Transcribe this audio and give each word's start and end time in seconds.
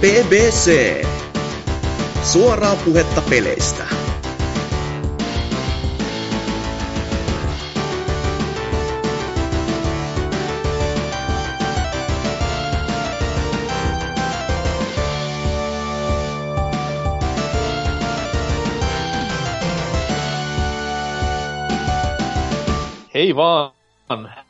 BBC. 0.00 1.04
Suoraa 2.22 2.76
puhetta 2.76 3.22
peleistä. 3.30 3.84
Hei 23.14 23.36
vaan, 23.36 23.72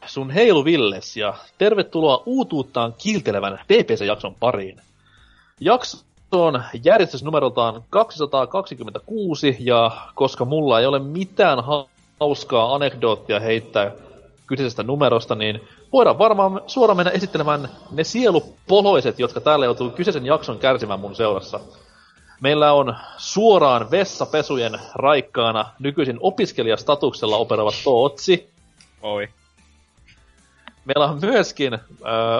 sun 0.07 0.31
heilu 0.31 0.65
Villes 0.65 1.17
ja 1.17 1.35
tervetuloa 1.59 2.23
uutuuttaan 2.27 2.95
kiiltelevän 2.99 3.59
PPC-jakson 3.67 4.35
pariin. 4.35 4.81
Jakso 5.61 6.05
on 6.33 6.63
järjestysnumeroltaan 6.85 7.85
226 7.91 9.57
ja 9.61 9.91
koska 10.15 10.45
mulla 10.45 10.81
ei 10.81 10.87
ole 10.87 10.99
mitään 10.99 11.59
hauskaa 12.21 12.75
anekdoottia 12.75 13.41
heittää 13.41 13.93
kyseisestä 14.46 14.82
numerosta, 14.82 15.35
niin 15.35 15.61
voidaan 15.93 16.19
varmaan 16.19 16.61
suoraan 16.67 16.96
mennä 16.96 17.13
esittelemään 17.13 17.69
ne 17.91 18.05
sielupoloiset, 18.05 19.19
jotka 19.19 19.41
täällä 19.41 19.65
joutuu 19.65 19.91
kyseisen 19.91 20.27
jakson 20.27 20.59
kärsimään 20.59 21.01
mun 21.01 21.17
seurassa. 21.17 21.61
Meillä 22.41 22.73
on 22.73 22.96
suoraan 23.17 23.91
vessapesujen 23.91 24.81
raikkaana 24.95 25.71
nykyisin 25.79 26.18
opiskelijastatuksella 26.21 27.37
operava 27.37 27.71
Tootsi. 27.85 28.51
Oi. 29.03 29.29
Meillä 30.86 31.07
on 31.07 31.18
myöskin 31.22 31.75
äh, 31.75 31.81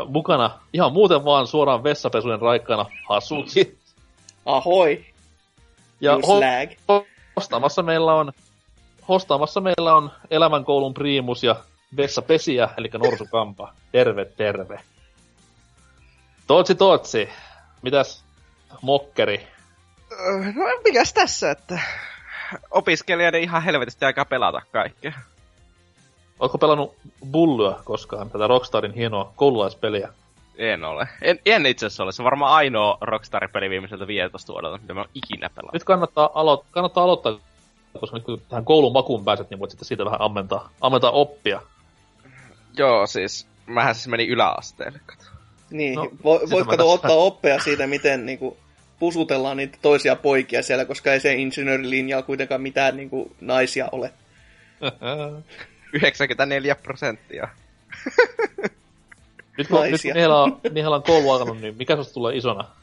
mukana 0.09 0.50
ihan 0.73 0.92
muuten 0.92 1.24
vaan 1.24 1.46
suoraan 1.46 1.84
vessapesujen 1.84 2.41
raikkaana 2.41 2.86
Hasuki. 3.09 3.78
Ahoi. 4.47 5.05
Ja 6.00 6.14
ho- 6.16 7.06
hostaamassa 7.36 7.83
meillä 7.83 8.14
on 8.14 8.33
hostaamassa 9.08 9.61
meillä 9.61 9.94
on 9.94 10.12
elämänkoulun 10.30 10.94
priimus 10.94 11.42
ja 11.44 11.56
vessapesiä, 11.97 12.69
eli 12.77 12.91
Norsukampa. 12.98 13.72
Terve, 13.92 14.24
terve. 14.24 14.80
Tootsi, 16.47 16.74
Tootsi. 16.74 17.28
Mitäs 17.83 18.24
mokkeri? 18.83 19.48
Öö, 20.12 20.52
No 20.55 20.64
mikäs 20.84 21.12
tässä, 21.12 21.50
että 21.50 21.78
opiskelijoiden 22.70 23.42
ihan 23.42 23.62
helvetisti 23.62 24.05
aikaa 24.05 24.24
pelata 24.24 24.62
kaikkea. 24.72 25.12
Oletko 26.41 26.59
pelannut 26.59 26.95
Bullyä 27.31 27.75
koskaan, 27.84 28.31
tätä 28.31 28.47
Rockstarin 28.47 28.95
hienoa 28.95 29.33
koululaispeliä? 29.37 30.09
En 30.56 30.84
ole. 30.84 31.09
En, 31.23 31.39
en 31.47 31.67
itse 31.67 31.87
asiassa 31.87 32.03
ole. 32.03 32.12
Se 32.12 32.23
on 32.23 32.25
varmaan 32.25 32.53
ainoa 32.55 32.98
Rockstar-peli 33.01 33.70
viimeiseltä 33.70 34.06
15 34.06 34.53
vuodelta, 34.53 34.79
mitä 34.79 34.95
mä 34.95 35.01
oon 35.01 35.09
ikinä 35.14 35.51
pelannut. 35.55 35.73
Nyt 35.73 35.84
kannattaa, 35.84 36.31
alo- 36.34 36.64
kannattaa 36.70 37.05
aloittaa, 37.05 37.39
koska 38.01 38.17
nyt 38.17 38.25
kun 38.27 38.41
tähän 38.48 38.64
koulun 38.64 38.92
makuun 38.92 39.25
pääset, 39.25 39.51
niin 39.51 39.59
voit 39.61 39.70
sitten 39.70 39.87
siitä 39.89 40.05
vähän 40.05 40.20
ammentaa, 40.20 40.70
ammentaa 40.81 41.11
oppia. 41.11 41.62
Joo, 42.79 43.07
siis 43.07 43.47
mähän 43.67 43.95
siis 43.95 44.09
menin 44.09 44.29
yläasteelle. 44.29 45.01
kato. 45.07 45.25
Niin, 45.70 45.95
No, 45.95 46.03
vo, 46.25 46.41
voit 46.51 46.67
kato 46.67 46.77
tässä- 46.77 46.84
ottaa 46.92 47.17
oppia 47.17 47.59
siitä, 47.61 47.87
miten 47.87 48.27
niinku, 48.27 48.57
pusutellaan 48.98 49.57
niitä 49.57 49.79
toisia 49.83 50.17
poikia 50.17 50.62
siellä, 50.62 50.84
koska 50.84 51.12
ei 51.12 51.20
se 51.20 51.34
insinöörilinjalla 51.34 52.23
kuitenkaan 52.27 52.61
mitään 52.61 52.97
niinku, 52.97 53.33
naisia 53.41 53.89
ole. 53.92 54.12
94 55.92 56.75
prosenttia. 56.75 57.48
nyt 59.59 59.69
kun, 59.69 59.81
nyt 59.91 60.03
kun 60.03 60.12
niillä 60.15 60.42
on, 60.42 60.61
on 60.95 61.03
koulu 61.03 61.31
alkanut, 61.31 61.61
niin 61.61 61.75
mikä 61.79 61.97
susta 61.97 62.15
tulee 62.15 62.37
isona? 62.37 62.65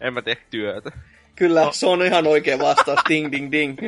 En 0.00 0.14
mä 0.14 0.22
tee 0.22 0.36
työtä. 0.50 0.92
Kyllä, 1.36 1.64
No. 1.64 1.72
se 1.72 1.86
on 1.86 2.02
ihan 2.02 2.26
oikea 2.26 2.58
vastaus. 2.58 3.00
ding, 3.08 3.32
ding, 3.32 3.52
ding. 3.52 3.78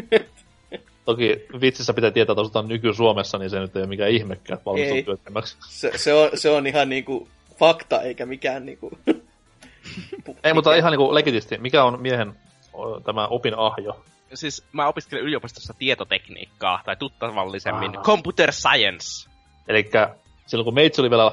Toki 1.04 1.46
vitsissä 1.60 1.94
pitää 1.94 2.10
tietää, 2.10 2.32
että 2.32 2.40
asutaan 2.40 2.68
nyky-Suomessa, 2.68 3.38
niin 3.38 3.50
se 3.50 3.60
nyt 3.60 3.76
ei 3.76 3.82
ole 3.82 3.88
mikään 3.88 4.10
ihmekään 4.10 4.58
että 4.58 5.04
työttömäksi. 5.04 5.56
se, 5.68 5.92
se, 5.96 6.14
on, 6.14 6.30
se 6.34 6.50
on 6.50 6.66
ihan 6.66 6.88
niinku 6.88 7.28
fakta, 7.58 8.02
eikä 8.02 8.26
mikään 8.26 8.66
niinku... 8.66 8.98
Ei, 10.44 10.54
mutta 10.54 10.74
ihan 10.74 10.90
niinku 10.92 11.14
legitisti, 11.14 11.58
mikä 11.58 11.84
on 11.84 12.02
miehen 12.02 12.32
tämä 13.04 13.26
opin 13.26 13.54
ahjo? 13.56 14.04
Siis 14.34 14.64
mä 14.72 14.88
opiskelin 14.88 15.24
yliopistossa 15.24 15.74
tietotekniikkaa, 15.78 16.82
tai 16.84 16.96
tuttavallisemmin 16.96 17.98
Ah. 17.98 18.04
computer 18.04 18.52
science. 18.52 19.30
Eli 19.68 19.90
silloin 20.46 20.64
kun 20.64 20.74
meitsi 20.74 21.00
oli 21.00 21.10
vielä 21.10 21.32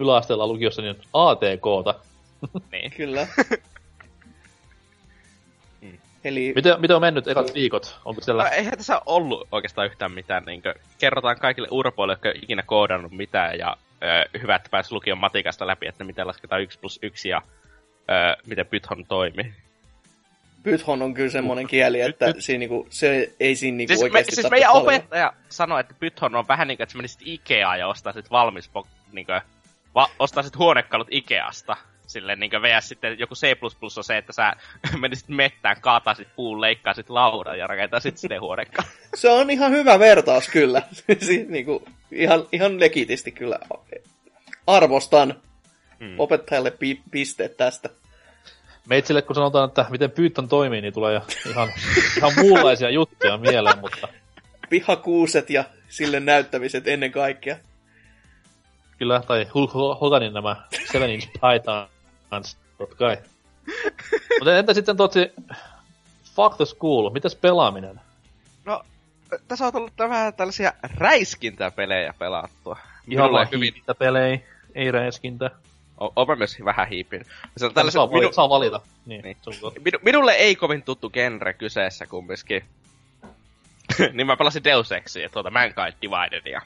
yläasteella 0.00 0.46
lukiossa, 0.46 0.82
niin 0.82 0.96
ATKta. 1.12 1.94
Niin. 2.72 2.90
Kyllä. 2.96 3.26
Mm. 5.80 5.98
Eli 6.24 6.52
Miten, 6.56 6.80
miten 6.80 6.96
on 6.96 7.02
mennyt 7.02 7.28
ekat 7.28 7.54
viikot? 7.54 8.00
Onko 8.04 8.20
No, 8.20 8.24
siellä... 8.24 8.48
eihän 8.48 8.76
tässä 8.78 9.00
ollut 9.06 9.48
oikeastaan 9.52 9.86
yhtään 9.86 10.12
mitään. 10.12 10.44
Niin 10.44 10.62
kerrotaan 10.98 11.38
kaikille 11.38 11.68
urpoille, 11.70 12.12
jotka 12.12 12.28
ei 12.28 12.38
ikinä 12.42 12.62
koodannut 12.62 13.12
mitään, 13.12 13.58
ja 13.58 13.76
ö, 14.02 14.38
hyvä, 14.42 14.54
että 14.56 14.68
pääsi 14.70 14.92
lukion 14.92 15.18
matikasta 15.18 15.66
läpi, 15.66 15.86
että 15.86 16.04
miten 16.04 16.26
lasketaan 16.26 16.62
1 16.62 16.78
plus 16.78 16.98
1 17.02 17.28
ja 17.28 17.42
ö, 18.10 18.42
miten 18.46 18.66
Python 18.66 19.04
toimii. 19.08 19.54
Python 20.62 21.02
on 21.02 21.14
kyllä 21.14 21.30
semmoinen 21.30 21.66
kieli, 21.66 22.00
että 22.00 22.34
siinä 22.38 22.58
niinku, 22.58 22.86
se 22.90 23.32
ei 23.40 23.56
siinä 23.56 23.76
niinku 23.76 23.88
Siis, 23.90 24.00
me, 24.00 24.04
oikeasti 24.04 24.34
siis 24.34 24.42
tarvitse 24.42 24.66
meidän 24.66 24.72
paljon. 24.72 24.82
opettaja 25.00 25.32
sanoi, 25.48 25.80
että 25.80 25.94
Python 26.00 26.34
on 26.34 26.48
vähän 26.48 26.68
niin 26.68 26.76
kuin, 26.78 26.82
että 26.84 26.92
sä 26.92 26.98
menisit 26.98 27.20
Ikeaan 27.24 27.78
ja 27.78 27.88
ostaisit 27.88 28.30
valmis, 28.30 28.70
niin 29.12 29.26
kuin, 29.26 29.40
va- 29.94 30.10
ostaisit 30.18 30.58
huonekalut 30.58 31.08
Ikeasta. 31.10 31.76
Silleen 32.06 32.40
niin 32.40 32.50
kuin 32.50 32.62
VS 32.62 32.88
sitten 32.88 33.18
joku 33.18 33.34
C++ 33.34 33.46
on 33.96 34.04
se, 34.04 34.16
että 34.18 34.32
sä 34.32 34.52
menisit 35.00 35.28
mettään, 35.28 35.76
kaataisit 35.80 36.28
puun, 36.36 36.60
leikkaisit 36.60 37.10
laudan 37.10 37.58
ja 37.58 37.66
rakentaisit 37.66 38.18
sinne 38.18 38.36
huonekalut. 38.36 38.90
Se 39.14 39.30
on 39.30 39.50
ihan 39.50 39.72
hyvä 39.72 39.98
vertaus 39.98 40.48
kyllä. 40.48 40.82
siis 41.26 41.48
niinku, 41.48 41.84
ihan, 42.12 42.46
ihan 42.52 42.80
legitisti 42.80 43.32
kyllä. 43.32 43.58
Arvostan 44.66 45.34
Hmm. 46.00 46.14
opettajalle 46.20 46.70
pi- 46.70 47.02
pisteet 47.10 47.56
tästä. 47.56 47.88
Meitsille 48.88 49.22
kun 49.22 49.34
sanotaan, 49.34 49.68
että 49.68 49.86
miten 49.90 50.10
Python 50.10 50.48
toimii, 50.48 50.80
niin 50.80 50.94
tulee 50.94 51.14
jo 51.14 51.20
ihan, 51.50 51.68
ihan 52.16 52.32
muunlaisia 52.36 52.90
juttuja 52.90 53.36
mieleen, 53.36 53.78
mutta 53.78 54.08
Pihakuuset 54.70 55.50
ja 55.50 55.64
sille 55.88 56.20
näyttämiset 56.20 56.88
ennen 56.88 57.12
kaikkea. 57.12 57.56
kyllä, 58.98 59.22
tai 59.26 59.46
Hoganin 60.00 60.32
nämä 60.32 60.56
7 60.70 61.10
inch 61.10 61.28
Pythons, 61.32 62.56
totta 62.78 62.96
kai. 62.96 63.16
Mutta 64.38 64.58
entä 64.58 64.74
sitten 64.74 64.96
totsi, 64.96 65.32
fuck 66.34 66.56
the 66.56 66.64
school, 66.64 67.10
mitäs 67.10 67.36
pelaaminen? 67.36 68.00
No, 68.64 68.82
tässä 69.48 69.66
on 69.66 69.72
tullut 69.72 69.92
vähän 69.98 70.34
tällaisia 70.34 70.72
räiskintäpelejä 70.98 72.14
pelattua. 72.18 72.78
Ihan 73.08 73.32
vaan 73.32 73.48
hyvin, 73.52 73.74
hiihtäpelejä, 73.74 74.40
ei 74.74 74.90
räiskintä. 74.90 75.50
O- 76.02 76.12
olen 76.16 76.38
myös 76.38 76.56
vähän 76.64 76.88
hiipin. 76.88 77.26
Se 77.56 77.66
on 77.66 77.74
Tällaiset 77.74 77.98
saa, 77.98 78.06
minu, 78.06 78.32
saa 78.32 78.48
valita. 78.48 78.80
Niin, 79.06 79.22
Niin. 79.22 79.36
Minu, 79.84 79.98
minulle 80.02 80.32
ei 80.32 80.56
kovin 80.56 80.82
tuttu 80.82 81.10
genre 81.10 81.52
kyseessä 81.52 82.06
kumminkin. 82.06 82.64
niin 84.12 84.26
mä 84.26 84.36
pelasin 84.36 84.64
Deus 84.64 84.92
Exia, 84.92 85.28
tuota 85.28 85.50
Mankind 85.50 85.92
Dividedia. 86.02 86.62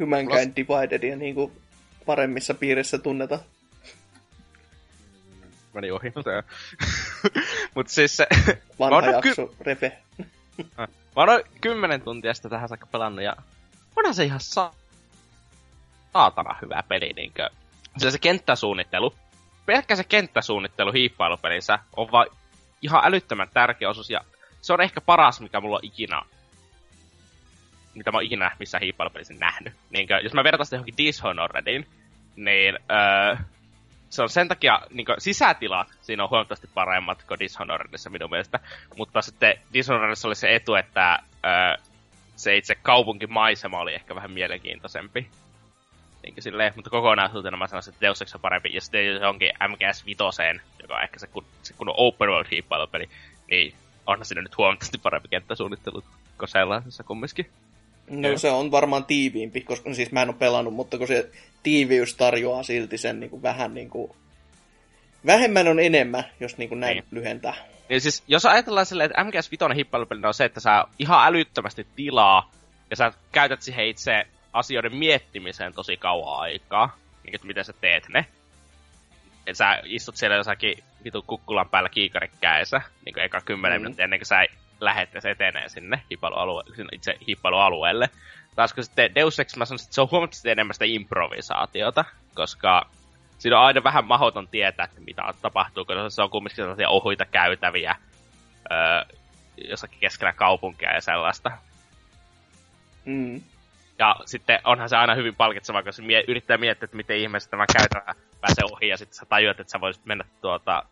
Humankind 0.00 0.52
Dividedia 0.56 1.16
niin 1.16 1.34
kuin 1.34 1.52
paremmissa 2.06 2.54
piirissä 2.54 2.98
tunnetaan. 2.98 3.40
Meni 5.74 5.90
ohi. 5.90 6.12
Mut 7.74 7.88
siis 7.88 8.16
se... 8.16 8.26
Vanha 8.78 9.00
Mä 9.00 9.10
jakso, 9.10 9.54
refe. 9.60 9.98
Mä 10.76 10.88
oon 11.16 11.42
kymmenen 11.60 12.00
tuntia 12.02 12.34
sitä 12.34 12.48
tähän 12.48 12.68
saakka 12.68 12.86
pelannut 12.86 13.24
ja 13.24 13.36
onhan 13.96 14.14
se 14.14 14.24
ihan 14.24 14.40
sa- 14.40 14.72
saatana 16.12 16.56
hyvä 16.62 16.82
peli 16.88 17.12
niinkö. 17.16 17.50
Sillä 17.98 18.10
se 18.10 18.18
kenttäsuunnittelu, 18.18 19.14
pelkkä 19.66 19.96
se 19.96 20.04
kenttäsuunnittelu 20.04 20.92
hiippailupelissä 20.92 21.78
on 21.96 22.12
vaan 22.12 22.26
ihan 22.82 23.04
älyttömän 23.04 23.48
tärkeä 23.54 23.90
osuus 23.90 24.10
ja 24.10 24.20
se 24.60 24.72
on 24.72 24.80
ehkä 24.80 25.00
paras, 25.00 25.40
mikä 25.40 25.60
mulla 25.60 25.76
on 25.76 25.84
ikinä 25.84 26.22
mitä 27.94 28.12
mä 28.12 28.18
oon 28.18 28.24
ikinä 28.24 28.50
missään 28.58 28.82
hiippailupelissä 28.82 29.34
nähnyt. 29.34 29.74
Niinkö, 29.90 30.18
jos 30.18 30.32
mä 30.32 30.44
vertaan 30.44 30.66
sitä 30.66 30.76
johonkin 30.76 30.96
Dishonorediin, 30.96 31.86
niin 32.36 32.78
öö, 32.90 33.36
se 34.10 34.22
on 34.22 34.28
sen 34.28 34.48
takia, 34.48 34.80
niin 34.90 35.06
sisätilat 35.18 35.88
siinä 36.00 36.22
on 36.22 36.30
huomattavasti 36.30 36.68
paremmat 36.74 37.22
kuin 37.22 37.40
Dishonoredissa 37.40 38.10
minun 38.10 38.30
mielestä. 38.30 38.60
Mutta 38.96 39.22
sitten 39.22 39.54
Dishonoredissa 39.72 40.28
oli 40.28 40.34
se 40.34 40.54
etu, 40.54 40.74
että 40.74 41.18
öö, 41.44 41.84
se 42.36 42.56
itse 42.56 42.74
kaupunkimaisema 42.74 43.80
oli 43.80 43.94
ehkä 43.94 44.14
vähän 44.14 44.30
mielenkiintoisempi. 44.30 45.30
Niin 46.22 46.34
silleen, 46.42 46.72
mutta 46.76 46.90
kokonaisuutena 46.90 47.56
mä 47.56 47.66
sanoisin, 47.66 47.92
että 47.94 48.06
Deus 48.06 48.22
Ex 48.22 48.34
on 48.34 48.40
parempi. 48.40 48.70
Ja 48.74 48.80
sitten 48.80 49.06
johonkin 49.06 49.52
MGS 49.68 50.06
5, 50.06 50.22
joka 50.82 50.96
on 50.96 51.02
ehkä 51.02 51.18
se, 51.18 51.26
kun, 51.26 51.44
se 51.62 51.74
kun 51.74 51.88
on 51.88 51.94
open 51.96 52.28
world 52.28 52.46
hiippailupeli, 52.50 53.08
niin 53.50 53.74
onhan 54.06 54.24
siinä 54.26 54.42
nyt 54.42 54.58
huomattavasti 54.58 54.98
parempi 54.98 55.28
kenttäsuunnittelu 55.28 56.04
kuin 56.38 56.48
sellaisessa 56.48 57.04
kumminkin. 57.04 57.50
No 58.10 58.28
Joo. 58.28 58.38
se 58.38 58.50
on 58.50 58.70
varmaan 58.70 59.04
tiiviimpi, 59.04 59.60
koska 59.60 59.94
siis 59.94 60.12
mä 60.12 60.22
en 60.22 60.28
ole 60.28 60.36
pelannut, 60.38 60.74
mutta 60.74 60.98
kun 60.98 61.06
se 61.06 61.30
tiiviys 61.62 62.14
tarjoaa 62.14 62.62
silti 62.62 62.98
sen 62.98 63.20
niin 63.20 63.30
kuin 63.30 63.42
vähän 63.42 63.74
niin 63.74 63.90
kuin... 63.90 64.12
Vähemmän 65.26 65.68
on 65.68 65.80
enemmän, 65.80 66.24
jos 66.40 66.58
niin 66.58 66.68
kuin 66.68 66.80
näin 66.80 66.94
Niin. 66.94 67.04
lyhentää. 67.10 67.54
Niin 67.88 68.00
siis, 68.00 68.22
jos 68.28 68.46
ajatellaan 68.46 68.86
silleen, 68.86 69.10
että 69.10 69.24
MGS 69.24 69.50
5 69.50 69.64
hippailupelinä 69.76 70.28
on 70.28 70.34
se, 70.34 70.44
että 70.44 70.60
sä 70.60 70.84
ihan 70.98 71.26
älyttömästi 71.26 71.86
tilaa, 71.96 72.50
ja 72.90 72.96
sä 72.96 73.12
käytät 73.32 73.62
siihen 73.62 73.86
itse 73.86 74.26
asioiden 74.52 74.96
miettimiseen 74.96 75.72
tosi 75.74 75.96
kauan 75.96 76.40
aikaa, 76.40 76.96
niin 77.24 77.34
että 77.34 77.46
miten 77.46 77.64
sä 77.64 77.72
teet 77.80 78.08
ne. 78.08 78.26
Et 79.46 79.56
sä 79.56 79.80
istut 79.84 80.16
siellä 80.16 80.36
jossakin 80.36 80.84
vitun 81.04 81.24
kukkulan 81.26 81.68
päällä 81.68 81.88
kiikarit 81.88 82.32
käessä, 82.40 82.80
niin 83.04 83.14
kuin 83.14 83.24
eka 83.24 83.40
kymmenen 83.40 83.80
Mm. 83.80 83.82
minuuttia 83.82 84.04
ennen 84.04 84.18
kuin 84.20 84.26
sä 84.26 84.46
lähdet 84.80 85.10
edes 85.10 85.24
etenee 85.24 85.68
sinne, 85.68 86.02
itse 86.92 87.18
hippailualueelle. 87.28 88.10
Taas 88.56 88.72
kun 88.72 88.84
sitten 88.84 89.14
Deus 89.14 89.40
Ex, 89.40 89.56
mä 89.56 89.64
sanoisin, 89.64 89.84
että 89.86 89.94
se 89.94 90.00
on 90.00 90.08
huomattavasti 90.10 90.50
enemmän 90.50 90.74
sitä 90.74 90.84
improvisaatiota, 90.84 92.04
koska 92.34 92.86
siinä 93.38 93.58
on 93.58 93.66
aina 93.66 93.84
vähän 93.84 94.04
mahdoton 94.04 94.48
tietää, 94.48 94.84
että 94.84 95.00
mitä 95.00 95.34
tapahtuu, 95.42 95.84
koska 95.84 96.10
se 96.10 96.22
on 96.22 96.30
kumminkin 96.30 96.56
sellaisia 96.56 96.88
ohuita 96.88 97.24
käytäviä 97.24 97.96
öö, 98.70 99.16
jossakin 99.68 99.98
keskellä 100.00 100.32
kaupunkia 100.32 100.94
ja 100.94 101.00
sellaista. 101.00 101.50
Mm. 103.04 103.42
Ja 104.00 104.16
sitten 104.24 104.58
onhan 104.64 104.88
se 104.88 104.96
aina 104.96 105.14
hyvin 105.14 105.36
palkitsevaa, 105.36 105.82
kun 105.82 105.92
se 105.92 106.02
mie- 106.02 106.24
yrittää 106.28 106.56
miettiä, 106.56 106.84
että 106.84 106.96
miten 106.96 107.16
ihmeessä 107.16 107.50
tämä 107.50 107.64
käytävä 107.72 108.14
pääsee 108.40 108.64
ohi, 108.72 108.88
ja 108.88 108.96
sitten 108.96 109.16
sä 109.16 109.26
tajuat, 109.26 109.60
että 109.60 109.70
sä 109.70 109.80
voisit 109.80 110.04
mennä 110.04 110.24
tuota, 110.40 110.82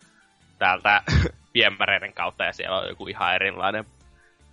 täältä 0.58 1.02
viemäreiden 1.55 2.12
kautta, 2.12 2.44
ja 2.44 2.52
siellä 2.52 2.78
on 2.78 2.88
joku 2.88 3.06
ihan 3.06 3.34
erilainen 3.34 3.84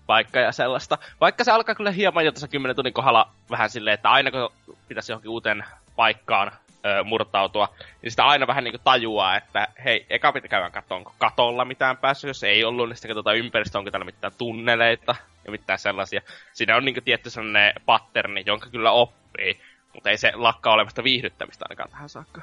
paikka 0.06 0.40
ja 0.40 0.52
sellaista. 0.52 0.98
Vaikka 1.22 1.44
se 1.44 1.52
alkaa 1.52 1.75
kyllä 1.75 1.92
hieman 1.92 2.25
jo 2.25 2.31
tässä 2.31 2.48
10 2.48 2.75
tunnin 2.75 2.94
kohdalla 2.94 3.31
vähän 3.50 3.69
silleen, 3.69 3.94
että 3.94 4.10
aina 4.10 4.31
kun 4.31 4.50
pitäisi 4.88 5.12
johonkin 5.12 5.31
uuteen 5.31 5.66
paikkaan 5.96 6.52
ö, 6.86 7.04
murtautua, 7.04 7.70
niin 8.02 8.12
sitä 8.12 8.26
aina 8.26 8.48
vähän 8.48 8.64
niinku 8.64 8.82
tajuaa, 8.84 9.38
että 9.38 9.68
hei, 9.86 10.06
eka 10.10 10.32
pitää 10.32 10.50
käydä 10.50 10.70
katsoa, 10.70 10.98
onko 10.98 11.14
katolla 11.18 11.66
mitään 11.66 11.98
päässyt, 11.98 12.28
jos 12.28 12.44
ei 12.44 12.64
ollut, 12.64 12.90
niin 12.90 12.96
sitten 12.96 13.10
katsotaan 13.10 13.38
ympäristöä, 13.38 13.80
onko 13.80 13.92
täällä 13.92 14.06
mitään 14.06 14.34
tunneleita 14.38 15.16
ja 15.46 15.52
mitään 15.52 15.80
sellaisia. 15.80 16.22
Siinä 16.54 16.76
on 16.76 16.86
niinku 16.86 17.02
tietty 17.02 17.30
sellainen 17.30 17.74
patterni, 17.86 18.44
jonka 18.46 18.70
kyllä 18.70 18.92
oppii, 18.92 19.60
mutta 19.94 20.10
ei 20.10 20.18
se 20.18 20.32
lakkaa 20.36 20.74
olemasta 20.74 21.04
viihdyttämistä 21.04 21.66
ainakaan 21.66 21.90
tähän 21.90 22.10
saakka. 22.10 22.42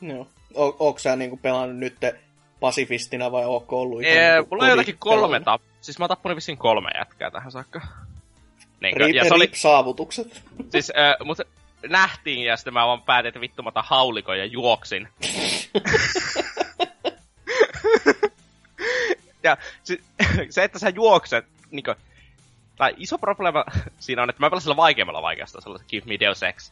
Joo. 0.00 0.26
O- 0.54 0.98
sä 0.98 1.16
niinku 1.16 1.36
pelannut 1.36 1.76
nyt 1.78 1.96
pasifistina 2.60 3.32
vai 3.32 3.44
ootko 3.44 3.80
ollut 3.80 4.02
ihan 4.02 4.16
Ee, 4.16 4.34
niinku 4.34 4.48
mulla 4.50 4.64
on 4.64 4.70
jotakin 4.70 4.98
kolme 4.98 5.40
tap... 5.40 5.62
Siis 5.80 5.98
mä 5.98 6.02
oon 6.02 6.08
tappanut 6.08 6.36
vissiin 6.36 6.58
kolme 6.58 6.90
jätkää 6.98 7.30
tähän 7.30 7.52
saakka. 7.52 7.80
Niin, 8.80 8.96
Rip, 8.96 9.14
ja 9.14 9.24
se 9.24 9.34
oli, 9.34 9.50
saavutukset. 9.54 10.42
siis, 10.70 10.92
äh, 10.98 11.14
mut 11.24 11.38
nähtiin 11.88 12.44
ja 12.46 12.56
sitten 12.56 12.74
mä 12.74 12.86
vaan 12.86 13.02
päätin, 13.02 13.28
että 13.28 13.40
vittu 13.40 13.62
mä 13.62 13.72
ja 14.38 14.44
juoksin. 14.44 15.08
ja 19.42 19.56
se, 19.84 19.98
se, 20.50 20.64
että 20.64 20.78
sä 20.78 20.88
juokset, 20.88 21.46
niinku, 21.70 21.94
tai 22.76 22.94
iso 22.96 23.18
probleema 23.18 23.64
siinä 23.98 24.22
on, 24.22 24.30
että 24.30 24.40
mä 24.40 24.50
pelasin 24.50 24.64
sillä 24.64 24.76
vaikeammalla 24.76 25.22
vaikeasta, 25.22 25.60
sellaisen 25.60 25.88
Give 25.90 26.06
Me 26.06 26.20
Deus 26.20 26.42
Ex. 26.42 26.70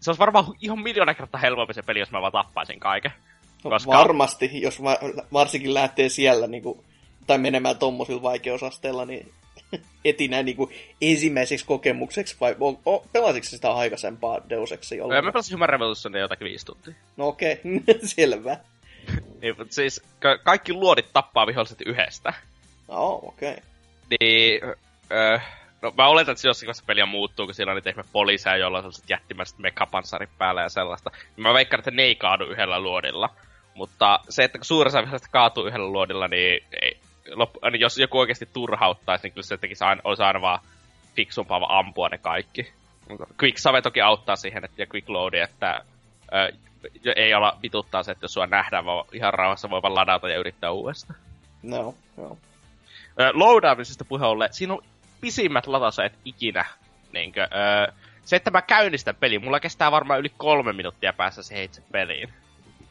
Se 0.00 0.10
olisi 0.10 0.18
varmaan 0.18 0.44
ihan 0.60 0.78
miljoona 0.78 1.14
kertaa 1.14 1.40
helpompi 1.40 1.74
se 1.74 1.82
peli, 1.82 1.98
jos 1.98 2.10
mä 2.10 2.22
vaan 2.22 2.32
tappaisin 2.32 2.80
kaiken. 2.80 3.12
No, 3.64 3.70
Koska- 3.70 3.90
Varmasti, 3.90 4.50
jos 4.62 4.82
va- 4.82 4.98
varsinkin 5.32 5.74
lähtee 5.74 6.08
siellä 6.08 6.46
niinku, 6.46 6.84
tai 7.26 7.38
menemään 7.38 7.78
tommosilla 7.78 8.22
vaikeusasteilla, 8.22 9.04
niin 9.04 9.32
etinä 10.04 10.42
niinku 10.42 10.70
ensimmäiseksi 11.00 11.66
kokemukseksi, 11.66 12.36
vai 12.40 12.56
o, 12.60 12.80
o, 12.86 13.06
pelasitko 13.12 13.48
sitä 13.48 13.72
aikaisempaa 13.72 14.40
Deus 14.48 14.72
Exia 14.72 14.98
jollain? 14.98 15.24
mä 15.24 15.32
pelasin 15.32 15.54
Human 15.54 15.68
Revolutionia 15.68 16.20
jotakin 16.20 16.44
viisi 16.44 16.66
tuntia. 16.66 16.94
No 17.16 17.28
okei, 17.28 17.52
okay. 17.52 17.98
selvä. 18.16 18.56
Niin, 19.42 19.54
mutta 19.58 19.74
siis 19.74 20.02
ka- 20.18 20.38
kaikki 20.38 20.72
luodit 20.72 21.06
tappaa 21.12 21.46
viholliset 21.46 21.80
yhdestä. 21.86 22.32
No 22.88 23.20
okei. 23.22 23.50
Okay. 23.50 23.62
Niin, 24.20 24.60
öö, 25.12 25.38
no 25.82 25.92
mä 25.96 26.08
oletan, 26.08 26.32
että 26.32 26.42
se 26.42 26.48
jossain 26.48 26.66
vaiheessa 26.66 26.84
peliä 26.86 27.06
muuttuu, 27.06 27.46
kun 27.46 27.54
siinä 27.54 27.72
on 27.72 27.80
niitä 27.84 28.04
poliiseja, 28.12 28.56
joilla 28.56 28.78
on 28.78 28.82
sellaiset 28.82 29.10
jättimäiset 29.10 29.58
mekapanssarit 29.58 30.30
päällä 30.38 30.62
ja 30.62 30.68
sellaista. 30.68 31.10
Niin 31.36 31.42
mä 31.42 31.54
veikkaan, 31.54 31.78
että 31.78 31.90
ne 31.90 32.02
ei 32.02 32.14
kaadu 32.14 32.44
yhdellä 32.44 32.80
luodilla. 32.80 33.30
Mutta 33.74 34.20
se, 34.28 34.44
että 34.44 34.58
kun 34.58 34.64
suurin 34.64 34.88
osa 34.96 35.28
kaatuu 35.30 35.66
yhdellä 35.66 35.88
luodilla, 35.88 36.28
niin 36.28 36.64
ei, 36.82 36.96
loppu, 37.34 37.60
niin 37.70 37.80
jos 37.80 37.98
joku 37.98 38.18
oikeasti 38.18 38.48
turhauttaisi, 38.52 39.22
niin 39.22 39.32
kyllä 39.32 39.46
se 39.46 39.56
tekisi 39.56 39.84
aina, 39.84 40.02
olisi 40.04 40.22
aina 40.22 40.40
vaan 40.40 40.60
fiksumpaa 41.14 41.60
vaan 41.60 41.78
ampua 41.78 42.08
ne 42.08 42.18
kaikki. 42.18 42.72
Mutta 43.08 43.26
Quick 43.42 43.58
Save 43.58 43.82
toki 43.82 44.00
auttaa 44.00 44.36
siihen, 44.36 44.64
että, 44.64 44.82
ja 44.82 44.86
Quick 44.94 45.08
Load, 45.08 45.34
että 45.34 45.84
ö, 46.32 46.52
ei 47.16 47.34
olla 47.34 47.58
vituttaa 47.62 48.02
se, 48.02 48.12
että 48.12 48.24
jos 48.24 48.34
sua 48.34 48.46
nähdään, 48.46 48.84
vaan 48.84 49.04
ihan 49.12 49.34
rauhassa 49.34 49.70
voi 49.70 49.82
vaan 49.82 49.94
ladata 49.94 50.28
ja 50.28 50.38
yrittää 50.38 50.70
uudestaan. 50.70 51.18
No, 51.62 51.94
joo. 52.16 52.38
Ö, 53.20 53.30
loadaamisesta 53.32 54.04
puheen 54.04 54.28
ollen, 54.28 54.52
siinä 54.52 54.72
on 54.74 54.82
pisimmät 55.20 55.66
latausajat 55.66 56.12
ikinä. 56.24 56.64
Niinkö, 57.12 57.42
ö, 57.42 57.92
se, 58.24 58.36
että 58.36 58.50
mä 58.50 58.62
käynnistän 58.62 59.16
pelin, 59.16 59.44
mulla 59.44 59.60
kestää 59.60 59.90
varmaan 59.90 60.20
yli 60.20 60.32
kolme 60.36 60.72
minuuttia 60.72 61.12
päässä 61.12 61.42
se 61.42 61.64
itse 61.64 61.82
peliin. 61.92 62.32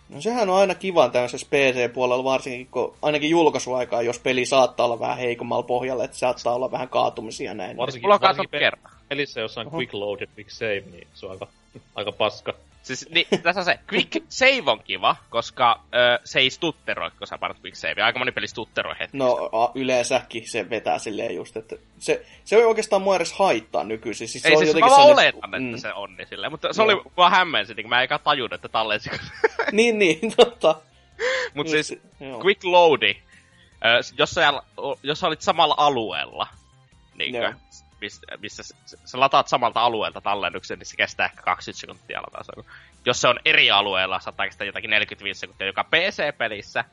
No 0.10 0.22
sehän 0.22 0.50
on 0.50 0.58
aina 0.58 0.76
kiva 0.76 1.10
tämmöisessä 1.10 1.48
PC-puolella, 1.50 2.24
varsinkin 2.24 2.68
kun 2.72 2.94
ainakin 3.02 3.30
julkaisuaikaa, 3.30 4.02
jos 4.02 4.20
peli 4.20 4.46
saattaa 4.46 4.86
olla 4.86 5.00
vähän 5.00 5.18
heikommalla 5.18 5.64
pohjalla, 5.64 6.04
että 6.04 6.18
saattaa 6.18 6.54
olla 6.56 6.72
vähän 6.72 6.90
kaatumisia 6.90 7.54
näin. 7.54 7.78
Varsinkin, 7.78 8.10
varsinkin 8.10 8.50
pe- 8.50 8.60
kerran. 8.60 8.94
pelissä, 9.10 9.42
jossa 9.42 9.62
on 9.62 9.68
Oho. 9.68 9.78
quick 9.78 9.94
load 9.94 10.22
ja 10.22 10.28
quick 10.38 10.50
save, 10.50 10.84
niin 10.92 11.08
se 11.14 11.26
on 11.26 11.32
aika, 11.32 11.48
aika 11.96 12.12
paska. 12.12 12.54
Siis 12.84 13.10
niin, 13.10 13.28
tässä 13.44 13.62
on 13.62 13.66
se, 13.66 13.80
quick 13.94 14.24
save 14.30 14.64
on 14.72 14.84
kiva, 14.84 15.16
koska 15.30 15.84
ö, 15.94 16.20
se 16.24 16.40
ei 16.40 16.50
stutteroi, 16.50 17.12
kun 17.12 17.28
sä 17.28 17.38
painat 17.38 17.58
quick 17.64 17.76
save. 17.76 18.02
Aika 18.02 18.20
moni 18.20 18.32
peli 18.32 18.48
stutteroi 18.48 18.96
hetki. 19.00 19.18
No 19.18 19.50
a, 19.52 19.72
yleensäkin 19.76 20.50
se 20.52 20.70
vetää 20.70 21.00
silleen 21.00 21.36
just, 21.36 21.58
että 21.58 21.76
se, 22.00 22.26
se 22.46 22.56
ei 22.56 22.64
oikeastaan 22.66 23.02
mua 23.02 23.16
edes 23.16 23.34
haittaa 23.34 23.84
nykyisin. 23.84 24.28
Siis 24.28 24.42
se 24.42 24.50
ei 24.50 24.56
on 24.56 24.64
siis, 24.66 24.76
mä 24.76 24.90
sellainen- 24.90 25.12
oletan, 25.36 25.56
että 25.56 25.76
mm. 25.76 25.78
se 25.78 25.94
on 25.94 26.18
niin 26.18 26.28
silleen. 26.28 26.52
Mutta 26.52 26.74
se 26.74 26.82
Joo. 26.82 26.86
oli 26.92 27.02
vaan 27.18 27.32
hämmensi, 27.32 27.74
niin 27.74 27.90
mä 27.90 28.02
eikä 28.02 28.20
tajunnut, 28.20 28.54
että 28.54 28.70
tallensi. 28.70 29.10
Niin, 29.72 30.00
niin, 30.00 30.20
totta. 30.38 30.76
Mutta 31.54 31.72
siis 31.72 31.92
Just- 31.92 32.22
joo. 32.22 32.44
quick 32.44 32.64
loadi, 32.64 33.16
ö, 33.86 34.00
jos 34.18 34.32
sä, 34.32 34.54
jos 35.04 35.20
sä 35.20 35.28
olit 35.28 35.42
samalla 35.42 35.76
alueella, 35.78 36.48
niin. 37.18 37.36
Missä, 38.02 38.22
missä 38.40 38.64
sä, 39.06 39.20
lataat 39.20 39.48
samalta 39.48 39.82
alueelta 39.82 40.22
tallennuksen, 40.22 40.80
niin 40.80 40.86
se 40.88 40.96
kestää 40.98 41.26
ehkä 41.26 41.42
20 41.42 41.80
sekuntia 41.82 42.22
lataa. 42.22 42.64
Jos 43.06 43.22
se 43.22 43.28
on 43.28 43.40
eri 43.46 43.72
alueella, 43.72 44.20
saattaa 44.20 44.46
kestää 44.46 44.66
jotakin 44.66 44.90
45 44.90 45.40
sekuntia, 45.40 45.68
joka 45.68 45.84
PC-pelissä 45.84 46.84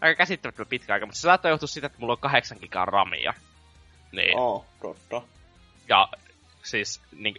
aika 0.00 0.16
käsittämättömän 0.18 0.68
pitkä 0.68 0.92
aika, 0.92 1.06
mutta 1.06 1.18
se 1.18 1.22
saattaa 1.22 1.50
johtua 1.50 1.66
siitä, 1.68 1.86
että 1.86 1.98
mulla 1.98 2.12
on 2.12 2.18
8 2.18 2.58
gigaa 2.60 2.84
ramia. 2.84 3.34
Niin, 4.12 4.38
Oh, 4.38 4.66
totta. 4.82 5.22
ja 5.88 6.08
siis, 6.62 7.02
niin, 7.12 7.34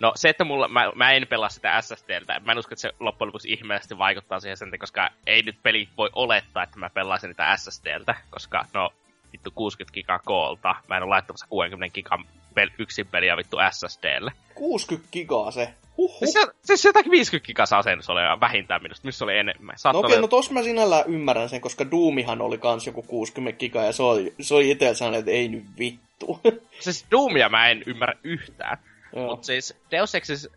no 0.00 0.12
se, 0.16 0.28
että 0.28 0.44
mulla, 0.44 0.68
mä, 0.68 0.92
mä 0.94 1.12
en 1.12 1.26
pelaa 1.28 1.48
sitä 1.48 1.80
SSDltä, 1.80 2.40
mä 2.40 2.52
en 2.52 2.58
usko, 2.58 2.74
että 2.74 2.80
se 2.80 2.92
loppujen 3.00 3.28
lopuksi 3.28 3.52
ihmeellisesti 3.52 3.98
vaikuttaa 3.98 4.40
siihen 4.40 4.56
sen, 4.56 4.78
koska 4.78 5.10
ei 5.26 5.42
nyt 5.42 5.56
peli 5.62 5.88
voi 5.96 6.10
olettaa, 6.12 6.62
että 6.62 6.78
mä 6.78 6.90
pelaisin 6.90 7.28
niitä 7.28 7.56
SSDltä, 7.56 8.14
koska 8.30 8.64
no 8.74 8.90
vittu 9.32 9.50
60 9.54 9.94
gigaa 9.94 10.18
koolta, 10.24 10.74
mä 10.88 10.96
en 10.96 11.02
ole 11.02 11.10
laittamassa 11.10 11.46
60 11.46 11.94
gigan 11.94 12.24
pel, 12.54 12.70
yksin 12.78 13.06
peliä 13.06 13.36
vittu 13.36 13.56
SSDlle. 13.70 14.32
60 14.54 15.08
gigaa 15.12 15.50
se. 15.50 15.74
Huhhuh. 15.96 16.18
Siis, 16.18 16.32
se, 16.32 16.40
siis 16.64 16.84
jotakin 16.84 17.10
50 17.10 17.46
gigaa 17.46 17.66
se 17.66 17.76
asennus 17.76 18.10
oli 18.10 18.20
vähintään 18.40 18.82
minusta, 18.82 19.06
missä 19.06 19.24
oli 19.24 19.38
enemmän. 19.38 19.72
No 19.72 19.78
Saattaa 19.78 19.98
okei, 20.00 20.12
olla- 20.12 20.20
no 20.20 20.28
tos 20.28 20.50
mä 20.50 20.62
sinällään 20.62 21.04
ymmärrän 21.06 21.48
sen, 21.48 21.60
koska 21.60 21.90
Doomihan 21.90 22.40
oli 22.40 22.58
kans 22.58 22.86
joku 22.86 23.02
60 23.02 23.58
gigaa 23.58 23.84
ja 23.84 23.92
se 23.92 24.02
oli, 24.02 24.34
se 24.40 24.54
oli 24.54 24.70
itsellä 24.70 24.94
sellainen, 24.94 25.18
että 25.18 25.30
ei 25.30 25.48
nyt 25.48 25.64
vittu. 25.78 26.40
Siis 26.80 27.06
Doomia 27.10 27.48
mä 27.48 27.68
en 27.68 27.82
ymmärrä 27.86 28.14
yhtään. 28.24 28.78
Mutta 29.16 29.46
siis 29.46 29.76
Deus 29.90 30.14
Exis, 30.14 30.48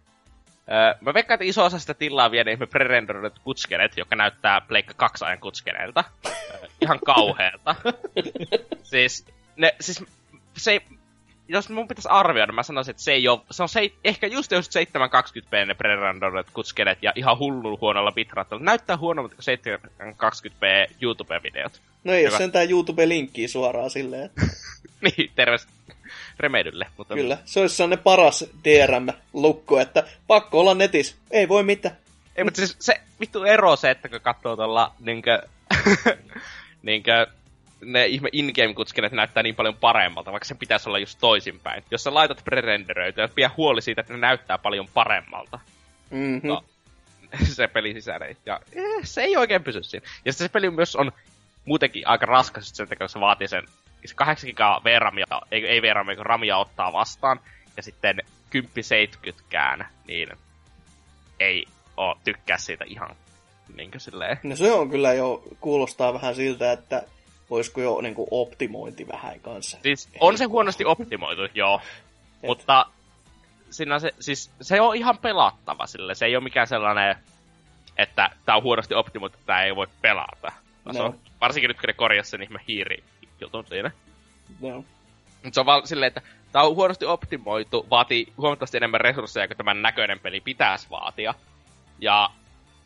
öö, 0.72 0.94
mä 1.02 1.14
veikkaan, 1.14 1.36
että 1.36 1.46
iso 1.50 1.66
osa 1.66 1.80
sitä 1.80 1.94
tilaa 1.94 2.32
vie 2.32 2.44
ne 2.44 2.58
prerenderoidut 2.70 3.40
kutskenet, 3.44 3.98
jotka 3.98 4.16
näyttää 4.16 4.62
Pleikka 4.62 4.94
2 4.98 5.26
ajan 5.26 5.40
kutskeneilta. 5.40 6.04
Öö, 6.26 6.32
ihan 6.82 7.00
kauheelta. 7.06 7.76
siis, 8.84 9.26
ne, 9.56 9.76
siis 9.80 10.04
se 10.58 10.72
ei, 10.72 10.82
jos 11.48 11.70
mun 11.70 11.88
pitäisi 11.88 12.10
arvioida, 12.12 12.54
mä 12.54 12.64
sanoisin, 12.64 12.92
että 12.92 13.04
se 13.04 13.12
ei 13.12 13.28
ole, 13.28 13.40
se 13.52 13.64
on 13.64 13.70
se, 13.70 13.92
ehkä 14.04 14.28
just 14.28 14.52
just 14.52 14.72
720p 14.76 15.66
ne 15.66 15.74
prerenderoidut 15.74 16.54
kutskenet 16.54 16.98
ja 17.02 17.14
ihan 17.16 17.40
hullun 17.40 17.78
huonolla 17.82 18.12
bitrattilla. 18.12 18.64
Näyttää 18.64 18.98
huonommalta 18.98 19.36
kuin 19.36 19.58
720p 19.58 20.94
YouTube-videot. 21.02 21.82
No 22.04 22.14
ei 22.14 22.26
Hyvä. 22.26 22.38
sentään 22.38 22.70
YouTube-linkkiä 22.70 23.48
suoraan 23.48 23.90
silleen. 23.90 24.30
niin, 25.18 25.32
terveys 25.36 25.68
Remedylle. 26.40 26.88
Mutta 26.98 27.14
Kyllä, 27.14 27.38
se 27.46 27.60
olisi 27.60 27.76
sellainen 27.76 28.04
paras 28.04 28.46
DRM-lukko, 28.64 29.80
että 29.80 30.04
pakko 30.28 30.60
olla 30.60 30.74
netis. 30.74 31.16
Ei 31.32 31.48
voi 31.48 31.64
mitään. 31.64 31.96
Ei, 32.36 32.44
mutta 32.44 32.58
siis 32.58 32.76
se 32.80 33.02
vittu 33.20 33.44
ero 33.44 33.76
se, 33.76 33.92
että 33.92 34.10
kun 34.10 34.22
katsoo 34.22 34.56
tuolla 34.56 34.94
niinkö, 35.00 35.42
niinkö 36.84 37.28
ne 37.86 38.06
ihme 38.06 38.30
in-game 38.32 38.74
kutskenet 38.74 39.12
näyttää 39.12 39.44
niin 39.44 39.56
paljon 39.56 39.76
paremmalta, 39.76 40.32
vaikka 40.32 40.46
se 40.46 40.56
pitäisi 40.56 40.90
olla 40.90 41.00
just 41.00 41.20
toisinpäin. 41.22 41.84
Jos 41.92 42.04
sä 42.04 42.14
laitat 42.14 42.42
prerenderöitä, 42.46 43.30
pidä 43.36 43.52
huoli 43.58 43.82
siitä, 43.82 44.02
että 44.02 44.14
ne 44.14 44.20
näyttää 44.20 44.58
paljon 44.58 44.88
paremmalta. 44.94 45.60
Mm-hmm. 46.10 46.48
No. 46.48 46.64
se 47.44 47.68
peli 47.68 47.94
sisäinen. 47.94 48.38
Ja 48.46 48.60
eh, 48.74 49.04
se 49.04 49.22
ei 49.22 49.38
oikein 49.38 49.64
pysy 49.64 49.84
siinä. 49.84 50.06
Ja 50.26 50.34
sitten 50.34 50.48
se 50.48 50.52
peli 50.52 50.70
myös 50.70 50.96
on 50.96 51.12
muutenkin 51.66 52.08
aika 52.08 52.26
raskas, 52.26 52.70
sen 52.70 52.88
takia 52.88 53.08
se 53.08 53.20
vaatii 53.20 53.48
sen 53.48 53.64
se 54.06 54.16
8 54.16 54.48
gigaa 54.48 54.82
VRAMia, 54.84 55.26
ei, 55.52 55.68
ei 55.68 55.82
VRAMia, 55.82 56.16
kun 56.16 56.26
RAMia 56.26 56.58
ottaa 56.58 56.94
vastaan, 56.94 57.40
ja 57.78 57.84
sitten 57.84 58.22
10-70 59.30 59.34
kään, 59.50 59.88
niin 60.08 60.30
ei 61.40 61.66
oo 61.98 62.18
tykkää 62.24 62.58
siitä 62.58 62.86
ihan 62.88 63.16
niinkö 63.76 64.00
silleen. 64.00 64.40
No 64.44 64.56
se 64.56 64.72
on 64.72 64.90
kyllä 64.90 65.14
jo, 65.14 65.44
kuulostaa 65.60 66.14
vähän 66.14 66.36
siltä, 66.36 66.72
että 66.72 67.04
voisiko 67.50 67.82
jo 67.82 68.02
niin 68.02 68.16
kuin 68.16 68.28
optimointi 68.32 69.08
vähän 69.08 69.40
kanssa. 69.40 69.78
Siis 69.84 70.10
on 70.20 70.38
se 70.38 70.46
huonosti 70.46 70.86
optimoitu, 70.86 71.42
joo. 71.54 71.82
Et. 72.44 72.48
Mutta 72.48 72.86
siinä 73.70 74.00
se, 74.00 74.14
siis 74.20 74.52
se 74.62 74.82
on 74.82 74.96
ihan 74.96 75.18
pelattava 75.18 75.88
sille. 75.88 76.16
Se 76.16 76.26
ei 76.26 76.36
ole 76.36 76.44
mikään 76.44 76.68
sellainen, 76.68 77.16
että 77.98 78.30
tämä 78.46 78.56
on 78.56 78.64
huonosti 78.64 78.94
optimoitu, 78.94 79.36
että 79.36 79.46
tämä 79.46 79.64
ei 79.64 79.76
voi 79.76 79.88
pelata. 80.02 80.52
No. 80.86 81.06
On, 81.06 81.20
varsinkin 81.42 81.68
nyt, 81.68 81.80
kun 81.80 81.88
ne 81.88 81.94
korjasi 81.94 82.30
sen 82.30 82.44
ihme 82.44 82.60
hiiri 82.68 83.04
jutun 83.42 83.66
siinä. 83.68 83.92
No. 84.62 84.86
Mutta 85.44 85.54
se 85.54 85.60
on 85.60 85.66
vaan 85.66 85.88
silleen, 85.88 86.08
että 86.08 86.22
tämä 86.52 86.66
on 86.66 86.76
huonosti 86.76 87.06
optimoitu, 87.06 87.88
vaatii 87.90 88.34
huomattavasti 88.38 88.78
enemmän 88.78 89.02
resursseja 89.02 89.48
kuin 89.48 89.58
tämän 89.58 89.82
näköinen 89.82 90.20
peli 90.20 90.42
pitäisi 90.42 90.90
vaatia. 90.90 91.34
Ja 92.00 92.30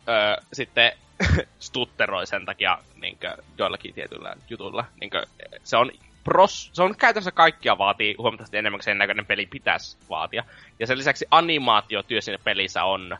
öö, 0.07 0.43
sitten 0.53 0.91
stutteroi 1.59 2.27
sen 2.27 2.45
takia 2.45 2.79
niinkö, 3.01 3.37
joillakin 3.57 3.93
tietyillä 3.93 4.35
jutuilla. 4.49 4.85
Niinkö, 5.01 5.25
se 5.63 5.77
on 5.77 5.91
pros, 6.23 6.69
se 6.73 6.83
on 6.83 6.95
käytännössä 6.95 7.31
kaikkia 7.31 7.77
vaatii 7.77 8.15
huomattavasti 8.17 8.57
enemmän 8.57 8.77
kuin 8.77 8.83
sen 8.83 8.97
näköinen 8.97 9.25
peli 9.25 9.45
pitäisi 9.45 9.97
vaatia. 10.09 10.43
Ja 10.79 10.87
sen 10.87 10.97
lisäksi 10.97 11.25
animaatiotyö 11.31 12.21
siinä 12.21 12.43
pelissä 12.43 12.83
on... 12.83 13.17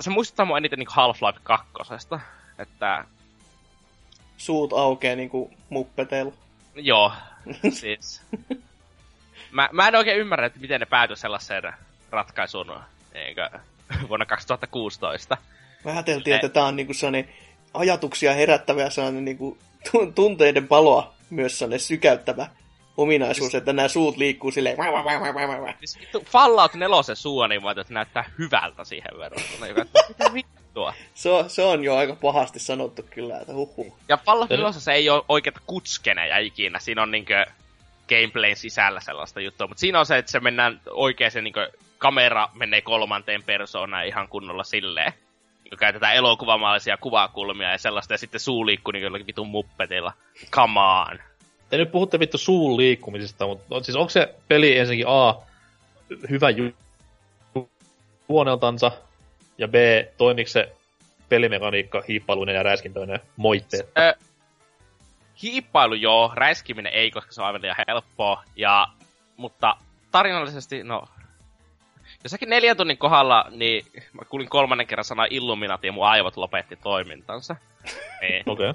Se 0.00 0.10
muistuttaa 0.10 0.46
mua 0.46 0.58
eniten 0.58 0.78
niin 0.78 0.88
Half-Life 0.88 1.40
2. 1.42 1.68
Että... 2.58 3.04
Suut 4.36 4.72
aukeaa 4.72 5.16
niinku 5.16 5.54
muppeteilla. 5.68 6.32
Joo, 6.74 7.12
siis... 7.80 8.22
mä, 9.50 9.68
mä 9.72 9.88
en 9.88 9.94
oikein 9.94 10.18
ymmärrä, 10.18 10.46
että 10.46 10.60
miten 10.60 10.80
ne 10.80 10.86
päätyi 10.86 11.16
sellaiseen 11.16 11.72
ratkaisuun 12.10 12.80
eikö, 13.12 13.50
vuonna 14.08 14.26
2016. 14.26 15.36
Mä 15.84 15.90
ajateltiin, 15.90 16.36
että 16.36 16.48
tämä 16.48 16.66
on 16.66 16.76
niinku 16.76 16.94
sellainen 16.94 17.28
ajatuksia 17.74 18.34
herättävä 18.34 18.82
ja 18.82 18.90
sellainen 18.90 19.24
niinku 19.24 19.58
tunteiden 20.14 20.68
paloa 20.68 21.14
myös 21.30 21.58
sellainen 21.58 21.80
sykäyttävä 21.80 22.46
ominaisuus, 22.96 23.54
että 23.54 23.72
nämä 23.72 23.88
suut 23.88 24.16
liikkuu 24.16 24.50
silleen... 24.50 24.76
Siis 25.84 25.98
Fallout 26.24 26.74
4 26.74 27.14
suuanimaatiot 27.14 27.88
niin 27.88 27.94
näyttää 27.94 28.30
hyvältä 28.38 28.84
siihen 28.84 29.18
verrattuna. 29.18 29.66
Mitä 30.08 30.34
vittua? 30.34 30.94
Se 31.14 31.30
on, 31.30 31.50
se 31.50 31.62
on 31.62 31.84
jo 31.84 31.96
aika 31.96 32.16
pahasti 32.16 32.58
sanottu 32.58 33.02
kyllä, 33.10 33.40
että 33.40 33.52
huhu. 33.52 33.96
Ja 34.08 34.16
Fallout 34.16 34.50
4 34.50 34.72
se 34.72 34.92
ei 34.92 35.10
ole 35.10 35.22
oikeita 35.28 35.60
kutskeneja 35.66 36.38
ikinä. 36.38 36.78
Siinä 36.78 37.02
on 37.02 37.10
niinkö 37.10 37.46
gameplayn 38.08 38.56
sisällä 38.56 39.00
sellaista 39.00 39.40
juttua. 39.40 39.66
Mutta 39.66 39.80
siinä 39.80 40.00
on 40.00 40.06
se, 40.06 40.18
että 40.18 40.32
se 40.32 40.40
mennään 40.40 40.80
oikein 40.90 41.30
se 41.30 41.42
niinkö 41.42 41.72
kamera 41.98 42.48
menee 42.54 42.80
kolmanteen 42.80 43.42
persoonaan 43.42 44.06
ihan 44.06 44.28
kunnolla 44.28 44.64
silleen. 44.64 45.12
Käytetään 45.78 46.14
elokuvamaallisia 46.14 46.96
kuvakulmia 46.96 47.70
ja 47.70 47.78
sellaista, 47.78 48.14
ja 48.14 48.18
sitten 48.18 48.40
suu 48.40 48.66
liikkuu 48.66 48.92
niin 48.92 49.02
jollakin 49.02 49.26
vitun 49.26 49.48
muppetilla. 49.48 50.12
Come 50.50 50.80
on. 50.80 51.18
Te 51.70 51.76
nyt 51.76 51.92
puhutte 51.92 52.18
vittu 52.18 52.38
suun 52.38 52.76
liikkumisesta, 52.76 53.46
mutta 53.46 53.82
siis 53.82 53.96
onko 53.96 54.08
se 54.08 54.34
peli 54.48 54.78
ensinnäkin 54.78 55.06
A, 55.08 55.34
hyvä 56.30 56.50
ju- 56.50 56.74
ja 59.58 59.68
B, 59.68 59.74
toimiko 60.16 60.48
se 60.48 60.72
pelimekaniikka 61.28 62.02
hiippailuinen 62.08 62.54
ja 62.54 62.62
räiskintöinen 62.62 63.20
moitteet? 63.36 63.88
Ö, 63.98 64.14
hiippailu 65.42 65.94
joo, 65.94 66.32
räiskiminen 66.34 66.92
ei, 66.92 67.10
koska 67.10 67.32
se 67.32 67.40
on 67.40 67.46
aivan 67.46 67.62
liian 67.62 67.76
helppoa, 67.88 68.42
ja, 68.56 68.86
mutta 69.36 69.76
tarinallisesti, 70.10 70.82
no 70.82 71.08
Jossakin 72.26 72.50
neljän 72.50 72.76
tunnin 72.76 72.98
kohdalla, 72.98 73.44
niin 73.50 73.86
mä 74.12 74.22
kuulin 74.28 74.48
kolmannen 74.48 74.86
kerran 74.86 75.04
sana 75.04 75.26
Illuminati 75.30 75.86
ja 75.86 75.92
mun 75.92 76.06
aivot 76.06 76.36
lopetti 76.36 76.76
toimintansa. 76.76 77.56
Okei. 78.12 78.42
Okay. 78.46 78.74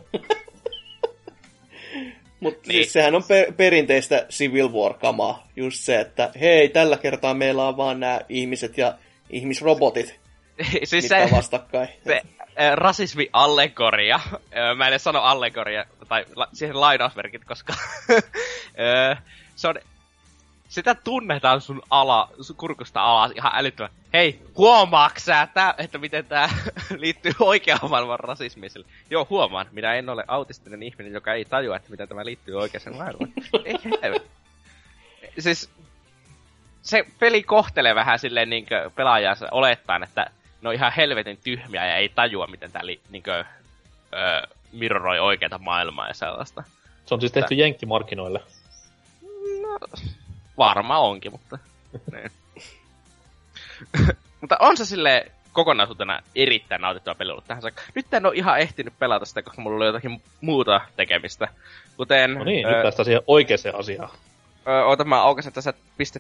Mutta 2.39 2.67
niin. 2.67 2.77
siis 2.77 2.93
sehän 2.93 3.15
on 3.15 3.23
per- 3.27 3.53
perinteistä 3.53 4.25
Civil 4.29 4.69
War-kamaa. 4.69 5.47
Just 5.55 5.77
se, 5.79 5.99
että 5.99 6.31
hei, 6.39 6.69
tällä 6.69 6.97
kertaa 6.97 7.33
meillä 7.33 7.67
on 7.67 7.77
vaan 7.77 7.99
nämä 7.99 8.19
ihmiset 8.29 8.77
ja 8.77 8.93
ihmisrobotit, 9.29 10.19
siis 10.83 11.07
se, 11.07 11.29
vastakkain. 11.31 11.89
Se 12.07 12.21
äh, 12.59 12.73
rasismi-allegoria, 12.73 14.19
mä 14.75 14.87
en 14.87 14.91
edes 14.93 15.03
sano 15.03 15.19
allegoria, 15.19 15.85
tai 16.07 16.25
la- 16.35 16.49
siihen 16.53 16.81
lainausmerkit, 16.81 17.45
koska 17.45 17.73
se 19.55 19.67
on 19.67 19.75
sitä 20.71 20.95
tunnetaan 20.95 21.61
sun 21.61 21.81
ala, 21.89 22.29
sun 22.41 22.55
kurkusta 22.55 23.01
alas 23.01 23.31
ihan 23.35 23.51
älyttömän. 23.55 23.91
Hei, 24.13 24.41
huomaaksä, 24.57 25.47
tää, 25.53 25.73
että 25.77 25.97
miten 25.97 26.25
tää 26.25 26.49
liittyy 26.97 27.31
oikeaan 27.39 27.89
maailman 27.89 28.19
rasismiselle? 28.19 28.87
Joo, 29.09 29.27
huomaan. 29.29 29.67
Minä 29.71 29.93
en 29.93 30.09
ole 30.09 30.23
autistinen 30.27 30.83
ihminen, 30.83 31.13
joka 31.13 31.33
ei 31.33 31.45
tajua, 31.45 31.75
että 31.75 31.91
miten 31.91 32.07
tämä 32.07 32.25
liittyy 32.25 32.55
oikeaan 32.55 32.95
maailmaan. 32.97 33.31
ei 34.01 34.21
Siis, 35.39 35.69
se 36.81 37.05
peli 37.19 37.43
kohtelee 37.43 37.95
vähän 37.95 38.19
silleen 38.19 38.49
niin 38.49 38.65
pelaajaa 38.95 39.35
olettaen, 39.51 40.03
että 40.03 40.31
ne 40.61 40.69
on 40.69 40.75
ihan 40.75 40.93
helvetin 40.97 41.39
tyhmiä 41.43 41.85
ja 41.85 41.95
ei 41.95 42.09
tajua, 42.09 42.47
miten 42.47 42.71
tää 42.71 42.85
li, 42.85 43.01
niin 43.09 43.23
kuin, 43.23 43.35
öö, 43.35 43.45
mirroroi 44.71 45.19
oikeata 45.19 45.57
maailmaa 45.57 46.07
ja 46.07 46.13
sellaista. 46.13 46.63
Se 47.05 47.13
on 47.13 47.19
siis 47.19 47.31
tehty 47.31 47.55
jenkkimarkkinoille. 47.55 48.41
No, 49.61 49.79
Varmaan 50.61 51.01
onkin, 51.01 51.31
mutta... 51.31 51.57
niin. 52.11 52.31
mutta 54.41 54.57
on 54.59 54.77
se 54.77 54.85
sille 54.85 55.31
kokonaisuutena 55.53 56.19
erittäin 56.35 56.81
nautittava 56.81 57.15
peli 57.15 57.31
ollut 57.31 57.47
tähän 57.47 57.61
saakka. 57.61 57.81
Nyt 57.95 58.13
en 58.13 58.25
ole 58.25 58.35
ihan 58.35 58.59
ehtinyt 58.59 58.93
pelata 58.99 59.25
sitä, 59.25 59.41
koska 59.41 59.61
mulla 59.61 59.77
oli 59.77 59.85
jotakin 59.85 60.21
muuta 60.41 60.81
tekemistä. 60.95 61.47
Kuten... 61.97 62.33
No 62.33 62.43
niin, 62.43 62.65
ö, 62.65 62.71
nyt 62.71 62.81
päästään 62.81 63.05
siihen 63.05 63.21
oikeaan 63.27 63.75
asiaan. 63.79 64.09
Ö, 64.67 64.85
oota, 64.85 65.03
mä 65.03 65.21
aukasen 65.21 65.53
tässä 65.53 65.73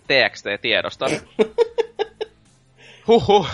.txt-tiedosta. 0.07 1.05
Huhhuh. 3.07 3.47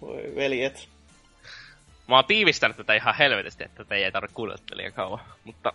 Voi 0.00 0.32
veljet. 0.36 0.88
Mä 2.08 2.14
oon 2.14 2.24
tiivistänyt 2.24 2.76
tätä 2.76 2.94
ihan 2.94 3.14
helvetisti, 3.18 3.64
että 3.64 3.84
te 3.84 3.94
ei 3.94 4.12
tarvitse 4.12 4.34
kuunnella 4.34 4.62
liian 4.74 4.92
kauan. 4.92 5.20
Mutta 5.44 5.72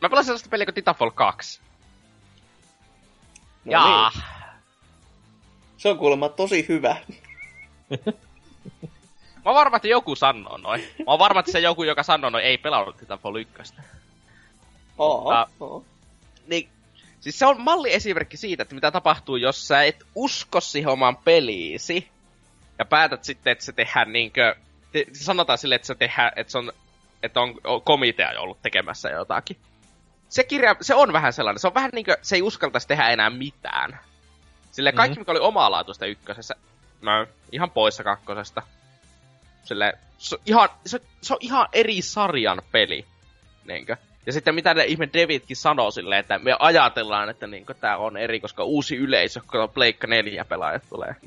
mä 0.00 0.08
pelasin 0.08 0.26
sellaista 0.26 0.48
peliä 0.48 0.66
kuin 0.66 0.74
Titanfall 0.74 1.10
2. 1.10 1.60
No 3.68 3.72
Jaa. 3.72 4.10
Niin. 4.10 4.24
Se 5.76 5.88
on 5.88 5.98
kuulemma 5.98 6.28
tosi 6.28 6.66
hyvä. 6.68 6.96
Mä 9.44 9.50
oon 9.52 9.54
varma, 9.54 9.76
että 9.76 9.88
joku 9.88 10.16
sanoo 10.16 10.56
noin. 10.56 10.80
Mä 10.80 11.04
oon 11.06 11.18
varma, 11.18 11.40
että 11.40 11.52
se 11.52 11.60
joku, 11.60 11.82
joka 11.82 12.02
sanoo 12.02 12.30
noin, 12.30 12.44
ei 12.44 12.58
pelannut 12.58 12.96
Titanfall 12.96 13.36
1. 13.36 13.74
Oo, 14.98 15.46
oo. 15.60 15.84
Niin, 16.46 16.68
siis 17.20 17.38
se 17.38 17.46
on 17.46 17.60
malliesimerkki 17.60 18.36
siitä, 18.36 18.62
että 18.62 18.74
mitä 18.74 18.90
tapahtuu, 18.90 19.36
jos 19.36 19.68
sä 19.68 19.82
et 19.82 20.06
usko 20.14 20.60
siihen 20.60 20.90
omaan 20.90 21.16
peliisi. 21.16 22.08
Ja 22.78 22.84
päätät 22.84 23.24
sitten, 23.24 23.50
että 23.50 23.64
se 23.64 23.72
tehdään 23.72 24.12
niinkö... 24.12 24.56
Te, 24.92 25.04
sanotaan 25.12 25.58
silleen, 25.58 25.76
että 25.76 25.86
se 25.86 25.94
tehdään, 25.94 26.32
että 26.36 26.50
se 26.50 26.58
on, 26.58 26.72
että 27.22 27.40
on 27.40 27.54
komitea 27.84 28.40
ollut 28.40 28.62
tekemässä 28.62 29.08
jotakin 29.08 29.56
se 30.28 30.44
kirja, 30.44 30.76
se 30.80 30.94
on 30.94 31.12
vähän 31.12 31.32
sellainen, 31.32 31.60
se 31.60 31.66
on 31.66 31.74
vähän 31.74 31.90
niinkö, 31.94 32.16
se 32.22 32.36
ei 32.36 32.42
uskaltaisi 32.42 32.88
tehdä 32.88 33.08
enää 33.08 33.30
mitään. 33.30 33.98
Sille 34.70 34.92
kaikki, 34.92 35.12
mm-hmm. 35.12 35.20
mikä 35.20 35.30
oli 35.30 35.40
omalaatuista 35.40 36.06
ykkösessä, 36.06 36.54
no, 37.00 37.26
ihan 37.52 37.70
poissa 37.70 38.04
kakkosesta. 38.04 38.62
Sille, 39.64 39.92
se 40.18 40.34
on 40.34 40.40
ihan, 40.46 40.68
se, 40.86 41.00
se 41.22 41.34
on 41.34 41.38
ihan 41.40 41.68
eri 41.72 42.02
sarjan 42.02 42.62
peli. 42.72 43.04
Niinkö? 43.64 43.96
Ja 44.26 44.32
sitten 44.32 44.54
mitä 44.54 44.74
ne 44.74 44.84
ihme 44.84 45.08
devitkin 45.12 45.56
sanoo 45.56 45.90
silleen, 45.90 46.20
että 46.20 46.38
me 46.38 46.56
ajatellaan, 46.58 47.28
että 47.28 47.46
niinkö 47.46 47.74
tää 47.74 47.96
on 47.96 48.16
eri, 48.16 48.40
koska 48.40 48.64
uusi 48.64 48.96
yleisö, 48.96 49.40
kun 49.40 49.70
Pleikka 49.74 50.06
4 50.06 50.44
pelaajat 50.44 50.82
tulee. 50.88 51.14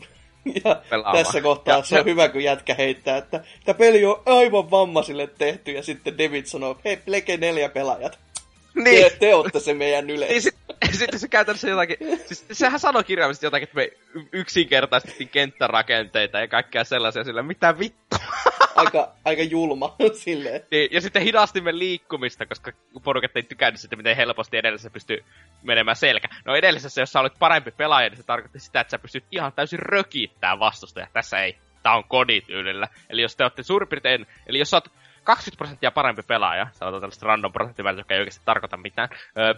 Ja 0.66 0.82
pelaamaan. 0.90 1.26
tässä 1.26 1.42
kohtaa 1.42 1.78
ja, 1.78 1.84
se 1.84 2.00
on 2.00 2.06
hyvä, 2.06 2.30
kun 2.30 2.44
jätkä 2.44 2.74
heittää, 2.74 3.18
että 3.18 3.44
tämä 3.66 3.78
peli 3.78 4.06
on 4.06 4.22
aivan 4.26 4.72
vammaisille 4.72 5.28
tehty, 5.28 5.72
ja 5.72 5.84
sitten 5.84 6.18
David 6.18 6.46
sanoo, 6.46 6.78
hei, 6.86 6.98
Pleke 6.98 7.38
4 7.38 7.70
pelaajat. 7.70 8.20
Niin. 8.76 9.04
Te, 9.04 9.18
te 9.20 9.36
olette 9.36 9.60
se 9.60 9.74
meidän 9.74 10.10
yleisö. 10.10 10.34
Niin, 10.34 10.42
sitten 10.42 10.94
sit 11.00 11.20
se 11.22 11.28
käytännössä 11.28 11.70
jotakin, 11.70 11.98
siis 12.26 12.46
sehän 12.52 12.80
sanoi 12.80 13.04
kirjaimisesti 13.04 13.46
jotakin, 13.46 13.64
että 13.64 13.76
me 13.76 13.92
yksinkertaistettiin 14.32 15.30
kenttärakenteita 15.30 16.40
ja 16.40 16.48
kaikkea 16.48 16.84
sellaisia 16.84 17.24
sillä, 17.24 17.44
mitä 17.44 17.80
vittu. 17.80 18.16
aika, 18.76 19.12
aika 19.26 19.44
julma 19.44 19.96
silleen. 20.24 20.62
Niin, 20.72 20.90
ja 20.92 21.02
sitten 21.02 21.22
hidastimme 21.22 21.78
liikkumista, 21.78 22.46
koska 22.46 22.72
porukat 23.04 23.36
ei 23.36 23.44
tykännyt 23.44 23.80
sitä, 23.80 23.96
miten 23.96 24.16
helposti 24.16 24.58
edellisessä 24.58 24.90
pystyy 24.90 25.24
menemään 25.64 25.96
selkä. 25.98 26.28
No 26.46 26.56
edellisessä, 26.56 27.02
jos 27.02 27.12
sä 27.12 27.20
olet 27.20 27.34
parempi 27.40 27.72
pelaaja, 27.72 28.10
niin 28.10 28.18
se 28.18 28.24
tarkoitti 28.24 28.60
sitä, 28.60 28.82
että 28.82 28.92
sä 28.92 29.00
pystyt 29.00 29.24
ihan 29.32 29.54
täysin 29.54 29.80
rökittämään 29.80 30.60
vastustaja. 30.60 31.08
Tässä 31.14 31.44
ei. 31.44 31.58
Tää 31.84 31.96
on 31.96 32.04
kodityylillä. 32.04 32.88
Eli 33.10 33.22
jos 33.22 33.36
te 33.36 33.44
olette 33.44 33.64
suurin 33.64 33.88
piirtein, 33.90 34.28
eli 34.48 34.60
jos 34.60 34.70
sä 34.70 34.78
oot 34.78 34.92
20 35.24 35.58
prosenttia 35.58 35.92
parempi 35.92 36.24
pelaaja, 36.24 36.68
sä 36.72 36.86
otat 36.86 37.02
tällaista 37.02 37.28
random 37.28 37.54
prosenttimäärä, 37.54 37.98
joka 37.98 38.14
ei 38.14 38.20
oikeasti 38.20 38.42
tarkoita 38.46 38.78
mitään, 38.78 39.10
öö, 39.38 39.54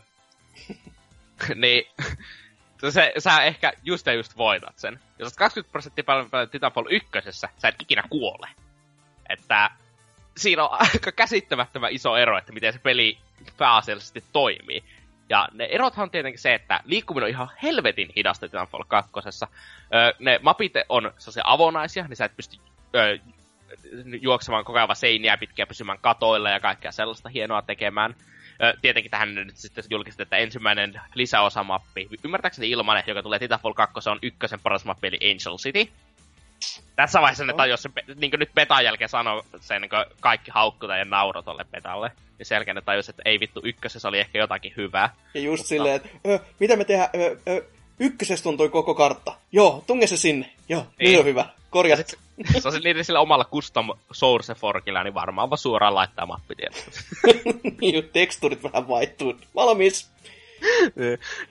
niin 1.55 1.85
se, 2.91 3.13
sä 3.17 3.43
ehkä 3.43 3.73
just 3.83 4.05
ja 4.05 4.13
just 4.13 4.37
voitat 4.37 4.79
sen. 4.79 4.99
Jos 5.19 5.27
olet 5.27 5.37
20 5.37 5.71
prosenttia 5.71 6.03
parempi 6.03 6.29
pelaaja 6.29 6.47
Titanfall 6.47 6.87
1, 6.89 7.09
sä 7.29 7.67
et 7.67 7.81
ikinä 7.81 8.03
kuole. 8.09 8.47
Että 9.29 9.69
siinä 10.37 10.63
on 10.63 10.69
aika 10.93 11.11
käsittämättömän 11.11 11.91
iso 11.91 12.17
ero, 12.17 12.37
että 12.37 12.53
miten 12.53 12.73
se 12.73 12.79
peli 12.79 13.17
pääasiallisesti 13.57 14.23
toimii. 14.33 14.83
Ja 15.29 15.47
ne 15.51 15.65
erothan 15.65 16.03
on 16.03 16.11
tietenkin 16.11 16.41
se, 16.41 16.53
että 16.53 16.81
liikkuminen 16.85 17.25
on 17.25 17.29
ihan 17.29 17.51
helvetin 17.63 18.09
hidasta 18.15 18.47
Titanfall 18.47 18.83
2. 18.87 19.11
Öö, 19.93 20.13
ne 20.19 20.39
mapit 20.43 20.73
on 20.89 21.13
sellaisia 21.17 21.43
avonaisia, 21.45 22.07
niin 22.07 22.17
sä 22.17 22.25
et 22.25 22.35
pysty 22.35 22.57
öö, 22.95 23.17
juoksemaan 24.21 24.65
koko 24.65 24.79
ajan 24.79 24.95
seiniä 24.95 25.37
pitkiä 25.37 25.67
pysymään 25.67 25.97
katoilla 26.01 26.49
ja 26.49 26.59
kaikkea 26.59 26.91
sellaista 26.91 27.29
hienoa 27.29 27.61
tekemään. 27.61 28.15
Tietenkin 28.81 29.11
tähän 29.11 29.35
nyt 29.35 29.57
sitten 29.57 29.83
julkistettu, 29.89 30.23
että 30.23 30.37
ensimmäinen 30.37 31.01
lisäosamappi, 31.15 32.07
ymmärtääkseni 32.23 32.69
ilmanen, 32.69 33.03
joka 33.07 33.23
tulee 33.23 33.39
Titanfall 33.39 33.73
2, 33.73 34.09
on 34.09 34.19
ykkösen 34.21 34.59
paras 34.59 34.85
mappi, 34.85 35.07
eli 35.07 35.19
Angel 35.21 35.57
City. 35.57 35.91
Tässä 36.95 37.21
vaiheessa 37.21 37.45
ne 37.45 37.53
tajus, 37.53 37.87
niin 38.15 38.31
kuin 38.31 38.39
nyt 38.39 38.53
betan 38.55 38.85
jälkeen 38.85 39.09
sanoo 39.09 39.45
sen 39.59 39.81
niin 39.81 39.91
kaikki 40.19 40.51
haukkuta 40.51 40.97
ja 40.97 41.05
nauro 41.05 41.41
tolle 41.41 41.65
betalle. 41.71 42.11
Ja 42.39 42.45
sen 42.45 42.55
jälkeen 42.55 42.75
ne 42.75 42.81
tajus, 42.81 43.09
että 43.09 43.21
ei 43.25 43.39
vittu, 43.39 43.61
ykkösessä 43.63 44.07
oli 44.07 44.19
ehkä 44.19 44.39
jotakin 44.39 44.73
hyvää. 44.77 45.15
Ja 45.33 45.41
just 45.41 45.61
mutta... 45.61 45.69
silleen, 45.69 45.95
että 45.95 46.09
ö, 46.27 46.39
mitä 46.59 46.75
me 46.75 46.85
tehdään, 46.85 47.09
ö, 47.15 47.37
ö, 47.47 47.63
ykkösessä 47.99 48.43
tuntui 48.43 48.69
koko 48.69 48.95
kartta. 48.95 49.35
Joo, 49.51 49.83
tunge 49.87 50.07
se 50.07 50.17
sinne. 50.17 50.49
Joo, 50.69 50.81
niin, 50.81 50.93
niin 50.99 51.19
on 51.19 51.25
hyvä. 51.25 51.45
Korjat. 51.69 52.07
Se, 52.07 52.17
se 52.59 52.67
on 52.67 52.81
niiden 52.83 53.05
sillä 53.05 53.19
omalla 53.19 53.45
custom 53.45 53.89
source 54.11 54.53
forkilla, 54.53 55.03
niin 55.03 55.13
varmaan 55.13 55.49
vaan 55.49 55.57
suoraan 55.57 55.95
laittaa 55.95 56.25
mappitiedot. 56.25 56.85
niin, 57.81 58.09
teksturit 58.13 58.63
vähän 58.63 58.87
vaihtuu. 58.87 59.35
Valmis. 59.55 60.11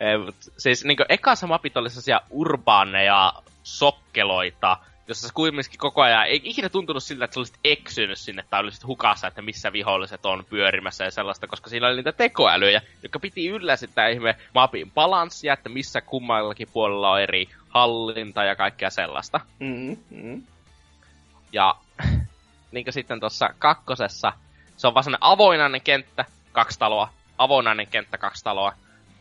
Ei, 0.00 0.32
siis 0.56 0.84
niin 0.84 0.96
ekassa 1.08 1.46
mapit 1.46 1.76
oli 1.76 1.90
sellaisia 1.90 2.20
urbaaneja 2.30 3.32
sokkeloita, 3.62 4.76
jossa 5.08 5.28
se 5.28 5.34
kuitenkin 5.34 5.78
koko 5.78 6.02
ajan 6.02 6.26
ei 6.26 6.40
ikinä 6.44 6.68
tuntunut 6.68 7.02
siltä, 7.02 7.24
että 7.24 7.34
sä 7.34 7.40
olisit 7.40 7.58
eksynyt 7.64 8.18
sinne 8.18 8.44
tai 8.50 8.60
olisit 8.60 8.86
hukassa, 8.86 9.26
että 9.26 9.42
missä 9.42 9.72
viholliset 9.72 10.26
on 10.26 10.44
pyörimässä 10.50 11.04
ja 11.04 11.10
sellaista, 11.10 11.46
koska 11.46 11.70
siinä 11.70 11.86
oli 11.86 11.96
niitä 11.96 12.12
tekoälyjä, 12.12 12.82
jotka 13.02 13.18
piti 13.18 13.48
yllä 13.48 13.76
sitä 13.76 14.08
ihme 14.08 14.36
mapin 14.54 14.90
balanssia, 14.90 15.52
että 15.52 15.68
missä 15.68 16.00
kummallakin 16.00 16.68
puolella 16.72 17.10
on 17.10 17.20
eri 17.20 17.48
hallinta 17.68 18.44
ja 18.44 18.56
kaikkea 18.56 18.90
sellaista. 18.90 19.40
Mm-hmm. 19.60 20.42
Ja 21.52 21.75
niin 22.73 22.85
kuin 22.85 22.94
sitten 22.94 23.21
tuossa 23.21 23.54
kakkosessa, 23.59 24.32
se 24.76 24.87
on 24.87 24.94
vaan 24.94 25.04
sellainen 25.04 25.26
avoinainen 25.26 25.80
kenttä, 25.80 26.25
kaksi 26.52 26.78
taloa, 26.78 27.12
avoinainen 27.38 27.87
kenttä, 27.87 28.18
kaksi 28.18 28.44
taloa, 28.44 28.73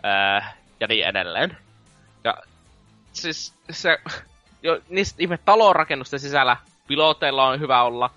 öö, 0.06 0.50
ja 0.80 0.88
niin 0.88 1.06
edelleen. 1.06 1.58
Ja 2.24 2.38
siis 3.14 3.54
se 3.70 3.98
jo, 4.64 4.82
niistä 4.90 5.24
ihme 5.24 5.38
talonrakennusten 5.38 6.20
sisällä 6.20 6.58
piloteilla 6.88 7.48
on 7.48 7.60
hyvä 7.60 7.84
olla, 7.84 8.10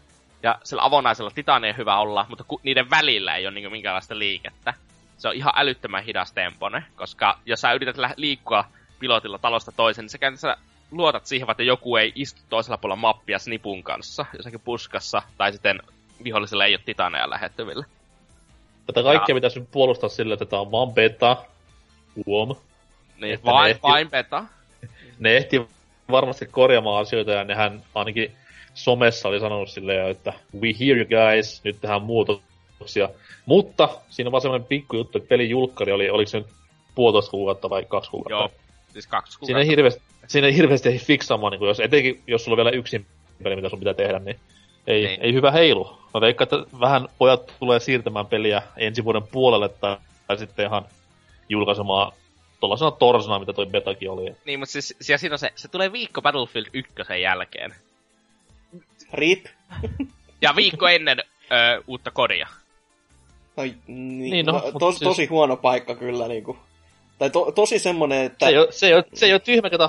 ja 0.43 0.59
sillä 0.65 0.85
avonaisella 0.85 1.31
on 1.57 1.77
hyvä 1.77 1.97
olla, 1.97 2.27
mutta 2.29 2.45
ku, 2.45 2.61
niiden 2.63 2.91
välillä 2.91 3.37
ei 3.37 3.47
ole 3.47 3.55
niinku 3.55 3.71
minkäänlaista 3.71 4.19
liikettä. 4.19 4.75
Se 5.19 5.29
on 5.29 5.35
ihan 5.35 5.53
älyttömän 5.57 6.05
hidas 6.05 6.33
tempone, 6.33 6.85
koska 6.97 7.39
jos 7.47 7.61
sä 7.61 7.73
yrität 7.73 7.97
liikkua 8.17 8.65
pilotilla 8.99 9.39
talosta 9.39 9.73
toiseen, 9.73 10.03
niin 10.03 10.11
sä 10.11 10.19
käytännössä 10.19 10.57
luotat 10.97 11.27
siihen, 11.27 11.51
että 11.51 11.63
joku 11.63 11.97
ei 11.97 12.13
istu 12.15 12.41
toisella 12.49 12.79
puolella 12.79 13.01
mappia 13.01 13.39
snipun 13.39 13.83
kanssa, 13.83 14.27
jossakin 14.37 14.61
puskassa, 14.61 15.23
tai 15.39 15.53
sitten 15.53 15.83
vihollisella 16.25 16.65
ei 16.65 16.75
ole 16.75 16.83
titaneja 16.85 17.31
lähettyvillä. 17.31 17.85
Tätä 18.87 19.03
kaikkea 19.03 19.33
ja... 19.33 19.35
pitäisi 19.35 19.69
puolustaa 19.71 20.09
sillä, 20.09 20.35
että 20.35 20.45
tämä 20.45 20.63
on 20.63 20.71
vaan 20.71 20.93
beta. 20.93 21.37
Huom. 22.27 22.57
Niin, 23.21 23.41
vain, 23.45 23.71
ehti... 23.71 23.83
vain 23.83 24.11
beta. 24.11 24.45
Ne 25.19 25.37
ehti 25.37 25.69
varmasti 26.11 26.47
korjaamaan 26.47 27.03
asioita 27.03 27.31
ja 27.31 27.45
nehän 27.45 27.83
ainakin 27.95 28.33
somessa 28.75 29.29
oli 29.29 29.41
sanonut 29.41 29.69
silleen, 29.69 30.11
että 30.11 30.33
we 30.61 30.69
hear 30.81 30.97
you 30.97 31.07
guys, 31.07 31.65
nyt 31.65 31.81
tehdään 31.81 32.03
muutoksia. 32.03 33.09
Mutta 33.47 33.89
siinä 34.09 34.29
on 34.29 34.33
vaan 34.33 34.43
semmoinen 34.43 34.69
pikku 34.69 34.97
juttu, 34.97 35.19
että 35.19 35.29
pelin 35.29 35.51
julkkari 35.51 35.93
oli, 35.93 36.11
oliko 36.11 36.31
se 36.31 36.39
nyt 36.39 36.47
puolitoista 36.95 37.31
kuukautta 37.31 37.71
vai 37.71 37.85
kaksi 37.89 38.11
kuukautta? 38.11 38.35
Joo, 38.35 38.51
siis 38.93 39.07
kaksi 39.07 39.39
kuukautta. 39.39 39.47
Siinä 39.47 39.61
ei 39.61 39.67
hirveästi, 39.67 40.03
siinä 40.27 40.47
ei 40.47 40.57
hirveästi 40.57 40.89
ei 40.89 40.99
fiksaamaan, 40.99 41.53
niin 41.53 41.69
jos, 41.69 41.81
etenkin 41.81 42.23
jos 42.27 42.45
sulla 42.45 42.55
on 42.55 42.65
vielä 42.65 42.77
yksin 42.77 43.07
peli, 43.43 43.57
mitä 43.57 43.69
sun 43.69 43.79
pitää 43.79 43.95
tehdä, 43.95 44.19
niin 44.19 44.37
ei, 44.87 45.07
niin. 45.07 45.21
ei 45.21 45.33
hyvä 45.35 45.51
heilu. 45.51 45.99
Mä 46.15 46.21
veikkaan, 46.21 46.49
että 46.53 46.79
vähän 46.81 47.09
pojat 47.19 47.53
tulee 47.61 47.81
siirtämään 47.81 48.27
peliä 48.27 48.63
ensi 48.77 49.05
vuoden 49.05 49.23
puolelle 49.23 49.69
tai, 49.69 49.97
tai 50.27 50.39
sitten 50.39 50.67
ihan 50.67 50.85
julkaisemaan 51.49 52.13
tollasena 52.61 52.91
torsana, 52.91 53.39
mitä 53.39 53.53
toi 53.53 53.67
betakin 53.67 54.11
oli. 54.11 54.37
Niin, 54.45 54.59
mutta 54.59 54.73
siis, 54.73 54.97
siis 55.01 55.21
siinä 55.21 55.35
on 55.35 55.39
se, 55.39 55.53
se 55.55 55.69
tulee 55.69 55.93
viikko 55.93 56.23
Battlefield 56.23 56.67
1 56.73 56.93
jälkeen. 57.23 57.75
Rip. 59.13 59.47
ja 60.43 60.57
viikko 60.57 60.89
ennen 60.89 61.19
ö, 61.19 61.83
uutta 61.87 62.11
kodia. 62.11 62.49
Ai, 63.57 63.75
niin, 63.87 64.31
niin 64.31 64.47
no, 64.47 64.53
no 64.53 64.79
to, 64.79 64.93
siis... 64.93 65.01
tosi 65.01 65.27
huono 65.27 65.57
paikka 65.57 65.95
kyllä 65.95 66.29
niinku. 66.29 66.59
Tai 67.19 67.31
to, 67.31 67.53
tosi 67.53 67.79
semmonen, 67.79 68.25
että... 68.25 68.47
Se 68.47 68.51
ei, 68.51 68.59
ole, 68.59 68.73
se, 68.73 68.87
ei 68.87 68.95
ole, 68.95 69.05
se 69.15 69.27
ei 69.27 69.33
ole 69.33 69.41
tyhmä, 69.41 69.71
ketä 69.71 69.89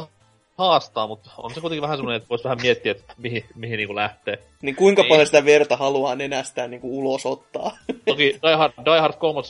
haastaa, 0.58 1.08
mutta 1.08 1.30
on 1.38 1.54
se 1.54 1.62
kuitenkin 1.62 1.82
vähän 1.82 1.98
semmoinen, 1.98 2.18
että 2.18 2.30
voisi 2.30 2.44
vähän 2.44 2.62
miettiä, 2.62 2.92
että 2.92 3.14
mihin, 3.18 3.46
mihin 3.56 3.78
niinku 3.78 3.96
lähtee. 3.96 4.40
Niin 4.62 4.76
kuinka 4.76 5.02
niin. 5.02 5.10
paljon 5.10 5.26
sitä 5.26 5.46
verta 5.46 5.78
haluaa 5.78 6.16
nenästään 6.16 6.72
niinku 6.72 7.00
ulos 7.00 7.26
ottaa. 7.26 7.78
Toki 8.06 8.40
Die 8.44 8.56
Hard, 8.56 8.74
Die 8.86 9.00
Hard 9.00 9.14
3 9.18 9.42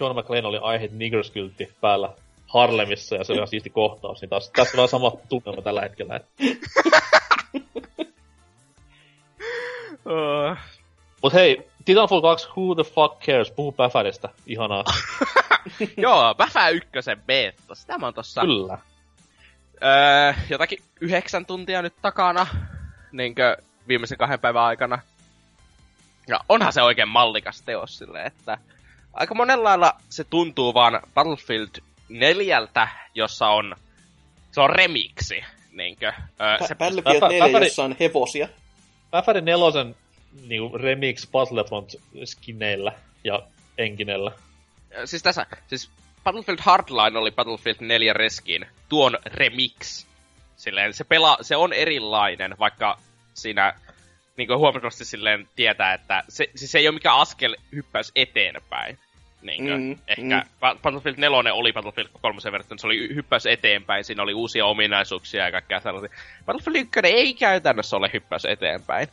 John 0.00 0.18
McClane 0.18 0.46
oli 0.46 0.56
I 0.56 0.80
Hate 0.80 0.90
Niggers 0.92 1.32
päällä 1.80 2.10
Harlemissa 2.46 3.16
ja 3.16 3.24
se 3.24 3.32
oli 3.32 3.38
ihan 3.38 3.48
siisti 3.48 3.70
kohtaus, 3.70 4.20
niin 4.20 4.28
taas, 4.28 4.50
tässä 4.50 4.82
on 4.82 4.88
sama 4.88 5.12
tunnelma 5.28 5.62
tällä 5.62 5.80
hetkellä. 5.80 6.20
uh. 10.06 10.56
Mut 11.22 11.32
hei, 11.32 11.68
Titanfall 11.84 12.20
2, 12.20 12.48
who 12.56 12.74
the 12.74 12.84
fuck 12.84 13.20
cares? 13.26 13.50
Puhu 13.50 13.72
Päfädestä, 13.72 14.28
ihanaa. 14.46 14.84
Joo, 15.96 16.34
Päfä 16.34 16.68
ykkösen 16.68 17.22
beta, 17.26 17.74
sitä 17.74 17.98
mä 17.98 18.06
oon 18.06 18.14
tossa... 18.14 18.40
Kyllä. 18.40 18.78
Öö, 19.84 20.34
jotakin 20.48 20.78
yhdeksän 21.00 21.46
tuntia 21.46 21.82
nyt 21.82 21.94
takana, 22.02 22.46
niinkö 23.12 23.56
viimeisen 23.88 24.18
kahden 24.18 24.40
päivän 24.40 24.62
aikana. 24.62 24.98
Ja 26.28 26.40
onhan 26.48 26.72
se 26.72 26.82
oikein 26.82 27.08
mallikas 27.08 27.62
teos 27.62 27.98
silleen, 27.98 28.26
että 28.26 28.58
aika 29.12 29.34
monella 29.34 29.64
lailla 29.64 29.96
se 30.08 30.24
tuntuu 30.24 30.74
vaan 30.74 31.00
Battlefield 31.14 31.68
neljältä, 32.08 32.88
jossa 33.14 33.48
on, 33.48 33.76
se 34.52 34.60
on 34.60 34.70
remiksi. 34.70 35.44
Niinkö? 35.72 36.12
Öö, 36.40 36.66
se 36.68 36.74
Battlefield 36.74 37.28
4, 37.28 37.60
jossa 37.60 37.84
on 37.84 37.96
hevosia. 38.00 38.48
Päfäri 39.10 39.40
nelosen 39.40 39.96
niinku 40.48 40.78
remix 40.78 41.30
Battlefront 41.30 41.94
skineillä 42.24 42.92
ja 43.24 43.42
enkinellä. 43.78 44.32
Siis 45.04 45.22
tässä, 45.22 45.46
siis 45.66 45.90
Battlefield 46.24 46.58
Hardline 46.62 47.18
oli 47.18 47.30
Battlefield 47.30 47.76
4 47.80 48.12
reskin, 48.12 48.66
tuon 48.88 49.18
remix. 49.24 50.06
Silleen, 50.56 50.94
se, 50.94 51.04
pela, 51.04 51.38
se 51.40 51.56
on 51.56 51.72
erilainen, 51.72 52.54
vaikka 52.58 52.98
siinä 53.34 53.74
niin 54.36 54.58
huomattavasti 54.58 55.04
silleen 55.04 55.48
tietää, 55.56 55.94
että 55.94 56.24
se, 56.28 56.50
siis 56.54 56.72
se 56.72 56.78
ei 56.78 56.88
ole 56.88 56.94
mikään 56.94 57.18
askel 57.18 57.56
hyppäys 57.72 58.12
eteenpäin. 58.16 58.98
Niinkö? 59.42 59.76
Mm, 59.76 59.98
Ehkä 60.08 60.44
mm. 60.44 60.80
Battlefield 60.82 61.16
4 61.18 61.54
oli 61.54 61.72
Battlefield 61.72 62.08
3 62.20 62.40
verrattuna, 62.52 62.78
se 62.78 62.86
oli 62.86 63.14
hyppäys 63.14 63.46
eteenpäin, 63.46 64.04
siinä 64.04 64.22
oli 64.22 64.34
uusia 64.34 64.66
ominaisuuksia 64.66 65.44
ja 65.44 65.52
kaikkea 65.52 65.80
sellaisia. 65.80 66.10
Battlefield 66.46 66.76
1 66.76 67.00
ei 67.04 67.34
käytännössä 67.34 67.96
ole 67.96 68.10
hyppäys 68.12 68.44
eteenpäin. 68.44 69.08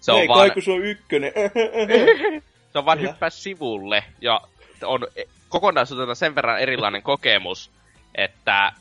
Se 0.00 0.12
on 0.12 0.20
ei, 0.20 0.28
vaan... 0.28 0.50
kai 0.50 0.62
se 0.62 0.70
on 0.70 0.84
ykkönen. 0.84 1.32
se 2.72 2.78
on 2.78 2.84
vaan 2.84 3.00
hyppäys 3.00 3.42
sivulle, 3.42 4.04
ja 4.20 4.40
on 4.82 5.06
kokonaisuutena 5.50 6.14
sen 6.14 6.34
verran 6.34 6.60
erilainen 6.60 7.02
kokemus, 7.02 7.70
että 8.14 8.72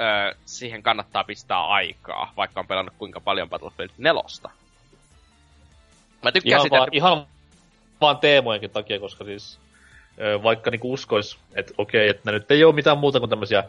ö, 0.00 0.34
siihen 0.44 0.82
kannattaa 0.82 1.24
pistää 1.24 1.66
aikaa, 1.66 2.32
vaikka 2.36 2.60
on 2.60 2.66
pelannut 2.66 2.94
kuinka 2.98 3.20
paljon 3.20 3.50
Battlefield 3.50 3.90
4. 3.98 4.22
Mä 6.22 6.32
tykkään 6.32 6.50
ihan 6.50 6.62
sitä, 6.62 6.76
vaan, 6.76 6.88
että... 6.88 6.96
Ihan 6.96 7.26
vaan 8.00 8.18
teemojenkin 8.18 8.70
takia, 8.70 9.00
koska 9.00 9.24
siis 9.24 9.58
vaikka 10.42 10.70
niinku 10.70 10.92
uskois, 10.92 11.38
että 11.54 11.74
okei, 11.78 12.08
että 12.08 12.32
nyt 12.32 12.50
ei 12.50 12.64
ole 12.64 12.74
mitään 12.74 12.98
muuta 12.98 13.18
kuin 13.18 13.30
tämmöisiä 13.30 13.64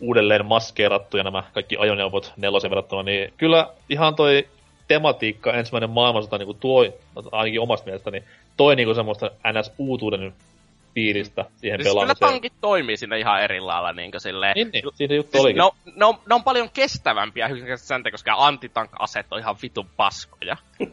uudelleen 0.00 0.46
maskeerattuja 0.46 1.22
nämä 1.24 1.42
kaikki 1.52 1.76
ajoneuvot 1.76 2.32
nelosen 2.36 2.70
verrattuna, 2.70 3.02
niin 3.02 3.32
kyllä 3.36 3.68
ihan 3.88 4.14
toi 4.14 4.48
tematiikka 4.88 5.52
ensimmäinen 5.52 5.90
maailmansota 5.90 6.38
niinku 6.38 6.54
tuo, 6.54 6.84
ainakin 7.32 7.60
omasta 7.60 7.84
mielestäni, 7.86 8.24
toi 8.56 8.76
niinku 8.76 8.94
semmoista 8.94 9.30
NS-uutuuden 9.52 10.32
fiilistä 10.94 11.44
siihen 11.56 11.78
Siis 11.80 11.88
kyllä 11.92 11.94
pelaamiseen. 12.00 12.30
tankit 12.30 12.52
toimii 12.60 12.96
siinä 12.96 13.16
ihan 13.16 13.42
eri 13.42 13.60
lailla 13.60 13.92
niinku 13.92 14.20
silleen. 14.20 14.54
Niin, 14.54 14.70
niin, 14.72 14.84
siinä 14.94 15.14
juttu 15.14 15.30
Siis 15.32 15.44
olikin. 15.44 15.58
ne, 15.58 15.64
on, 15.64 15.70
ne, 15.96 16.04
on, 16.04 16.18
ne 16.28 16.34
on 16.34 16.44
paljon 16.44 16.70
kestävämpiä 16.70 17.48
sen 17.76 18.02
koska 18.10 18.34
antitank-aseet 18.38 19.26
on 19.30 19.38
ihan 19.38 19.56
vitun 19.62 19.88
paskoja. 19.96 20.56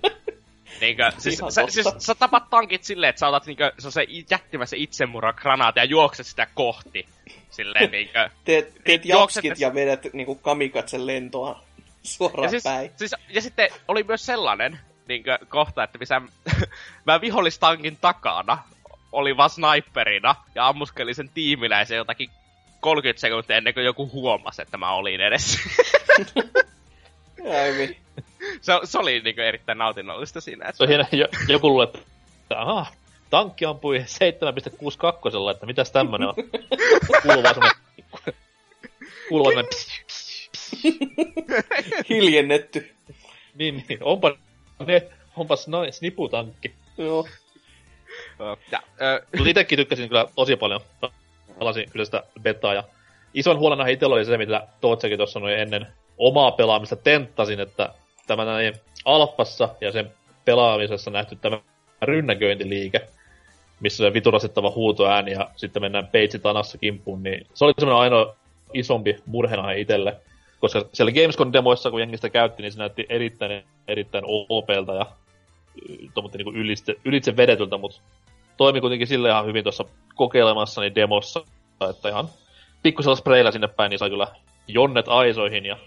Niinkö, 0.82 1.12
siis, 1.18 1.40
Ihan 1.40 1.52
sä, 1.52 1.62
totta. 1.62 1.74
siis 1.74 1.88
sä 1.98 2.16
tapat 2.16 2.50
tankit 2.50 2.84
silleen, 2.84 3.10
että 3.10 3.20
sä 3.20 3.28
otat 3.28 3.46
niinkö, 3.46 3.72
se 3.80 3.88
on 3.88 3.92
se 3.92 4.06
jättimäisen 4.32 4.80
itsemurra 4.80 5.34
granaati 5.34 5.80
ja 5.80 5.84
juokset 5.84 6.26
sitä 6.26 6.48
kohti. 6.54 7.06
Silleen 7.50 7.92
niinkö. 7.92 8.30
Teet, 8.46 8.74
teet 8.84 9.06
Juokset 9.06 9.36
jakskit 9.44 9.50
tässä- 9.50 9.66
ja 9.66 9.74
vedät 9.74 10.06
niinku 10.14 10.36
kamikatsen 10.36 11.08
lentoa 11.08 11.64
suoraan 12.04 12.44
Ja, 12.44 12.50
siis, 12.50 12.64
päin. 12.64 12.92
siis, 12.96 13.16
ja 13.30 13.42
sitten 13.42 13.70
oli 13.88 14.04
myös 14.04 14.26
sellainen 14.26 14.80
niinkö, 15.08 15.38
kohta, 15.50 15.84
että 15.84 15.98
missä 15.98 16.22
mä 17.06 17.22
vihollistankin 17.22 17.98
takana 18.02 18.58
oli 19.12 19.38
vaan 19.38 19.50
sniperina 19.50 20.36
ja 20.56 20.68
ammuskelin 20.68 21.16
sen 21.16 21.30
tiimiläisen 21.30 21.98
jotakin 21.98 22.30
30 22.80 23.22
sekuntia 23.22 23.58
ennen 23.58 23.74
kuin 23.74 23.86
joku 23.86 24.10
huomasi, 24.12 24.62
että 24.62 24.78
mä 24.78 24.94
olin 24.94 25.22
edessä. 25.22 25.60
Aivi. 27.62 27.98
se, 28.62 28.74
se 28.84 28.98
oli 28.98 29.20
niinku 29.20 29.42
erittäin 29.42 29.78
nautinnollista 29.78 30.42
siinä. 30.42 30.70
Että 30.70 30.78
Se 30.78 30.84
on 30.84 30.90
hieno, 30.90 31.06
jo, 31.12 31.28
joku 31.48 31.70
luulee, 31.70 31.88
että 31.88 32.00
aha, 32.50 32.86
tankki 33.30 33.66
ampui 33.66 33.98
7.62, 33.98 35.52
että 35.52 35.66
mitäs 35.66 35.92
tämmönen 35.92 36.28
on. 36.28 36.36
Kuuluu 37.22 37.44
vaan 37.44 37.56
semmonen, 37.56 37.78
kuuluu 39.30 39.54
vaan 39.56 39.66
semmonen, 39.66 39.92
Hiljennetty. 42.10 42.92
niin, 43.56 43.86
niin, 43.90 44.04
onpa 44.04 44.38
ne, 44.88 45.08
onpas 45.36 45.68
noin 45.68 45.94
sniputankki. 45.94 46.74
Joo. 46.98 47.28
Mutta 48.38 49.50
itekin 49.50 49.78
tykkäsin 49.78 50.10
kyllä 50.10 50.28
tosi 50.36 50.56
paljon. 50.56 50.82
Pelasin 51.60 51.92
kyllä 51.92 52.06
sitä 52.06 52.24
betaa 52.42 52.74
ja 52.74 52.84
ison 53.34 53.60
huolena 53.60 53.88
itsellä 53.88 54.16
oli 54.16 54.26
se, 54.26 54.38
mitä 54.38 54.68
Tootsekin 54.82 55.18
tuossa 55.18 55.34
sanoi 55.34 55.60
ennen 55.60 55.88
omaa 56.18 56.52
pelaamista 56.52 56.96
tenttasin, 56.96 57.60
että 57.60 57.90
tämä 58.28 58.46
näin 58.46 58.74
alfassa 59.06 59.70
ja 59.82 59.92
sen 59.92 60.12
pelaamisessa 60.46 61.12
nähty 61.12 61.36
tämä 61.36 61.60
rynnäköintiliike, 62.02 63.02
missä 63.80 64.04
se 64.04 64.14
viturasittava 64.14 64.72
huutoääni 64.72 65.32
ja 65.32 65.50
sitten 65.56 65.82
mennään 65.82 66.08
peitsi 66.08 66.40
tanassa 66.40 66.78
kimppuun, 66.78 67.24
niin 67.24 67.48
se 67.54 67.66
oli 67.66 67.74
semmoinen 67.80 68.02
ainoa 68.02 68.36
isompi 68.74 69.18
murhena 69.26 69.72
itselle. 69.72 70.16
Koska 70.60 70.86
siellä 70.94 71.12
Gamescom-demoissa, 71.12 71.92
kun 71.92 72.00
jengi 72.00 72.18
sitä 72.18 72.30
käytti, 72.30 72.62
niin 72.62 72.72
se 72.72 72.80
näytti 72.80 73.06
erittäin, 73.10 73.64
erittäin 73.88 74.24
OPlta 74.28 74.94
ja 74.94 75.06
tuommoinen 76.14 76.46
niin 76.46 76.56
ylitse, 76.56 76.96
ylitse 77.06 77.38
vedetyltä, 77.38 77.78
mutta 77.78 78.02
toimi 78.58 78.82
kuitenkin 78.82 79.08
sille 79.08 79.30
ihan 79.30 79.46
hyvin 79.46 79.64
tuossa 79.64 79.86
kokeilemassani 80.16 80.96
demossa, 80.96 81.44
että 81.90 82.10
ihan 82.10 82.30
pikkusella 82.84 83.16
spreillä 83.16 83.52
sinne 83.52 83.68
päin, 83.68 83.90
niin 83.90 84.00
sai 84.00 84.10
kyllä 84.10 84.28
jonnet 84.68 85.08
aisoihin 85.08 85.66
ja 85.66 85.78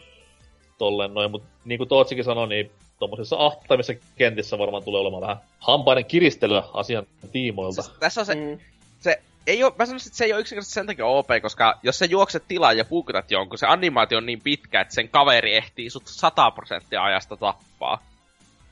tolleen 0.79 1.15
noin, 1.15 1.31
mutta 1.31 1.49
niin 1.65 1.79
kuin 1.79 1.89
Tootsikin 1.89 2.25
sanoi, 2.25 2.49
niin 2.49 2.71
tuommoisissa 2.99 3.37
ahtaimissa 3.39 3.93
kentissä 4.19 4.59
varmaan 4.59 4.85
tulee 4.85 5.01
olemaan 5.01 5.21
vähän 5.23 5.37
hampaiden 5.59 6.05
kiristelyä 6.05 6.63
asian 6.73 7.07
tiimoilta. 7.33 7.83
siis 7.83 7.97
tässä 8.01 8.21
on 8.21 8.27
se, 8.27 8.35
Mm. 8.35 8.59
se 9.01 9.21
ei 9.47 9.65
oo, 9.65 9.75
mä 9.79 9.87
sanoisin, 9.87 10.09
että 10.09 10.17
se 10.17 10.25
ei 10.25 10.33
ole 10.33 10.41
yksinkertaisesti 10.41 10.75
sen 10.75 10.87
takia 10.87 11.07
OP, 11.07 11.29
koska 11.43 11.79
jos 11.83 11.99
sä 11.99 12.05
juokset 12.05 12.45
tilaa 12.49 12.73
ja 12.73 12.85
puukutat 12.85 13.31
jonkun, 13.31 13.59
se 13.59 13.67
animaatio 13.67 14.19
on 14.19 14.27
niin 14.27 14.41
pitkä, 14.41 14.81
että 14.81 14.95
sen 14.95 15.09
kaveri 15.09 15.55
ehtii 15.57 15.91
sut 15.91 16.07
100 16.07 16.51
prosenttia 16.51 17.05
ajasta 17.05 17.37
tappaa. 17.37 17.99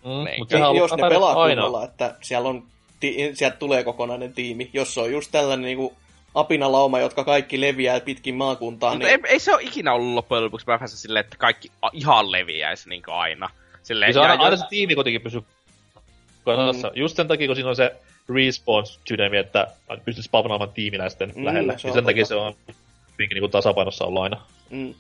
Mm, 0.05 0.25
Niin. 0.25 0.39
mutta 0.39 0.69
on 0.69 0.77
jos 0.77 0.91
ne 0.93 1.09
pelaa 1.09 1.43
aina. 1.43 1.63
kunnolla, 1.63 1.85
että 1.85 2.15
siellä 2.23 2.49
on, 2.49 2.63
ti- 3.01 3.31
sieltä 3.35 3.57
tulee 3.57 3.85
kokonainen 3.85 4.33
tiimi. 4.33 4.71
Jos 4.73 4.95
se 4.95 5.01
on 5.01 5.13
just 5.13 5.31
tällainen 5.33 5.65
niinku 5.65 5.97
apinalauma, 6.35 6.99
jotka 7.01 7.25
kaikki 7.25 7.61
leviää 7.61 8.01
pitkin 8.01 8.35
maakuntaa, 8.35 8.91
Mutta 8.91 9.07
niin 9.07 9.21
ei, 9.27 9.33
ei, 9.33 9.39
se 9.39 9.55
ole 9.55 9.63
ikinä 9.63 9.93
ollut 9.93 10.15
loppujen 10.15 10.45
lopuksi 10.45 10.67
päässä 10.67 10.97
silleen, 10.97 11.25
että 11.25 11.37
kaikki 11.37 11.71
ihan 11.93 12.33
leviäisi 12.33 12.89
niin 12.89 13.03
aina. 13.07 13.51
Silleen, 13.83 14.09
Ja 14.09 14.13
se 14.13 14.21
aina, 14.21 14.43
aina 14.45 14.57
se 14.57 14.65
tiimi 14.71 14.95
kuitenkin 14.95 15.21
pysyy 15.21 15.43
kasassa. 16.45 16.89
Mm. 16.89 16.93
Just 17.01 17.17
sen 17.17 17.29
takia, 17.29 17.47
kun 17.47 17.57
siinä 17.57 17.69
on 17.71 17.77
se 17.77 17.93
respawn-sydämi, 18.35 19.37
että 19.37 19.67
pystyt 20.05 20.25
spavnaamaan 20.25 20.71
tiimiläisten 20.73 21.29
Mm, 21.29 21.39
mm, 21.41 21.45
lähellä. 21.45 21.79
se 21.79 21.89
Niin 21.89 21.95
sen 21.95 22.05
takia 22.05 22.23
totta. 22.25 22.35
se 22.35 22.41
on 22.71 22.75
hyvinkin 23.19 23.41
niin 23.41 23.51
tasapainossa 23.51 24.05
ollut 24.05 24.23
aina. 24.23 24.41
mm, 24.71 24.95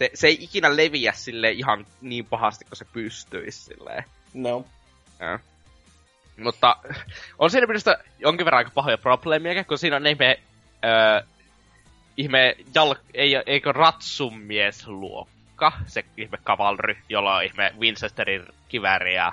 se, 0.00 0.10
se 0.14 0.26
ei 0.26 0.38
ikinä 0.40 0.76
leviä 0.76 1.12
sille 1.12 1.50
ihan 1.50 1.86
niin 2.00 2.26
pahasti, 2.26 2.64
kun 2.64 2.76
se 2.76 2.84
pystyisi 2.92 3.64
silleen. 3.64 4.04
no. 4.34 4.64
Ja. 5.18 5.38
Mutta 6.36 6.76
on 7.38 7.50
siinä 7.50 7.66
minusta 7.66 7.98
jonkin 8.18 8.44
verran 8.44 8.58
aika 8.58 8.70
pahoja 8.74 8.98
probleemia, 8.98 9.64
kun 9.64 9.78
siinä 9.78 9.96
on 9.96 10.06
ihme, 10.06 10.38
öö, 10.84 11.26
ihme 12.16 12.56
jal, 12.74 12.94
ei, 13.14 13.36
eikö 13.46 13.72
ratsumies 13.72 14.86
luokka, 14.86 15.72
se 15.86 16.04
ihme 16.16 16.38
kavalry, 16.44 16.96
jolla 17.08 17.36
on 17.36 17.44
ihme 17.44 17.74
Winchesterin 17.80 18.46
kivääri 18.68 19.14
ja 19.14 19.32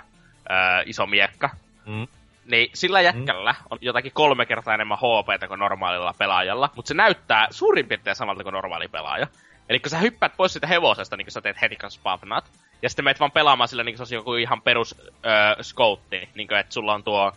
öö, 0.50 0.84
iso 0.86 1.06
miekka. 1.06 1.50
Mm. 1.86 2.08
Niin 2.46 2.70
sillä 2.74 3.02
jätkällä 3.02 3.56
on 3.70 3.78
jotakin 3.82 4.12
kolme 4.12 4.46
kertaa 4.46 4.74
enemmän 4.74 4.98
HP 4.98 5.48
kuin 5.48 5.60
normaalilla 5.60 6.16
pelaajalla, 6.18 6.70
mutta 6.76 6.88
se 6.88 6.94
näyttää 6.94 7.48
suurin 7.52 7.88
piirtein 7.88 8.16
samalta 8.16 8.44
kuin 8.44 8.54
normaali 8.54 8.88
pelaaja. 8.88 9.28
Eli 9.70 9.80
kun 9.80 9.90
sä 9.90 9.98
hyppäät 9.98 10.38
pois 10.38 10.54
siitä 10.54 10.68
hevosesta, 10.68 11.18
niin 11.18 11.26
kun 11.26 11.32
sä 11.32 11.42
teet 11.42 11.62
heti 11.62 11.78
spavnat, 11.90 12.46
ja 12.82 12.90
sitten 12.90 13.06
meet 13.06 13.20
vaan 13.20 13.32
pelaamaan 13.32 13.68
sillä 13.68 13.84
niin 13.84 13.94
kuin 13.94 13.98
se 13.98 14.02
olisi 14.02 14.16
joku 14.16 14.34
ihan 14.34 14.62
perus 14.62 14.96
öö, 15.00 15.64
skoutti, 15.64 16.30
niin 16.36 16.48
kuin, 16.48 16.58
että 16.60 16.74
sulla 16.74 16.94
on 16.94 17.04
tuo 17.04 17.32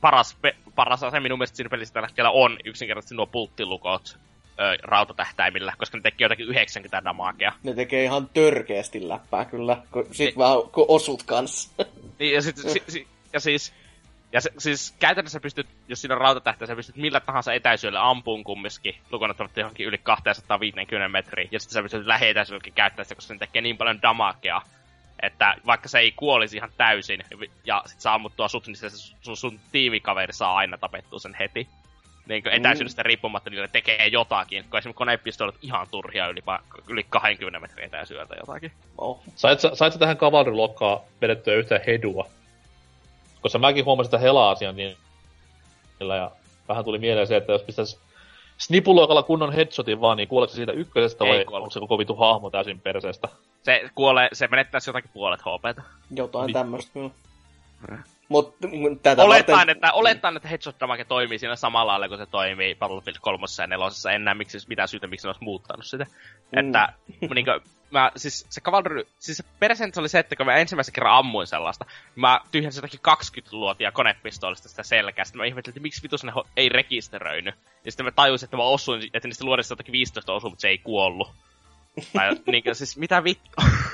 paras, 0.00 0.36
pe, 0.42 0.56
paras 0.74 1.02
ase 1.04 1.20
minun 1.20 1.38
mielestä 1.38 1.56
siinä 1.56 1.70
pelissä 1.70 1.94
tällä 1.94 2.08
hetkellä 2.08 2.30
on 2.30 2.56
yksinkertaisesti 2.64 3.14
nuo 3.14 3.26
pulttilukot 3.26 4.16
ö, 4.60 4.76
rautatähtäimillä, 4.82 5.72
koska 5.78 5.96
ne 5.98 6.02
tekee 6.02 6.24
jotakin 6.24 6.46
90 6.48 7.04
damakea. 7.04 7.52
Ne 7.62 7.74
tekee 7.74 8.04
ihan 8.04 8.28
törkeästi 8.34 9.08
läppää 9.08 9.44
kyllä, 9.44 9.76
kun 9.90 10.06
sit 10.12 10.18
Niin. 10.18 10.38
vähän 10.38 10.56
kun 10.72 10.84
osut 10.88 11.22
kanssa. 11.22 11.70
Niin, 12.18 12.34
ja, 12.34 12.42
sit, 12.42 12.56
si, 12.56 12.82
si, 12.88 13.06
ja 13.32 13.40
siis, 13.40 13.72
ja 14.32 14.40
se, 14.40 14.50
siis 14.58 14.94
käytännössä 14.98 15.40
pystyt, 15.40 15.66
jos 15.88 16.00
siinä 16.00 16.14
on 16.14 16.20
rautatähtä, 16.20 16.66
sä 16.66 16.76
pystyt 16.76 16.96
millä 16.96 17.20
tahansa 17.20 17.52
etäisyydellä 17.52 18.08
ampuun 18.08 18.44
kumminkin, 18.44 18.94
lukuun 19.10 19.30
ottamatta 19.30 19.60
johonkin 19.60 19.86
yli 19.86 19.98
250 19.98 21.08
metriä, 21.08 21.48
ja 21.50 21.60
sitten 21.60 21.74
sä 21.74 21.82
pystyt 21.82 22.06
lähietäisyydelläkin 22.06 22.72
käyttää 22.72 23.04
sitä, 23.04 23.14
koska 23.14 23.34
se 23.34 23.38
tekee 23.38 23.62
niin 23.62 23.76
paljon 23.76 24.02
damakea, 24.02 24.62
että 25.22 25.54
vaikka 25.66 25.88
se 25.88 25.98
ei 25.98 26.12
kuolisi 26.12 26.56
ihan 26.56 26.70
täysin, 26.76 27.24
ja 27.64 27.82
sit 27.86 28.00
saa 28.00 28.14
ammuttua 28.14 28.48
sut, 28.48 28.66
niin 28.66 28.76
se 28.76 28.90
sun, 28.90 29.36
sun 29.36 29.60
tiimikaveri 29.72 30.32
saa 30.32 30.56
aina 30.56 30.78
tapettua 30.78 31.18
sen 31.18 31.36
heti. 31.40 31.68
Niin 32.26 32.42
kuin 32.42 32.52
etäisyydestä 32.52 33.02
riippumatta 33.02 33.50
niille 33.50 33.68
tekee 33.68 34.06
jotakin, 34.06 34.64
kun 34.70 34.78
esimerkiksi 34.78 34.98
konepistoolit 34.98 35.56
ihan 35.62 35.86
turhia 35.90 36.28
yli, 36.28 36.42
yli 36.88 37.06
20 37.08 37.60
metriä 37.60 37.86
etäisyydeltä 37.86 38.34
jotakin. 38.40 38.72
Oh. 38.98 39.22
Sait, 39.36 39.60
sait 39.60 39.92
sä 39.92 39.98
tähän 39.98 40.16
kavalryluokkaan 40.16 41.00
vedettyä 41.20 41.54
yhtään 41.54 41.80
hedua? 41.86 42.28
Koska 43.40 43.58
mäkin 43.58 43.84
huomasin 43.84 44.08
sitä 44.08 44.18
hela-asian 44.18 44.76
niin 44.76 44.96
ja 46.00 46.30
vähän 46.68 46.84
tuli 46.84 46.98
mieleen 46.98 47.26
se, 47.26 47.36
että 47.36 47.52
jos 47.52 47.62
pistäis 47.62 48.00
snipuloikalla 48.58 49.22
kunnon 49.22 49.52
headshotin 49.52 50.00
vaan, 50.00 50.16
niin 50.16 50.28
kuoleeko 50.28 50.50
se 50.50 50.56
siitä 50.56 50.72
ykkösestä 50.72 51.24
Ei 51.24 51.30
vai 51.30 51.44
kuole. 51.44 51.62
onko 51.62 51.70
se 51.70 51.80
koko 51.80 51.98
vitu 51.98 52.14
hahmo 52.14 52.50
täysin 52.50 52.80
perseestä? 52.80 53.28
Se 53.62 53.90
kuolee, 53.94 54.28
se 54.32 54.48
menettäisi 54.48 54.90
jotakin 54.90 55.10
puolet 55.14 55.40
HPtä. 55.40 55.82
Jotain 56.14 56.46
Vittu. 56.46 56.58
tämmöistä 56.58 56.92
kyllä. 56.92 57.10
Mutta 58.28 58.68
tätä 59.02 59.22
Olettaen, 59.22 59.58
varten... 59.58 59.76
että, 59.76 59.92
olettaen, 59.92 60.36
että 60.36 60.48
Headshot 60.48 60.80
Damage 60.80 61.04
toimii 61.04 61.38
siinä 61.38 61.56
samalla 61.56 61.92
lailla 61.92 62.08
kuin 62.08 62.18
se 62.18 62.26
toimii 62.26 62.74
Battlefield 62.74 63.16
3 63.20 63.44
ja 63.58 63.66
4. 63.66 64.14
En 64.14 64.24
näe 64.24 64.34
miksi, 64.34 64.58
mitään 64.68 64.88
syytä, 64.88 65.06
miksi 65.06 65.26
ne 65.26 65.28
olisi 65.28 65.44
muuttanut 65.44 65.86
sitä. 65.86 66.04
Mm. 66.04 66.58
Että 66.58 66.92
niin 67.20 67.44
kuin, 67.44 67.60
mä, 67.90 68.12
siis 68.16 68.46
se 68.50 68.60
Cavalry, 68.60 69.06
siis 69.18 69.36
se 69.36 69.44
persentti 69.58 70.00
oli 70.00 70.08
se, 70.08 70.18
että 70.18 70.36
kun 70.36 70.46
mä 70.46 70.56
ensimmäisen 70.56 70.94
kerran 70.94 71.16
ammuin 71.18 71.46
sellaista, 71.46 71.84
niin 71.84 72.20
mä 72.20 72.40
tyhjensin 72.52 72.78
jotakin 72.78 73.00
20 73.00 73.56
luotia 73.56 73.92
konepistoolista 73.92 74.68
sitä 74.68 74.82
selkää. 74.82 75.24
Sitten 75.24 75.38
mä 75.38 75.44
ihmettelin, 75.44 75.72
että 75.72 75.82
miksi 75.82 76.02
vitus 76.02 76.24
ne 76.24 76.32
ei 76.56 76.68
rekisteröinyt. 76.68 77.54
Ja 77.84 77.92
sitten 77.92 78.06
mä 78.06 78.10
tajusin, 78.10 78.46
että 78.46 78.56
mä 78.56 78.62
osuin, 78.62 79.02
että 79.14 79.28
niistä 79.28 79.44
luodista 79.44 79.72
jotakin 79.72 79.92
15 79.92 80.32
osui, 80.32 80.50
mutta 80.50 80.62
se 80.62 80.68
ei 80.68 80.78
kuollut. 80.78 81.30
Tai, 82.12 82.36
niin 82.52 82.64
kuin, 82.64 82.74
siis 82.74 82.96
mitä 82.96 83.24
vittu. 83.24 83.50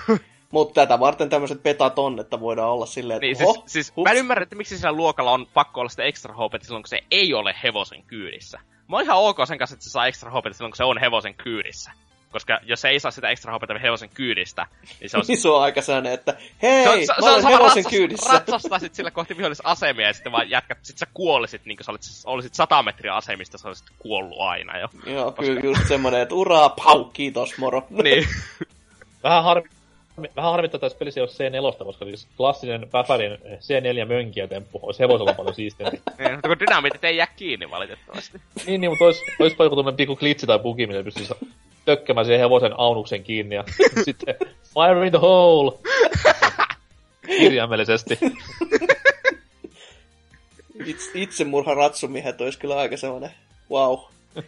Mutta 0.50 0.80
tätä 0.80 1.00
varten 1.00 1.30
tämmöiset 1.30 1.62
betat 1.62 1.98
on, 1.98 2.20
että 2.20 2.40
voidaan 2.40 2.70
olla 2.70 2.86
silleen, 2.86 3.16
että 3.16 3.26
Niin, 3.26 3.36
siis, 3.36 3.72
siis 3.72 3.96
hups. 3.96 4.08
mä 4.08 4.12
en 4.12 4.18
ymmärrä, 4.18 4.42
että 4.42 4.56
miksi 4.56 4.78
sillä 4.78 4.92
luokalla 4.92 5.32
on 5.32 5.46
pakko 5.54 5.80
olla 5.80 5.88
sitä 5.90 6.02
extra 6.02 6.34
HP 6.34 6.62
silloin, 6.62 6.82
kun 6.82 6.88
se 6.88 7.00
ei 7.10 7.34
ole 7.34 7.54
hevosen 7.62 8.02
kyydissä. 8.02 8.60
Mä 8.88 8.96
oon 8.96 9.04
ihan 9.04 9.18
ok 9.18 9.36
sen 9.46 9.58
kanssa, 9.58 9.74
että 9.74 9.84
se 9.84 9.90
saa 9.90 10.06
extra 10.06 10.30
HP 10.30 10.52
silloin, 10.52 10.70
kun 10.72 10.76
se 10.76 10.84
on 10.84 11.00
hevosen 11.00 11.34
kyydissä. 11.34 11.92
Koska 12.34 12.60
jos 12.62 12.80
se 12.80 12.88
ei 12.88 13.00
saa 13.00 13.10
sitä 13.10 13.30
extra 13.30 13.58
HP 13.58 13.62
hevosen 13.82 14.08
kyydistä, 14.14 14.66
niin 15.00 15.10
se 15.10 15.16
on... 15.16 15.22
niin 15.28 15.38
se 15.38 15.48
on 15.48 15.62
aika 15.62 15.82
sellainen, 15.82 16.12
että 16.12 16.34
hei, 16.62 17.06
se, 17.06 17.12
mä 17.20 17.30
olen 17.30 17.42
sama 17.42 17.56
hevosen 17.56 17.84
ratsas- 17.84 17.90
kyydissä. 17.90 18.32
Ratsastaisit 18.32 18.94
sillä 18.94 19.10
kohti 19.10 19.36
vihollisasemia 19.36 20.06
ja 20.06 20.12
sitten 20.12 20.32
vaan 20.32 20.50
jätkät, 20.50 20.78
sit 20.82 20.98
sä 20.98 21.06
kuolisit, 21.14 21.64
niin 21.64 21.76
kuin 21.76 21.84
sä 21.84 21.92
olisit, 21.92 22.22
olisit 22.26 22.54
100 22.54 22.82
metriä 22.82 23.14
asemista, 23.14 23.58
sä 23.58 23.68
olisit 23.68 23.86
kuollut 23.98 24.38
aina 24.40 24.78
jo. 24.78 24.88
Joo, 25.06 25.32
kyllä 25.32 25.60
just 25.64 25.88
semmonen, 25.88 26.20
että 26.20 26.34
uraa, 26.34 26.68
pau, 26.68 27.04
kiitos, 27.04 27.58
moro. 27.58 27.86
niin. 28.04 28.28
Vähän 29.22 29.44
harmi, 29.44 29.68
vähän 30.36 30.50
harmittaa 30.50 30.80
tässä 30.80 30.98
pelissä 30.98 31.20
jos 31.20 31.38
C4, 31.38 31.84
koska 31.84 32.04
siis 32.04 32.28
klassinen 32.36 32.88
Päfärin 32.90 33.32
C4 33.32 34.08
mönkiä 34.08 34.46
temppu 34.46 34.80
olisi 34.82 35.00
hevosella 35.00 35.34
paljon 35.34 35.54
siistimpi. 35.54 36.00
Niin, 36.18 36.32
mutta 36.32 36.48
kun 36.48 36.60
dynamiitit 36.60 37.04
ei 37.04 37.16
jää 37.16 37.26
kiinni 37.36 37.70
valitettavasti. 37.70 38.40
niin, 38.66 38.80
niin, 38.80 38.90
mutta 38.90 39.04
olisi, 39.04 39.22
olisipa 39.38 39.64
joku 39.64 39.76
tämmönen 39.76 39.96
pikku 39.96 40.16
klitsi 40.16 40.46
tai 40.46 40.58
bugi, 40.58 40.86
millä 40.86 41.04
pystyisi 41.04 41.34
tökkämään 41.84 42.26
siihen 42.26 42.40
hevosen 42.40 42.72
aunuksen 42.78 43.24
kiinni 43.24 43.54
ja 43.54 43.64
sitten 44.04 44.34
fire 44.74 45.06
in 45.06 45.12
the 45.12 45.18
hole! 45.18 45.78
Kirjaimellisesti. 47.26 48.18
Itse, 50.84 51.10
itsemurha 51.14 51.74
ratsumiehet 51.74 52.40
olisi 52.40 52.58
kyllä 52.58 52.76
aika 52.76 52.96
semmoinen 52.96 53.30
wow. 53.70 53.98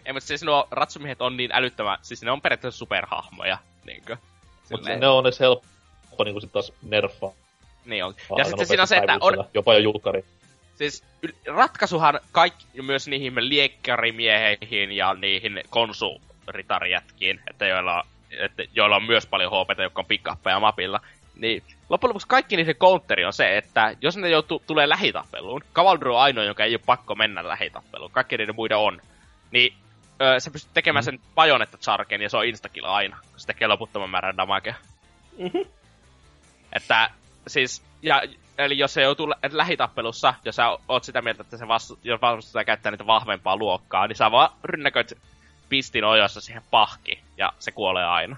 Ei, 0.05 0.13
mutta 0.13 0.27
siis 0.27 0.43
nuo 0.43 0.69
ratsumiehet 0.71 1.23
on 1.23 1.37
niin 1.37 1.51
älyttömän, 1.53 1.99
siis 2.03 2.23
ne 2.23 2.31
on 2.31 2.41
periaatteessa 2.41 2.79
superhahmoja, 2.79 3.59
niinkö? 3.85 4.17
Mutta 4.71 4.97
ne 4.97 5.09
on 5.09 5.27
edes 5.27 5.41
helppo 5.41 6.25
niinku 6.25 6.41
sit 6.41 6.53
taas 6.53 6.73
nerfaa. 6.83 7.33
Niin 7.85 8.05
on. 8.05 8.15
Ja 8.39 8.45
sitten 8.45 8.67
siinä 8.67 8.83
on 8.83 8.89
se, 8.89 8.97
että 8.97 9.19
on... 9.21 9.45
Jopa 9.55 9.75
jo 9.75 9.79
julkari. 9.79 10.25
Siis 10.75 11.05
ratkaisuhan 11.47 12.21
kaikki, 12.33 12.83
myös 12.83 13.09
niihin 13.09 13.49
liekkärimieheihin 13.49 14.93
ja 14.93 15.15
niihin 15.15 15.63
konsulitarijätkiin, 16.47 17.41
että 17.51 17.67
joilla, 17.67 18.07
että 18.31 18.63
joilla 18.75 18.97
on 18.97 19.07
myös 19.07 19.27
paljon 19.27 19.53
HP, 19.53 19.79
jotka 19.79 20.01
on 20.01 20.07
pickappeja 20.07 20.61
mapilla, 20.61 21.01
niin 21.35 21.63
loppujen 21.89 22.09
lopuksi 22.09 22.29
kaikki 22.29 22.57
niiden 22.57 22.77
counteri 22.77 23.25
on 23.25 23.33
se, 23.33 23.59
että 23.59 23.97
jos 24.01 24.17
ne 24.17 24.29
joutuu, 24.29 24.63
tulee 24.67 24.89
lähitappeluun, 24.89 25.63
Cavalry 25.75 26.15
on 26.15 26.21
ainoa, 26.21 26.45
joka 26.45 26.65
ei 26.65 26.75
ole 26.75 26.81
pakko 26.87 27.15
mennä 27.15 27.49
lähitappeluun, 27.49 28.11
kaikki 28.11 28.37
niiden 28.37 28.55
muiden 28.55 28.77
on, 28.77 29.01
niin 29.51 29.75
öö, 30.21 30.41
sä 30.41 30.51
pystyt 30.51 30.75
tekemään 30.75 31.03
mm. 31.03 31.05
sen 31.05 31.21
pajonetta 31.35 31.79
charken 31.79 32.23
ja 32.23 32.31
se 32.31 32.37
on 32.37 32.47
instakill 32.47 32.87
aina, 32.87 33.19
kun 33.31 33.41
se 33.41 33.47
tekee 33.47 33.69
loputtoman 33.69 34.11
määrän 34.11 34.37
damagea. 34.37 34.75
Mm-hmm. 35.39 35.65
Että 36.73 37.11
siis, 37.47 37.83
ja, 38.03 38.23
eli 38.59 38.79
jos 38.79 38.95
se 38.95 39.03
joutuu 39.03 39.31
lä- 39.31 39.39
lähitappelussa, 39.51 40.35
jos 40.45 40.57
sä 40.57 40.79
oot 40.89 41.05
sitä 41.05 41.23
mieltä, 41.23 41.43
että 41.43 41.57
se 41.57 41.69
vastu, 41.69 41.99
jos 42.05 42.21
vastustaja 42.21 42.65
käyttää 42.65 42.93
niitä 42.93 43.07
vahvempaa 43.07 43.57
luokkaa, 43.57 44.07
niin 44.07 44.17
sä 44.17 44.31
vaan 44.31 44.51
rynnäköit 44.65 45.13
pistin 45.69 46.05
ojossa 46.05 46.41
siihen 46.41 46.63
pahki, 46.71 47.21
ja 47.37 47.53
se 47.59 47.73
kuolee 47.73 48.05
aina. 48.05 48.37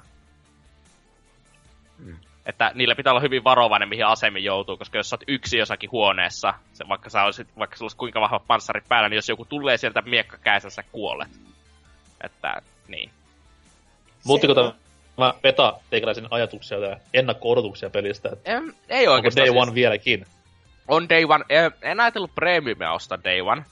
Mm. 1.99 2.17
Että 2.47 2.73
niillä 2.75 2.95
pitää 2.95 3.13
olla 3.13 3.21
hyvin 3.21 3.45
varovainen, 3.45 3.89
mihin 3.89 4.07
asemiin 4.07 4.45
joutuu, 4.45 4.77
koska 4.77 4.99
jos 4.99 5.11
sä 5.11 5.15
oot 5.15 5.25
yksi 5.27 5.59
jossakin 5.59 5.91
huoneessa, 5.91 6.55
se, 6.73 6.89
vaikka, 6.89 7.11
sä 7.11 7.23
olisit, 7.23 7.49
vaikka 7.59 7.77
sulla 7.77 7.87
olisi 7.87 7.97
kuinka 7.97 8.21
vahva 8.21 8.39
panssarit 8.39 8.89
päällä, 8.89 9.09
niin 9.09 9.17
jos 9.17 9.29
joku 9.29 9.45
tulee 9.45 9.77
sieltä 9.77 10.03
miekka 10.03 10.39
käessä, 10.39 10.71
sä 10.71 10.83
kuolet. 10.93 11.29
Että, 12.25 12.63
niin. 12.89 13.11
Muuttiko 14.25 14.55
tämä 14.55 15.35
peta 15.43 15.81
teikäläisen 15.91 16.27
ajatuksia 16.31 16.79
ja 16.79 16.97
ennakko-odotuksia 17.15 17.91
pelistä? 17.91 18.29
Että 18.33 18.57
en, 18.57 18.75
ei 18.89 19.09
oikeastaan. 19.09 19.43
Onko 19.43 19.55
Day 19.55 19.63
One 19.63 19.67
siis... 19.67 19.75
vieläkin? 19.75 20.27
On 20.89 21.09
Day 21.09 21.25
One. 21.25 21.45
En, 21.49 21.73
en 21.83 22.01
ajatellut 22.01 22.35
premiumia 22.35 22.93
ostaa 22.93 23.25
Day 23.25 23.41
One. 23.41 23.65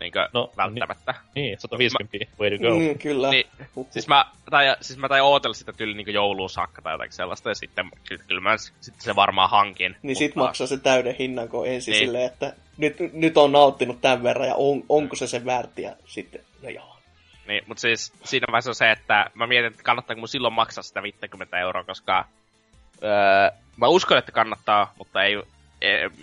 Niinkö 0.00 0.28
no, 0.32 0.52
välttämättä. 0.56 1.14
Niin, 1.34 1.44
niin 1.44 1.60
150, 1.60 2.18
mä, 2.18 2.24
way 2.40 2.50
to 2.50 2.62
go. 2.62 2.78
Niin, 2.78 2.98
kyllä. 2.98 3.30
Niin, 3.30 3.46
siis 3.90 4.08
mä, 4.08 4.24
tai, 4.50 4.76
siis 4.80 4.98
mä 4.98 5.08
tai 5.08 5.20
ootella 5.20 5.54
sitä 5.54 5.72
tyyli 5.72 5.94
niin 5.94 6.14
jouluun 6.14 6.50
saakka 6.50 6.82
tai 6.82 6.94
jotakin 6.94 7.12
sellaista, 7.12 7.48
ja 7.48 7.54
sitten 7.54 7.90
kyllä, 8.08 8.24
kyllä 8.28 8.40
mä 8.40 8.56
sitten 8.56 9.02
se 9.02 9.16
varmaan 9.16 9.50
hankin. 9.50 9.92
Niin 9.92 9.98
mutta... 10.02 10.18
sit 10.18 10.36
maksaa 10.36 10.66
se 10.66 10.78
täyden 10.78 11.14
hinnan, 11.18 11.48
kun 11.48 11.66
ensin 11.66 11.92
niin. 11.92 12.04
silleen, 12.04 12.26
että 12.26 12.52
nyt, 12.76 12.96
nyt 13.12 13.36
on 13.36 13.52
nauttinut 13.52 14.00
tämän 14.00 14.22
verran, 14.22 14.48
ja 14.48 14.54
on, 14.54 14.84
onko 14.88 15.16
se 15.16 15.26
sen 15.26 15.44
väärti, 15.44 15.82
ja 15.82 15.96
sitten, 16.06 16.40
no 16.62 16.68
joo. 16.68 16.96
Niin, 17.46 17.64
mutta 17.66 17.80
siis 17.80 18.12
siinä 18.24 18.46
vaiheessa 18.50 18.70
on 18.70 18.74
se, 18.74 18.90
että 18.90 19.30
mä 19.34 19.46
mietin, 19.46 19.66
että 19.66 19.82
kannattaako 19.82 20.20
mun 20.20 20.28
silloin 20.28 20.54
maksaa 20.54 20.82
sitä 20.82 21.02
50 21.02 21.58
euroa, 21.58 21.84
koska 21.84 22.24
öö, 23.02 23.50
mä 23.76 23.88
uskon, 23.88 24.18
että 24.18 24.32
kannattaa, 24.32 24.94
mutta 24.98 25.22
ei, 25.22 25.34
ei, 25.34 25.42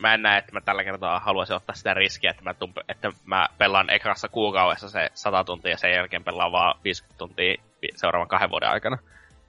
mä 0.02 0.14
en 0.14 0.22
näe, 0.22 0.38
että 0.38 0.52
mä 0.52 0.62
tällä 0.62 0.84
kertaa 0.84 1.20
haluaisin 1.20 1.56
ottaa 1.56 1.76
sitä 1.76 1.94
riskiä, 1.94 2.32
että 2.32 2.44
mä, 2.44 2.54
tumpe, 2.54 2.82
että 2.90 3.12
mä 3.26 3.48
pelaan 3.58 3.90
ekassa 3.90 4.30
kuukaudessa 4.30 4.90
se 4.90 5.12
100 5.14 5.44
tuntia 5.44 5.72
ja 5.72 5.78
sen 5.78 5.94
jälkeen 5.94 6.24
pelaan 6.24 6.52
vaan 6.52 6.80
50 6.84 7.18
tuntia 7.18 7.56
seuraavan 7.96 8.28
kahden 8.28 8.50
vuoden 8.50 8.70
aikana. 8.70 8.98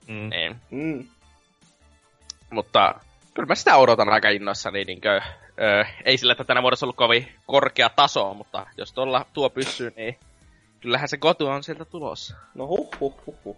Mm. 0.08 0.28
Niin. 0.28 0.56
Mm. 0.70 1.06
Mutta 2.50 2.94
kyllä 3.34 3.46
mä 3.46 3.54
sitä 3.54 3.76
odotan 3.76 4.08
aika 4.08 4.28
innoissa, 4.28 4.70
niin 4.70 4.86
niinkö, 4.86 5.20
öö, 5.60 5.84
ei 6.04 6.18
sillä, 6.18 6.32
että 6.32 6.44
tänä 6.44 6.62
vuodessa 6.62 6.86
ollut 6.86 6.96
kovin 6.96 7.28
korkea 7.46 7.88
taso, 7.88 8.34
mutta 8.34 8.66
jos 8.76 8.92
tuolla 8.92 9.26
tuo 9.32 9.50
pysyy, 9.50 9.92
niin 9.96 10.18
kyllähän 10.80 11.08
se 11.08 11.16
kotu 11.16 11.46
on 11.46 11.62
sieltä 11.62 11.84
tulossa. 11.84 12.36
No 12.54 12.66
huh, 12.66 12.88
huh, 13.00 13.14
huh, 13.26 13.36
huh. 13.44 13.56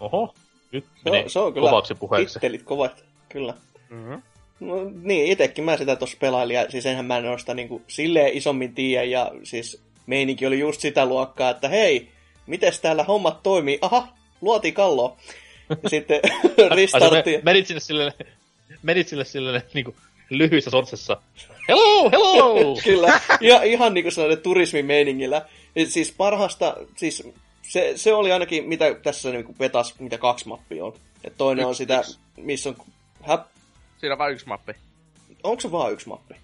Oho, 0.00 0.34
nyt 0.72 0.84
meni 1.04 1.28
se 1.28 1.38
on 1.38 1.54
kyllä 1.54 1.70
kovaksi 1.70 1.94
puheeksi. 1.94 2.58
Kovat, 2.64 3.04
kyllä. 3.28 3.54
Mm-hmm. 3.90 4.22
No, 4.60 4.90
niin, 5.02 5.32
itekin 5.32 5.64
mä 5.64 5.76
sitä 5.76 5.96
tuossa 5.96 6.16
pelailin, 6.20 6.54
ja 6.54 6.70
siis 6.70 6.86
enhän 6.86 7.04
mä 7.06 7.20
noista 7.20 7.54
niinku 7.54 7.82
silleen 7.88 8.32
isommin 8.32 8.74
tiedä, 8.74 9.04
ja 9.04 9.32
siis 9.42 9.82
meininki 10.06 10.46
oli 10.46 10.58
just 10.58 10.80
sitä 10.80 11.06
luokkaa, 11.06 11.50
että 11.50 11.68
hei, 11.68 12.08
miten 12.46 12.72
täällä 12.82 13.04
hommat 13.04 13.42
toimii? 13.42 13.78
Aha, 13.80 14.08
luoti 14.40 14.72
kallo. 14.72 15.16
Ja 15.82 15.90
sitten 15.90 16.20
restartti. 16.76 17.40
menit 17.42 17.66
sinne 17.66 17.80
silleen, 17.80 18.12
menit 18.82 19.08
sille 19.08 19.24
silleen 19.24 19.62
niinku 19.74 19.94
lyhyissä 20.30 20.70
sorsessa. 20.70 21.16
Hello, 21.68 22.10
hello! 22.10 22.76
Kyllä, 22.84 23.20
ja 23.40 23.62
ihan 23.62 23.94
niinku 23.94 24.10
sellainen 24.10 24.42
turismimeiningillä. 24.42 25.42
Siis 25.88 26.12
parhaasta, 26.12 26.76
siis 26.96 27.28
se, 27.62 27.92
se 27.96 28.14
oli 28.14 28.32
ainakin, 28.32 28.68
mitä 28.68 28.94
tässä 28.94 29.30
niinku 29.30 29.54
petas, 29.58 29.94
mitä 29.98 30.18
kaksi 30.18 30.48
mappia 30.48 30.84
on. 30.84 30.94
Et 31.24 31.36
toinen 31.36 31.62
yksi, 31.62 31.68
on 31.68 31.74
sitä, 31.74 32.02
missä 32.36 32.68
on... 32.68 32.76
Siinä 33.98 34.14
on 34.14 34.18
vain 34.18 34.32
yksi 34.32 34.46
mappi. 34.48 34.72
Onko 35.42 35.60
se 35.60 35.72
vaan 35.72 35.92
yksi 35.92 36.08
mappi? 36.08 36.34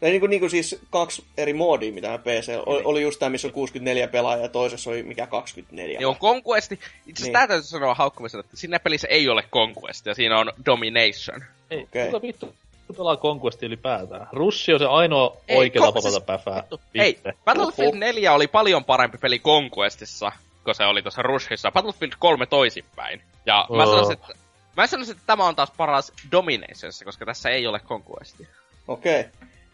Ja 0.00 0.08
niin 0.08 0.20
kuin, 0.20 0.30
niin 0.30 0.40
kuin 0.40 0.50
siis 0.50 0.80
kaksi 0.90 1.24
eri 1.36 1.52
moodia, 1.52 1.92
mitä 1.92 2.08
mä 2.08 2.18
PC. 2.18 2.62
Oli, 2.66 2.82
oli 2.84 3.02
just 3.02 3.18
tämä, 3.18 3.30
missä 3.30 3.48
on 3.48 3.54
64 3.54 4.08
pelaajaa 4.08 4.42
ja 4.42 4.48
toisessa 4.48 4.90
oli 4.90 5.02
mikä 5.02 5.26
24. 5.26 6.00
Joo, 6.00 6.14
Conquesti. 6.14 6.74
Itse 6.74 6.90
asiassa 7.06 7.24
niin. 7.24 7.32
tää 7.32 7.46
täytyy 7.46 7.68
sanoa 7.68 7.94
haukkumisen, 7.94 8.40
että 8.40 8.56
siinä 8.56 8.80
pelissä 8.80 9.08
ei 9.08 9.28
ole 9.28 9.44
Conquest 9.52 10.06
ja 10.06 10.14
siinä 10.14 10.38
on 10.38 10.52
Domination. 10.66 11.42
Ei, 11.70 11.82
okay. 11.82 12.02
mutta 12.02 12.22
vittu 12.22 12.54
pelaa 12.96 13.16
Conquesti 13.16 13.66
ylipäätään. 13.66 14.28
Russi 14.32 14.72
on 14.72 14.78
se 14.78 14.86
ainoa 14.86 15.36
ei, 15.48 15.56
oikea 15.56 15.82
tapa 15.82 16.00
siis, 16.00 16.20
päfää. 16.20 16.64
Ei, 16.94 17.18
Battlefield 17.44 17.94
4 17.94 18.32
oli 18.32 18.46
paljon 18.46 18.84
parempi 18.84 19.18
peli 19.18 19.38
Conquestissa, 19.38 20.32
kun 20.64 20.74
se 20.74 20.84
oli 20.84 21.02
tuossa 21.02 21.22
Rushissa. 21.22 21.72
Battlefield 21.72 22.12
3 22.18 22.46
toisinpäin. 22.46 23.22
Ja 23.46 23.66
oh. 23.68 23.76
mä 23.76 23.86
sanoisin, 23.86 24.12
että 24.12 24.34
Mä 24.76 24.86
sanoisin, 24.86 25.12
että 25.12 25.26
tämä 25.26 25.46
on 25.46 25.56
taas 25.56 25.72
paras 25.76 26.12
Dominationissa, 26.32 27.04
koska 27.04 27.26
tässä 27.26 27.50
ei 27.50 27.66
ole 27.66 27.80
Conquestia. 27.80 28.46
Okei. 28.88 29.20
Okay. 29.20 29.32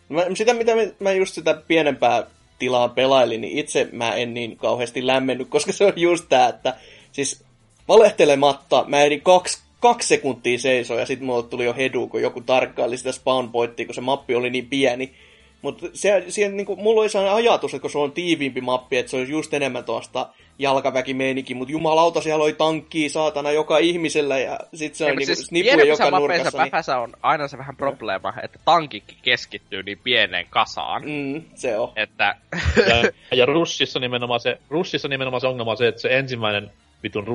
Mä, 0.09 0.37
sitä, 0.37 0.55
mitä 0.55 0.73
mä 1.01 1.13
just 1.13 1.35
sitä 1.35 1.55
pienempää 1.69 2.27
tilaa 2.59 2.89
pelailin, 2.89 3.41
niin 3.41 3.59
itse 3.59 3.89
mä 3.93 4.15
en 4.15 4.35
niin 4.35 4.57
kauheasti 4.57 5.07
lämmennyt, 5.07 5.49
koska 5.49 5.73
se 5.73 5.85
on 5.85 5.93
just 5.97 6.25
tää, 6.29 6.49
että 6.49 6.77
siis 7.13 7.45
valehtelematta 7.89 8.85
mä 8.89 9.03
ehdin 9.03 9.21
kaksi, 9.21 9.63
kaksi 9.81 10.09
sekuntia 10.09 10.59
seisoa 10.59 11.01
ja 11.01 11.07
sitten 11.07 11.27
mulle 11.27 11.43
tuli 11.43 11.65
jo 11.65 11.75
hedu, 11.75 12.09
kun 12.09 12.23
joku 12.23 12.41
tarkkaili 12.41 12.97
sitä 12.97 13.13
spawn 13.13 13.53
pointtia, 13.53 13.87
kun 13.87 13.95
se 13.95 14.01
mappi 14.01 14.35
oli 14.35 14.51
niin 14.51 14.67
pieni. 14.67 15.15
Mutta 15.63 15.87
se, 15.95 16.25
siihen, 16.29 16.57
niin 16.57 16.67
kuin, 16.67 16.81
mulla 16.81 17.01
oli 17.01 17.09
sellainen 17.09 17.37
ajatus, 17.37 17.75
että 17.75 17.83
kun 17.83 17.91
se 17.91 17.99
on 17.99 18.13
tiiviimpi 18.13 18.61
mappi, 18.61 18.97
että 18.97 19.11
se 19.11 19.17
olisi 19.17 19.33
just 19.33 19.55
enemmän 19.55 19.85
tuosta 19.85 20.29
jalkaväkimeininki, 20.59 21.55
mutta 21.55 21.73
jumalauta 21.73 22.21
siellä 22.21 22.45
oli 22.45 22.53
tankkia 22.53 23.11
saatana 23.11 23.51
joka 23.51 23.79
ihmisellä 23.79 24.39
ja 24.39 24.59
sit 24.75 24.95
se 24.95 25.05
on 25.05 25.17
niinku 25.17 25.35
siis 25.35 25.53
nipuja 25.53 25.85
joka 25.85 26.11
nurkassa. 26.11 26.63
Niin... 26.63 27.03
on 27.03 27.13
aina 27.23 27.49
se 27.49 27.59
vähän 27.59 27.77
probleema, 27.77 28.35
että 28.43 28.59
tankikki 28.65 29.17
keskittyy 29.23 29.83
niin 29.83 29.99
pieneen 30.05 30.47
kasaan. 30.51 31.03
Mm, 31.05 31.43
se 31.55 31.79
on. 31.79 31.93
Että... 31.97 32.37
ja, 32.77 33.11
ja 33.39 33.47
Russissa 33.47 34.01
nimenomaan 34.01 34.41
se, 34.41 34.59
Russissa 34.71 35.09
nimenomaan 35.09 35.41
se 35.41 35.47
ongelma 35.47 35.71
on 35.71 35.77
se, 35.77 35.89
että 35.89 36.01
se 36.01 36.19
ensimmäinen 36.19 36.71
vitun 37.03 37.27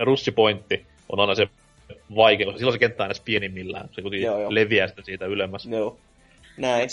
russipointti 0.00 0.86
on 1.08 1.20
aina 1.20 1.34
se 1.34 1.48
vaikea, 2.16 2.46
koska 2.46 2.58
silloin 2.58 2.74
se 2.74 2.78
kenttä 2.78 3.02
on 3.02 3.08
aina 3.08 3.22
pienimmillään. 3.24 3.88
Se 3.92 4.02
kuitenkin 4.02 4.26
joo, 4.26 4.40
joo. 4.40 4.54
leviää 4.54 4.88
sitä 4.88 5.02
siitä 5.02 5.26
ylemmäs. 5.26 5.66
Joo. 5.66 5.96
Näin. 6.56 6.88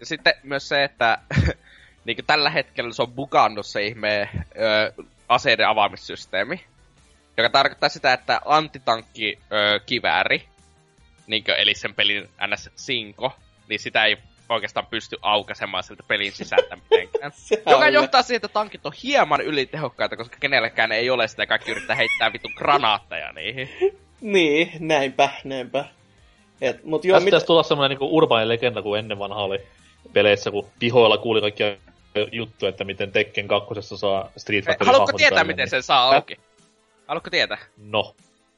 Ja 0.00 0.06
sitten 0.06 0.34
myös 0.42 0.68
se, 0.68 0.84
että 0.84 1.18
niin 2.04 2.16
tällä 2.26 2.50
hetkellä 2.50 2.92
se 2.92 3.02
on 3.02 3.12
bugannut 3.12 3.66
se 3.66 3.82
ihme 3.82 4.28
ö, 4.34 5.04
aseiden 5.28 5.68
avaamissysteemi. 5.68 6.64
Joka 7.36 7.50
tarkoittaa 7.50 7.88
sitä, 7.88 8.12
että 8.12 8.40
antitankki 8.44 9.38
ö, 9.52 9.80
kivääri, 9.86 10.44
niin 11.26 11.44
kuin, 11.44 11.56
eli 11.56 11.74
sen 11.74 11.94
pelin 11.94 12.28
ns. 12.46 12.70
sinko, 12.76 13.32
niin 13.68 13.80
sitä 13.80 14.04
ei 14.04 14.18
oikeastaan 14.48 14.86
pysty 14.86 15.16
aukaisemaan 15.22 15.84
sieltä 15.84 16.02
pelin 16.08 16.32
sisältä 16.32 16.76
mitenkään. 16.76 17.32
Joka 17.70 17.88
johtaa 17.88 18.22
siihen, 18.22 18.36
että 18.36 18.48
tankit 18.48 18.86
on 18.86 18.92
hieman 19.02 19.40
ylitehokkaita, 19.40 20.16
koska 20.16 20.36
kenellekään 20.40 20.92
ei 20.92 21.10
ole 21.10 21.28
sitä 21.28 21.42
ja 21.42 21.46
kaikki 21.46 21.70
yrittää 21.70 21.96
heittää 21.96 22.32
vitun 22.32 22.52
granaatteja 22.56 23.32
niihin. 23.32 23.68
niin, 24.20 24.72
näinpä, 24.78 25.28
näinpä. 25.44 25.84
Et, 26.60 26.84
mut 26.84 27.04
joo, 27.04 27.20
Tästä 27.20 27.36
mit... 27.36 27.46
tulla 27.46 27.62
semmoinen 27.62 27.90
niinku 27.90 28.16
urbaani 28.16 28.48
legenda, 28.48 28.82
kuin 28.82 28.98
ennen 28.98 29.18
vanha 29.18 29.42
oli 29.42 29.66
peleissä, 30.12 30.50
kun 30.50 30.68
pihoilla 30.78 31.18
kuuli 31.18 31.40
kaikkia 31.40 31.76
juttu, 32.32 32.66
että 32.66 32.84
miten 32.84 33.12
Tekken 33.12 33.48
2 33.48 33.68
saa 33.82 34.30
Street 34.36 34.64
Fighter 34.64 34.86
Haluatko 34.86 35.16
tietää, 35.16 35.44
miten 35.44 35.70
sen 35.70 35.82
saa 35.82 36.14
auki? 36.14 36.36
Haluatko 37.06 37.30
tietää? 37.30 37.58
No. 37.76 38.14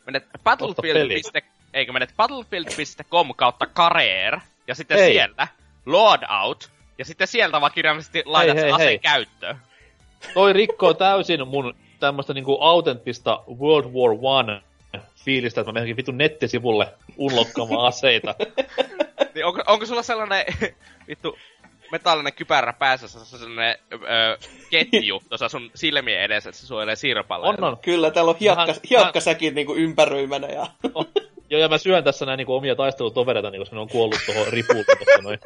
Menet 0.06 0.24
battlefield.com 0.44 1.52
eikö 1.74 1.92
menet 1.92 2.14
battlefield.com 2.16 3.34
kautta 3.36 3.66
career, 3.66 4.40
ja 4.66 4.74
sitten 4.74 4.98
Ei. 4.98 5.12
sieltä 5.12 5.48
load 5.86 6.22
out, 6.42 6.70
ja 6.98 7.04
sitten 7.04 7.26
sieltä 7.26 7.60
vaan 7.60 7.72
kirjaimellisesti 7.74 8.22
laitat 8.26 8.56
hei, 8.56 8.64
sen 8.64 8.74
aseen 8.74 8.88
hei. 8.88 8.98
käyttöön. 8.98 9.56
Toi 10.34 10.52
rikkoo 10.52 10.94
täysin 10.94 11.48
mun 11.48 11.74
tämmöstä 12.00 12.34
niinku 12.34 12.58
autenttista 12.60 13.42
World 13.60 13.92
War 13.92 14.18
One 14.22 14.62
fiilistä, 15.24 15.60
että 15.60 15.68
mä 15.68 15.74
menenkin 15.74 15.96
vitun 15.96 16.18
nettisivulle 16.18 16.88
unlokkaamaan 17.16 17.86
aseita. 17.86 18.34
Niin 19.34 19.46
onko, 19.46 19.62
onko 19.66 19.86
sulla 19.86 20.02
sellainen 20.02 20.44
vittu 21.08 21.38
metallinen 21.92 22.32
kypärä 22.32 22.72
päässä, 22.72 23.08
se 23.08 23.18
on 23.18 23.26
sellainen 23.26 23.78
öö, 23.92 24.36
ketju 24.70 25.22
tuossa 25.28 25.48
sun 25.48 25.70
silmien 25.74 26.22
edessä, 26.22 26.50
että 26.50 26.60
se 26.60 26.66
suojelee 26.66 26.96
sirpalla. 26.96 27.46
On, 27.46 27.64
on. 27.64 27.76
Kyllä, 27.78 28.10
täällä 28.10 28.30
on 28.30 28.36
hiekka, 28.40 28.60
Vähän- 28.66 28.80
hiekkasäkin 28.90 29.54
niinku 29.54 29.74
ympäröimänä 29.74 30.46
ja... 30.48 30.66
Joo, 31.50 31.60
ja 31.60 31.68
mä 31.68 31.78
syön 31.78 32.04
tässä 32.04 32.26
näin 32.26 32.36
niinku 32.36 32.54
omia 32.54 32.76
taistelutovereita, 32.76 33.50
niin 33.50 33.60
koska 33.60 33.76
ne 33.76 33.80
on 33.82 33.88
kuollut 33.88 34.18
tuohon 34.26 34.46
ripuun 34.46 34.84
tuossa 34.84 35.22
noin 35.22 35.38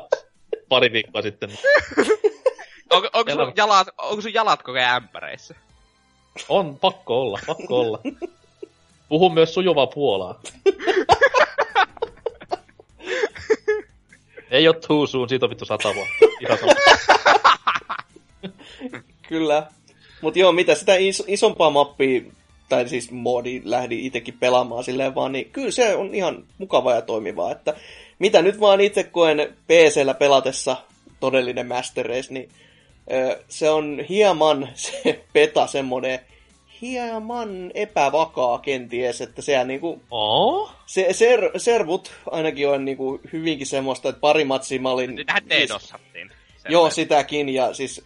pari 0.68 0.92
viikkoa 0.92 1.22
sitten. 1.22 1.50
Onko, 2.90 3.08
onko, 3.12 3.32
sun 3.32 3.52
jalat, 3.56 3.88
onko 3.98 4.22
sun 4.22 4.34
jalat 4.34 4.62
koko 4.62 4.78
ajan 4.78 4.96
ämpäreissä? 4.96 5.54
On, 6.48 6.78
pakko 6.78 7.20
olla, 7.22 7.38
pakko 7.46 7.80
olla. 7.80 7.98
Puhun 9.08 9.34
myös 9.34 9.54
sujuvaa 9.54 9.86
puolaa. 9.86 10.40
Ei 14.50 14.68
oo 14.68 14.74
too 14.74 15.06
soon, 15.06 15.28
siitä 15.28 15.46
on 15.46 15.50
vittu 15.50 15.64
sata 15.64 15.94
vuotta. 15.94 16.26
Kyllä. 19.28 19.66
Mutta 20.20 20.38
joo, 20.38 20.52
mitä 20.52 20.74
sitä 20.74 20.94
is- 20.94 21.24
isompaa 21.26 21.70
mappia, 21.70 22.20
tai 22.68 22.88
siis 22.88 23.10
moodi 23.10 23.62
lähdin 23.64 24.00
itsekin 24.00 24.38
pelaamaan 24.40 24.84
silleen 24.84 25.14
vaan, 25.14 25.32
niin 25.32 25.50
kyllä 25.50 25.70
se 25.70 25.96
on 25.96 26.14
ihan 26.14 26.44
mukavaa 26.58 26.94
ja 26.94 27.02
toimivaa. 27.02 27.52
Että 27.52 27.74
mitä 28.18 28.42
nyt 28.42 28.60
vaan 28.60 28.80
itse 28.80 29.04
koen 29.04 29.56
PCllä 29.66 30.14
pelatessa 30.14 30.76
todellinen 31.20 31.66
Master 31.66 32.06
Race, 32.06 32.34
niin 32.34 32.48
se 33.48 33.70
on 33.70 34.04
hieman 34.08 34.68
se 34.74 35.24
peta 35.32 35.66
semmonen 35.66 36.18
hieman 36.82 37.70
epävakaa 37.74 38.58
kenties, 38.58 39.20
että 39.20 39.42
sehän 39.42 39.68
niinku, 39.68 40.00
Oo? 40.10 40.70
se, 40.86 41.12
ser, 41.12 41.50
servut 41.56 42.12
ainakin 42.30 42.68
on 42.68 42.84
niinku 42.84 43.20
hyvinkin 43.32 43.66
semmoista, 43.66 44.08
että 44.08 44.20
pari 44.20 44.44
matsia 44.44 44.80
mä 44.80 44.90
olin... 44.90 45.26
Tähän 45.26 45.48
DDoSattiin. 45.48 46.30
Joo, 46.68 46.90
sitäkin, 46.90 47.48
ja 47.48 47.74
siis 47.74 48.04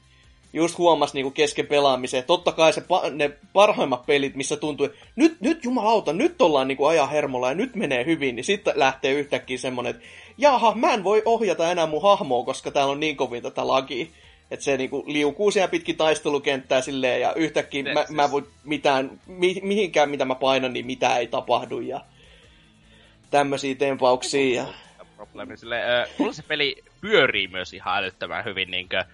just 0.53 0.79
huomas 0.79 1.15
niinku 1.15 1.31
kesken 1.31 1.67
pelaamiseen. 1.67 2.25
Totta 2.25 2.53
kai 2.53 2.73
se, 2.73 2.83
ne 3.11 3.31
parhaimmat 3.53 4.07
pelit, 4.07 4.35
missä 4.35 4.57
tuntuu, 4.57 4.87
että 4.87 4.99
nyt, 5.17 5.41
nyt 5.41 5.65
jumalauta, 5.65 6.13
nyt 6.13 6.43
ollaan 6.43 6.69
niinku 6.69 6.85
ajan 6.85 7.11
hermolla 7.11 7.49
ja 7.49 7.55
nyt 7.55 7.75
menee 7.75 8.05
hyvin, 8.05 8.37
niin 8.37 8.45
sitten 8.45 8.73
lähtee 8.77 9.13
yhtäkkiä 9.13 9.59
semmonen, 9.59 9.91
että 9.91 10.07
jaha, 10.39 10.75
mä 10.75 10.95
en 10.95 11.05
voi 11.05 11.23
ohjata 11.25 11.71
enää 11.71 11.87
mun 11.87 12.03
hahmoa, 12.03 12.45
koska 12.45 12.71
täällä 12.71 12.93
on 12.93 13.01
niin 13.01 13.17
kovin 13.17 13.43
tätä 13.43 13.69
lagia. 13.69 14.07
Että 14.51 14.65
se 14.65 14.77
niinku 14.77 15.05
liukuu 15.07 15.51
siellä 15.51 15.69
pitkin 15.69 15.97
taistelukenttää 15.97 16.81
silleen, 16.81 17.21
ja 17.21 17.35
yhtäkkiä 17.35 17.85
Se- 17.85 17.95
mä, 17.95 18.01
siis- 18.01 18.11
mä 18.11 18.31
voin 18.31 18.47
mitään, 18.65 19.21
mi, 19.27 19.61
mihinkään 19.63 20.11
mitä 20.11 20.25
mä 20.25 20.35
painan, 20.35 20.73
niin 20.73 20.87
mitä 20.87 21.17
ei 21.17 21.27
tapahdu, 21.27 21.81
ja 21.81 22.01
tämmöisiä 23.31 23.75
tempauksia. 23.75 24.63
Ja... 24.63 24.69
Probleemi. 25.17 25.57
Sille, 25.57 25.83
ö, 25.83 26.07
mulla 26.19 26.33
se 26.33 26.43
peli 26.43 26.77
pyörii 27.01 27.49
myös 27.49 27.73
ihan 27.75 27.97
älyttömän 27.97 28.45
hyvin, 28.45 28.71
niinkö 28.71 29.05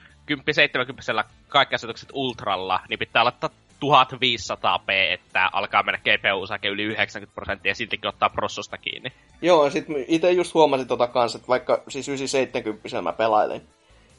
10-70 1.22 1.25
kaikki 1.49 1.75
asetukset 1.75 2.09
ultralla, 2.12 2.81
niin 2.88 2.99
pitää 2.99 3.25
laittaa 3.25 3.51
1500p, 3.85 4.90
että 5.12 5.51
alkaa 5.53 5.83
mennä 5.83 5.99
GPU-osake 5.99 6.68
yli 6.68 6.83
90 6.83 7.35
prosenttia 7.35 7.70
ja 7.70 7.75
siltikin 7.75 8.09
ottaa 8.09 8.31
prossosta 8.31 8.79
kiinni. 8.79 9.12
Joo, 9.42 9.64
ja 9.64 9.70
sit 9.70 9.87
itse 10.09 10.33
just 10.33 10.55
huomasin 10.55 10.87
tota 10.88 11.07
kanssa, 11.07 11.37
että 11.38 11.49
vaikka 11.49 11.83
siis 11.88 12.09
970 12.09 13.03
mä 13.03 13.12
pelailin, 13.12 13.62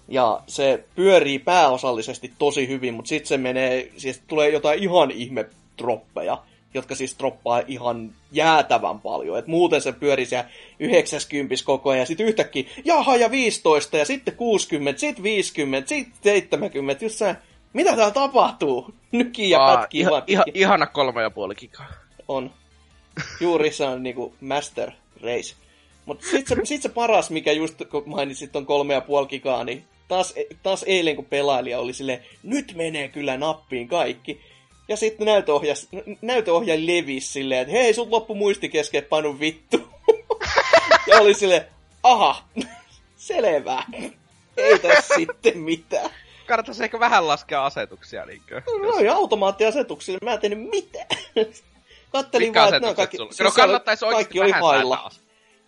ja 0.07 0.41
se 0.47 0.83
pyörii 0.95 1.39
pääosallisesti 1.39 2.31
tosi 2.39 2.67
hyvin, 2.67 2.93
mutta 2.93 3.09
sitten 3.09 3.27
se 3.27 3.37
menee, 3.37 3.91
siis 3.97 4.21
tulee 4.27 4.49
jotain 4.49 4.83
ihan 4.83 5.11
ihme 5.11 5.45
droppeja, 5.77 6.37
jotka 6.73 6.95
siis 6.95 7.15
droppaa 7.19 7.61
ihan 7.67 8.11
jäätävän 8.31 8.99
paljon. 8.99 9.39
Et 9.39 9.47
muuten 9.47 9.81
se 9.81 9.91
pyörii 9.91 10.25
siellä 10.25 10.49
90 10.79 11.55
koko 11.65 11.89
ajan, 11.89 11.99
ja 11.99 12.05
sitten 12.05 12.25
yhtäkkiä, 12.25 12.69
jaha, 12.85 13.15
ja 13.15 13.31
15, 13.31 13.97
ja 13.97 14.05
sitten 14.05 14.35
60, 14.35 14.99
sitten 14.99 15.23
50, 15.23 15.89
sitten 15.89 16.17
70, 16.23 17.05
just 17.05 17.15
se, 17.15 17.35
mitä 17.73 17.95
täällä 17.95 18.11
tapahtuu? 18.11 18.93
Nyki 19.11 19.49
ja 19.49 19.59
vaan 19.59 19.87
ihan, 19.93 20.23
pitkin. 20.23 20.61
ihana 20.61 20.85
kolme 20.85 21.21
ja 21.21 21.29
puoli 21.29 21.55
gigaa. 21.55 21.87
On. 22.27 22.51
Juuri 23.41 23.71
se 23.71 23.83
on 23.83 24.03
niinku 24.03 24.35
master 24.41 24.91
race. 25.21 25.55
Mutta 26.05 26.25
sitten 26.31 26.57
se, 26.57 26.65
sit 26.65 26.81
se 26.81 26.89
paras, 26.89 27.29
mikä 27.29 27.51
just 27.51 27.81
kun 27.91 28.03
mainitsit 28.05 28.55
on 28.55 28.65
kolme 28.65 28.93
ja 28.93 29.01
puoli 29.01 29.27
gigaa, 29.27 29.63
niin 29.63 29.83
taas, 30.07 30.33
taas 30.63 30.83
eilen 30.87 31.15
kun 31.15 31.25
pelailija 31.25 31.79
oli 31.79 31.93
silleen, 31.93 32.25
nyt 32.43 32.73
menee 32.75 33.07
kyllä 33.07 33.37
nappiin 33.37 33.87
kaikki. 33.87 34.41
Ja 34.87 34.97
sitten 34.97 35.25
näytöohja, 35.25 35.73
näytöohjaaja 36.21 36.85
levisi 36.85 37.27
silleen, 37.27 37.61
että 37.61 37.71
hei, 37.71 37.93
sun 37.93 38.11
loppu 38.11 38.35
muisti 38.35 38.69
kesken, 38.69 39.03
painu 39.03 39.39
vittu. 39.39 39.89
ja 41.07 41.17
oli 41.19 41.33
silleen, 41.33 41.65
aha, 42.03 42.43
selvä. 43.15 43.83
Ei 44.57 44.79
tässä 44.79 45.15
sitten 45.15 45.57
mitään. 45.57 46.09
Kannattaisi 46.47 46.83
ehkä 46.83 46.99
vähän 46.99 47.27
laskea 47.27 47.65
asetuksia, 47.65 48.25
niinkö? 48.25 48.61
No 48.81 48.99
ja 48.99 49.13
automaattiasetuksilla 49.13 50.19
mä 50.21 50.33
en 50.33 50.39
tehnyt 50.39 50.69
mitään. 50.69 51.07
Kattelin 52.11 52.47
Mitkä 52.47 52.59
vaan, 52.59 52.73
että 52.73 52.79
ne 52.79 52.89
on 52.89 52.95
kaikki... 52.95 53.17
sulla? 53.17 53.31
siis 53.31 53.43
No 53.43 53.51
kannattaisi 53.51 54.05
oikeesti 54.05 54.23
kaikki 54.23 54.39
oli 54.39 54.49
vähän 54.49 54.63
hailla. 54.63 55.11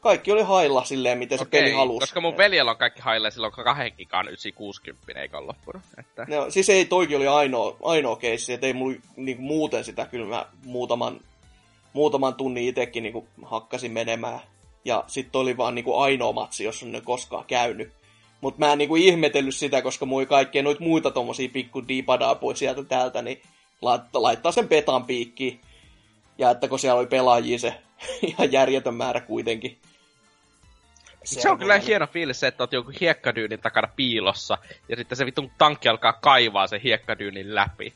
Kaikki 0.01 0.31
oli 0.31 0.41
hailla 0.41 0.83
silleen, 0.83 1.17
miten 1.17 1.38
se 1.38 1.41
Okei, 1.41 1.62
peli 1.62 1.71
halusi. 1.71 1.99
koska 1.99 2.21
mun 2.21 2.38
veljellä 2.38 2.71
on 2.71 2.77
kaikki 2.77 3.01
haille 3.01 3.31
silloin 3.31 3.53
2 3.53 3.91
gigan 3.91 4.27
960 4.27 5.21
eikä 5.21 5.38
ole 5.38 5.45
loppunut. 5.45 5.81
Että... 5.97 6.25
No, 6.29 6.51
siis 6.51 6.69
ei, 6.69 6.85
toikin 6.85 7.17
oli 7.17 7.27
ainoa, 7.27 7.77
ainoa 7.83 8.15
keissi, 8.15 8.53
että 8.53 8.67
ei 8.67 8.73
mulla 8.73 8.97
niinku, 9.15 9.43
muuten 9.43 9.83
sitä 9.83 10.05
kyllä 10.05 10.25
mä 10.25 10.45
muutaman, 10.65 11.19
muutaman 11.93 12.35
tunnin 12.35 12.67
itsekin 12.67 13.03
niinku, 13.03 13.27
hakkasin 13.43 13.91
menemään. 13.91 14.39
Ja 14.85 15.03
sitten 15.07 15.41
oli 15.41 15.57
vaan 15.57 15.75
niinku, 15.75 15.97
ainoa 15.97 16.31
matsi, 16.31 16.63
jos 16.63 16.83
on 16.83 16.91
ne 16.91 17.01
koskaan 17.01 17.45
käynyt. 17.45 17.91
Mutta 18.41 18.59
mä 18.59 18.71
en 18.71 18.77
niinku, 18.77 18.95
ihmetellyt 18.95 19.55
sitä, 19.55 19.81
koska 19.81 20.05
mui 20.05 20.25
kaikkea 20.25 20.63
noita 20.63 20.83
muita 20.83 21.12
tommosia 21.12 21.49
pikku 21.53 21.88
diipadaa 21.88 22.35
pois 22.35 22.59
sieltä 22.59 22.83
täältä, 22.83 23.21
niin 23.21 23.41
laittaa, 23.81 24.21
laittaa 24.21 24.51
sen 24.51 24.67
petan 24.67 25.05
piikkiin. 25.05 25.59
Ja 26.38 26.51
että 26.51 26.67
kun 26.67 26.79
siellä 26.79 26.99
oli 26.99 27.07
pelaajia 27.07 27.59
se 27.59 27.73
ihan 28.27 28.51
järjetön 28.51 28.95
määrä 28.95 29.21
kuitenkin. 29.21 29.77
Se 31.23 31.49
on 31.49 31.60
kyllä 31.60 31.77
hieno 31.77 32.08
fiilis 32.08 32.39
se, 32.39 32.47
että 32.47 32.63
oot 32.63 32.73
jonkun 32.73 32.93
hiekkadyynin 33.01 33.60
takana 33.60 33.88
piilossa, 33.95 34.58
ja 34.89 34.95
sitten 34.95 35.17
se 35.17 35.25
vitun 35.25 35.51
tankki 35.58 35.89
alkaa 35.89 36.13
kaivaa 36.13 36.67
sen 36.67 36.82
hiekkadyynin 36.82 37.55
läpi. 37.55 37.93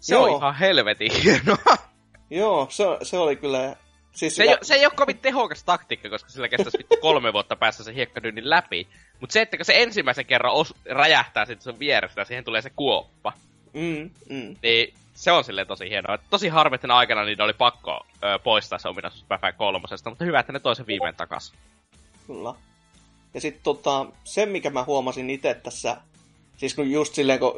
Se 0.00 0.14
Joo. 0.14 0.24
on 0.24 0.36
ihan 0.36 0.54
helvetin 0.54 1.12
hienoa. 1.22 1.76
Joo, 2.30 2.66
se, 2.70 2.84
se 3.02 3.18
oli 3.18 3.36
kyllä... 3.36 3.76
Siis 4.12 4.36
Se 4.36 4.42
ei, 4.42 4.48
oo- 4.48 4.58
se 4.62 4.74
ei 4.74 4.86
ole 4.86 4.92
kovin 4.96 5.18
tehokas 5.18 5.64
taktiikka, 5.64 6.08
koska 6.10 6.30
sillä 6.30 6.48
kestäisi 6.48 6.78
vittu 6.78 6.96
kolme 6.96 7.32
vuotta 7.32 7.56
päässä 7.56 7.84
se 7.84 7.94
hiekkadyynin 7.94 8.50
läpi. 8.50 8.88
Mutta 9.20 9.32
se, 9.32 9.40
että 9.40 9.56
kun 9.56 9.64
se 9.66 9.82
ensimmäisen 9.82 10.26
kerran 10.26 10.52
os- 10.52 10.76
räjähtää 10.90 11.44
sitten 11.44 11.64
sun 11.72 11.78
vierestä 11.78 12.20
ja 12.20 12.24
siihen 12.24 12.44
tulee 12.44 12.62
se 12.62 12.70
kuoppa, 12.76 13.32
Mm, 13.72 14.10
mm. 14.28 14.56
niin 14.62 14.94
se 15.14 15.32
on 15.32 15.44
silleen 15.44 15.66
tosi 15.66 15.88
hienoa. 15.90 16.18
Tosi 16.30 16.48
harmi, 16.48 16.74
että 16.74 16.94
aikana 16.94 17.24
niiden 17.24 17.44
oli 17.44 17.52
pakko 17.52 18.06
ö, 18.24 18.38
poistaa 18.38 18.78
se 18.78 18.88
ominaisuus 18.88 19.24
Päfä 19.28 19.52
kolmosesta, 19.52 20.10
mutta 20.10 20.24
hyvä, 20.24 20.40
että 20.40 20.52
ne 20.52 20.60
toi 20.60 20.76
sen 20.76 20.86
viimein 20.86 21.14
takas. 21.14 21.52
Kyllä. 22.30 22.54
Ja 23.34 23.40
sitten 23.40 23.62
tota, 23.62 24.06
se, 24.24 24.46
mikä 24.46 24.70
mä 24.70 24.84
huomasin 24.84 25.30
itse 25.30 25.54
tässä, 25.54 25.96
siis 26.56 26.74
kun 26.74 26.90
just 26.90 27.14
silleen, 27.14 27.38
kun, 27.38 27.52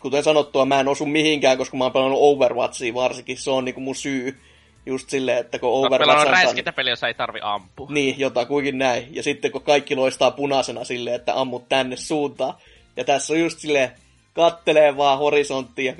kuten 0.00 0.22
sanottua, 0.22 0.64
mä 0.64 0.80
en 0.80 0.88
osu 0.88 1.06
mihinkään, 1.06 1.58
koska 1.58 1.76
mä 1.76 1.84
oon 1.84 1.92
pelannut 1.92 2.18
Overwatchia 2.22 2.94
varsinkin, 2.94 3.36
se 3.36 3.50
on 3.50 3.64
niinku 3.64 3.80
mun 3.80 3.94
syy. 3.94 4.40
Just 4.86 5.10
silleen, 5.10 5.38
että 5.38 5.58
kun 5.58 5.70
Overwatch 5.70 6.02
Overwatch 6.02 6.26
on 6.26 6.32
räiskintäpeli, 6.32 6.90
jossa 6.90 7.08
ei 7.08 7.14
tarvi 7.14 7.38
ampua. 7.42 7.88
Niin, 7.90 8.18
jotakuinkin 8.18 8.78
näin. 8.78 9.14
Ja 9.14 9.22
sitten 9.22 9.52
kun 9.52 9.62
kaikki 9.62 9.96
loistaa 9.96 10.30
punaisena 10.30 10.84
silleen, 10.84 11.16
että 11.16 11.40
ammut 11.40 11.68
tänne 11.68 11.96
suuntaan. 11.96 12.54
Ja 12.96 13.04
tässä 13.04 13.32
on 13.32 13.40
just 13.40 13.58
silleen, 13.58 13.90
kattelee 14.32 14.96
vaan 14.96 15.18
horisonttia. 15.18 15.94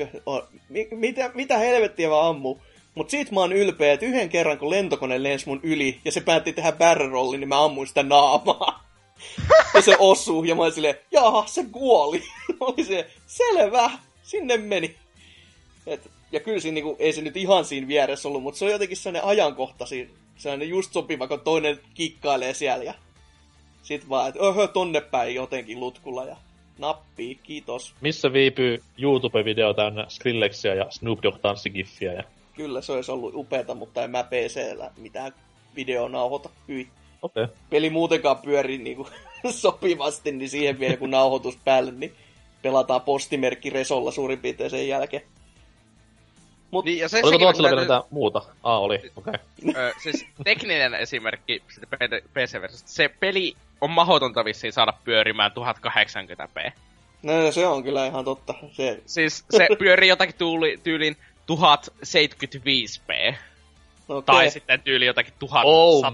mitä, 0.91 1.31
mitä 1.35 1.59
helvettiä 1.59 2.09
mä 2.09 2.29
ammu? 2.29 2.57
Mut 2.95 3.11
sit 3.11 3.31
mä 3.31 3.41
oon 3.41 3.53
ylpeä, 3.53 3.93
että 3.93 4.07
yhden 4.07 4.29
kerran 4.29 4.59
kun 4.59 4.71
lentokone 4.71 5.23
lensi 5.23 5.49
mun 5.49 5.61
yli 5.63 6.01
ja 6.05 6.13
se 6.13 6.21
päätti 6.21 6.53
tehdä 6.53 6.73
barrel 6.73 7.11
rollin, 7.11 7.41
niin 7.41 7.49
mä 7.49 7.65
ammuin 7.65 7.89
sitä 7.89 8.03
naamaa. 8.03 8.85
ja 9.75 9.83
se 9.83 9.97
osuu 9.99 10.45
ja 10.45 10.55
mä 10.55 10.63
olin 10.63 10.73
silleen, 10.73 10.95
jaha, 11.11 11.47
se 11.47 11.65
kuoli. 11.73 12.23
olin 12.61 12.85
silleen, 12.85 13.11
selvä, 13.27 13.91
sinne 14.23 14.57
meni. 14.57 14.97
Et, 15.87 16.11
ja 16.33 16.41
kyllä 16.41 16.61
siinä 16.61 16.75
niinku, 16.75 16.97
ei 16.99 17.13
se 17.13 17.23
nyt 17.23 17.37
ihan 17.37 17.65
siinä 17.65 17.89
vieressä 17.89 18.29
ollut, 18.29 18.43
mutta 18.43 18.59
se 18.59 18.65
on 18.65 18.71
jotenkin 18.71 18.97
sellainen 18.97 19.29
ajankohta 19.29 19.87
siinä, 19.87 20.11
sellainen 20.37 20.69
just 20.69 20.93
sopiva, 20.93 21.29
kun 21.29 21.41
toinen 21.41 21.81
kikkailee 21.95 22.55
siellä 22.55 22.85
ja 22.85 22.95
sit 23.83 24.09
vaan, 24.09 24.29
että 24.29 24.41
öhö, 24.45 24.69
tonne 24.69 25.01
päin 25.01 25.35
jotenkin 25.35 25.81
lutkulla 25.81 26.25
ja 26.25 26.37
nappii, 26.79 27.35
kiitos. 27.43 27.95
Missä 28.01 28.33
viipyy 28.33 28.83
YouTube-video 28.99 29.75
täynnä 29.77 30.07
Skrillexia 30.09 30.75
ja 30.75 30.87
Snoop 30.91 31.23
Dogg 31.23 31.39
tanssigiffiä 31.43 32.13
ja 32.13 32.25
Kyllä 32.55 32.81
se 32.81 32.93
olisi 32.93 33.11
ollut 33.13 33.35
upeeta, 33.35 33.75
mutta 33.75 34.03
en 34.03 34.11
mä 34.11 34.25
PCllä 34.25 34.91
mitään 34.97 35.33
video 35.77 36.09
nauhoita. 36.09 36.51
Hyi. 36.69 36.89
Okei. 37.23 37.45
Okay. 37.45 37.57
Peli 37.71 37.91
muutenkaan 37.91 38.39
pyörii 38.39 38.79
niinku 38.79 39.09
sopivasti, 39.51 40.33
niin 40.33 40.51
siihen 40.51 40.79
vielä 40.81 40.97
kun 40.97 41.11
nauhoitus 41.11 41.59
päälle, 41.65 41.93
niin 41.93 42.15
pelataan 42.63 43.01
postimerkki 43.01 43.71
Resolla 43.71 44.11
suurin 44.11 44.39
piirtein 44.39 44.71
sen 44.71 44.89
jälkeen. 44.89 45.23
Mut, 46.71 46.85
niin, 46.85 46.99
ja 46.99 47.09
se, 47.09 47.21
Oliko 47.23 47.53
tuolla 47.53 47.69
vielä 47.69 47.81
mitään 47.81 48.03
muuta? 48.11 48.43
Ah, 48.63 48.83
oli, 48.83 49.13
okei. 49.17 49.35
Okay. 49.69 49.93
siis 50.03 50.27
tekninen 50.45 50.95
esimerkki 50.95 51.63
PC-versiosta. 52.33 52.89
Se 52.89 53.11
peli 53.21 53.55
on 53.81 53.91
mahdotonta 53.91 54.45
vissiin 54.45 54.73
saada 54.73 54.93
pyörimään 55.05 55.51
1080p. 55.51 56.73
No 57.23 57.53
se 57.53 57.67
on 57.67 57.83
kyllä 57.83 58.07
ihan 58.07 58.25
totta. 58.25 58.55
Se... 58.73 59.03
Siis 59.07 59.45
se 59.51 59.69
pyörii 59.79 60.09
jotakin 60.09 60.35
tyyli, 60.35 60.81
tyylin 60.83 61.17
1075p. 61.51 63.35
Okay. 64.09 64.23
Tai 64.35 64.51
sitten 64.51 64.83
tyyli 64.83 65.07
jotakin 65.07 65.35
1102p. 65.45 65.61
Oh, 65.65 66.05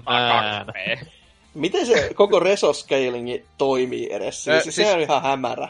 Miten 1.53 1.85
se 1.85 2.13
koko 2.13 2.39
resoscalingi 2.39 3.45
toimii 3.57 4.13
edes? 4.13 4.43
Siis, 4.43 4.63
siis, 4.63 4.75
se 4.75 4.93
on 4.93 5.01
ihan 5.01 5.21
hämärä. 5.21 5.69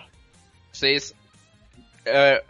Siis 0.72 1.16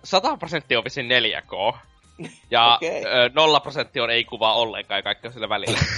100 0.03 0.37
prosenttia 0.37 0.77
on 0.77 0.83
vissiin 0.83 1.09
4K. 1.09 1.77
Ja 2.51 2.75
okay. 2.75 3.29
0 3.33 3.59
prosenttia 3.59 4.03
on 4.03 4.09
ei 4.09 4.23
kuvaa 4.23 4.53
ollenkaan 4.53 4.97
ja 4.97 5.03
kaikki 5.03 5.27
on 5.27 5.33
sillä 5.33 5.49
välillä. 5.49 5.79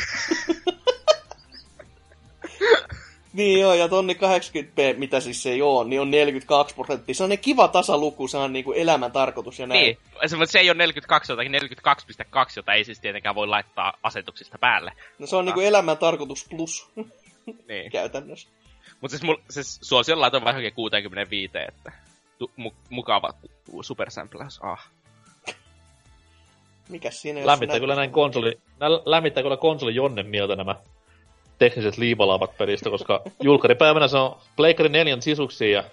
Niin 3.34 3.60
joo, 3.60 3.74
ja 3.74 3.88
tonni 3.88 4.14
80p, 4.14 4.98
mitä 4.98 5.20
siis 5.20 5.44
se 5.44 5.52
ei 5.52 5.62
oo, 5.62 5.84
niin 5.84 6.02
on 6.02 6.12
42 6.12 6.76
prosenttia. 6.76 7.16
Se 7.16 7.24
on 7.24 7.30
ne 7.30 7.38
kiva 7.38 7.68
tasaluku, 7.68 8.28
se 8.28 8.38
on 8.38 8.54
niinku 8.54 8.72
elämän 8.72 9.12
tarkoitus 9.12 9.60
ja 9.60 9.68
näin. 9.68 9.82
Niin, 9.82 9.98
se 10.48 10.60
ei 10.60 10.70
ole 10.70 10.78
42, 10.78 11.32
jotakin 11.32 11.52
42,2, 11.52 12.54
jota 12.56 12.74
ei 12.74 12.84
siis 12.84 13.00
tietenkään 13.00 13.36
voi 13.36 13.48
laittaa 13.48 13.94
asetuksista 14.04 14.58
päälle. 14.58 14.92
No 15.20 15.28
se 15.28 15.36
on 15.36 15.46
niinku 15.46 15.60
elämän 15.60 15.98
tarkoitus 15.98 16.48
plus. 16.50 16.90
niin. 17.70 17.92
Käytännössä. 17.92 18.50
Mutta 19.02 19.18
siis, 19.18 19.32
siis 19.50 19.80
suosion 19.82 20.22
laitoin 20.22 20.46
vähän 20.46 20.74
65, 20.76 21.52
että 21.68 21.92
tu, 22.38 22.52
mu, 22.56 22.72
mukava 22.90 23.34
supersampleus, 23.82 24.60
ah. 24.64 24.90
Mikäs 26.90 27.22
siinä 27.22 27.46
lämmittää 27.46 27.80
kyllä 27.80 27.96
näin 27.96 28.12
konsoli, 28.12 28.60
lämmittää 29.06 29.44
kyllä 29.44 29.58
konsoli 29.58 29.96
Jonnen 29.96 30.28
mieltä 30.28 30.56
nämä 30.56 30.76
tekniset 31.62 31.98
liipalaavat 31.98 32.58
pelistä, 32.58 32.90
koska 32.90 33.22
julkaripäivänä 33.42 34.08
se 34.08 34.18
on 34.18 34.38
Pleikari 34.56 34.90
4 34.90 35.18
sisuksia 35.20 35.72
ja 35.72 35.84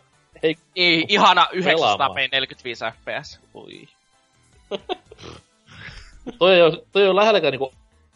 ei, 0.43 0.57
ei 0.77 1.05
ihana 1.09 1.47
945 1.53 2.85
fps. 2.85 3.41
Ui. 3.55 3.89
toi, 6.39 6.55
ei 6.55 6.63
ole, 6.63 6.83
toi 6.93 7.03
ei 7.03 7.09
ole 7.09 7.21
lähelläkään 7.21 7.53
niinku 7.53 7.73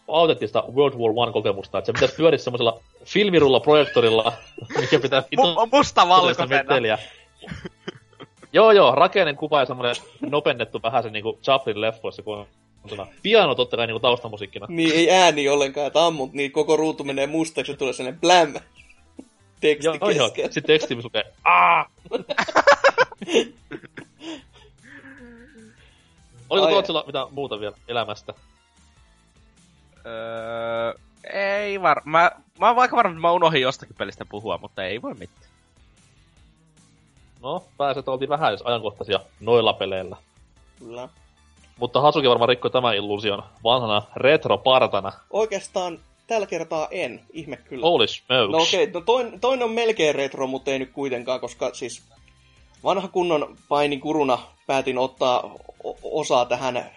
autenttista 0.09 0.65
World 0.75 0.95
War 0.99 1.13
One 1.17 1.33
kokemusta, 1.33 1.79
että 1.79 1.87
se 1.87 1.93
pitäisi 1.93 2.15
pyöriä 2.15 2.39
semmoisella 2.39 2.81
filmirulla 3.05 3.61
projektorilla, 3.61 4.33
mikä 4.81 4.99
pitää 4.99 5.21
M- 5.21 5.71
musta 5.77 6.09
valkoisena. 6.09 6.99
joo 8.53 8.73
joo, 8.73 8.95
rakeinen 8.95 9.37
kuva 9.37 9.61
ja 9.61 9.67
semmoinen 9.67 9.97
nopennettu 10.21 10.81
vähän 10.83 11.03
se 11.03 11.11
niinku 11.11 11.39
Chaplin 11.43 11.81
leffoissa, 11.81 12.23
kun 12.23 12.47
Tota, 12.89 13.07
piano 13.23 13.55
totta 13.55 13.77
kai 13.77 13.87
niinku 13.87 14.01
taustamusiikkina. 14.01 14.67
Niin, 14.69 14.95
ei 14.95 15.11
ääni 15.11 15.49
ollenkaan, 15.49 15.87
että 15.87 16.07
ammut, 16.07 16.33
niin 16.33 16.53
koko 16.53 16.77
ruutu 16.77 17.05
menee 17.05 17.27
mustaksi 17.27 17.73
ja 17.73 17.79
tulee 17.79 17.93
sellainen 17.93 18.21
bläm. 18.21 18.55
Teksti 19.61 19.87
joo, 19.87 19.99
kesken. 19.99 20.17
Joo, 20.17 20.29
sitten 20.53 20.63
teksti 20.63 21.03
lukee 21.03 21.25
Aa! 21.45 21.91
Oliko 26.51 26.71
Tootsilla 26.71 27.05
mitä 27.07 27.27
muuta 27.31 27.61
vielä 27.61 27.77
elämästä? 27.89 28.35
Öö, 30.07 30.95
ei 31.33 31.83
var... 31.83 32.03
Mä, 32.05 32.31
mä 32.59 32.67
oon 32.67 32.77
vaikka 32.77 32.97
varma, 32.97 33.11
että 33.13 33.21
mä 33.21 33.33
unohdin 33.33 33.63
jostakin 33.63 33.97
pelistä 33.97 34.25
puhua, 34.25 34.59
mutta 34.59 34.85
ei 34.85 35.03
voi 35.03 35.15
mitään. 35.15 35.53
No, 37.43 37.65
pääset 37.77 38.09
oltiin 38.09 38.29
vähän 38.29 38.53
jos 38.53 38.63
ajankohtaisia 38.63 39.21
noilla 39.41 39.73
peleillä. 39.73 40.17
Kyllä. 40.79 41.09
Mutta 41.79 42.01
Hasuki 42.01 42.29
varmaan 42.29 42.49
rikkoi 42.49 42.71
tämän 42.71 42.97
illuusion 42.97 43.43
vanhana 43.65 44.03
retropartana. 44.17 45.13
Oikeastaan 45.31 45.99
tällä 46.27 46.47
kertaa 46.47 46.89
en, 46.91 47.21
ihme 47.33 47.57
kyllä. 47.57 47.87
Holy 47.87 48.07
smokes. 48.07 48.51
No 48.51 48.59
okei, 48.59 48.85
okay, 48.85 48.93
no 48.95 49.01
toinen, 49.01 49.41
toinen 49.41 49.65
on 49.65 49.71
melkein 49.71 50.15
retro, 50.15 50.47
mutta 50.47 50.71
ei 50.71 50.79
nyt 50.79 50.91
kuitenkaan, 50.93 51.41
koska 51.41 51.71
siis 51.75 52.03
vanha 52.85 53.09
kunnon 53.09 53.57
paini 53.69 53.99
kuruna 53.99 54.39
päätin 54.67 54.99
ottaa 54.99 55.55
osaa 56.03 56.45
tähän, 56.45 56.91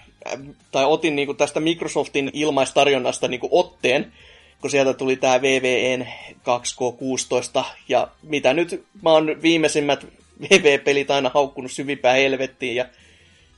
tai 0.71 0.85
otin 0.85 1.15
niinku 1.15 1.33
tästä 1.33 1.59
Microsoftin 1.59 2.31
ilmaistarjonnasta 2.33 3.27
niinku 3.27 3.49
otteen, 3.51 4.13
kun 4.61 4.69
sieltä 4.69 4.93
tuli 4.93 5.15
tämä 5.15 5.41
VVN 5.41 6.07
2K16, 6.31 7.63
ja 7.89 8.07
mitä 8.23 8.53
nyt 8.53 8.85
mä 9.01 9.11
oon 9.11 9.41
viimeisimmät 9.41 10.05
VV-pelit 10.41 11.11
aina 11.11 11.31
haukkunut 11.33 11.71
syvimpään 11.71 12.17
helvettiin, 12.17 12.75
ja 12.75 12.85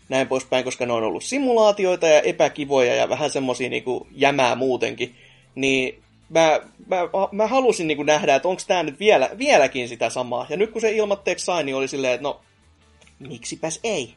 näin 0.10 0.28
poispäin, 0.28 0.64
koska 0.64 0.86
ne 0.86 0.94
on 0.94 1.04
ollut 1.04 1.24
simulaatioita 1.24 2.08
ja 2.08 2.22
epäkivoja 2.22 2.96
ja 2.96 3.10
vähän 3.10 3.30
semmosia 3.30 3.70
niinku 3.70 4.08
jämää 4.12 4.56
muutenkin, 4.56 5.16
niin 5.56 6.04
mä, 6.30 6.60
mä, 6.88 6.98
mä 7.32 7.48
halusin 7.48 7.88
niinku 7.88 8.04
nähdä, 8.04 8.36
että 8.36 8.48
onko 8.48 8.62
tämä 8.68 8.84
nyt 8.84 9.00
vielä, 9.00 9.30
vieläkin 9.38 9.90
sitä 9.90 10.10
samaa. 10.10 10.46
Ja 10.50 10.58
nyt 10.58 10.72
kun 10.72 10.82
se 10.82 10.92
ilmatteeksi 10.92 11.46
sai, 11.46 11.64
niin 11.64 11.76
oli 11.76 11.88
silleen, 11.88 12.14
että 12.14 12.24
no, 12.24 12.42
miksipäs 13.20 13.80
ei. 13.84 14.14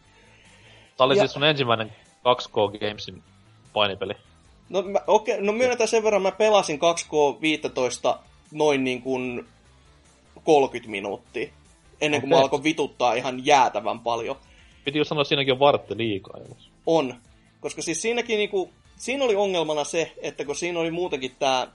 Tämä 0.97 1.07
oli 1.07 1.17
ja... 1.17 1.21
siis 1.21 1.33
sun 1.33 1.45
ensimmäinen 1.45 1.93
2K 2.19 2.79
Gamesin 2.79 3.23
painipeli. 3.73 4.15
No, 4.69 4.83
mä, 4.83 5.01
okay, 5.07 5.41
no 5.41 5.53
myönnetään 5.53 5.89
sen 5.89 6.03
verran, 6.03 6.23
mä 6.23 6.33
pelasin 6.33 6.79
2K15 6.79 8.19
noin 8.53 8.85
niin 8.85 9.03
kuin 9.03 9.47
30 10.45 10.91
minuuttia. 10.91 11.51
Ennen 12.01 12.19
okay. 12.19 12.21
kuin 12.21 12.31
mä 12.31 12.43
alkoi 12.43 12.63
vituttaa 12.63 13.15
ihan 13.15 13.47
jäätävän 13.47 14.01
paljon. 14.01 14.37
Piti 14.85 14.99
jo 14.99 15.05
sanoa, 15.05 15.25
siinäkin 15.25 15.53
on 15.53 15.59
vartti 15.59 15.97
liikaa. 15.97 16.37
On. 16.87 17.15
Koska 17.61 17.83
siis 17.83 18.03
siinäkin 18.03 18.39
niinku, 18.39 18.71
siinä 18.97 19.25
oli 19.25 19.37
ongelmana 19.37 19.85
se, 19.85 20.13
että 20.23 20.45
kun 20.45 20.57
siinä 20.57 20.81
oli 20.81 20.91
muutenkin 20.91 21.33
tämä 21.39 21.67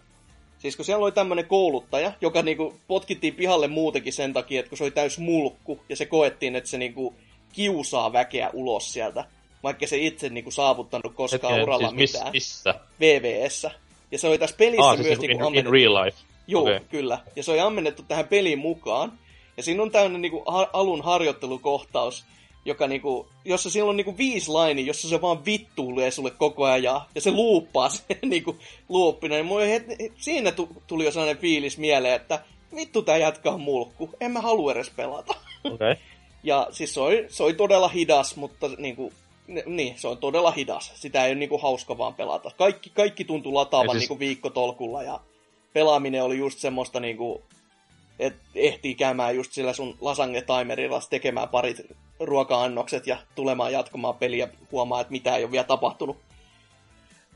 Siis 0.66 0.76
kun 0.76 0.86
siellä 0.86 1.04
oli 1.04 1.12
tämmöinen 1.12 1.48
kouluttaja, 1.48 2.12
joka 2.22 2.42
niinku 2.42 2.74
potkittiin 2.88 3.36
pihalle 3.36 3.68
muutenkin 3.68 4.14
sen 4.14 4.34
takia, 4.34 4.60
että 4.60 4.70
kun 4.70 4.78
se 4.78 4.84
oli 4.84 4.92
täys 4.92 5.20
mulkku, 5.20 5.80
ja 5.90 5.96
se 5.96 6.06
koettiin, 6.06 6.56
että 6.56 6.70
se 6.70 6.78
niinku 6.78 7.14
kiusaa 7.54 8.14
väkeä 8.14 8.50
ulos 8.54 8.94
sieltä, 8.94 9.26
vaikka 9.64 9.88
se 9.88 9.98
itse 9.98 10.30
niinku 10.30 10.52
saavuttanut 10.52 11.14
koskaan 11.16 11.54
Hetken, 11.54 11.64
uralla 11.64 11.90
siis 11.90 12.14
mitään. 12.14 12.32
missä? 12.32 12.76
VVS. 13.00 13.68
Ja 14.12 14.20
se 14.20 14.28
oli 14.28 14.38
tässä 14.38 14.56
pelissä 14.56 14.90
ah, 14.90 14.98
myös 14.98 15.08
siis 15.08 15.20
niinku 15.20 15.48
in, 15.48 15.56
in 15.56 15.72
real 15.72 15.94
life. 15.94 16.18
Joo, 16.48 16.62
okay. 16.62 16.80
kyllä. 16.90 17.20
Ja 17.36 17.44
se 17.44 17.52
oli 17.52 17.60
ammennettu 17.60 18.04
tähän 18.04 18.28
peliin 18.28 18.60
mukaan. 18.60 19.20
Ja 19.58 19.64
siinä 19.64 19.84
on 19.84 19.92
tämmöinen 19.92 20.22
niinku 20.22 20.44
alun 20.74 21.04
harjoittelukohtaus, 21.04 22.26
joka 22.66 22.88
niinku, 22.88 23.28
jossa 23.46 23.70
siellä 23.70 23.90
on 23.90 23.98
niinku 23.98 24.18
viisi 24.18 24.52
laini, 24.52 24.86
jossa 24.86 25.10
se 25.10 25.22
vaan 25.22 25.46
vittuulee 25.46 26.12
sulle 26.12 26.32
koko 26.32 26.66
ajan 26.66 26.84
ja, 26.84 27.02
ja 27.16 27.22
se 27.22 27.32
luuppaa 27.32 27.90
se 27.96 28.04
niinku 28.26 28.56
luuppina. 28.90 29.36
Niin 29.36 29.46
mulle 29.46 29.72
het, 29.72 29.86
siinä 30.18 30.54
tuli 30.88 31.06
jo 31.06 31.12
sellainen 31.12 31.42
fiilis 31.42 31.78
mieleen, 31.78 32.16
että 32.16 32.40
vittu 32.76 33.02
tää 33.02 33.18
jatkaa 33.18 33.58
mulkku, 33.58 34.10
en 34.20 34.32
mä 34.32 34.42
halua 34.42 34.72
edes 34.72 34.90
pelata. 34.90 35.36
Okay. 35.74 35.96
ja 36.44 36.68
siis 36.72 36.94
se 36.94 37.00
oli, 37.00 37.26
se 37.28 37.44
oli 37.44 37.54
todella 37.54 37.88
hidas, 37.88 38.36
mutta 38.36 38.70
niinku, 38.78 39.14
niin, 39.66 40.00
se 40.00 40.08
on 40.08 40.18
todella 40.18 40.52
hidas. 40.52 40.92
Sitä 40.96 41.26
ei 41.26 41.32
ole 41.32 41.40
niinku 41.40 41.58
hauska 41.58 41.98
vaan 41.98 42.14
pelata. 42.14 42.52
Kaikki, 42.58 42.90
kaikki 42.90 43.26
tuntui 43.26 43.54
lataavan 43.54 43.90
siis... 43.90 44.02
niinku 44.02 44.20
viikkotolkulla 44.20 45.04
ja 45.04 45.20
pelaaminen 45.74 46.24
oli 46.24 46.38
just 46.38 46.60
semmoista 46.60 47.00
niinku, 47.00 47.42
että 48.20 48.40
ehtii 48.56 48.96
käymään 48.96 49.36
just 49.36 49.54
sillä 49.54 49.74
sun 49.74 49.98
lasagne-timerilla 50.02 51.02
tekemään 51.10 51.50
parit 51.50 51.82
ruoka-annokset 52.20 53.08
ja 53.08 53.18
tulemaan 53.36 53.74
jatkamaan 53.74 54.16
peliä 54.16 54.48
huomaa, 54.72 55.02
että 55.02 55.12
mitä 55.12 55.36
ei 55.36 55.44
ole 55.44 55.52
vielä 55.52 55.64
tapahtunut. 55.64 56.18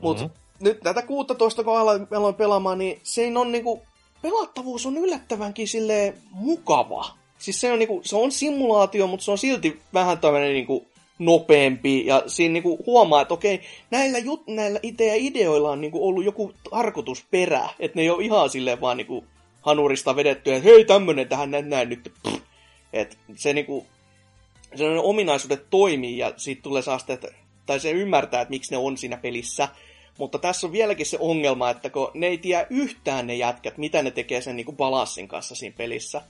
Mutta 0.00 0.22
mm-hmm. 0.22 0.64
nyt 0.64 0.80
tätä 0.80 1.02
16, 1.02 1.64
kun 1.64 1.78
aloin, 1.78 2.34
pelaamaan, 2.36 2.78
niin 2.78 3.00
se 3.02 3.32
on 3.36 3.52
niinku, 3.52 3.82
pelattavuus 4.22 4.86
on 4.86 4.96
yllättävänkin 4.96 5.68
sille 5.68 6.14
mukava. 6.30 7.06
Siis 7.38 7.60
se 7.60 7.72
on, 7.72 7.78
niinku, 7.78 8.00
se 8.04 8.16
on 8.16 8.32
simulaatio, 8.32 9.06
mutta 9.06 9.24
se 9.24 9.30
on 9.30 9.38
silti 9.38 9.80
vähän 9.94 10.18
tämmöinen 10.18 10.52
niinku, 10.52 10.86
nopeampi, 11.18 12.06
ja 12.06 12.22
siinä 12.26 12.52
niinku 12.52 12.78
huomaa, 12.86 13.22
että 13.22 13.34
okei, 13.34 13.60
näillä, 13.90 14.18
jut, 14.18 14.46
näillä 14.46 14.80
ideoilla 15.14 15.70
on 15.70 15.80
niinku 15.80 16.08
ollut 16.08 16.24
joku 16.24 16.52
tarkoitusperä, 16.70 17.68
että 17.78 17.96
ne 17.96 18.02
ei 18.02 18.10
ole 18.10 18.24
ihan 18.24 18.50
silleen 18.50 18.80
vaan 18.80 18.96
niinku 18.96 19.24
hanurista 19.60 20.16
vedettyä, 20.16 20.56
että 20.56 20.68
hei 20.68 20.84
tämmönen 20.84 21.28
tähän 21.28 21.50
näin, 21.50 21.70
näin 21.70 21.88
nyt. 21.88 22.12
Et 22.92 23.18
se 23.36 23.52
niinku, 23.52 23.86
se 24.74 24.84
ominaisuudet 24.98 25.66
toimii 25.70 26.18
ja 26.18 26.32
siitä 26.36 26.62
tulee 26.62 26.82
saa 26.82 26.98
että, 27.08 27.28
tai 27.66 27.80
se 27.80 27.90
ymmärtää, 27.90 28.40
että 28.40 28.50
miksi 28.50 28.70
ne 28.70 28.76
on 28.76 28.98
siinä 28.98 29.16
pelissä. 29.16 29.68
Mutta 30.18 30.38
tässä 30.38 30.66
on 30.66 30.72
vieläkin 30.72 31.06
se 31.06 31.16
ongelma, 31.20 31.70
että 31.70 31.90
kun 31.90 32.10
ne 32.14 32.26
ei 32.26 32.38
tiedä 32.38 32.66
yhtään 32.70 33.26
ne 33.26 33.34
jätkät, 33.34 33.78
mitä 33.78 34.02
ne 34.02 34.10
tekee 34.10 34.40
sen 34.40 34.56
niinku 34.56 34.72
balanssin 34.72 35.28
kanssa 35.28 35.54
siinä 35.54 35.76
pelissä. 35.76 36.22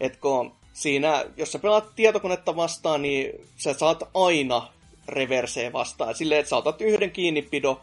Että 0.00 0.18
kun 0.20 0.52
siinä, 0.72 1.24
jos 1.36 1.52
sä 1.52 1.58
pelaat 1.58 1.96
tietokonetta 1.96 2.56
vastaan, 2.56 3.02
niin 3.02 3.32
sä 3.56 3.74
saat 3.74 4.02
aina 4.14 4.68
reverseen 5.08 5.72
vastaan. 5.72 6.14
Silleen, 6.14 6.40
että 6.40 6.50
sä 6.50 6.56
otat 6.56 6.80
yhden 6.80 7.10
kiinnipidon 7.10 7.80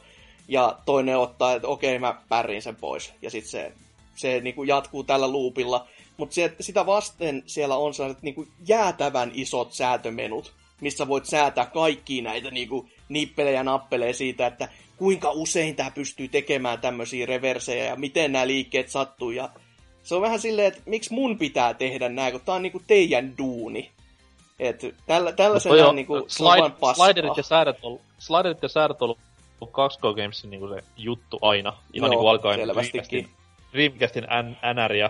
ja 0.48 0.78
toinen 0.86 1.18
ottaa, 1.18 1.54
että 1.54 1.68
okei, 1.68 2.00
mä 2.00 2.22
pärrin 2.30 2.62
sen 2.62 2.76
pois. 2.76 3.14
Ja 3.22 3.30
sitten 3.30 3.52
se, 3.52 3.72
se 4.16 4.40
niin 4.40 4.56
kuin 4.56 4.68
jatkuu 4.68 5.04
tällä 5.04 5.32
loopilla. 5.32 5.88
Mutta 6.18 6.36
sitä 6.60 6.86
vasten 6.86 7.44
siellä 7.46 7.76
on 7.76 7.94
sellaiset 7.94 8.24
niin 8.24 8.36
kuin 8.36 8.48
jäätävän 8.68 9.32
isot 9.34 9.74
säätömenut, 9.74 10.54
missä 10.82 11.08
voit 11.08 11.26
säätää 11.26 11.66
kaikki 11.66 12.22
näitä 12.22 12.52
niin 12.52 12.70
kuin 12.70 12.92
nippelejä 13.10 13.60
ja 13.60 13.64
nappeleja 13.64 14.14
siitä, 14.14 14.48
että 14.48 14.70
kuinka 14.98 15.32
usein 15.32 15.76
tämä 15.76 15.92
pystyy 15.92 16.28
tekemään 16.28 16.80
tämmöisiä 16.82 17.26
reversejä 17.26 17.86
ja 17.86 17.96
miten 17.96 18.32
nämä 18.32 18.48
liikkeet 18.48 18.90
sattuu. 18.90 19.32
Ja 19.32 19.50
se 20.04 20.16
on 20.16 20.22
vähän 20.22 20.40
silleen, 20.40 20.68
että 20.68 20.82
miksi 20.86 21.14
mun 21.14 21.38
pitää 21.38 21.74
tehdä 21.74 22.10
nämä, 22.10 22.32
kun 22.32 22.42
tää 22.42 22.56
on 22.56 22.62
niinku 22.62 22.82
teidän 22.88 23.38
duuni. 23.38 23.92
Et 24.60 24.96
tällä, 25.06 25.32
tällaisena 25.32 25.76
jo, 25.76 25.92
niinku, 25.92 26.26
slide, 26.28 26.96
sliderit 26.96 27.38
ja 27.38 27.44
säädöt 27.44 27.78
on, 27.82 28.00
sliderit 28.20 28.64
ja 28.64 28.70
säädöt 28.70 29.02
on 29.02 29.06
ollut 29.06 29.20
2K 29.72 30.16
Gamesin 30.16 30.50
niinku 30.50 30.68
se 30.68 30.84
juttu 30.98 31.40
aina. 31.42 31.78
Ihan 31.94 32.10
niinku 32.10 32.28
alkaen 32.28 32.60
Dreamcastin, 32.60 33.30
Dreamcastin 33.74 34.28
NR 34.74 34.94
ja 34.94 35.10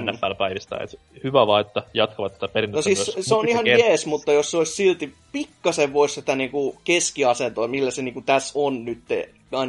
NFL-päivistä. 0.00 0.76
Et 0.76 1.00
hyvä 1.24 1.46
vaan, 1.46 1.60
että 1.60 1.82
jatkavat 1.94 2.32
tätä 2.32 2.48
perinteistä 2.48 2.90
No 2.90 2.96
siis 2.96 3.16
myös. 3.16 3.26
se 3.26 3.34
on 3.34 3.48
ihan 3.48 3.66
jees, 3.66 4.06
mutta 4.06 4.32
jos 4.32 4.50
se 4.50 4.56
olisi 4.56 4.72
silti 4.72 5.14
pikkasen 5.32 5.92
voisi 5.92 6.14
sitä 6.14 6.36
niinku 6.36 6.80
keskiasentoa, 6.84 7.68
millä 7.68 7.90
se 7.90 8.02
niinku 8.02 8.22
tässä 8.22 8.52
on 8.54 8.84
nyt, 8.84 8.98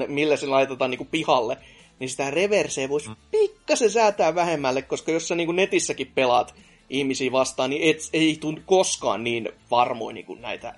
millä 0.07 0.37
se 0.37 0.47
laitetaan 0.47 0.91
niinku 0.91 1.07
pihalle, 1.11 1.57
niin 1.99 2.09
sitä 2.09 2.31
reverseä 2.31 2.89
voisi 2.89 3.09
mm. 3.09 3.15
pikkasen 3.31 3.89
säätää 3.89 4.35
vähemmälle, 4.35 4.81
koska 4.81 5.11
jos 5.11 5.27
sä 5.27 5.35
niinku 5.35 5.51
netissäkin 5.51 6.11
pelaat 6.15 6.55
ihmisiä 6.89 7.31
vastaan, 7.31 7.69
niin 7.69 7.95
et, 7.95 7.97
ei 8.13 8.37
tunnu 8.41 8.61
koskaan 8.65 9.23
niin 9.23 9.49
varmoin 9.71 10.13
niinku 10.13 10.35
näitä 10.35 10.75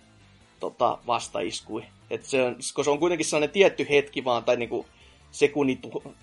tota, 0.60 0.98
vastaiskui. 1.08 1.84
Et 2.10 2.26
se 2.26 2.44
on, 2.44 2.56
koska 2.56 2.84
se 2.84 2.90
on 2.90 3.00
kuitenkin 3.00 3.26
sellainen 3.26 3.54
tietty 3.54 3.88
hetki 3.90 4.24
vaan, 4.24 4.44
tai 4.44 4.58
niinku 4.58 4.86
sekunni, 5.36 5.80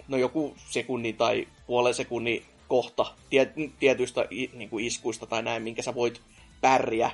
no 0.09 0.17
joku 0.17 0.55
sekunni 0.71 1.13
tai 1.13 1.49
puolen 1.67 1.95
sekunnin 1.95 2.43
kohta 2.69 3.07
tiet, 3.31 3.53
tietyistä 3.79 4.27
niinku 4.53 4.79
iskuista 4.79 5.27
tai 5.27 5.43
näin, 5.43 5.63
minkä 5.63 5.83
sä 5.83 5.95
voit 5.95 6.21
pärjää, 6.61 7.11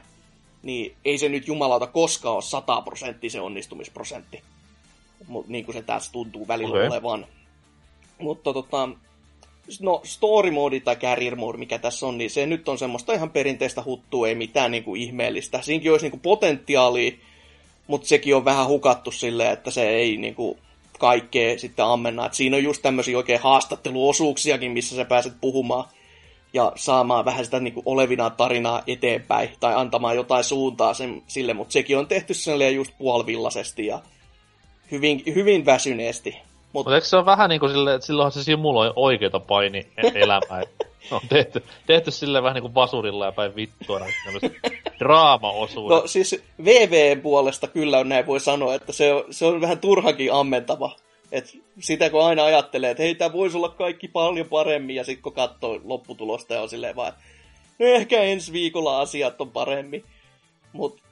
niin 0.63 0.97
ei 1.05 1.19
se 1.19 1.29
nyt 1.29 1.47
jumalauta 1.47 1.87
koskaan 1.87 2.35
ole 2.35 2.43
100 2.43 2.83
prosenttia 2.83 3.31
se 3.31 3.41
onnistumisprosentti. 3.41 4.43
Mutta 5.29 5.53
niin 5.53 5.65
kuin 5.65 5.75
se 5.75 5.83
tässä 5.83 6.13
tuntuu 6.13 6.49
välillä 6.49 6.75
okay. 6.75 6.87
olevan. 6.87 7.27
Mutta 8.19 8.53
tota, 8.53 8.89
no 9.81 10.01
story 10.05 10.51
mode 10.51 10.81
tai 10.81 10.97
carrier 10.97 11.37
mode, 11.37 11.59
mikä 11.59 11.79
tässä 11.79 12.07
on, 12.07 12.19
niin 12.19 12.31
se 12.31 12.47
nyt 12.47 12.69
on 12.69 12.79
semmoista 12.79 13.13
ihan 13.13 13.31
perinteistä 13.31 13.83
huttua, 13.85 14.29
ei 14.29 14.35
mitään 14.35 14.71
niinku 14.71 14.95
ihmeellistä. 14.95 15.63
Siinkin 15.63 15.91
olisi 15.91 16.05
niinku 16.05 16.21
potentiaalia, 16.23 17.13
mutta 17.87 18.09
sekin 18.09 18.37
on 18.37 18.45
vähän 18.45 18.67
hukattu 18.67 19.11
silleen, 19.11 19.53
että 19.53 19.71
se 19.71 19.89
ei 19.89 20.17
niinku 20.17 20.59
kaikkea 20.99 21.59
sitten 21.59 21.85
ammenna. 21.85 22.27
Et 22.27 22.35
siinä 22.35 22.57
on 22.57 22.63
just 22.63 22.83
tämmöisiä 22.83 23.17
oikein 23.17 23.41
haastatteluosuuksiakin, 23.41 24.73
missä 24.73 24.97
sä 24.97 25.05
pääset 25.05 25.33
puhumaan 25.41 25.85
ja 26.53 26.73
saamaan 26.77 27.25
vähän 27.25 27.45
sitä 27.45 27.61
niinku 27.61 27.83
olevinaa 27.87 28.31
tarinaa 28.31 28.83
eteenpäin 28.87 29.51
tai 29.61 29.75
antamaan 29.75 30.17
jotain 30.17 30.45
suuntaa 30.45 30.95
sen, 30.95 31.23
sille, 31.27 31.55
mutta 31.55 31.73
sekin 31.73 31.99
on 31.99 32.07
tehty 32.07 32.35
silleen 32.35 32.75
just 32.75 32.93
puolivillaisesti 32.99 33.87
ja 33.87 34.01
hyvin, 34.91 35.23
hyvin 35.35 35.67
väsyneesti. 35.67 36.37
Mutta 36.73 36.91
Mut 36.91 36.95
eikö 36.95 37.07
se 37.07 37.17
ole 37.17 37.27
vähän 37.27 37.51
niin 37.51 37.61
kuin 37.61 37.73
silleen, 37.73 37.97
että 37.97 38.07
silloinhan 38.07 38.33
se 38.33 38.43
simuloi 38.43 38.93
oikeita 38.97 39.41
paini 39.41 39.87
elämää. 40.15 40.63
on 41.11 41.21
tehty, 41.29 41.65
tehty 41.87 42.11
silleen 42.11 42.45
vähän 42.45 42.55
niin 42.55 42.63
kuin 42.63 42.75
vasurilla 42.75 43.27
ja 43.27 43.33
päin 43.33 43.57
vittua 43.57 44.01
draama-osuudet. 44.99 46.03
No 46.03 46.07
siis 46.07 46.43
VVn 46.65 47.21
puolesta 47.21 47.67
kyllä 47.67 47.99
on 47.99 48.09
näin 48.09 48.27
voi 48.27 48.41
sanoa, 48.41 48.75
että 48.75 48.93
se 48.93 49.13
on, 49.13 49.25
se 49.31 49.47
on 49.47 49.61
vähän 49.61 49.79
turhakin 49.79 50.33
ammentava. 50.33 50.97
Et 51.33 51.59
sitä 51.81 52.11
kun 52.11 52.25
aina 52.25 52.45
ajattelee, 52.45 52.91
että 52.91 53.03
hei, 53.03 53.15
tämä 53.15 53.33
voisi 53.33 53.57
olla 53.57 53.69
kaikki 53.69 54.09
paljon 54.09 54.47
paremmin, 54.47 54.97
ja 54.97 55.05
sitten 55.05 55.23
kun 55.23 55.33
katsoo 55.33 55.81
lopputulosta 55.85 56.55
ja 56.55 56.63
on 56.63 56.69
silleen 56.69 56.97
vaan, 56.97 57.13
no 57.79 57.87
ehkä 57.87 58.21
ensi 58.21 58.53
viikolla 58.53 59.01
asiat 59.01 59.41
on 59.41 59.51
paremmin. 59.51 60.05
Mutta 60.73 61.03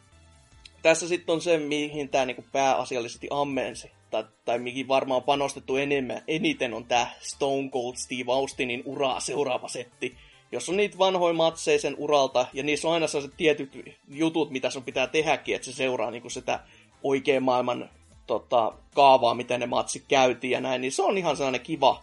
tässä 0.82 1.09
sitten 1.09 1.32
on 1.32 1.40
se, 1.40 1.59
mihin 1.59 2.09
tämä 2.09 2.24
niinku 2.24 2.44
pääasiallisesti 2.53 3.28
ammensi 3.30 3.90
tai, 4.22 4.32
tai 4.44 4.58
mihin 4.58 4.88
varmaan 4.88 5.22
panostettu 5.22 5.76
enemmän, 5.76 6.22
eniten 6.28 6.74
on 6.74 6.84
tämä 6.84 7.06
Stone 7.20 7.68
Cold 7.68 7.96
Steve 7.96 8.32
Austinin 8.32 8.82
uraa 8.84 9.20
seuraava 9.20 9.68
setti, 9.68 10.16
jos 10.52 10.68
on 10.68 10.76
niitä 10.76 10.98
vanhoja 10.98 11.34
matseja 11.34 11.78
sen 11.78 11.94
uralta, 11.98 12.46
ja 12.52 12.62
niissä 12.62 12.88
on 12.88 12.94
aina 12.94 13.06
sellaiset 13.06 13.36
tietyt 13.36 13.72
jutut, 14.08 14.50
mitä 14.50 14.70
sun 14.70 14.82
pitää 14.84 15.06
tehdäkin, 15.06 15.54
että 15.54 15.64
se 15.64 15.72
seuraa 15.72 16.10
niin 16.10 16.30
sitä 16.30 16.60
oikean 17.02 17.42
maailman 17.42 17.90
tota, 18.26 18.72
kaavaa, 18.94 19.34
miten 19.34 19.60
ne 19.60 19.66
matsit 19.66 20.04
käytiin 20.08 20.50
ja 20.50 20.60
näin, 20.60 20.80
niin 20.80 20.92
se 20.92 21.02
on 21.02 21.18
ihan 21.18 21.36
sellainen 21.36 21.60
kiva, 21.60 22.02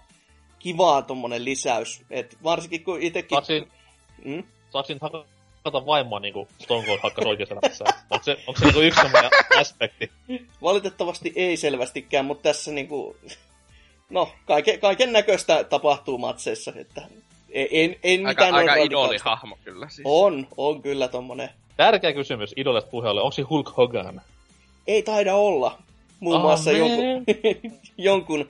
kiva 0.60 1.02
tommonen 1.02 1.46
lisäys. 1.46 2.02
Et 2.10 2.38
varsinkin 2.44 2.84
kun 2.84 3.02
itekin... 3.02 3.36
Saaksin, 3.36 3.68
mm? 4.26 4.44
saaksin 4.70 5.00
hakata 5.64 5.86
vaimoa 5.86 6.20
niinku 6.20 6.48
Stone 6.60 6.86
Cold 6.86 7.00
hakkas 7.04 7.26
oikeassa 7.26 7.56
elämässä. 7.56 7.86
Onko 8.10 8.24
se, 8.24 8.38
onko 8.48 8.60
se 8.60 8.66
niinku 8.66 8.80
yksi 8.80 9.02
semmoinen 9.02 9.32
aspekti? 9.60 10.12
Valitettavasti 10.62 11.34
ei 11.36 11.58
selvästikään, 11.58 12.26
mutta 12.26 12.44
tässä 12.44 12.72
niinku... 12.72 13.18
No, 14.10 14.30
kaiken, 14.46 14.80
kaiken 14.80 15.14
näköistä 15.14 15.64
tapahtuu 15.64 16.18
matseissa, 16.18 16.74
että 16.76 17.02
en, 17.50 17.96
en 18.04 18.26
aika, 18.26 18.46
mitään 18.46 18.56
aika 18.56 18.76
idolihahmo 18.76 19.58
kyllä 19.64 19.90
siis. 19.90 20.02
On, 20.06 20.48
on 20.58 20.82
kyllä 20.82 21.08
tommonen. 21.08 21.50
Tärkeä 21.78 22.14
kysymys 22.14 22.54
idolista 22.58 22.92
puheelle, 22.92 23.22
onko 23.22 23.32
se 23.32 23.42
Hulk 23.42 23.78
Hogan? 23.78 24.22
Ei 24.88 25.04
taida 25.04 25.36
olla. 25.36 25.78
Muun 26.20 26.36
oh, 26.36 26.42
muassa 26.42 26.72
jonkun, 26.72 27.26
jonkun 27.98 28.50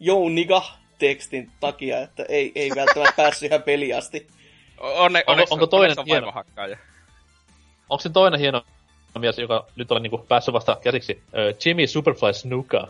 Jouniga 0.00 0.62
tekstin 0.98 1.50
takia, 1.60 2.00
että 2.00 2.24
ei, 2.28 2.52
ei 2.54 2.70
välttämättä 2.76 3.16
päässyt 3.16 3.50
ihan 3.50 3.62
peliasti. 3.62 4.26
Onne, 4.82 5.24
onko, 5.26 5.44
onko 5.50 5.66
toinen 5.66 5.96
hieno? 6.06 6.32
Onko 7.88 8.02
se 8.02 8.08
toinen 8.08 8.40
hieno 8.40 8.62
mies, 9.18 9.38
joka 9.38 9.66
nyt 9.76 9.92
on 9.92 10.02
niinku 10.02 10.18
päässyt 10.18 10.54
vasta 10.54 10.76
käsiksi? 10.82 11.22
Uh, 11.26 11.66
Jimmy 11.66 11.86
Superfly 11.86 12.32
Snuka. 12.32 12.88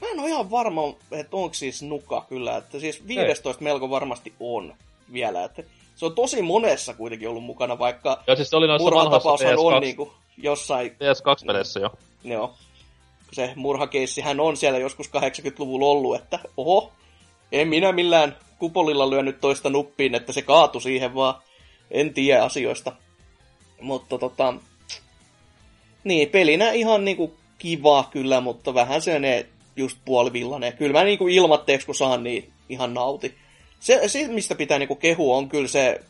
Mä 0.00 0.08
en 0.08 0.20
ole 0.20 0.28
ihan 0.28 0.50
varma, 0.50 0.82
että 1.12 1.36
onko 1.36 1.54
siis 1.54 1.82
Nuka 1.82 2.24
kyllä. 2.28 2.56
Että 2.56 2.80
siis 2.80 3.08
15 3.08 3.60
ei. 3.60 3.64
melko 3.64 3.90
varmasti 3.90 4.34
on 4.40 4.74
vielä. 5.12 5.44
Että 5.44 5.62
se 5.96 6.06
on 6.06 6.14
tosi 6.14 6.42
monessa 6.42 6.94
kuitenkin 6.94 7.28
ollut 7.28 7.44
mukana, 7.44 7.78
vaikka 7.78 8.22
Joo, 8.26 8.36
siis 8.36 8.50
se 8.50 8.56
oli 8.56 8.66
noissa 8.66 8.90
vanhoissa 8.90 9.28
PS2, 9.30 9.58
on 9.58 9.82
niinku 9.82 10.12
jossain... 10.36 10.90
PS2-peleissä 10.90 11.80
jo. 11.80 11.90
Joo. 12.24 12.54
Se 13.32 13.52
murhakeissi 13.56 14.20
hän 14.20 14.40
on 14.40 14.56
siellä 14.56 14.78
joskus 14.78 15.06
80-luvulla 15.08 15.86
ollut, 15.86 16.16
että 16.16 16.38
oho, 16.56 16.92
en 17.52 17.68
minä 17.68 17.92
millään 17.92 18.36
kupolilla 18.58 19.10
lyönyt 19.10 19.40
toista 19.40 19.70
nuppiin, 19.70 20.14
että 20.14 20.32
se 20.32 20.42
kaatu 20.42 20.80
siihen 20.80 21.14
vaan. 21.14 21.34
En 21.90 22.14
tiedä 22.14 22.42
asioista. 22.42 22.92
Mutta 23.80 24.18
tota... 24.18 24.54
Niin, 26.04 26.28
pelinä 26.28 26.72
ihan 26.72 27.04
niinku 27.04 27.34
kiva 27.58 28.08
kyllä, 28.10 28.40
mutta 28.40 28.74
vähän 28.74 29.02
se 29.02 29.18
ne 29.18 29.46
just 29.76 29.98
puolivillainen. 30.04 30.72
Kyllä 30.72 30.98
mä 30.98 31.04
niinku 31.04 31.28
ilmatteeksi 31.28 31.86
kun 31.86 31.94
saan, 31.94 32.22
niin 32.22 32.52
ihan 32.68 32.94
nauti. 32.94 33.34
Se, 33.80 34.08
se 34.08 34.28
mistä 34.28 34.54
pitää 34.54 34.78
niinku 34.78 34.96
kehua, 34.96 35.36
on 35.36 35.48
kyllä 35.48 35.68
se 35.68 36.00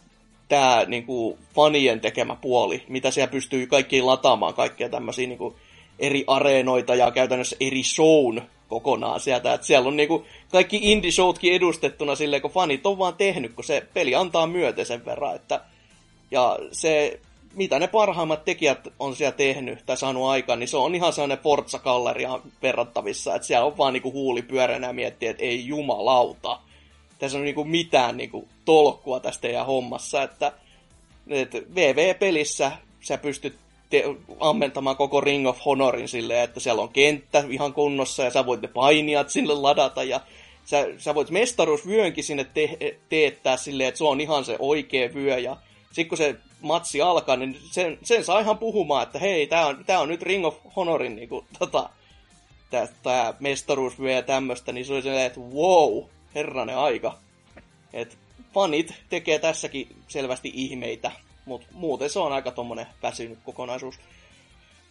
tää 0.49 0.84
niinku 0.84 1.38
fanien 1.55 2.01
tekemä 2.01 2.36
puoli, 2.36 2.82
mitä 2.88 3.11
siellä 3.11 3.30
pystyy 3.30 3.66
kaikkiin 3.66 4.07
lataamaan 4.07 4.55
kaikkia 4.55 4.88
tämmöisiä 4.88 5.26
niinku 5.26 5.57
eri 5.99 6.24
areenoita 6.26 6.95
ja 6.95 7.11
käytännössä 7.11 7.57
eri 7.61 7.82
shown 7.82 8.42
kokonaan 8.68 9.20
sieltä. 9.20 9.55
Et 9.55 9.62
siellä 9.62 9.88
on 9.88 9.97
niinku 9.97 10.24
kaikki 10.55 10.80
indie-showtkin 10.82 11.52
edustettuna 11.52 12.14
silleen, 12.14 12.42
kun 12.42 12.50
fanit 12.50 12.86
on 12.86 12.98
vaan 12.98 13.14
tehnyt, 13.14 13.52
kun 13.52 13.64
se 13.64 13.86
peli 13.94 14.14
antaa 14.14 14.46
myöten 14.46 14.86
sen 14.86 15.05
verran. 15.05 15.36
Että, 15.36 15.61
ja 16.30 16.59
se, 16.72 17.20
mitä 17.55 17.78
ne 17.78 17.86
parhaimmat 17.86 18.44
tekijät 18.44 18.88
on 18.98 19.16
siellä 19.16 19.36
tehnyt 19.36 19.78
tai 19.86 19.96
saanut 19.96 20.28
aikaan, 20.28 20.59
niin 20.59 20.68
se 20.68 20.76
on 20.76 20.94
ihan 20.94 21.12
sellainen 21.12 21.38
Forza-galleria 21.38 22.40
verrattavissa. 22.62 23.34
Että 23.34 23.46
siellä 23.46 23.66
on 23.66 23.78
vaan 23.78 23.92
niinku 23.92 24.12
huuli 24.12 24.42
pyöränä 24.42 24.86
ja 24.86 24.92
miettii, 24.92 25.28
että 25.28 25.44
ei 25.44 25.66
jumalauta. 25.66 26.61
Tässä 27.18 27.38
on 27.38 27.44
niinku 27.44 27.64
mitään 27.64 28.16
niinku 28.16 28.48
tolkkua 28.64 29.20
tästä 29.20 29.42
teidän 29.42 29.66
hommassa. 29.66 30.22
Että, 30.22 30.52
että 31.30 31.59
VV-pelissä 31.74 32.72
sä 33.00 33.18
pystyt 33.18 33.55
te- 33.90 34.05
ammentamaan 34.40 34.96
koko 34.96 35.20
Ring 35.20 35.48
of 35.48 35.59
Honorin 35.64 36.09
silleen, 36.09 36.44
että 36.44 36.61
siellä 36.61 36.82
on 36.82 36.88
kenttä 36.88 37.44
ihan 37.48 37.72
kunnossa 37.72 38.24
ja 38.24 38.30
sä 38.30 38.46
voit 38.46 38.62
ne 38.62 38.68
painijat 38.68 39.30
sille 39.30 39.55
ladata 39.55 40.02
ja 40.02 40.20
sä, 40.64 40.86
sä 40.98 41.14
voit 41.14 41.30
mestaruusvyönkin 41.30 42.24
sinne 42.24 42.44
te- 42.44 42.98
teettää 43.08 43.56
silleen, 43.56 43.88
että 43.88 43.98
se 43.98 44.04
on 44.04 44.20
ihan 44.20 44.44
se 44.44 44.56
oikea 44.58 45.14
vyö 45.14 45.38
ja 45.38 45.56
sitten 45.86 46.08
kun 46.08 46.18
se 46.18 46.36
matsi 46.60 47.00
alkaa, 47.00 47.36
niin 47.36 47.58
sen, 47.70 47.98
sen 48.02 48.24
saa 48.24 48.40
ihan 48.40 48.58
puhumaan, 48.58 49.02
että 49.02 49.18
hei, 49.18 49.46
tää 49.46 49.66
on, 49.66 49.84
tää 49.86 50.00
on 50.00 50.08
nyt 50.08 50.22
Ring 50.22 50.46
of 50.46 50.56
Honorin 50.76 51.16
niinku, 51.16 51.44
tota, 51.58 51.90
tää, 52.70 52.88
tää 53.02 53.34
mestaruusvyö 53.40 54.10
ja 54.10 54.22
tämmöstä, 54.22 54.72
niin 54.72 54.86
se 54.86 54.92
oli 54.92 55.02
silleen, 55.02 55.26
että 55.26 55.40
wow, 55.40 56.04
herranen 56.34 56.78
aika. 56.78 57.18
Et 57.92 58.18
fanit 58.54 58.94
tekee 59.08 59.38
tässäkin 59.38 59.88
selvästi 60.08 60.50
ihmeitä. 60.54 61.10
Mutta 61.44 61.66
muuten 61.72 62.10
se 62.10 62.18
on 62.18 62.32
aika 62.32 62.50
tommonen 62.50 62.86
väsynyt 63.02 63.38
kokonaisuus. 63.44 63.98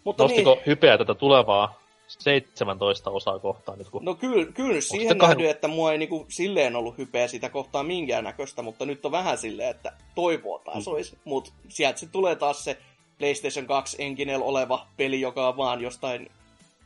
Mutta 0.04 0.24
Nostiko 0.24 0.56
niin... 0.56 0.64
hypeä 0.66 0.98
tätä 0.98 1.16
tulevaa 1.16 1.83
17 2.08 3.12
osaa 3.12 3.40
kohtaan 3.40 3.78
nyt. 3.78 3.90
Kun... 3.90 4.06
No 4.06 4.16
kyllä, 4.16 4.52
kyllä 4.52 4.82
siihen 4.82 5.18
kahden... 5.18 5.38
nähdy, 5.38 5.50
että 5.50 5.68
mua 5.68 5.92
ei 5.92 5.98
niinku 5.98 6.26
silleen 6.30 6.76
ollut 6.76 6.98
hypeä 6.98 7.28
sitä 7.28 7.50
kohtaa 7.50 7.84
minkäännäköistä, 7.84 8.62
mutta 8.62 8.86
nyt 8.86 9.06
on 9.06 9.12
vähän 9.12 9.38
silleen, 9.38 9.70
että 9.70 9.94
toivoa 10.16 10.60
taas 10.60 10.86
mm. 10.86 10.94
olisi. 10.94 11.18
Mutta 11.24 11.52
sieltä 11.70 12.00
se 12.00 12.06
tulee 12.06 12.36
taas 12.36 12.64
se 12.64 12.78
PlayStation 13.18 13.66
2 13.66 13.98
enginellä 14.00 14.46
oleva 14.46 14.88
peli, 14.98 15.22
joka 15.22 15.48
on 15.48 15.58
vaan 15.58 15.82
jostain 15.82 16.32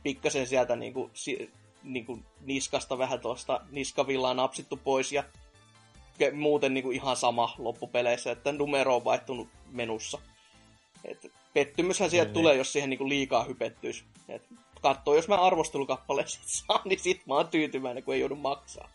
pikkasen 0.02 0.46
sieltä 0.46 0.76
niinku, 0.76 1.10
si, 1.14 1.50
niinku 1.82 2.18
niskasta 2.40 2.98
vähän 2.98 3.20
tuosta 3.20 3.60
niskavillaa 3.70 4.34
napsittu 4.34 4.76
pois 4.84 5.12
ja 5.12 5.24
muuten 6.32 6.74
niinku 6.74 6.90
ihan 6.90 7.16
sama 7.16 7.54
loppupeleissä, 7.58 8.30
että 8.30 8.52
numero 8.52 8.96
on 8.96 9.04
vaihtunut 9.04 9.48
menussa. 9.70 10.18
Et 11.04 11.32
pettymyshän 11.54 12.10
sieltä 12.10 12.28
niin, 12.28 12.34
tulee, 12.34 12.52
niin. 12.52 12.58
jos 12.58 12.72
siihen 12.72 12.90
niinku 12.90 13.08
liikaa 13.08 13.44
hypettyisi. 13.44 14.04
Et 14.28 14.42
katsoo, 14.78 15.14
jos 15.14 15.28
mä 15.28 15.34
arvostelukappaleet 15.34 16.28
sit 16.28 16.42
saan, 16.66 16.80
niin 16.84 17.00
sit 17.00 17.26
mä 17.26 17.34
oon 17.34 17.48
tyytyväinen, 17.48 18.02
kun 18.02 18.14
ei 18.14 18.20
joudu 18.20 18.36
maksaa. 18.36 18.88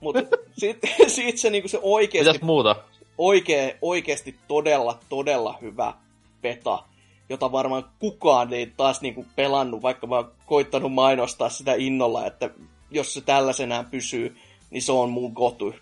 Mutta 0.00 0.20
sit, 0.58 0.78
sit 1.06 1.38
se, 1.38 1.50
niinku 1.50 1.68
se 1.68 1.78
oikeesti... 1.82 2.32
Mitäs 2.32 2.42
muuta? 2.42 2.76
Oikee, 3.18 3.78
oikeesti 3.82 4.38
todella, 4.48 4.98
todella 5.08 5.58
hyvä 5.60 5.94
beta, 6.42 6.82
jota 7.28 7.52
varmaan 7.52 7.90
kukaan 7.98 8.52
ei 8.52 8.66
taas 8.76 9.00
niinku 9.00 9.26
pelannut, 9.36 9.82
vaikka 9.82 10.06
mä 10.06 10.16
oon 10.16 10.32
koittanut 10.46 10.92
mainostaa 10.92 11.48
sitä 11.48 11.74
innolla, 11.74 12.26
että 12.26 12.50
jos 12.90 13.14
se 13.14 13.20
tällaisenään 13.20 13.86
pysyy, 13.86 14.36
niin 14.70 14.82
se 14.82 14.92
on 14.92 15.10
mun 15.10 15.34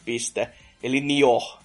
piste. 0.04 0.48
Eli 0.82 1.00
Nio. 1.00 1.58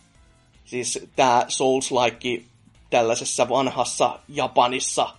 Siis 0.66 1.08
tää 1.16 1.46
Souls-like 1.48 2.44
tällaisessa 2.90 3.50
vanhassa 3.50 4.20
Japanissa 4.28 5.10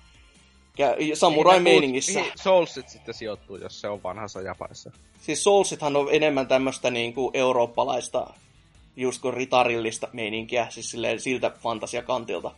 samurai-meiningissä. 1.14 2.20
Mihin 2.20 2.32
Soulsit 2.42 2.88
sitten 2.88 3.14
sijoittuu, 3.14 3.56
jos 3.56 3.80
se 3.80 3.88
on 3.88 4.02
vanhassa 4.02 4.42
Japanissa? 4.42 4.90
Siis 5.20 5.44
Soulsithan 5.44 5.96
on 5.96 6.08
enemmän 6.10 6.46
tämmöistä 6.46 6.90
niinku 6.90 7.30
eurooppalaista, 7.34 8.26
just 8.96 9.22
kuin 9.22 9.34
ritarillista 9.34 10.08
meininkiä, 10.12 10.66
siis 10.70 10.90
silleen 10.90 11.20
siltä 11.20 11.50
fantasiakantilta. 11.62 12.50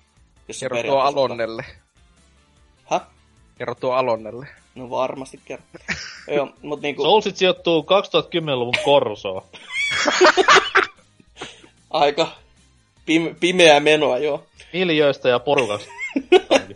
Kerro 0.60 0.82
tuo 0.82 0.98
Alonnelle. 0.98 1.64
Häh? 2.84 3.02
Kerro 3.58 3.74
tuo 3.74 3.92
Alonnelle. 3.92 4.46
No 4.74 4.90
varmasti 4.90 5.40
kerro. 5.44 5.64
Joo, 6.36 6.48
mut 6.62 6.80
niinku... 6.80 7.02
Soulsit 7.02 7.36
sijoittuu 7.36 7.82
2010-luvun 7.82 8.74
Korsoon. 8.84 9.42
Aika 11.90 12.32
pim- 13.06 13.34
pimeää 13.40 13.80
menoa, 13.80 14.18
joo. 14.18 14.44
Miljöistä 14.72 15.28
ja 15.28 15.38
porukasta. 15.38 15.90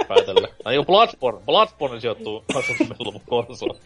Päätellä. 0.08 0.48
Tai 0.64 0.74
joku 0.74 0.86
Bloodborne. 0.86 1.40
Bloodborne 1.46 2.00
sijoittuu 2.00 2.44
20-luvun 2.52 3.20
Korsoon. 3.28 3.76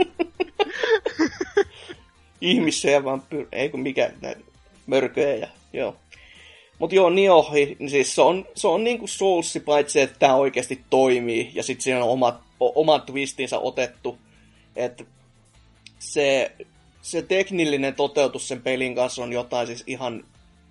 Ihmissä 2.41 2.91
ja 2.91 3.05
vampyr... 3.05 3.47
Ei 3.53 3.69
kun 3.69 3.81
mikä 3.81 4.11
näitä 4.21 4.41
mörköjä 4.87 5.37
ja 5.37 5.49
joo. 5.73 5.97
Mut 6.79 6.93
joo, 6.93 7.11
Nioh, 7.11 7.53
niin 7.53 7.91
siis 7.91 8.15
se 8.15 8.23
on, 8.23 8.47
se 8.55 8.69
on 8.69 8.85
niinku 8.85 9.07
Soulsi, 9.07 9.61
paitsi 9.61 10.01
että 10.01 10.19
tämä 10.19 10.35
oikeasti 10.35 10.85
toimii, 10.91 11.51
ja 11.55 11.63
sitten 11.63 11.83
siinä 11.83 12.05
on 12.05 12.11
omat, 12.11 12.41
omat 12.61 13.07
twistinsä 13.07 13.59
otettu. 13.59 14.19
Että 14.77 15.05
se, 15.99 16.53
se 17.03 17.23
teknillinen 17.23 17.95
toteutus 17.95 18.49
sen 18.49 18.63
pelin 18.63 18.95
kanssa 18.95 19.23
on 19.23 19.33
jotain 19.33 19.67
siis 19.67 19.85
ihan, 19.87 20.25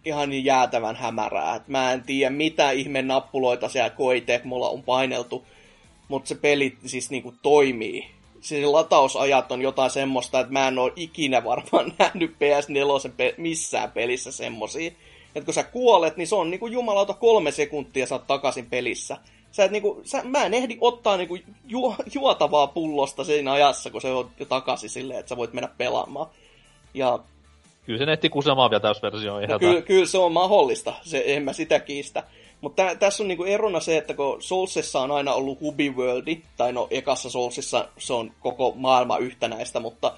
ihan 0.08 0.46
jäätävän 0.46 0.96
hämärää. 0.96 1.56
Et 1.56 1.68
mä 1.68 1.94
en 1.94 2.04
tiedä, 2.04 2.30
mitä 2.30 2.72
ihme 2.72 3.02
nappuloita 3.02 3.70
siellä 3.70 3.90
koite 3.90 4.42
mulla 4.44 4.70
on 4.70 4.84
paineltu, 4.84 5.46
mutta 6.08 6.28
se 6.28 6.36
peli 6.36 6.78
siis 6.86 7.10
niinku 7.10 7.34
toimii. 7.42 8.08
Se 8.42 8.66
latausajat 8.66 9.52
on 9.52 9.62
jotain 9.62 9.90
semmoista, 9.90 10.40
että 10.40 10.54
mä 10.54 10.68
en 10.68 10.80
ole 10.80 10.94
ikinä 10.96 11.44
varmaan 11.44 11.94
nähnyt 12.00 12.32
PS4 12.32 13.12
pe- 13.18 13.36
missään 13.38 13.92
pelissä 13.92 14.32
semmosia 14.32 14.92
että 15.38 15.46
kun 15.46 15.54
sä 15.54 15.64
kuolet, 15.64 16.18
niin 16.18 16.28
se 16.28 16.36
on 16.36 16.50
niinku 16.50 16.68
jumalauta 16.68 17.14
kolme 17.14 17.52
sekuntia 17.52 18.06
oot 18.12 18.28
takaisin 18.28 18.66
pelissä. 18.66 19.18
Sä 19.52 19.64
et 19.64 19.72
niinku, 19.72 20.02
sä, 20.04 20.24
mä 20.24 20.46
en 20.46 20.54
ehdi 20.54 20.78
ottaa 20.82 21.18
niinku 21.18 21.38
ju, 21.68 21.96
juotavaa 22.14 22.68
pullosta 22.68 23.24
siinä 23.24 23.52
ajassa, 23.52 23.92
kun 23.92 24.02
se 24.02 24.12
on 24.12 24.30
jo 24.40 24.46
takaisin 24.46 24.90
silleen, 24.90 25.20
että 25.20 25.30
sä 25.30 25.38
voit 25.38 25.54
mennä 25.54 25.70
pelaamaan. 25.78 26.30
Ja 26.94 27.20
Kyllä 27.88 28.00
se 28.00 28.06
netti 28.06 28.30
kusemaan 28.30 28.70
vielä 28.70 28.82
täysversio 28.82 29.40
no, 29.48 29.60
kyllä, 29.60 29.82
kyllä, 29.82 30.06
se 30.06 30.18
on 30.18 30.32
mahdollista, 30.32 30.94
se, 31.02 31.24
en 31.26 31.44
mä 31.44 31.54
sitä 31.54 31.80
kiistä. 31.80 32.24
Mutta 32.62 32.96
tässä 32.96 33.24
on 33.24 33.28
niinku 33.28 33.44
erona 33.44 33.80
se, 33.80 33.98
että 33.98 34.14
kun 34.14 34.42
Soulsissa 34.42 35.00
on 35.00 35.12
aina 35.12 35.34
ollut 35.34 35.62
Hubi 35.62 35.90
Worldi, 35.90 36.42
tai 36.58 36.74
no 36.74 36.88
ekassa 36.92 37.30
Soulsissa 37.30 37.88
se 37.98 38.14
on 38.14 38.32
koko 38.40 38.74
maailma 38.76 39.18
yhtenäistä, 39.18 39.80
mutta 39.80 40.14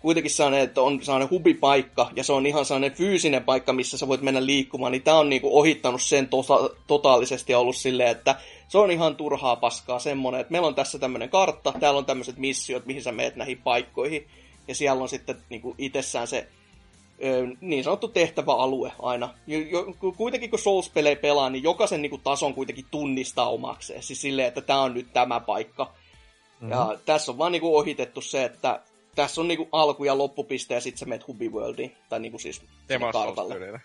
kuitenkin 0.00 0.30
sellainen, 0.30 0.60
että 0.60 0.82
on 0.82 1.02
sellainen 1.02 1.30
hubipaikka, 1.30 2.10
ja 2.16 2.24
se 2.24 2.32
on 2.32 2.46
ihan 2.46 2.64
sellainen 2.64 2.92
fyysinen 2.92 3.44
paikka, 3.44 3.72
missä 3.72 3.98
sä 3.98 4.08
voit 4.08 4.22
mennä 4.22 4.46
liikkumaan, 4.46 4.92
niin 4.92 5.02
tää 5.02 5.18
on 5.18 5.28
niinku 5.28 5.58
ohittanut 5.58 6.02
sen 6.02 6.28
to- 6.28 6.76
totaalisesti 6.86 7.52
ja 7.52 7.58
ollut 7.58 7.76
silleen, 7.76 8.10
että 8.10 8.34
se 8.68 8.78
on 8.78 8.90
ihan 8.90 9.16
turhaa 9.16 9.56
paskaa 9.56 9.98
semmonen, 9.98 10.40
että 10.40 10.52
meillä 10.52 10.68
on 10.68 10.74
tässä 10.74 10.98
tämmöinen 10.98 11.28
kartta, 11.28 11.72
täällä 11.80 11.98
on 11.98 12.06
tämmöiset 12.06 12.36
missiot, 12.36 12.86
mihin 12.86 13.02
sä 13.02 13.12
meet 13.12 13.36
näihin 13.36 13.58
paikkoihin, 13.64 14.26
ja 14.68 14.74
siellä 14.74 15.02
on 15.02 15.08
sitten 15.08 15.36
niinku 15.48 15.74
itsessään 15.78 16.26
se 16.26 16.48
niin 17.60 17.84
sanottu 17.84 18.08
tehtäväalue 18.08 18.92
aina. 19.02 19.34
Kuitenkin 20.16 20.50
kun 20.50 20.58
Souls-pelejä 20.58 21.16
pelaa, 21.16 21.50
niin 21.50 21.62
jokaisen 21.62 22.02
niinku 22.02 22.18
tason 22.18 22.54
kuitenkin 22.54 22.86
tunnistaa 22.90 23.50
omakseen. 23.50 24.02
Siis 24.02 24.20
silleen, 24.20 24.48
että 24.48 24.60
tämä 24.60 24.82
on 24.82 24.94
nyt 24.94 25.12
tämä 25.12 25.40
paikka. 25.40 25.84
Mm-hmm. 25.84 26.70
Ja 26.70 26.98
tässä 27.06 27.32
on 27.32 27.38
vaan 27.38 27.52
niinku 27.52 27.76
ohitettu 27.76 28.20
se, 28.20 28.44
että 28.44 28.80
tässä 29.14 29.40
on 29.40 29.48
niinku 29.48 29.68
alku- 29.72 30.04
ja 30.04 30.18
loppupiste 30.18 30.74
ja 30.74 30.80
sitten 30.80 30.98
sä 30.98 31.06
menet 31.06 31.28
Hubi 31.28 31.48
Worldiin. 31.48 31.96
Tai 32.08 32.20
niinku 32.20 32.38
siis 32.38 32.62
kartalle. 33.12 33.80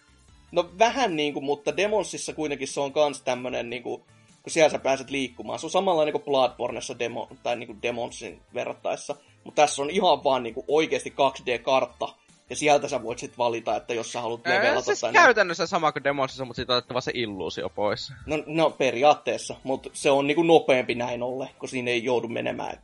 No 0.51 0.69
vähän 0.79 1.15
niinku, 1.15 1.41
mutta 1.41 1.77
Demonsissa 1.77 2.33
kuitenkin 2.33 2.67
se 2.67 2.79
on 2.79 2.93
kans 2.93 3.21
tämmönen 3.21 3.69
niinku, 3.69 3.97
kun 4.43 4.51
siellä 4.51 4.69
sä 4.69 4.79
pääset 4.79 5.09
liikkumaan. 5.09 5.59
Se 5.59 5.65
on 5.65 5.71
samanlainen 5.71 6.11
kuin 6.11 6.23
Bloodborneissa 6.23 6.99
demo, 6.99 7.27
tai 7.43 7.55
niinku 7.55 7.75
Demonsin 7.81 8.41
verrattaessa. 8.53 9.15
Mutta 9.43 9.61
tässä 9.61 9.81
on 9.81 9.89
ihan 9.89 10.23
vaan 10.23 10.43
niinku 10.43 10.65
oikeasti 10.67 11.09
2D-kartta, 11.09 12.09
ja 12.51 12.55
sieltä 12.55 12.87
sä 12.87 13.03
voit 13.03 13.19
sitten 13.19 13.37
valita, 13.37 13.75
että 13.75 13.93
jos 13.93 14.11
sä 14.11 14.21
haluat 14.21 14.47
levelata 14.47 14.81
siis 14.81 15.01
tai 15.01 15.13
käytännössä 15.13 15.67
sama 15.67 15.91
kuin 15.91 16.03
Demonsissa, 16.03 16.45
mutta 16.45 16.55
siitä 16.55 16.73
otettava 16.73 17.01
se 17.01 17.11
illuusio 17.15 17.69
pois. 17.69 18.13
No, 18.25 18.43
no 18.45 18.69
periaatteessa, 18.69 19.55
mutta 19.63 19.89
se 19.93 20.11
on 20.11 20.27
niinku 20.27 20.43
nopeampi 20.43 20.95
näin 20.95 21.23
ollen, 21.23 21.49
kun 21.59 21.69
siinä 21.69 21.91
ei 21.91 22.03
joudu 22.03 22.27
menemään 22.27 22.83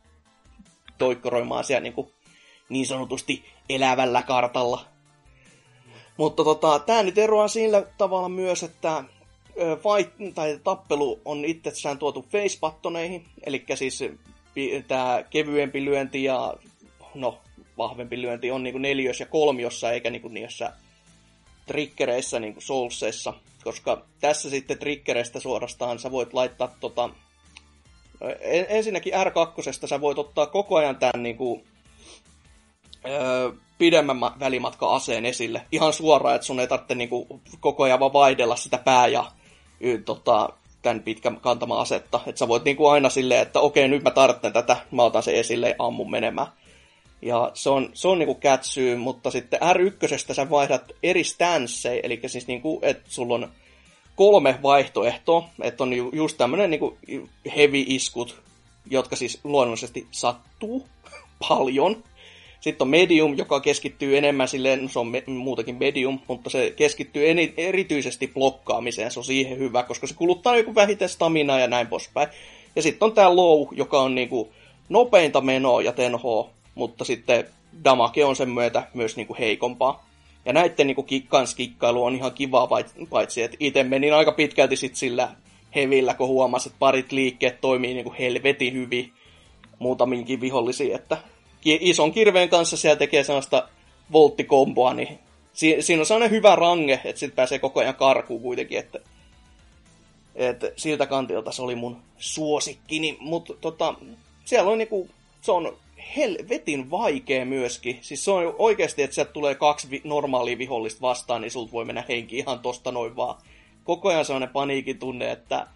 toikkoroimaan 0.98 1.64
siellä 1.64 1.82
niinku 1.82 2.12
niin 2.68 2.86
sanotusti 2.86 3.44
elävällä 3.68 4.22
kartalla. 4.22 4.84
Mutta 6.16 6.44
tota, 6.44 6.78
tämä 6.78 7.02
nyt 7.02 7.18
eroaa 7.18 7.48
sillä 7.48 7.82
tavalla 7.98 8.28
myös, 8.28 8.62
että 8.62 9.04
fight, 9.54 10.34
tai 10.34 10.60
tappelu 10.64 11.20
on 11.24 11.44
itsessään 11.44 11.98
tuotu 11.98 12.26
facepattoneihin, 12.32 13.26
eli 13.46 13.64
siis 13.74 14.04
tämä 14.88 15.24
kevyempi 15.30 15.84
lyönti 15.84 16.24
ja 16.24 16.54
no, 17.14 17.38
vahvempi 17.78 18.22
lyönti 18.22 18.50
on 18.50 18.62
niinku 18.62 18.78
neljössä 18.78 19.22
ja 19.22 19.28
kolmiossa, 19.28 19.92
eikä 19.92 20.10
niinku 20.10 20.28
niissä 20.28 20.72
triggereissä 21.66 22.40
niinku 22.40 22.60
Soulsissa, 22.60 23.34
koska 23.64 24.02
tässä 24.20 24.50
sitten 24.50 24.78
triggereistä 24.78 25.40
suorastaan 25.40 25.98
sä 25.98 26.10
voit 26.10 26.34
laittaa 26.34 26.74
tota, 26.80 27.10
ensinnäkin 28.68 29.12
R2 29.12 29.86
sä 29.86 30.00
voit 30.00 30.18
ottaa 30.18 30.46
koko 30.46 30.76
ajan 30.76 30.96
tämän 30.96 31.22
niinku 31.22 31.62
öö, 33.06 33.52
pidemmän 33.78 34.20
välimatka 34.20 34.94
aseen 34.94 35.26
esille. 35.26 35.62
Ihan 35.72 35.92
suoraan, 35.92 36.34
että 36.34 36.46
sun 36.46 36.60
ei 36.60 36.66
tarvitse 36.66 36.94
niinku 36.94 37.40
koko 37.60 37.82
ajan 37.82 38.00
vaan 38.00 38.12
vaihdella 38.12 38.56
sitä 38.56 38.78
pää 38.78 39.06
ja 39.06 39.32
y, 39.80 39.98
tota, 39.98 40.48
tämän 40.82 41.02
pitkän 41.02 41.40
kantama 41.40 41.80
asetta. 41.80 42.20
Että 42.26 42.38
sä 42.38 42.48
voit 42.48 42.64
niinku 42.64 42.86
aina 42.86 43.10
silleen, 43.10 43.42
että 43.42 43.60
okei, 43.60 43.88
nyt 43.88 44.02
mä 44.02 44.10
tarvitsen 44.10 44.52
tätä, 44.52 44.76
mä 44.90 45.02
otan 45.02 45.22
sen 45.22 45.34
esille 45.34 45.68
ja 45.68 45.74
ammun 45.78 46.10
menemään. 46.10 46.46
Ja 47.22 47.50
se 47.54 47.70
on, 47.70 47.90
se 47.94 48.08
on 48.08 48.18
niinku 48.18 48.34
kätsyy, 48.34 48.96
mutta 48.96 49.30
sitten 49.30 49.60
R1 49.60 50.34
sä 50.34 50.50
vaihdat 50.50 50.92
eri 51.02 51.24
stanssei, 51.24 52.00
eli 52.02 52.20
siis 52.26 52.46
niinku, 52.46 52.78
että 52.82 53.04
sulla 53.08 53.34
on 53.34 53.48
kolme 54.16 54.58
vaihtoehtoa, 54.62 55.48
että 55.62 55.82
on 55.82 55.92
just 56.12 56.36
tämmönen 56.36 56.70
niinku 56.70 56.98
heavy 57.56 57.84
iskut, 57.86 58.40
jotka 58.90 59.16
siis 59.16 59.40
luonnollisesti 59.44 60.06
sattuu 60.10 60.86
paljon, 61.48 62.04
sitten 62.60 62.84
on 62.84 62.88
Medium, 62.88 63.38
joka 63.38 63.60
keskittyy 63.60 64.18
enemmän 64.18 64.48
silleen, 64.48 64.82
no 64.82 64.88
se 64.88 64.98
on 64.98 65.06
me, 65.06 65.22
muutakin 65.26 65.76
Medium, 65.80 66.20
mutta 66.28 66.50
se 66.50 66.72
keskittyy 66.76 67.30
eni, 67.30 67.54
erityisesti 67.56 68.28
blokkaamiseen, 68.34 69.10
se 69.10 69.20
on 69.20 69.24
siihen 69.24 69.58
hyvä, 69.58 69.82
koska 69.82 70.06
se 70.06 70.14
kuluttaa 70.14 70.56
joku 70.56 70.74
vähiten 70.74 71.08
staminaa 71.08 71.58
ja 71.58 71.66
näin 71.66 71.86
poispäin. 71.86 72.28
Ja 72.76 72.82
sitten 72.82 73.06
on 73.06 73.12
tämä 73.12 73.36
Low, 73.36 73.68
joka 73.72 74.00
on 74.00 74.14
niinku 74.14 74.52
nopeinta 74.88 75.40
menoa 75.40 75.82
ja 75.82 75.92
tenhoa, 75.92 76.50
mutta 76.78 77.04
sitten 77.04 77.44
damage 77.84 78.24
on 78.24 78.36
sen 78.36 78.50
myötä 78.50 78.82
myös 78.94 79.16
niinku 79.16 79.36
heikompaa. 79.38 80.08
Ja 80.44 80.52
näiden 80.52 80.86
niinku 80.86 81.06
kans 81.28 81.54
kikkailu 81.54 82.04
on 82.04 82.14
ihan 82.14 82.32
kivaa, 82.32 82.68
paitsi 83.10 83.42
että 83.42 83.56
itse 83.60 83.84
menin 83.84 84.14
aika 84.14 84.32
pitkälti 84.32 84.76
sit 84.76 84.96
sillä 84.96 85.28
hevillä, 85.74 86.14
kun 86.14 86.28
huomasin, 86.28 86.70
että 86.70 86.78
parit 86.78 87.12
liikkeet 87.12 87.60
toimii 87.60 87.94
niinku 87.94 88.14
helvetin 88.18 88.74
hyvin 88.74 89.12
muutaminkin 89.78 90.40
vihollisiin, 90.40 90.94
että 90.94 91.18
ison 91.64 92.12
kirveen 92.12 92.48
kanssa 92.48 92.76
siellä 92.76 92.98
tekee 92.98 93.24
sellaista 93.24 93.68
volttikomboa, 94.12 94.94
niin 94.94 95.18
si- 95.52 95.82
siinä 95.82 96.00
on 96.02 96.06
sellainen 96.06 96.30
hyvä 96.30 96.56
range, 96.56 97.00
että 97.04 97.20
sitten 97.20 97.36
pääsee 97.36 97.58
koko 97.58 97.80
ajan 97.80 97.94
karkuun 97.94 98.42
kuitenkin, 98.42 98.78
että, 98.78 98.98
että 100.34 100.72
siltä 100.76 101.06
kantilta 101.06 101.52
se 101.52 101.62
oli 101.62 101.74
mun 101.74 102.02
suosikkini, 102.18 103.16
mutta 103.20 103.54
tota, 103.60 103.94
siellä 104.44 104.70
on 104.70 104.78
niinku, 104.78 105.08
se 105.40 105.52
on 105.52 105.76
helvetin 106.16 106.90
vaikea 106.90 107.44
myöskin. 107.44 107.98
Siis 108.00 108.24
se 108.24 108.30
on 108.30 108.54
oikeasti, 108.58 109.02
että 109.02 109.14
sieltä 109.14 109.32
tulee 109.32 109.54
kaksi 109.54 109.90
vi- 109.90 110.00
normaalia 110.04 110.58
vihollista 110.58 111.00
vastaan, 111.00 111.42
niin 111.42 111.50
sulta 111.50 111.72
voi 111.72 111.84
mennä 111.84 112.04
henki 112.08 112.38
ihan 112.38 112.60
tosta 112.60 112.92
noin 112.92 113.16
vaan. 113.16 113.42
Koko 113.84 114.08
ajan 114.08 114.24
sellainen 114.24 114.48
paniikin 114.48 114.98
tunne, 114.98 115.30
että 115.30 115.66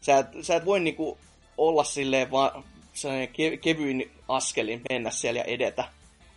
sä 0.00 0.18
et, 0.18 0.26
sä 0.42 0.56
et 0.56 0.64
voi 0.64 0.80
niinku 0.80 1.18
olla 1.58 1.84
silleen 1.84 2.30
vaan 2.30 2.64
sellainen 2.92 3.28
ke- 3.28 3.56
kevyin 3.56 4.10
askelin 4.28 4.80
mennä 4.90 5.10
siellä 5.10 5.40
ja 5.40 5.44
edetä. 5.44 5.84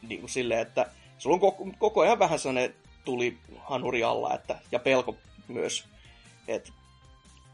Niinku 0.08 0.28
silleen, 0.28 0.62
että 0.62 0.86
sulla 1.18 1.34
on 1.34 1.40
koko, 1.40 1.68
koko 1.78 2.02
ajan 2.02 2.20
vähän 2.20 2.40
sellainen 2.40 2.76
tuli 3.06 3.38
hanuri 3.58 4.04
alla, 4.04 4.34
että, 4.34 4.60
ja 4.72 4.80
pelko 4.80 5.16
myös. 5.48 5.86
Et 6.48 6.74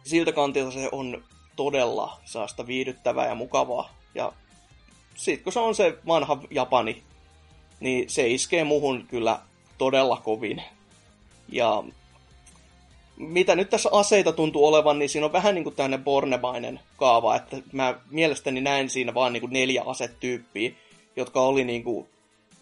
siltä 0.03 0.31
kantilta 0.31 0.71
se 0.71 0.89
on 0.91 1.23
todella 1.55 2.19
saasta 2.25 2.67
viihdyttävää 2.67 3.27
ja 3.27 3.35
mukavaa. 3.35 3.93
Ja 4.15 4.33
sit 5.16 5.41
kun 5.41 5.53
se 5.53 5.59
on 5.59 5.76
se 5.76 5.97
vanha 6.07 6.38
Japani, 6.51 7.03
niin 7.80 8.09
se 8.09 8.28
iskee 8.28 8.64
muhun 8.64 9.05
kyllä 9.07 9.39
todella 9.78 10.22
kovin. 10.24 10.64
Ja 11.49 11.84
mitä 13.18 13.55
nyt 13.55 13.70
tässä 13.70 13.89
aseita 13.91 14.32
tuntuu 14.32 14.68
olevan, 14.68 14.99
niin 14.99 15.09
siinä 15.09 15.26
on 15.26 15.34
vähän 15.34 15.55
niin 15.55 15.64
kuin 15.64 15.76
tämmöinen 15.76 16.03
Bornemainen 16.03 16.80
kaava, 16.97 17.36
että 17.36 17.57
mä 17.72 17.95
mielestäni 18.09 18.61
näin 18.61 18.89
siinä 18.89 19.14
vaan 19.14 19.34
niin 19.34 19.41
kuin 19.41 19.53
neljä 19.53 19.84
asetyyppiä, 19.86 20.72
jotka 21.16 21.41
oli 21.41 21.64
niin 21.64 21.84
kuin 21.84 22.07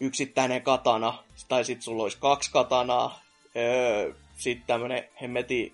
yksittäinen 0.00 0.62
katana, 0.62 1.24
tai 1.48 1.64
sitten 1.64 1.82
sulla 1.82 2.02
olisi 2.02 2.18
kaksi 2.20 2.50
katanaa, 2.50 3.20
öö, 3.56 4.12
sitten 4.36 4.66
tämmönen 4.66 5.08
hemmeti 5.22 5.72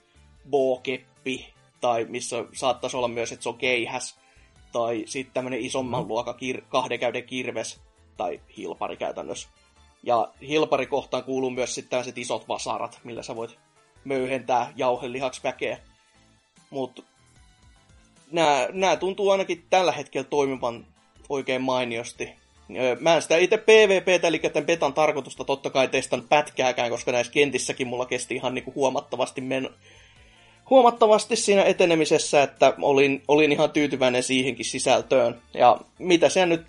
bookeppi, 0.50 1.54
tai 1.80 2.06
missä 2.08 2.44
saattaisi 2.52 2.96
olla 2.96 3.08
myös, 3.08 3.32
että 3.32 3.42
se 3.42 3.48
on 3.48 3.58
keihäs, 3.58 4.17
tai 4.72 5.04
sitten 5.06 5.34
tämmönen 5.34 5.60
isomman 5.60 6.02
mm. 6.02 6.08
luokan 6.08 6.34
kir- 6.34 6.64
kahden 6.68 6.98
käyden 6.98 7.24
kirves, 7.24 7.80
tai 8.16 8.40
hilpari 8.56 8.96
käytännössä. 8.96 9.48
Ja 10.02 10.32
hilpari 10.40 10.86
kohtaan 10.86 11.24
kuuluu 11.24 11.50
myös 11.50 11.74
sitten 11.74 11.90
tällaiset 11.90 12.18
isot 12.18 12.48
vasarat, 12.48 13.00
millä 13.04 13.22
sä 13.22 13.36
voit 13.36 13.58
möyhentää 14.04 14.72
jauhelihaksi 14.76 15.40
väkeä. 15.44 15.78
Mutta 16.70 17.02
nämä, 18.30 18.68
nämä 18.72 18.96
tuntuu 18.96 19.30
ainakin 19.30 19.66
tällä 19.70 19.92
hetkellä 19.92 20.28
toimivan 20.30 20.86
oikein 21.28 21.62
mainiosti. 21.62 22.30
Mä 23.00 23.14
en 23.14 23.22
sitä 23.22 23.36
itse 23.36 23.56
PvP, 23.56 24.24
eli 24.24 24.38
tämän 24.38 24.66
betan 24.66 24.94
tarkoitusta 24.94 25.44
totta 25.44 25.70
kai 25.70 25.88
testan 25.88 26.22
pätkääkään, 26.28 26.90
koska 26.90 27.12
näissä 27.12 27.32
kentissäkin 27.32 27.86
mulla 27.86 28.06
kesti 28.06 28.34
ihan 28.34 28.54
niinku 28.54 28.72
huomattavasti 28.74 29.40
men... 29.40 29.70
huomattavasti 30.70 31.36
siinä 31.36 31.64
etenemisessä, 31.64 32.42
että 32.42 32.74
olin, 32.82 33.22
olin 33.28 33.52
ihan 33.52 33.70
tyytyväinen 33.70 34.22
siihenkin 34.22 34.64
sisältöön. 34.64 35.42
Ja 35.54 35.76
mitä 35.98 36.28
se 36.28 36.46
nyt, 36.46 36.64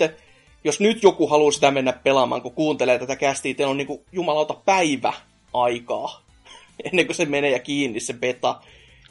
jos 0.63 0.79
nyt 0.79 1.03
joku 1.03 1.27
haluaa 1.27 1.51
sitä 1.51 1.71
mennä 1.71 1.93
pelaamaan, 1.93 2.41
kun 2.41 2.53
kuuntelee 2.53 2.99
tätä 2.99 3.15
kästiä, 3.15 3.53
teillä 3.53 3.71
on 3.71 3.77
niinku 3.77 4.03
jumalauta 4.11 4.53
päivä 4.53 5.13
aikaa 5.53 6.21
ennen 6.91 7.05
kuin 7.05 7.15
se 7.15 7.25
menee 7.25 7.51
ja 7.51 7.59
kiinni 7.59 7.99
se 7.99 8.13
beta. 8.13 8.61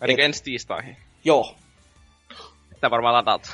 Eli 0.03 0.12
Et... 0.12 0.18
ensi 0.18 0.43
tiistaihin? 0.43 0.97
Joo. 1.24 1.55
Tämä 2.80 2.91
varmaan 2.91 3.14
ladata. 3.14 3.51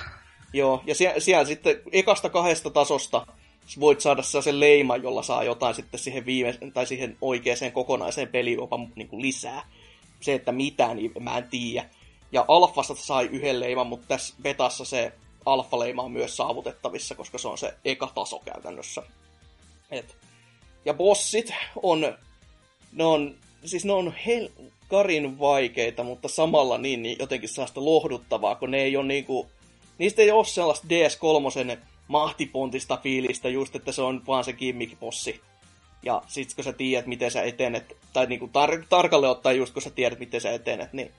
Joo, 0.53 0.83
ja 0.87 0.95
siellä, 0.95 1.21
siellä 1.21 1.45
sitten 1.45 1.81
ekasta 1.93 2.29
kahdesta 2.29 2.71
tasosta 2.71 3.27
voit 3.81 4.01
saada 4.01 4.23
sen 4.23 4.61
leiman, 4.61 5.03
jolla 5.03 5.23
saa 5.23 5.45
jotain 5.45 5.75
sitten 5.75 6.01
siihen, 6.01 6.27
viime, 6.27 6.59
tai 6.75 6.87
siihen 6.87 7.17
oikeaan 7.21 7.73
kokonaiseen 7.73 8.29
peliin 8.29 8.59
jopa 8.59 8.79
niin 8.95 9.09
kuin 9.09 9.23
lisää. 9.23 9.63
Se, 10.25 10.35
että 10.35 10.53
mitä, 10.53 10.95
niin 10.95 11.13
mä 11.21 11.39
en 11.39 11.49
tiedä. 11.51 11.89
Ja 12.33 12.45
alfasta 12.49 12.95
sai 12.95 13.27
yhden 13.27 13.61
leiman, 13.61 13.87
mutta 13.87 14.07
tässä 14.09 14.35
betassa 14.43 14.85
se 14.85 15.13
alfa-leima 15.47 16.03
on 16.03 16.13
myös 16.13 16.37
saavutettavissa, 16.37 17.15
koska 17.15 17.39
se 17.39 17.49
on 17.49 17.59
se 17.59 17.75
eka 17.85 18.13
taso 18.15 18.39
käytännössä. 18.39 19.03
Et. 19.91 20.17
Ja 20.85 20.95
bossit 20.95 21.55
on, 21.83 22.17
ne 22.93 23.05
on, 23.05 23.35
siis 23.65 23.85
ne 23.85 23.93
on 23.93 24.15
hel- 24.27 24.51
karin 24.89 25.39
vaikeita, 25.39 26.03
mutta 26.03 26.29
samalla 26.29 26.79
niin, 26.79 27.03
niin 27.03 27.17
jotenkin 27.19 27.49
sellaista 27.49 27.85
lohduttavaa, 27.85 28.55
kun 28.55 28.71
ne 28.71 28.83
ei 28.83 28.97
ole 28.97 29.07
niinku, 29.07 29.47
niistä 29.99 30.23
ei 30.23 30.31
ole 30.31 30.45
sellaista 30.45 30.87
DS3 30.89 31.79
mahtipontista 32.09 32.97
fiilistä, 33.03 33.49
just 33.49 33.77
että 33.77 33.93
se 33.93 34.03
on 34.03 34.23
vaan 34.27 34.45
se 34.45 34.53
gimmick-bossi. 34.53 35.41
Ja 36.05 36.23
sit 36.27 36.55
kun 36.55 36.65
sä 36.65 36.73
tiedät, 36.73 37.07
miten 37.07 37.31
sä 37.31 37.43
etenet, 37.43 37.97
tai 38.13 38.27
niinku 38.27 38.47
tar- 38.47 38.87
tarkalleen 38.89 39.31
ottaen 39.31 39.57
just 39.57 39.73
kun 39.73 39.83
sä 39.83 39.91
tiedät, 39.91 40.19
miten 40.19 40.41
sä 40.41 40.53
etenet, 40.53 40.93
niin 40.93 41.11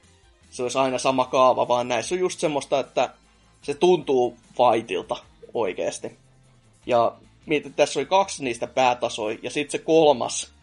se 0.51 0.63
olisi 0.63 0.77
aina 0.77 0.97
sama 0.97 1.25
kaava, 1.25 1.67
vaan 1.67 1.87
näissä 1.87 2.15
on 2.15 2.19
just 2.19 2.39
semmoista, 2.39 2.79
että 2.79 3.09
se 3.61 3.73
tuntuu 3.73 4.37
fightilta 4.57 5.15
oikeesti. 5.53 6.17
Ja 6.85 7.15
mietin, 7.45 7.73
tässä 7.73 7.99
oli 7.99 8.05
kaksi 8.05 8.43
niistä 8.43 8.67
päätasoja, 8.67 9.37
ja 9.43 9.49
sitten 9.49 9.71
se 9.71 9.85
kolmas, 9.85 10.53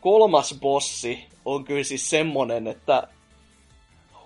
kolmas 0.00 0.54
bossi 0.60 1.24
on 1.44 1.64
kyllä 1.64 1.84
siis 1.84 2.10
semmonen, 2.10 2.66
että 2.66 3.08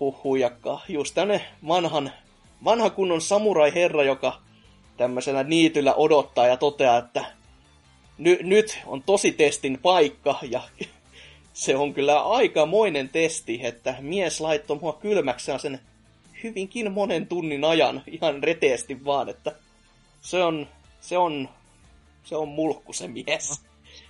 huhujakka, 0.00 0.80
just 0.88 1.14
tämmönen 1.14 1.44
vanhan 1.68 2.12
vanha 2.64 2.90
kunnon 2.90 3.20
samurai-herra, 3.20 4.04
joka 4.04 4.40
tämmöisellä 4.96 5.42
niityllä 5.42 5.94
odottaa 5.94 6.46
ja 6.46 6.56
toteaa, 6.56 6.98
että 6.98 7.24
ny, 8.18 8.38
nyt 8.42 8.78
on 8.86 9.02
tosi 9.02 9.32
testin 9.32 9.78
paikka 9.82 10.38
ja 10.50 10.62
se 11.52 11.76
on 11.76 11.94
kyllä 11.94 12.20
aikamoinen 12.20 13.08
testi, 13.08 13.60
että 13.62 13.94
mies 14.00 14.40
laittoi 14.40 14.78
mua 14.80 14.92
kylmäksi 14.92 15.52
sen 15.58 15.80
hyvinkin 16.42 16.92
monen 16.92 17.26
tunnin 17.26 17.64
ajan 17.64 18.02
ihan 18.06 18.42
reteesti 18.42 19.04
vaan, 19.04 19.28
että 19.28 19.52
se 20.20 20.44
on, 20.44 20.68
se 21.00 21.18
on, 21.18 21.48
se 22.24 22.36
on 22.36 22.48
mulkku 22.48 22.92
se 22.92 23.08
mies. 23.08 23.62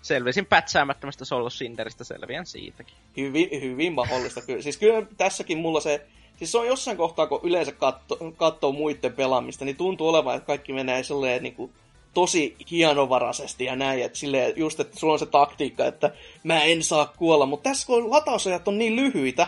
Selvisin 0.03 0.47
pätsäämättömästä 0.47 1.25
Soul 1.25 1.49
Cinderistä, 1.49 2.05
selviän 2.05 2.47
siitäkin. 2.47 2.95
Hyvin, 3.17 3.49
hyvin 3.61 3.93
mahdollista 3.93 4.43
kyllä. 4.43 4.63
Siis 4.63 4.77
kyllä 4.77 5.07
tässäkin 5.17 5.59
mulla 5.59 5.81
se 5.81 6.07
Siis 6.39 6.53
se 6.53 6.59
on 6.59 6.67
jossain 6.67 6.97
kohtaa, 6.97 7.27
kun 7.27 7.41
yleensä 7.43 7.73
katso, 7.73 8.33
katsoo 8.37 8.73
muiden 8.73 9.13
pelaamista, 9.13 9.65
niin 9.65 9.77
tuntuu 9.77 10.09
olevan, 10.09 10.37
että 10.37 10.47
kaikki 10.47 10.73
menee 10.73 11.03
silleen 11.03 11.43
niin 11.43 11.55
kuin, 11.55 11.73
tosi 12.17 12.57
hienovaraisesti 12.71 13.65
ja 13.65 13.77
näin, 13.77 14.03
että 14.03 14.19
silleen 14.19 14.53
just, 14.57 14.81
että 14.81 14.99
sulla 14.99 15.13
on 15.13 15.19
se 15.19 15.27
taktiikka, 15.27 15.87
että 15.87 16.11
mä 16.45 16.63
en 16.63 16.83
saa 16.83 17.13
kuolla, 17.17 17.47
mutta 17.47 17.71
tässä 17.71 17.87
kun 17.87 18.11
latausajat 18.11 18.69
on 18.69 18.79
niin 18.79 18.97
lyhyitä, 18.97 19.47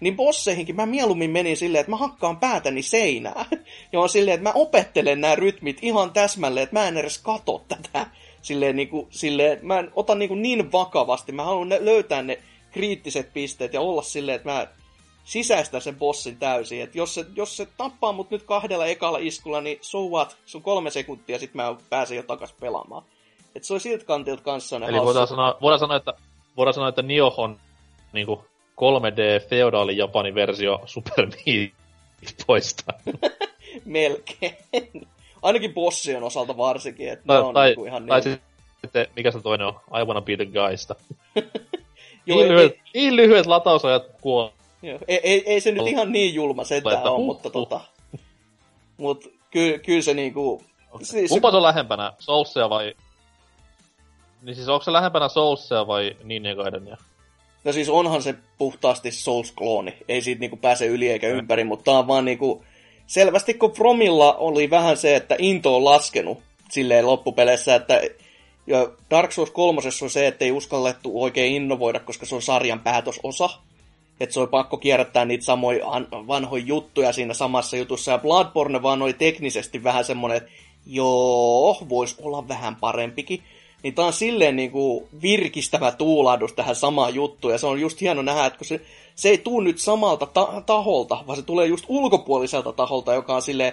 niin 0.00 0.16
bosseihinkin 0.16 0.76
mä 0.76 0.86
mieluummin 0.86 1.30
menin 1.30 1.56
silleen, 1.56 1.80
että 1.80 1.90
mä 1.90 1.96
hakkaan 1.96 2.36
päätäni 2.36 2.82
seinää. 2.82 3.44
Ja 3.92 4.00
on 4.00 4.08
silleen, 4.08 4.34
että 4.34 4.48
mä 4.48 4.52
opettelen 4.54 5.20
nämä 5.20 5.34
rytmit 5.34 5.78
ihan 5.82 6.10
täsmälleen, 6.10 6.64
että 6.64 6.76
mä 6.76 6.88
en 6.88 6.96
edes 6.96 7.18
kato 7.18 7.64
tätä. 7.68 8.06
Silleen, 8.42 8.76
niin 8.76 8.88
kuin, 8.88 9.06
silleen 9.10 9.58
mä 9.62 9.78
en 9.78 9.90
ota 9.94 10.14
niin, 10.14 10.28
kuin 10.28 10.42
niin 10.42 10.72
vakavasti. 10.72 11.32
Mä 11.32 11.44
haluan 11.44 11.68
löytää 11.80 12.22
ne 12.22 12.38
kriittiset 12.70 13.32
pisteet 13.32 13.74
ja 13.74 13.80
olla 13.80 14.02
silleen, 14.02 14.36
että 14.36 14.50
mä 14.50 14.66
sisäistä 15.24 15.80
sen 15.80 15.96
bossin 15.96 16.36
täysin. 16.36 16.82
Et 16.82 16.94
jos, 16.94 17.14
se, 17.14 17.26
jos 17.36 17.56
se 17.56 17.66
tappaa 17.76 18.12
mut 18.12 18.30
nyt 18.30 18.42
kahdella 18.42 18.86
ekalla 18.86 19.18
iskulla, 19.20 19.60
niin 19.60 19.78
so 19.80 20.08
what? 20.08 20.36
Se 20.46 20.56
on 20.56 20.62
kolme 20.62 20.90
sekuntia, 20.90 21.38
sit 21.38 21.54
mä 21.54 21.76
pääsen 21.90 22.16
jo 22.16 22.22
takas 22.22 22.52
pelaamaan. 22.52 23.02
Et 23.54 23.64
se 23.64 23.74
on 23.74 23.80
siltä 23.80 24.04
kantilta 24.04 24.42
kanssa 24.42 24.76
Eli 24.76 25.00
voidaan 25.00 25.26
sanoa, 25.26 25.58
voidaan 25.60 25.80
sanoa, 25.80 25.96
että, 25.96 26.14
voidaan 26.56 26.74
sanoa, 26.74 26.88
että 26.88 27.02
Nioh 27.02 27.38
on 27.38 27.56
niinku 28.12 28.44
3D 28.80 29.48
feodaali 29.48 29.96
Japanin 29.96 30.34
versio 30.34 30.80
Super 30.86 31.26
Meat 31.26 31.70
poista. 32.46 32.92
Melkein. 33.84 34.56
Ainakin 35.42 35.74
bossien 35.74 36.22
osalta 36.22 36.56
varsinkin, 36.56 37.08
että 37.08 37.24
tai, 37.26 37.40
on 37.40 37.54
tai, 37.54 37.66
niinku 37.66 37.84
ihan 37.84 38.06
tai 38.06 38.20
niin. 38.20 38.40
sitten, 38.80 39.06
mikä 39.16 39.30
se 39.30 39.40
toinen 39.40 39.66
on? 39.66 39.74
I 39.74 40.04
wanna 40.04 40.20
be 40.20 40.36
the 40.36 40.46
guysta. 40.46 40.96
Joo, 42.26 42.38
niin, 42.38 42.52
lyhyet, 42.52 42.78
niin 42.94 43.16
lyhyet 43.16 43.46
latausajat 43.46 44.02
kuo. 44.20 44.52
Joo, 44.82 44.98
ei, 45.08 45.20
ei, 45.22 45.42
ei 45.46 45.60
se 45.60 45.72
nyt 45.72 45.86
ihan 45.86 46.12
niin 46.12 46.34
julma 46.34 46.62
ole, 46.84 47.10
huh, 47.10 47.24
mutta 47.24 47.48
huh. 47.48 47.52
tota... 47.52 47.80
Mut 48.96 49.32
ky, 49.50 49.80
kyllä 49.86 50.02
se 50.02 50.14
niinku... 50.14 50.62
Siis, 51.02 51.30
Kumpa 51.30 51.50
se 51.50 51.56
on 51.56 51.62
lähempänä, 51.62 52.12
Soulsia 52.18 52.70
vai... 52.70 52.94
Niin 54.42 54.54
siis 54.56 54.68
onko 54.68 54.84
se 54.84 54.92
lähempänä 54.92 55.28
Soulsia 55.28 55.86
vai 55.86 56.16
Ninja 56.24 56.54
Gaidenia? 56.54 56.96
no 57.64 57.72
siis 57.72 57.88
onhan 57.88 58.22
se 58.22 58.34
puhtaasti 58.58 59.10
Souls-klooni. 59.10 59.92
Ei 60.08 60.22
siitä 60.22 60.40
niinku 60.40 60.56
pääse 60.56 60.86
yli 60.86 61.08
eikä 61.08 61.28
ympäri, 61.28 61.64
mutta 61.64 61.84
tää 61.84 61.98
on 61.98 62.06
vaan 62.06 62.24
niinku... 62.24 62.64
Selvästi 63.06 63.54
kun 63.54 63.72
Fromilla 63.72 64.34
oli 64.34 64.70
vähän 64.70 64.96
se, 64.96 65.16
että 65.16 65.36
into 65.38 65.76
on 65.76 65.84
laskenut 65.84 66.38
silleen 66.70 67.06
loppupeleissä, 67.06 67.74
että 67.74 68.00
ja 68.66 68.90
Dark 69.10 69.32
Souls 69.32 69.50
3 69.50 69.80
on 70.02 70.10
se, 70.10 70.26
että 70.26 70.44
ei 70.44 70.52
uskallettu 70.52 71.22
oikein 71.22 71.52
innovoida, 71.52 72.00
koska 72.00 72.26
se 72.26 72.34
on 72.34 72.42
sarjan 72.42 72.80
päätösosa. 72.80 73.50
Että 74.20 74.34
se 74.34 74.40
oli 74.40 74.48
pakko 74.48 74.76
kierrättää 74.76 75.24
niitä 75.24 75.44
samoja 75.44 75.88
an- 75.88 76.08
vanhoja 76.10 76.64
juttuja 76.66 77.12
siinä 77.12 77.34
samassa 77.34 77.76
jutussa. 77.76 78.10
Ja 78.10 78.18
Bloodborne 78.18 78.82
vaan 78.82 79.02
oli 79.02 79.12
teknisesti 79.12 79.84
vähän 79.84 80.04
semmoinen, 80.04 80.36
että 80.36 80.50
joo, 80.86 81.76
voisi 81.88 82.16
olla 82.22 82.48
vähän 82.48 82.76
parempikin. 82.76 83.42
Niin 83.82 83.94
tää 83.94 84.04
on 84.04 84.12
silleen 84.12 84.56
niin 84.56 84.70
kuin 84.70 85.08
virkistävä 85.22 85.92
tuulahdus 85.92 86.52
tähän 86.52 86.76
samaan 86.76 87.14
juttuun. 87.14 87.52
Ja 87.52 87.58
se 87.58 87.66
on 87.66 87.80
just 87.80 88.00
hieno 88.00 88.22
nähdä, 88.22 88.46
että 88.46 88.58
kun 88.58 88.66
se, 88.66 88.80
se 89.14 89.28
ei 89.28 89.38
tuu 89.38 89.60
nyt 89.60 89.78
samalta 89.78 90.26
ta- 90.26 90.62
taholta, 90.66 91.24
vaan 91.26 91.36
se 91.36 91.42
tulee 91.42 91.66
just 91.66 91.84
ulkopuoliselta 91.88 92.72
taholta, 92.72 93.14
joka 93.14 93.34
on 93.34 93.42
silleen, 93.42 93.72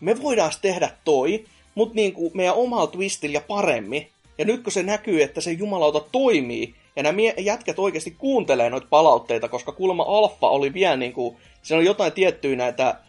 me 0.00 0.22
voidaan 0.22 0.52
tehdä 0.62 0.90
toi, 1.04 1.44
mutta 1.74 1.94
niin 1.94 2.12
kuin 2.12 2.30
meidän 2.34 2.54
omalla 2.54 2.86
twistillä 2.86 3.40
paremmin. 3.40 4.08
Ja 4.38 4.44
nyt 4.44 4.62
kun 4.62 4.72
se 4.72 4.82
näkyy, 4.82 5.22
että 5.22 5.40
se 5.40 5.52
jumalauta 5.52 6.00
toimii, 6.12 6.74
ja 6.96 7.02
nämä 7.02 7.18
jätkät 7.38 7.78
oikeasti 7.78 8.10
kuuntelee 8.10 8.70
noita 8.70 8.86
palautteita, 8.90 9.48
koska 9.48 9.72
kuulemma 9.72 10.04
alfa 10.08 10.48
oli 10.48 10.74
vielä 10.74 10.96
niin 10.96 11.12
kuin, 11.12 11.36
siinä 11.62 11.78
on 11.78 11.84
jotain 11.84 12.12
tiettyjä 12.12 12.56
näitä 12.56 13.00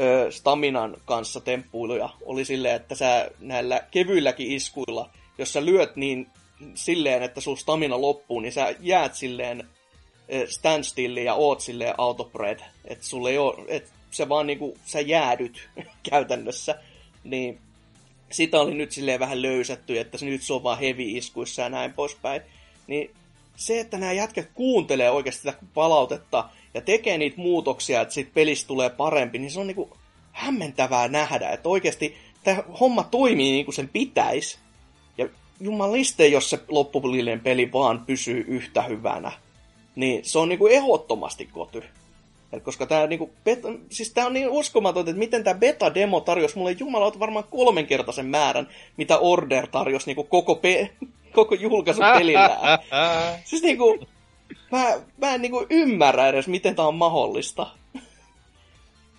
ö, 0.00 0.30
staminan 0.30 0.96
kanssa 1.04 1.40
temppuiluja. 1.40 2.08
Oli 2.24 2.44
silleen, 2.44 2.76
että 2.76 2.94
sä 2.94 3.30
näillä 3.38 3.80
kevyilläkin 3.90 4.52
iskuilla, 4.52 5.10
jos 5.38 5.52
sä 5.52 5.64
lyöt 5.64 5.96
niin 5.96 6.26
silleen, 6.74 7.22
että 7.22 7.40
sun 7.40 7.58
stamina 7.58 8.00
loppuu, 8.00 8.40
niin 8.40 8.52
sä 8.52 8.74
jäät 8.80 9.14
silleen 9.14 9.68
standstilli 10.48 11.24
ja 11.24 11.34
oot 11.34 11.60
silleen 11.60 11.94
autopred. 11.98 12.60
Että 12.84 13.06
sulle 13.06 13.30
ei 13.30 13.38
ole, 13.38 13.64
että 13.68 13.90
se 14.10 14.28
vaan 14.28 14.46
niinku, 14.46 14.78
sä 14.84 15.00
jäädyt 15.00 15.68
käytännössä. 16.10 16.74
Niin 17.24 17.60
sitä 18.30 18.60
oli 18.60 18.74
nyt 18.74 18.92
silleen 18.92 19.20
vähän 19.20 19.42
löysätty, 19.42 19.98
että 19.98 20.18
se 20.18 20.26
nyt 20.26 20.42
se 20.42 20.52
on 20.52 20.62
vaan 20.62 20.78
heavy-iskuissa 20.78 21.62
ja 21.62 21.68
näin 21.68 21.92
poispäin. 21.92 22.42
Niin 22.86 23.10
se, 23.56 23.80
että 23.80 23.98
nämä 23.98 24.12
jätkät 24.12 24.50
kuuntelee 24.54 25.10
oikeasti 25.10 25.38
sitä 25.38 25.54
palautetta 25.74 26.48
ja 26.74 26.80
tekee 26.80 27.18
niitä 27.18 27.40
muutoksia, 27.40 28.00
että 28.00 28.14
siitä 28.14 28.30
pelistä 28.34 28.68
tulee 28.68 28.90
parempi, 28.90 29.38
niin 29.38 29.50
se 29.50 29.60
on 29.60 29.66
niinku 29.66 29.96
hämmentävää 30.32 31.08
nähdä, 31.08 31.50
että 31.50 31.68
oikeasti 31.68 32.16
tämä 32.44 32.62
homma 32.80 33.02
toimii 33.04 33.52
niin 33.52 33.64
kuin 33.64 33.74
sen 33.74 33.88
pitäisi. 33.88 34.58
Ja 35.18 35.28
jumaliste, 35.60 36.26
jos 36.26 36.50
se 36.50 36.58
loppupuolinen 36.68 37.40
peli 37.40 37.72
vaan 37.72 38.04
pysyy 38.06 38.44
yhtä 38.48 38.82
hyvänä, 38.82 39.32
niin 39.96 40.24
se 40.24 40.38
on 40.38 40.48
niinku 40.48 40.66
ehdottomasti 40.66 41.46
koty. 41.46 41.82
Et 42.52 42.62
koska 42.62 42.86
tämä 42.86 43.06
niinku 43.06 43.30
siis 43.90 44.14
on 44.26 44.32
niin 44.32 44.48
uskomatonta, 44.48 45.10
että 45.10 45.18
miten 45.18 45.44
tämä 45.44 45.60
beta-demo 45.60 46.20
tarjosi 46.20 46.58
mulle 46.58 46.72
jumalauta 46.72 47.18
varmaan 47.18 47.44
kolmenkertaisen 47.50 48.26
määrän, 48.26 48.68
mitä 48.96 49.18
Order 49.18 49.66
tarjosi 49.66 50.06
niinku 50.06 50.24
koko, 50.24 50.54
pe- 50.54 50.90
koko 51.32 51.54
julkaisupelillä. 51.54 52.58
siis 53.44 53.62
niinku, 53.62 54.06
mä, 54.72 54.86
mä 55.16 55.34
en 55.34 55.42
niinku 55.42 55.66
ymmärrä 55.70 56.28
edes, 56.28 56.48
miten 56.48 56.76
tämä 56.76 56.88
on 56.88 56.94
mahdollista. 56.94 57.66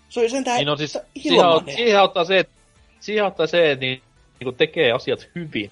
Se 0.10 0.20
oli 0.20 0.30
sentään 0.30 0.58
niin 0.58 0.68
no 0.68 0.76
siis, 0.76 0.98
siihen, 1.18 1.46
siihen 1.76 2.00
auttaa 2.00 2.26
se, 2.26 2.40
että, 2.40 2.54
siihen 3.00 3.24
auttaa 3.26 3.48
se, 3.48 3.72
että 3.72 3.86
niin, 3.86 4.02
niin 4.40 4.56
tekee 4.56 4.92
asiat 4.92 5.30
hyvin. 5.36 5.72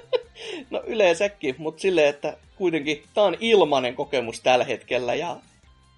no 0.70 0.82
yleensäkin, 0.86 1.54
mutta 1.58 1.80
silleen, 1.80 2.08
että 2.08 2.36
kuitenkin 2.56 3.02
tämä 3.14 3.26
on 3.26 3.36
ilmainen 3.40 3.94
kokemus 3.94 4.40
tällä 4.40 4.64
hetkellä 4.64 5.14
ja 5.14 5.36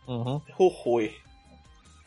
uh-huh. 0.09 0.43
huhui. 0.59 1.15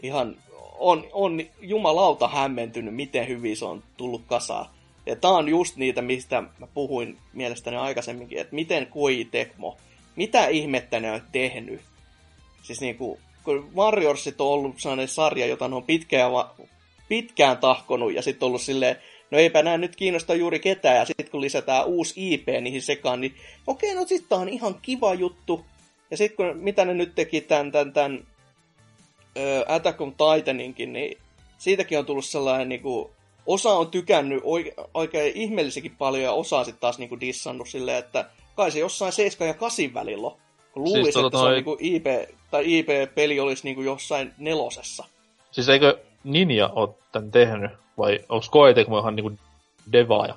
Ihan 0.04 0.36
on, 0.80 1.08
on 1.14 1.42
jumalauta 1.62 2.28
hämmentynyt, 2.28 2.96
miten 2.96 3.28
hyvin 3.28 3.58
se 3.58 3.66
on 3.66 3.84
tullut 3.98 4.22
kasaan. 4.28 4.66
Ja 5.10 5.16
tää 5.16 5.32
on 5.32 5.50
just 5.50 5.76
niitä, 5.76 6.02
mistä 6.02 6.42
mä 6.42 6.68
puhuin 6.74 7.18
mielestäni 7.34 7.78
aikaisemminkin, 7.78 8.40
että 8.40 8.56
miten 8.56 8.88
Kui 8.88 9.28
Tekmo, 9.32 9.78
mitä 10.16 10.48
ihmettä 10.48 11.00
ne 11.00 11.12
on 11.12 11.22
tehnyt. 11.32 11.82
Siis 12.62 12.82
niinku, 12.82 13.20
kun 13.44 13.72
Warriorsit 13.76 14.42
on 14.42 14.48
ollut 14.48 14.80
sellainen 14.80 15.08
sarja, 15.08 15.46
jota 15.46 15.68
ne 15.68 15.76
on 15.76 15.84
pitkään, 15.84 16.32
pitkään 17.08 17.58
tahkonut 17.58 18.14
ja 18.14 18.22
sitten 18.22 18.48
ollut 18.48 18.62
silleen, 18.62 18.96
no 19.32 19.38
eipä 19.38 19.64
nää 19.64 19.78
nyt 19.78 19.96
kiinnosta 19.96 20.36
juuri 20.36 20.60
ketään, 20.60 20.98
ja 20.98 21.06
sitten 21.06 21.30
kun 21.30 21.42
lisätään 21.42 21.86
uusi 21.86 22.34
IP 22.34 22.48
niihin 22.62 22.82
sekaan, 22.82 23.22
niin 23.22 23.36
okei, 23.68 23.96
no 23.96 24.06
sitten 24.06 24.38
on 24.38 24.50
ihan 24.50 24.76
kiva 24.82 25.14
juttu. 25.14 25.66
Ja 26.12 26.18
sitten 26.18 26.38
kun, 26.38 26.64
mitä 26.64 26.86
ne 26.86 26.94
nyt 26.94 27.16
teki 27.16 27.42
tämän, 27.42 27.72
tämän, 27.72 27.94
tämän 27.94 28.28
ö, 29.38 29.66
Attack 29.68 30.02
on 30.02 30.16
Titaninkin, 30.16 30.94
niin 30.94 31.18
siitäkin 31.58 32.00
on 32.00 32.06
tullut 32.06 32.26
sellainen, 32.26 32.70
niin 32.70 32.82
kuin, 32.82 33.10
osa 33.50 33.70
on 33.70 33.92
tykännyt 33.92 34.42
oikein, 34.44 34.76
oikein 34.94 35.36
ihmeellisikin 35.36 35.96
paljon, 35.98 36.24
ja 36.24 36.32
osa 36.32 36.64
sitten 36.64 36.82
taas 36.82 37.00
niin 37.00 37.10
kuin 37.10 37.22
dissannut 37.22 37.70
silleen, 37.70 37.98
että 37.98 38.26
kai 38.56 38.72
se 38.72 38.80
jossain 38.80 39.14
7 39.14 39.48
ja 39.48 39.54
8 39.54 39.94
välillä 39.94 40.32
kun 40.74 40.84
luulisi, 40.84 41.04
siis, 41.04 41.16
että 41.16 41.22
tota, 41.22 41.40
se 41.40 41.46
on 41.46 41.54
niinku 41.54 41.78
IP, 41.80 42.06
tai 42.52 42.64
IP-peli 42.78 43.40
olisi 43.40 43.64
niinku 43.64 43.82
jossain 43.82 44.34
nelosessa. 44.38 45.06
Siis 45.52 45.70
eikö 45.70 46.00
Ninja 46.24 46.68
ole 46.68 46.90
tän 47.12 47.32
tehnyt, 47.32 47.72
vai 47.98 48.20
onko 48.30 48.46
Koei 48.52 48.74
ihan 49.00 49.16
niinku 49.16 49.32
devaaja? 49.92 50.36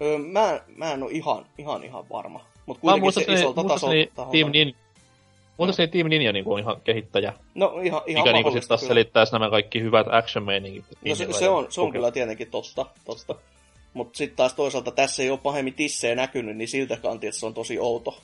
Öö, 0.00 0.18
mä, 0.18 0.60
mä 0.76 0.92
en 0.92 1.02
ole 1.02 1.12
ihan, 1.12 1.46
ihan, 1.58 1.84
ihan 1.84 2.04
varma. 2.10 2.40
Mutta 2.66 2.80
kuitenkin 2.80 3.12
se 3.12 3.32
isolta 3.32 3.64
tasolta. 3.64 4.26
Team 4.32 4.52
Nin... 5.58 5.66
Muistaakseni 5.66 5.88
Team 5.88 6.08
Ninja 6.08 6.32
niinku 6.32 6.52
on 6.52 6.60
ihan 6.60 6.80
kehittäjä. 6.84 7.32
No 7.54 7.80
ihan, 7.82 8.02
ihan 8.06 8.22
Mikä 8.22 8.32
niinku 8.32 8.50
sit 8.50 8.68
taas 8.68 8.80
selittäisi 8.80 9.32
nämä 9.32 9.50
kaikki 9.50 9.80
hyvät 9.80 10.06
action-meiningit. 10.06 10.84
No 11.08 11.14
se, 11.14 11.32
se, 11.32 11.48
on, 11.48 11.66
se 11.70 11.80
on 11.80 11.92
kyllä 11.92 12.10
tietenkin 12.10 12.50
totta. 12.50 12.86
totta. 13.04 13.34
Mutta 13.94 14.16
sitten 14.16 14.36
taas 14.36 14.54
toisaalta 14.54 14.90
tässä 14.90 15.22
ei 15.22 15.30
ole 15.30 15.38
pahemmin 15.42 15.74
tissejä 15.74 16.14
näkynyt, 16.14 16.56
niin 16.56 16.68
siltä 16.68 16.96
kantilta 16.96 17.38
se 17.38 17.46
on 17.46 17.54
tosi 17.54 17.78
outo. 17.78 18.20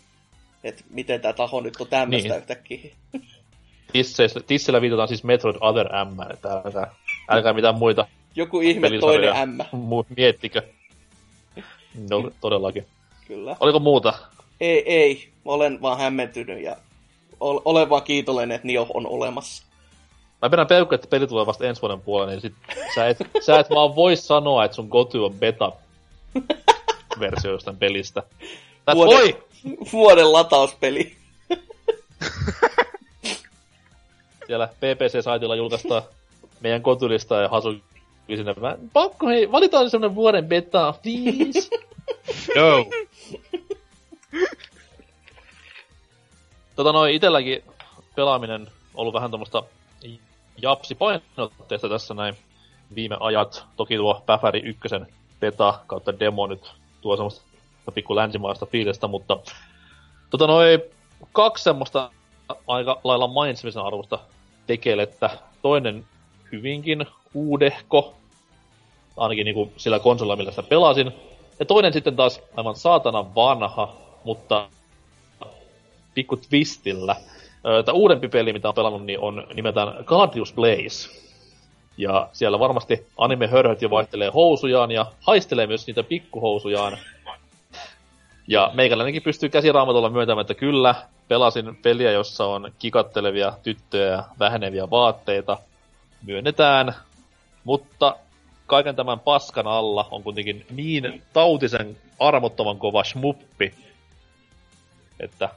Että 0.64 0.84
miten 0.90 1.20
tämä 1.20 1.32
taho 1.32 1.60
nyt 1.60 1.76
on 1.80 1.86
tämmöistä 1.86 2.28
niin. 2.28 2.38
yhtäkkiä. 2.38 2.80
Tissellä 4.46 4.80
viitataan 4.80 5.08
siis 5.08 5.24
Metroid 5.24 5.56
Other 5.60 5.88
M, 5.88 6.32
että 6.32 6.52
älkää, 6.52 6.94
älkää 7.28 7.52
mitään 7.52 7.78
muita 7.78 8.06
Joku 8.36 8.60
ihme 8.60 8.90
toinen 9.00 9.48
M. 9.48 9.58
Miettikö. 10.16 10.62
No, 12.10 12.30
todellakin. 12.40 12.86
Kyllä. 13.28 13.56
Oliko 13.60 13.78
muuta? 13.78 14.14
Ei, 14.60 14.92
ei. 14.94 15.28
Olen 15.44 15.82
vaan 15.82 15.98
hämmentynyt 15.98 16.62
ja 16.62 16.76
olen 17.42 17.88
vaan 17.88 18.02
kiitollinen, 18.02 18.54
että 18.54 18.66
Nio 18.66 18.86
on 18.94 19.06
olemassa. 19.06 19.64
Mä 20.42 20.50
pidän 20.50 20.66
peukku, 20.66 20.94
että 20.94 21.06
peli 21.06 21.26
tulee 21.26 21.46
vasta 21.46 21.66
ensi 21.66 21.82
vuoden 21.82 22.00
puolella, 22.00 22.30
niin 22.30 22.40
sit 22.40 22.54
sä 22.94 23.08
et, 23.08 23.18
sä 23.46 23.58
et 23.58 23.70
vaan 23.70 23.96
voi 23.96 24.16
sanoa, 24.16 24.64
että 24.64 24.74
sun 24.74 24.88
Goty 24.88 25.18
on 25.18 25.34
beta-versio 25.34 26.50
jostain 27.50 27.76
pelistä. 27.76 28.22
Tät 28.84 28.94
vuoden, 28.94 29.18
voi! 29.18 29.44
Vuoden 29.92 30.32
latauspeli. 30.32 31.16
Siellä 34.46 34.66
PPC-saitilla 34.66 35.56
julkaistaan 35.56 36.02
meidän 36.60 36.82
kotulista 36.82 37.34
ja 37.34 37.48
Hasu 37.48 37.74
sinne. 38.36 38.54
Mä, 38.60 38.76
pakko 38.92 39.26
hei, 39.26 39.52
valitaan 39.52 39.90
semmonen 39.90 40.14
vuoden 40.14 40.46
beta, 40.46 40.94
please. 41.02 41.68
no. 42.56 42.86
tota 46.76 46.92
noin, 46.92 47.14
itelläkin 47.14 47.64
pelaaminen 48.14 48.68
ollut 48.94 49.14
vähän 49.14 49.30
tommoista 49.30 49.62
japsi 50.62 50.94
painotteesta 50.94 51.88
tässä 51.88 52.14
näin 52.14 52.36
viime 52.94 53.16
ajat. 53.20 53.64
Toki 53.76 53.96
tuo 53.96 54.22
Päfäri 54.26 54.60
ykkösen 54.60 55.06
beta 55.40 55.78
kautta 55.86 56.20
demo 56.20 56.46
nyt 56.46 56.72
tuo 57.00 57.16
semmoista 57.16 57.42
pikku 57.94 58.16
länsimaista 58.16 58.66
fiilistä, 58.66 59.06
mutta 59.06 59.38
tota 60.30 60.46
noin, 60.46 60.80
kaksi 61.32 61.64
semmoista 61.64 62.10
aika 62.66 63.00
lailla 63.04 63.28
mainitsemisen 63.28 63.82
arvosta 63.82 64.18
tekelettä. 64.66 65.30
Toinen 65.62 66.04
hyvinkin 66.52 67.06
uudehko, 67.34 68.14
ainakin 69.16 69.44
niinku 69.44 69.72
sillä 69.76 69.98
konsolilla, 69.98 70.36
millä 70.36 70.50
sitä 70.50 70.62
pelasin. 70.62 71.12
Ja 71.58 71.66
toinen 71.66 71.92
sitten 71.92 72.16
taas 72.16 72.40
aivan 72.56 72.76
saatana 72.76 73.34
vanha, 73.34 73.92
mutta 74.24 74.68
pikku 76.14 76.36
twistillä. 76.36 77.16
Tämä 77.84 77.96
uudempi 77.96 78.28
peli, 78.28 78.52
mitä 78.52 78.68
on 78.68 78.74
pelannut, 78.74 79.04
niin 79.04 79.20
on 79.20 79.46
nimeltään 79.54 80.04
Guardius 80.04 80.52
Blaze. 80.52 81.22
Ja 81.96 82.28
siellä 82.32 82.58
varmasti 82.58 83.06
anime-hörhöt 83.18 83.82
jo 83.82 83.90
vaihtelee 83.90 84.30
housujaan 84.34 84.90
ja 84.90 85.06
haistelee 85.20 85.66
myös 85.66 85.86
niitä 85.86 86.02
pikkuhousujaan. 86.02 86.98
Ja 88.48 88.70
meikäläinenkin 88.74 89.22
pystyy 89.22 89.48
käsiraamatulla 89.48 90.10
myöntämään, 90.10 90.40
että 90.40 90.54
kyllä, 90.54 90.94
pelasin 91.28 91.76
peliä, 91.76 92.10
jossa 92.10 92.46
on 92.46 92.72
kikattelevia 92.78 93.52
tyttöjä 93.62 94.06
ja 94.06 94.24
väheneviä 94.38 94.90
vaatteita. 94.90 95.58
Myönnetään, 96.26 96.94
mutta 97.64 98.16
kaiken 98.66 98.96
tämän 98.96 99.20
paskan 99.20 99.66
alla 99.66 100.08
on 100.10 100.22
kuitenkin 100.22 100.66
niin 100.70 101.22
tautisen 101.32 101.96
armottoman 102.18 102.78
kova 102.78 103.04
smuppi, 103.04 103.74
että 105.20 105.48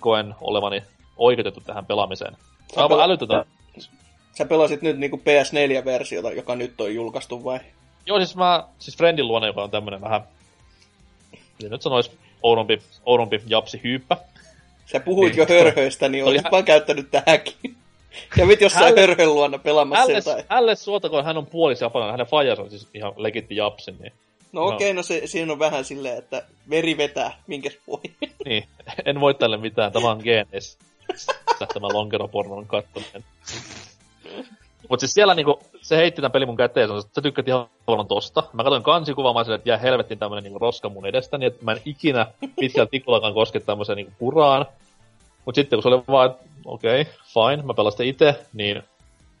koen 0.00 0.34
olevani 0.40 0.82
oikeutettu 1.16 1.60
tähän 1.60 1.86
pelaamiseen. 1.86 2.36
Sä, 2.74 2.80
pel- 2.80 3.00
älytöntä. 3.00 3.44
Sä 4.38 4.44
pelasit 4.44 4.82
nyt 4.82 4.98
niinku 4.98 5.16
PS4-versiota, 5.16 6.36
joka 6.36 6.56
nyt 6.56 6.80
on 6.80 6.94
julkaistu 6.94 7.44
vai? 7.44 7.60
Joo, 8.06 8.18
siis 8.18 8.36
mä, 8.36 8.64
siis 8.78 8.96
Friendin 8.96 9.28
luonne, 9.28 9.48
joka 9.48 9.62
on 9.62 9.70
tämmönen 9.70 10.00
vähän 10.00 10.20
miten 11.60 11.70
nyt 11.70 11.82
sanois, 11.82 12.10
oudompi, 12.42 12.82
oudompi 13.06 13.42
japsi 13.46 13.80
hyyppä. 13.84 14.16
Sä 14.86 15.00
puhuit 15.00 15.36
niin, 15.36 15.48
jo 15.48 15.56
hörhöistä, 15.56 16.08
niin 16.08 16.24
olisit 16.24 16.52
vaan 16.52 16.64
käyttänyt 16.64 17.10
tähänkin. 17.10 17.76
Kävit 18.36 18.60
jossain 18.60 18.84
Hälle- 18.84 19.00
hörhön 19.00 19.34
luona 19.34 19.58
pelaamassa 19.58 20.02
Älles, 20.02 20.26
jotain. 20.26 20.44
älles 20.50 20.84
suotakoon, 20.84 21.24
hän 21.24 21.36
on 21.38 21.46
puolis 21.46 21.80
japanilainen, 21.80 22.12
hänen 22.12 22.26
fajansa 22.26 22.62
on 22.62 22.70
siis 22.70 22.88
ihan 22.94 23.12
legitti 23.16 23.56
japsi, 23.56 23.94
niin, 24.00 24.12
No 24.52 24.64
okei, 24.64 24.74
okay, 24.76 24.92
no 24.92 25.02
se, 25.02 25.22
siinä 25.24 25.52
on 25.52 25.58
vähän 25.58 25.84
silleen, 25.84 26.18
että 26.18 26.42
veri 26.70 26.96
vetää, 26.96 27.32
minkäs 27.46 27.78
voi. 27.86 28.00
niin 28.46 28.64
en 29.04 29.20
voi 29.20 29.34
tälle 29.34 29.56
mitään, 29.56 29.92
tämä 29.92 30.10
on 30.10 30.20
geeneissä, 30.24 30.78
tämä 31.74 31.88
lonkeropornon 31.92 32.66
kattominen. 32.66 33.24
Mut 34.88 35.00
siis 35.00 35.12
siellä 35.12 35.34
niinku, 35.34 35.60
se 35.82 35.96
heitti 35.96 36.22
tämän 36.22 36.32
pelin 36.32 36.48
mun 36.48 36.56
käteen, 36.56 36.88
se, 36.88 37.08
sä 37.14 37.22
tykkäät 37.22 37.48
ihan 37.48 37.66
paljon 37.86 38.06
tosta. 38.06 38.42
Mä 38.52 38.62
katsoin 38.62 38.82
kansikuvaa, 38.82 39.34
mä 39.34 39.44
silleen, 39.44 39.58
että 39.58 39.70
jää 39.70 39.78
helvettiin 39.78 40.18
tämmönen 40.18 40.44
niinku 40.44 40.58
roska 40.58 40.88
mun 40.88 41.06
edestäni, 41.06 41.46
että 41.46 41.64
mä 41.64 41.72
en 41.72 41.80
ikinä 41.84 42.26
pitkällä 42.60 42.88
tikullakaan 42.90 43.34
koske 43.34 43.60
tämmöiseen 43.60 43.96
niinku 43.96 44.12
puraan. 44.18 44.66
Mut 45.44 45.54
sitten 45.54 45.76
kun 45.76 45.82
se 45.82 45.88
oli 45.88 46.02
vaan, 46.08 46.30
että 46.30 46.44
okei, 46.64 47.00
okay, 47.00 47.14
fine, 47.34 47.62
mä 47.62 47.74
pelastin 47.74 48.06
itse, 48.06 48.46
niin 48.52 48.82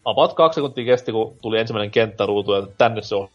about 0.04 0.32
kaksi 0.32 0.54
sekuntia 0.54 0.84
kesti, 0.84 1.12
kun 1.12 1.36
tuli 1.42 1.58
ensimmäinen 1.58 1.90
kenttäruutu, 1.90 2.52
ja 2.52 2.66
tänne 2.78 3.02
se 3.02 3.14
on. 3.14 3.28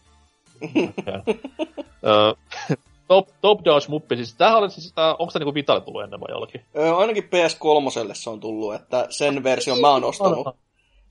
Top, 3.08 3.28
top 3.40 3.64
Dodge 3.64 3.86
Muppi, 3.88 4.16
siis 4.16 4.34
tämähän 4.34 4.58
oli 4.58 4.70
siis, 4.70 4.92
tää, 4.92 5.14
onko 5.14 5.32
tää 5.32 5.40
niinku 5.40 5.54
Vitalle 5.54 5.80
tullut 5.80 6.02
ennen 6.02 6.20
vai 6.20 6.30
jollakin? 6.30 6.60
Öö, 6.76 6.96
ainakin 6.96 7.24
PS3 7.24 8.14
se 8.14 8.30
on 8.30 8.40
tullut, 8.40 8.74
että 8.74 9.06
sen 9.10 9.44
version 9.44 9.80
mä 9.80 9.90
oon 9.90 10.04
ostanut. 10.04 10.48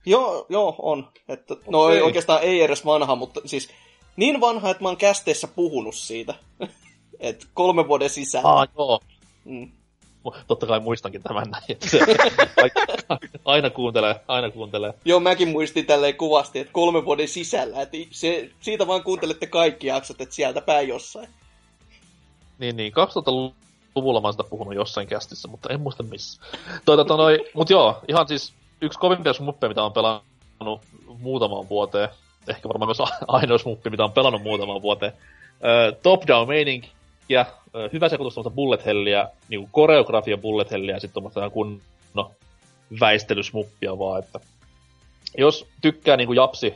Joo, 0.05 0.45
joo, 0.49 0.75
on. 0.79 1.07
Että, 1.29 1.55
no 1.67 1.83
Okei. 1.83 1.95
ei, 1.95 2.01
oikeastaan 2.01 2.41
ei 2.41 2.61
edes 2.61 2.85
vanha, 2.85 3.15
mutta 3.15 3.41
siis 3.45 3.69
niin 4.15 4.41
vanha, 4.41 4.69
että 4.69 4.83
mä 4.83 4.89
oon 4.89 4.97
kästeessä 4.97 5.47
puhunut 5.47 5.95
siitä. 5.95 6.33
Et 7.19 7.47
kolme 7.53 7.87
vuoden 7.87 8.09
sisällä. 8.09 8.49
Ah, 8.49 8.67
joo. 8.77 8.99
Mm. 9.45 9.71
Totta 10.47 10.65
kai 10.65 10.79
muistankin 10.79 11.23
tämän 11.23 11.47
näin. 11.51 11.77
aina 13.45 13.69
kuuntelee, 13.69 14.15
aina 14.27 14.51
kuuntelee. 14.51 14.93
Joo, 15.05 15.19
mäkin 15.19 15.47
muistin 15.47 15.85
tälleen 15.85 16.15
kuvasti, 16.15 16.59
että 16.59 16.73
kolme 16.73 17.05
vuoden 17.05 17.27
sisällä. 17.27 17.81
Että 17.81 17.97
se, 18.11 18.49
siitä 18.59 18.87
vaan 18.87 19.03
kuuntelette 19.03 19.47
kaikki 19.47 19.87
jaksot, 19.87 20.21
että 20.21 20.35
sieltä 20.35 20.61
päin 20.61 20.87
jossain. 20.87 21.29
Niin, 22.59 22.77
niin, 22.77 22.93
2000-luvulla 22.93 24.21
mä 24.21 24.27
oon 24.27 24.33
sitä 24.33 24.43
puhunut 24.43 24.75
jossain 24.75 25.07
kästissä, 25.07 25.47
mutta 25.47 25.69
en 25.73 25.81
muista 25.81 26.03
missä. 26.03 26.41
Toi, 26.85 26.97
tota, 26.97 27.17
noi, 27.17 27.39
mut 27.53 27.69
joo, 27.69 27.99
ihan 28.07 28.27
siis 28.27 28.53
yksi 28.81 28.99
kovimpia 28.99 29.33
smuppeja, 29.33 29.69
mitä 29.69 29.83
on 29.83 29.93
pelannut 29.93 30.81
muutamaan 31.19 31.69
vuoteen. 31.69 32.09
Ehkä 32.47 32.69
varmaan 32.69 32.87
myös 32.87 33.11
ainoa 33.27 33.57
smuppi, 33.57 33.89
mitä 33.89 34.03
on 34.03 34.11
pelannut 34.11 34.43
muutamaan 34.43 34.81
vuoteen. 34.81 35.13
Top-down 36.03 36.47
meininkiä, 36.47 36.91
ö, 37.31 37.89
hyvä 37.93 38.09
sekoitus 38.09 38.33
tuommoista 38.33 38.55
bullet 38.55 38.85
helliä, 38.85 39.29
niinku 39.49 39.69
koreografia 39.71 40.37
bullet 40.37 40.71
helliä 40.71 40.95
ja 40.95 40.99
sitten 40.99 41.13
tuommoista 41.13 41.39
ihan 41.39 41.51
kunnon 41.51 42.31
väistelysmuppia 42.99 43.99
vaan, 43.99 44.19
että 44.19 44.39
jos 45.37 45.67
tykkää 45.81 46.17
niinku 46.17 46.33
japsi, 46.33 46.73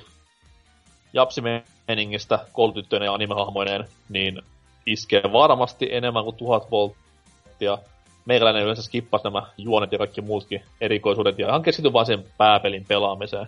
japsi 1.13 1.41
meiningistä 1.87 2.39
koulutyttöinen 2.53 3.05
ja 3.05 3.13
animehahmoineen, 3.13 3.85
niin 4.09 4.41
iskee 4.85 5.23
varmasti 5.31 5.87
enemmän 5.91 6.23
kuin 6.23 6.35
1000 6.35 6.71
volttia. 6.71 7.77
Meikäläinen 8.25 8.63
yleensä 8.63 8.81
skippasi 8.81 9.23
nämä 9.23 9.43
juonet 9.57 9.91
ja 9.91 9.97
kaikki 9.97 10.21
muutkin 10.21 10.61
erikoisuudet 10.81 11.39
ja 11.39 11.47
ihan 11.47 11.63
keskity 11.63 11.93
vaan 11.93 12.05
sen 12.05 12.25
pääpelin 12.37 12.85
pelaamiseen. 12.87 13.47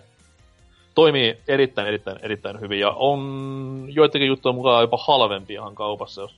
Toimii 0.94 1.38
erittäin, 1.48 1.88
erittäin, 1.88 2.18
erittäin 2.22 2.60
hyvin 2.60 2.80
ja 2.80 2.90
on 2.90 3.86
joidenkin 3.88 4.28
juttujen 4.28 4.54
mukaan 4.54 4.82
jopa 4.82 4.96
halvempi 4.96 5.52
ihan 5.52 5.74
kaupassa, 5.74 6.22
jos 6.22 6.34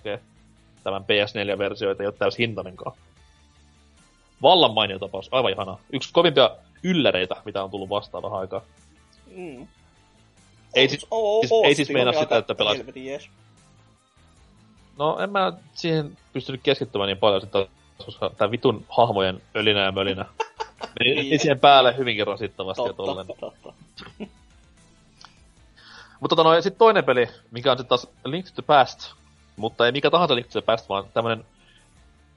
hakee 0.00 0.20
tämän 0.84 1.02
PS4-versioita, 1.02 2.02
ei 2.02 2.06
ole 2.06 2.14
täys 2.18 2.38
hintainenkaan. 2.38 2.96
Vallan 4.42 4.74
mainio 4.74 4.98
tapaus, 4.98 5.28
aivan 5.32 5.52
ihana. 5.52 5.78
Yksi 5.92 6.10
kovimpia 6.12 6.50
ylläreitä, 6.82 7.36
mitä 7.44 7.64
on 7.64 7.70
tullut 7.70 7.88
vastaan 7.88 8.22
vähän 8.22 8.38
aikaa. 8.38 8.60
Mm. 9.36 9.66
Ei 10.74 10.88
siis- 10.88 11.06
Oo, 11.10 11.40
siis- 11.42 11.52
oo, 11.52 11.64
ei 11.64 11.74
siis 11.74 11.90
meinaa 11.90 12.12
sitä, 12.12 12.36
että 12.36 12.54
helvetin 12.78 13.06
jees. 13.06 13.28
No 14.98 15.18
en 15.18 15.30
mä 15.30 15.52
siihen 15.74 16.16
pystynyt 16.32 16.60
keskittymään 16.62 17.06
niin 17.08 17.18
paljon 17.18 17.40
sitten, 17.40 17.66
koska 18.04 18.30
tää 18.36 18.50
vitun 18.50 18.84
hahmojen 18.88 19.42
ölinä 19.56 19.80
ja 19.80 19.92
mölinä 19.92 20.24
meni 20.98 21.14
Niin. 21.14 21.26
meni 21.26 21.38
siihen 21.38 21.60
päälle 21.60 21.96
hyvinkin 21.96 22.26
rasittavasti 22.26 22.82
ja 22.82 22.92
tolleen. 22.92 23.26
Totta, 23.26 23.46
totta. 23.46 23.72
Mutta 26.20 26.36
tota 26.36 26.42
noin, 26.48 26.62
sit 26.62 26.78
toinen 26.78 27.04
peli, 27.04 27.28
mikä 27.50 27.72
on 27.72 27.78
sitten 27.78 27.88
taas 27.88 28.06
Link 28.24 28.46
to 28.46 28.52
the 28.54 28.62
Past, 28.62 29.12
mutta 29.60 29.86
ei 29.86 29.92
mikä 29.92 30.10
tahansa 30.10 30.34
Link 30.34 30.46
Past, 30.66 30.88
vaan 30.88 31.04
tämmönen 31.14 31.44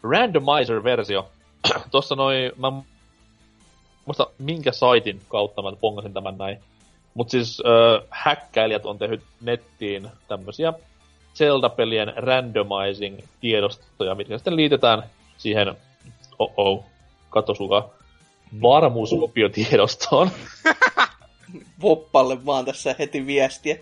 randomizer-versio. 0.03 1.30
Tossa 1.91 2.15
noin, 2.15 2.51
mä 2.57 2.71
muista 4.05 4.28
minkä 4.38 4.71
saitin 4.71 5.21
kautta 5.28 5.61
mä 5.61 5.71
pongasin 5.82 6.13
tämän 6.13 6.38
näin. 6.38 6.57
Mut 7.13 7.30
siis 7.30 7.61
äh, 7.65 8.07
häkkäilijät 8.09 8.86
on 8.86 8.97
tehnyt 8.97 9.21
nettiin 9.41 10.09
tämmösiä 10.28 10.74
Zelda-pelien 11.36 12.13
randomizing-tiedostoja, 12.17 14.15
mitkä 14.15 14.38
sitten 14.38 14.55
liitetään 14.55 15.03
siihen, 15.38 15.76
oh, 16.39 16.86
katso 17.30 17.53
suka, 17.53 17.89
varmuusopiotiedostoon. 18.61 20.32
Voppalle 21.82 22.45
vaan 22.45 22.65
tässä 22.65 22.95
heti 22.99 23.26
viestiä. 23.26 23.78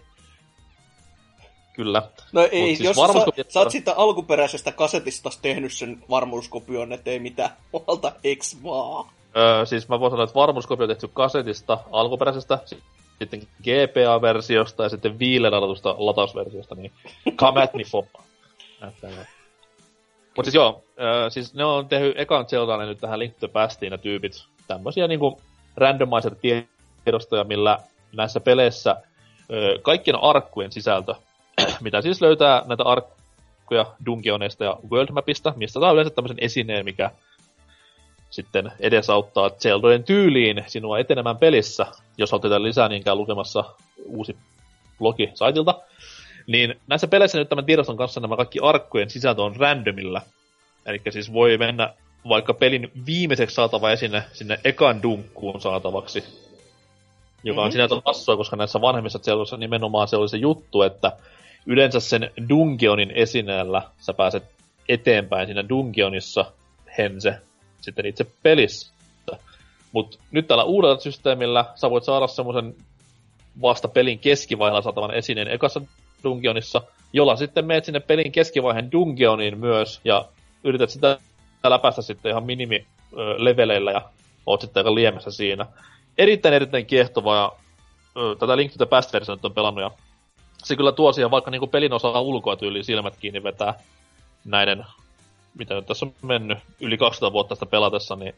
Kyllä. 1.74 2.02
No 2.32 2.42
ei, 2.52 2.76
siis 2.76 2.80
jos 2.80 2.98
varmuuskopio- 2.98 3.44
sä, 3.44 3.52
sä 3.52 3.60
oot 3.60 3.72
siitä 3.72 3.94
alkuperäisestä 3.98 4.72
kasetista 4.72 5.30
tehnyt 5.42 5.74
sen 5.74 6.04
varmuuskopion, 6.10 6.94
ettei 6.94 7.20
mitään 7.20 7.50
huolta, 7.74 8.12
eks 8.24 8.58
vaan. 8.64 9.06
Öö, 9.38 9.66
siis 9.66 9.90
mä 9.90 10.00
voin 10.00 10.12
sanoa, 10.12 10.24
että 10.24 10.36
varmuuskopio 10.36 10.84
on 10.84 10.90
tehty 10.90 11.10
kasetista, 11.14 11.78
alkuperäisestä, 11.92 12.60
sitten 13.20 13.48
GPA-versiosta 13.64 14.84
ja 14.84 14.90
sitten 14.90 15.20
viilenaratusta 15.20 15.96
latausversiosta, 15.98 16.76
niin 16.76 16.92
come 17.36 17.64
at 17.64 17.74
me 17.74 17.84
for. 17.84 18.04
Mutta 20.36 20.44
siis 20.44 20.56
joo, 20.56 20.84
öö, 21.00 21.30
siis 21.30 21.54
ne 21.54 21.66
on 21.66 21.88
tehnyt 21.88 22.20
ekan 22.20 22.46
Zeldalle 22.46 22.86
nyt 22.86 22.98
tähän 22.98 23.20
Link 23.20 23.36
Pastiin 23.54 23.92
ne 23.92 23.98
tyypit. 23.98 24.46
Tämmösiä 24.68 25.08
niinku 25.08 25.42
randomizer 25.76 26.36
tiedostoja, 27.06 27.44
millä 27.44 27.78
näissä 28.16 28.40
peleissä 28.40 28.96
öö, 29.52 29.80
kaikkien 29.82 30.24
arkkujen 30.24 30.72
sisältö, 30.72 31.16
mitä 31.82 32.02
siis 32.02 32.22
löytää 32.22 32.64
näitä 32.66 32.84
arkkuja 32.84 33.86
Dungeoneista 34.06 34.64
ja 34.64 34.78
Worldmapista, 34.92 35.54
mistä 35.56 35.80
saa 35.80 35.92
yleensä 35.92 36.14
tämmöisen 36.14 36.38
esineen, 36.42 36.86
mikä 36.86 37.12
sitten 38.30 38.72
edesauttaa 38.80 39.50
Zeldojen 39.50 40.04
tyyliin 40.04 40.64
sinua 40.68 41.00
etenemään 41.00 41.38
pelissä. 41.38 41.86
Jos 42.18 42.32
haluat 42.32 42.44
jotain 42.44 42.64
lisää, 42.64 42.90
niin 42.90 43.04
käy 43.04 43.16
lukemassa 43.16 43.64
uusi 44.06 44.38
blogi 45.00 45.32
saitilta. 45.34 45.82
Niin 46.48 46.76
näissä 46.88 47.08
peleissä 47.08 47.38
nyt 47.38 47.50
tämän 47.50 47.66
tiedoston 47.66 47.98
kanssa 47.98 48.20
nämä 48.20 48.36
kaikki 48.36 48.60
arkkujen 48.64 49.10
sisältö 49.10 49.42
on 49.42 49.56
randomilla. 49.56 50.22
Eli 50.86 51.02
siis 51.10 51.34
voi 51.34 51.58
mennä 51.58 51.94
vaikka 52.30 52.54
pelin 52.54 52.92
viimeiseksi 53.06 53.54
saatava 53.56 53.92
esine 53.92 54.24
sinne 54.34 54.60
ekan 54.64 55.04
dunkkuun 55.04 55.62
saatavaksi. 55.62 56.24
Joka 57.44 57.62
on 57.62 57.68
Mhm. 57.68 57.72
sinänsä 57.72 57.96
hassua, 58.06 58.38
koska 58.38 58.56
näissä 58.56 58.82
vanhemmissa 58.82 59.20
Zeldoissa 59.20 59.58
nimenomaan 59.58 60.08
se 60.08 60.16
oli 60.16 60.30
se 60.30 60.38
juttu, 60.38 60.82
että 60.82 61.12
yleensä 61.66 62.00
sen 62.00 62.32
Dungeonin 62.50 63.12
esineellä 63.12 63.82
sä 63.98 64.14
pääset 64.14 64.44
eteenpäin 64.90 65.48
siinä 65.48 65.70
Dungeonissa 65.70 66.46
hense 66.98 67.36
sitten 67.82 68.06
itse 68.06 68.26
pelissä. 68.44 68.94
Mutta 69.92 70.18
nyt 70.32 70.48
tällä 70.48 70.64
uudella 70.64 71.00
systeemillä 71.00 71.66
sä 71.76 71.90
voit 71.90 72.04
saada 72.04 72.28
semmoisen 72.28 72.76
vasta 73.62 73.88
pelin 73.88 74.20
keskivaiheella 74.20 74.82
saatavan 74.82 75.14
esineen 75.14 75.48
ekassa 75.48 75.82
Dungeonissa, 76.24 76.82
jolla 77.14 77.36
sitten 77.36 77.66
meet 77.66 77.86
sinne 77.86 78.00
pelin 78.00 78.32
keskivaiheen 78.32 78.92
Dungeoniin 78.92 79.58
myös, 79.58 80.02
ja 80.04 80.26
yrität 80.64 80.90
sitä 80.90 81.18
läpäistä 81.64 82.02
sitten 82.02 82.30
ihan 82.30 82.44
minimileveleillä, 82.44 83.92
ja 83.92 84.02
oot 84.46 84.62
sitten 84.62 84.80
aika 84.80 84.96
liemessä 84.96 85.32
siinä. 85.32 85.66
Erittäin 86.18 86.56
erittäin 86.56 86.86
kiehtovaa, 86.86 87.36
ja 87.36 87.52
tätä 88.40 88.58
Link 88.58 88.72
to 88.72 88.78
the 88.78 88.86
Past 88.86 89.12
on 89.44 89.54
pelannut, 89.54 89.84
ja 89.84 89.92
se 90.64 90.76
kyllä 90.76 90.92
tuo 90.92 91.14
siihen 91.14 91.32
vaikka 91.32 91.52
niinku 91.52 91.68
pelin 91.68 91.94
osaa 91.94 92.22
ulkoa 92.22 92.56
tyyliin 92.56 92.86
silmät 92.86 93.18
kiinni 93.20 93.44
vetää 93.44 93.74
näiden, 94.46 94.86
mitä 95.58 95.76
nyt 95.76 95.86
tässä 95.86 96.06
on 96.06 96.14
mennyt, 96.22 96.58
yli 96.80 96.98
200 96.98 97.32
vuotta 97.34 97.56
sitä 97.56 97.66
pelatessa, 97.66 98.16
niin 98.16 98.36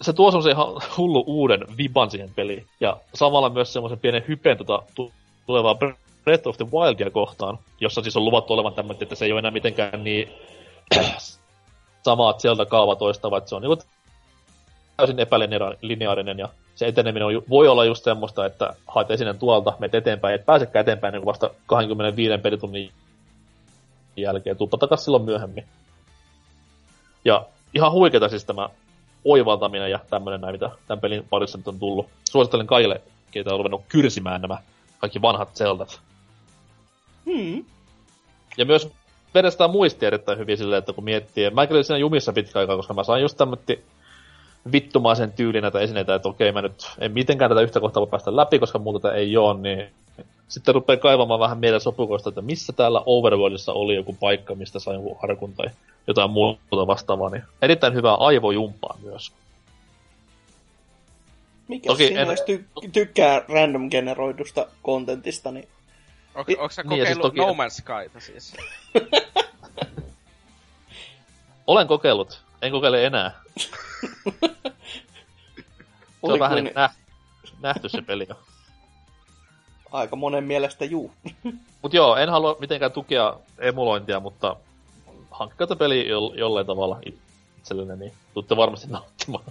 se 0.00 0.12
tuo 0.12 0.30
semmoisen 0.30 0.52
ihan 0.52 0.66
hullu 0.96 1.24
uuden 1.26 1.60
viban 1.76 2.10
siihen 2.10 2.30
peliin. 2.36 2.66
Ja 2.80 2.96
samalla 3.14 3.50
myös 3.50 3.72
semmoisen 3.72 3.98
pienen 3.98 4.24
hypen 4.28 4.56
tota 4.56 4.82
tu- 4.94 5.12
tulevaa 5.46 5.74
Breath 6.24 6.48
of 6.48 6.56
the 6.56 6.66
Wildia 6.72 7.10
kohtaan, 7.10 7.58
jossa 7.80 8.02
siis 8.02 8.16
on 8.16 8.24
luvattu 8.24 8.52
olevan 8.52 8.74
tämmöinen, 8.74 9.02
että 9.02 9.14
se 9.14 9.24
ei 9.24 9.32
ole 9.32 9.38
enää 9.38 9.50
mitenkään 9.50 10.04
niin 10.04 10.32
samaa 12.04 12.38
sieltä 12.38 12.66
kaava 12.66 12.96
toistava, 12.96 13.38
että 13.38 13.48
se 13.50 13.54
on 13.54 13.62
niinku 13.62 13.82
täysin 15.00 15.20
epälineaarinen 15.20 16.38
ja 16.38 16.48
se 16.74 16.86
eteneminen 16.86 17.26
on, 17.26 17.42
voi 17.48 17.68
olla 17.68 17.84
just 17.84 18.04
semmoista, 18.04 18.46
että 18.46 18.74
haet 18.86 19.10
esinen 19.10 19.38
tuolta, 19.38 19.72
menet 19.78 19.94
eteenpäin, 19.94 20.34
et 20.34 20.46
pääsekään 20.46 20.80
eteenpäin 20.80 21.12
niin 21.12 21.24
vasta 21.24 21.50
25 21.66 22.38
pelitunnin 22.38 22.90
jälkeen, 24.16 24.56
tuuppa 24.56 24.78
takas 24.78 25.04
silloin 25.04 25.24
myöhemmin. 25.24 25.64
Ja 27.24 27.46
ihan 27.74 27.92
huikeeta 27.92 28.28
siis 28.28 28.44
tämä 28.44 28.68
oivaltaminen 29.24 29.90
ja 29.90 29.98
tämmönen 30.10 30.40
näin, 30.40 30.54
mitä 30.54 30.70
tämän 30.86 31.00
pelin 31.00 31.26
parissa 31.30 31.58
nyt 31.58 31.68
on 31.68 31.78
tullut. 31.78 32.08
Suosittelen 32.30 32.66
kaikille, 32.66 33.00
keitä 33.30 33.50
on 33.50 33.58
ruvennut 33.58 33.84
kyrsimään 33.88 34.40
nämä 34.40 34.58
kaikki 34.98 35.22
vanhat 35.22 35.54
Zeldat. 35.54 36.00
Hmm. 37.26 37.64
Ja 38.56 38.64
myös 38.64 38.92
vedestää 39.34 39.68
muistia 39.68 40.06
erittäin 40.06 40.38
hyvin 40.38 40.58
silleen, 40.58 40.78
että 40.78 40.92
kun 40.92 41.04
miettii, 41.04 41.50
mä 41.50 41.66
olin 41.70 41.84
siinä 41.84 41.98
jumissa 41.98 42.32
pitkä 42.32 42.58
aikaa, 42.58 42.76
koska 42.76 42.94
mä 42.94 43.04
sain 43.04 43.22
just 43.22 43.36
tämmötti 43.36 43.84
vittumaisen 44.72 45.32
tyylin 45.32 45.62
näitä 45.62 45.80
esineitä, 45.80 46.14
että 46.14 46.28
okei 46.28 46.52
mä 46.52 46.62
nyt 46.62 46.90
en 46.98 47.12
mitenkään 47.12 47.50
tätä 47.50 47.60
yhtä 47.60 47.80
kohtaa 47.80 48.00
voi 48.00 48.10
päästä 48.10 48.36
läpi, 48.36 48.58
koska 48.58 48.78
muuta 48.78 49.00
tätä 49.08 49.14
ei 49.14 49.36
ole, 49.36 49.60
niin 49.60 49.90
sitten 50.48 50.74
rupeaa 50.74 50.96
kaivamaan 50.96 51.40
vähän 51.40 51.58
mieleen 51.58 51.80
sopukoista, 51.80 52.28
että 52.28 52.42
missä 52.42 52.72
täällä 52.72 53.02
Overworldissa 53.06 53.72
oli 53.72 53.94
joku 53.94 54.16
paikka, 54.20 54.54
mistä 54.54 54.78
sai 54.78 54.94
joku 54.94 55.18
harkun 55.22 55.52
tai 55.54 55.66
jotain 56.06 56.30
muuta 56.30 56.86
vastaavaa, 56.86 57.30
niin 57.30 57.42
erittäin 57.62 57.94
hyvää 57.94 58.14
aivojumpaa 58.14 58.98
myös. 59.02 59.32
Mikä 61.68 61.86
Toki 61.86 62.06
siinä 62.06 62.22
en... 62.22 62.28
ty- 62.28 62.90
tykkää 62.92 63.44
random 63.48 63.90
generoidusta 63.90 64.66
kontentista, 64.82 65.50
niin... 65.50 65.68
On, 66.34 66.44
onko 66.58 66.70
sä 66.70 66.82
kokeillut 66.82 67.06
niin, 67.06 67.06
siis 67.06 67.18
toki... 67.18 67.38
No 67.38 67.52
Man's 67.52 67.70
Skyta 67.70 68.20
siis? 68.20 68.54
Olen 71.66 71.86
kokeillut. 71.86 72.42
En 72.62 72.72
kokeile 72.72 73.06
enää. 73.06 73.32
se 76.26 76.32
on 76.32 76.38
vähän 76.38 76.62
kuin... 76.62 76.72
nähty, 76.74 76.96
nähty 77.60 77.88
se 77.88 78.02
peli 78.02 78.26
jo. 78.28 78.34
Aika 79.92 80.16
monen 80.16 80.44
mielestä 80.44 80.84
juu. 80.84 81.12
Mut 81.82 81.94
joo, 81.94 82.16
en 82.16 82.28
halua 82.28 82.56
mitenkään 82.60 82.92
tukea 82.92 83.36
emulointia, 83.58 84.20
mutta 84.20 84.56
hankkikaa 85.30 85.76
peli 85.76 86.08
jo- 86.08 86.32
jollain 86.34 86.66
tavalla 86.66 86.98
itsellenne, 87.58 87.96
niin 87.96 88.12
tuutte 88.34 88.56
varmasti 88.56 88.86
nauttimaan. 88.88 89.44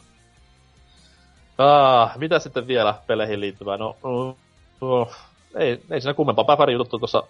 Ah, 1.57 2.17
mitä 2.17 2.39
sitten 2.39 2.67
vielä 2.67 2.95
peleihin 3.07 3.39
liittyvää? 3.39 3.77
No, 3.77 3.95
uh, 4.03 4.37
uh, 4.81 5.15
ei, 5.55 5.81
ei 5.91 6.01
siinä 6.01 6.13
kummempaa. 6.13 6.45
Päiväri-juttu 6.45 6.99
tuossa 6.99 7.23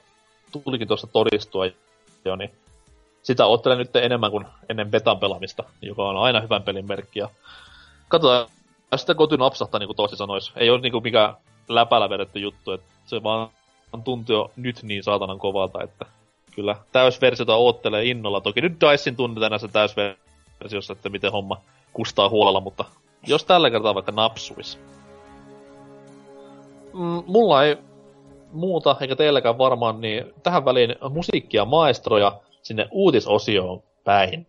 tulikin 0.63 0.88
tuossa 0.88 1.07
todistua 1.07 1.65
jo, 2.26 2.36
niin 2.36 2.51
sitä 3.24 3.45
ottelen 3.45 3.78
nyt 3.78 3.95
enemmän 3.95 4.32
kuin 4.32 4.45
ennen 4.70 4.91
betan 4.91 5.20
pelaamista, 5.20 5.63
joka 5.82 6.09
on 6.09 6.17
aina 6.17 6.41
hyvän 6.41 6.63
pelin 6.63 6.88
merkki. 6.88 7.20
Ja 7.20 7.30
katsotaan, 8.07 8.47
ja 8.91 8.97
sitten 8.97 9.15
koty 9.15 9.38
napsahtaa, 9.38 9.80
niin 9.80 9.88
kuin 9.88 9.97
tosi 9.97 10.15
sanois. 10.15 10.51
Ei 10.55 10.70
ole 10.70 10.82
niin 10.82 10.91
kuin 10.91 11.03
mikään 11.03 11.34
läpällä 11.70 12.09
vedetty 12.09 12.39
juttu, 12.39 12.72
että 12.72 12.88
se 13.05 13.24
vaan 13.24 13.49
tuntuu 14.03 14.36
jo 14.36 14.51
nyt 14.55 14.84
niin 14.84 15.03
saatanan 15.03 15.39
kovalta, 15.39 15.84
että 15.84 16.05
kyllä 16.55 16.76
täysversiota 16.91 17.55
oottelee 17.55 18.05
innolla. 18.05 18.41
Toki 18.41 18.61
nyt 18.61 18.82
Dicein 18.82 19.15
tunnetaan 19.15 19.49
näissä 19.49 19.67
täysversiossa, 19.67 20.93
että 20.93 21.09
miten 21.09 21.32
homma 21.32 21.57
kustaa 21.93 22.30
huolella, 22.30 22.59
mutta 22.59 22.86
jos 23.28 23.45
tällä 23.45 23.72
kertaa 23.72 23.95
vaikka 23.95 24.11
napsuis. 24.11 24.80
Mm, 26.93 27.24
mulla 27.28 27.63
ei 27.63 27.78
muuta, 28.51 28.95
eikä 29.01 29.15
teilläkään 29.15 29.57
varmaan, 29.57 30.01
niin 30.01 30.34
tähän 30.43 30.65
väliin 30.65 30.95
musiikkia 31.09 31.65
maestroja 31.65 32.39
sinne 32.70 32.88
uutisosioon 32.91 33.84
päin. 34.03 34.47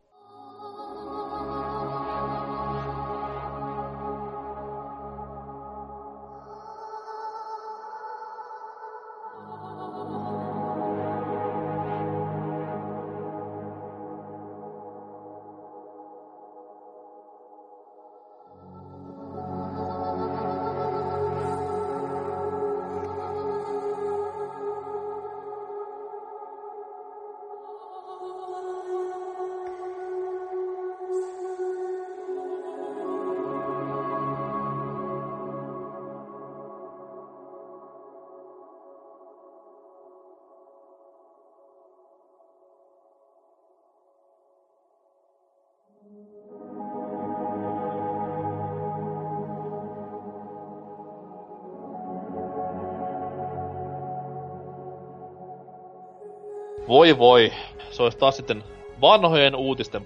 Voi 56.90 57.18
voi, 57.18 57.52
se 57.90 58.02
olisi 58.02 58.18
taas 58.18 58.36
sitten 58.36 58.64
vanhojen 59.00 59.54
uutisten 59.56 60.04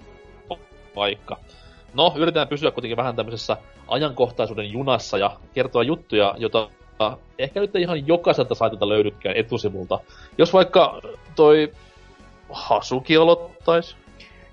paikka. 0.95 1.37
No, 1.93 2.13
yritetään 2.15 2.47
pysyä 2.47 2.71
kuitenkin 2.71 2.97
vähän 2.97 3.15
tämmöisessä 3.15 3.57
ajankohtaisuuden 3.87 4.71
junassa 4.71 5.17
ja 5.17 5.37
kertoa 5.53 5.83
juttuja, 5.83 6.35
jota 6.37 6.69
ehkä 7.39 7.59
nyt 7.59 7.75
ei 7.75 7.81
ihan 7.81 8.07
jokaiselta 8.07 8.55
saitilta 8.55 8.89
löydykään 8.89 9.35
etusivulta. 9.35 9.99
Jos 10.37 10.53
vaikka 10.53 11.01
toi 11.35 11.71
Hasuki 12.49 13.17
aloittaisi. 13.17 13.95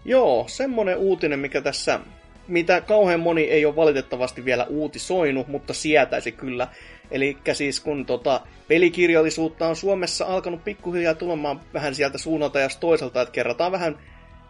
Joo, 0.04 0.44
semmonen 0.48 0.98
uutinen, 0.98 1.38
mikä 1.38 1.60
tässä, 1.60 2.00
mitä 2.48 2.80
kauhean 2.80 3.20
moni 3.20 3.42
ei 3.42 3.66
ole 3.66 3.76
valitettavasti 3.76 4.44
vielä 4.44 4.64
uutisoinut, 4.64 5.48
mutta 5.48 5.74
sietäisi 5.74 6.32
kyllä. 6.32 6.68
Eli 7.10 7.36
siis 7.52 7.80
kun 7.80 8.06
tota, 8.06 8.40
pelikirjallisuutta 8.68 9.68
on 9.68 9.76
Suomessa 9.76 10.26
alkanut 10.26 10.64
pikkuhiljaa 10.64 11.14
tulemaan 11.14 11.60
vähän 11.74 11.94
sieltä 11.94 12.18
suunnalta 12.18 12.60
ja 12.60 12.68
toiselta, 12.80 13.22
että 13.22 13.32
kerrotaan 13.32 13.72
vähän 13.72 13.98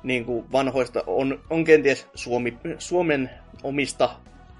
niin 0.03 0.25
kuin 0.25 0.53
vanhoista, 0.53 1.05
on, 1.07 1.41
on 1.51 1.65
kenties 1.65 2.07
Suomi, 2.15 2.59
Suomen 2.79 3.31
omista 3.63 4.11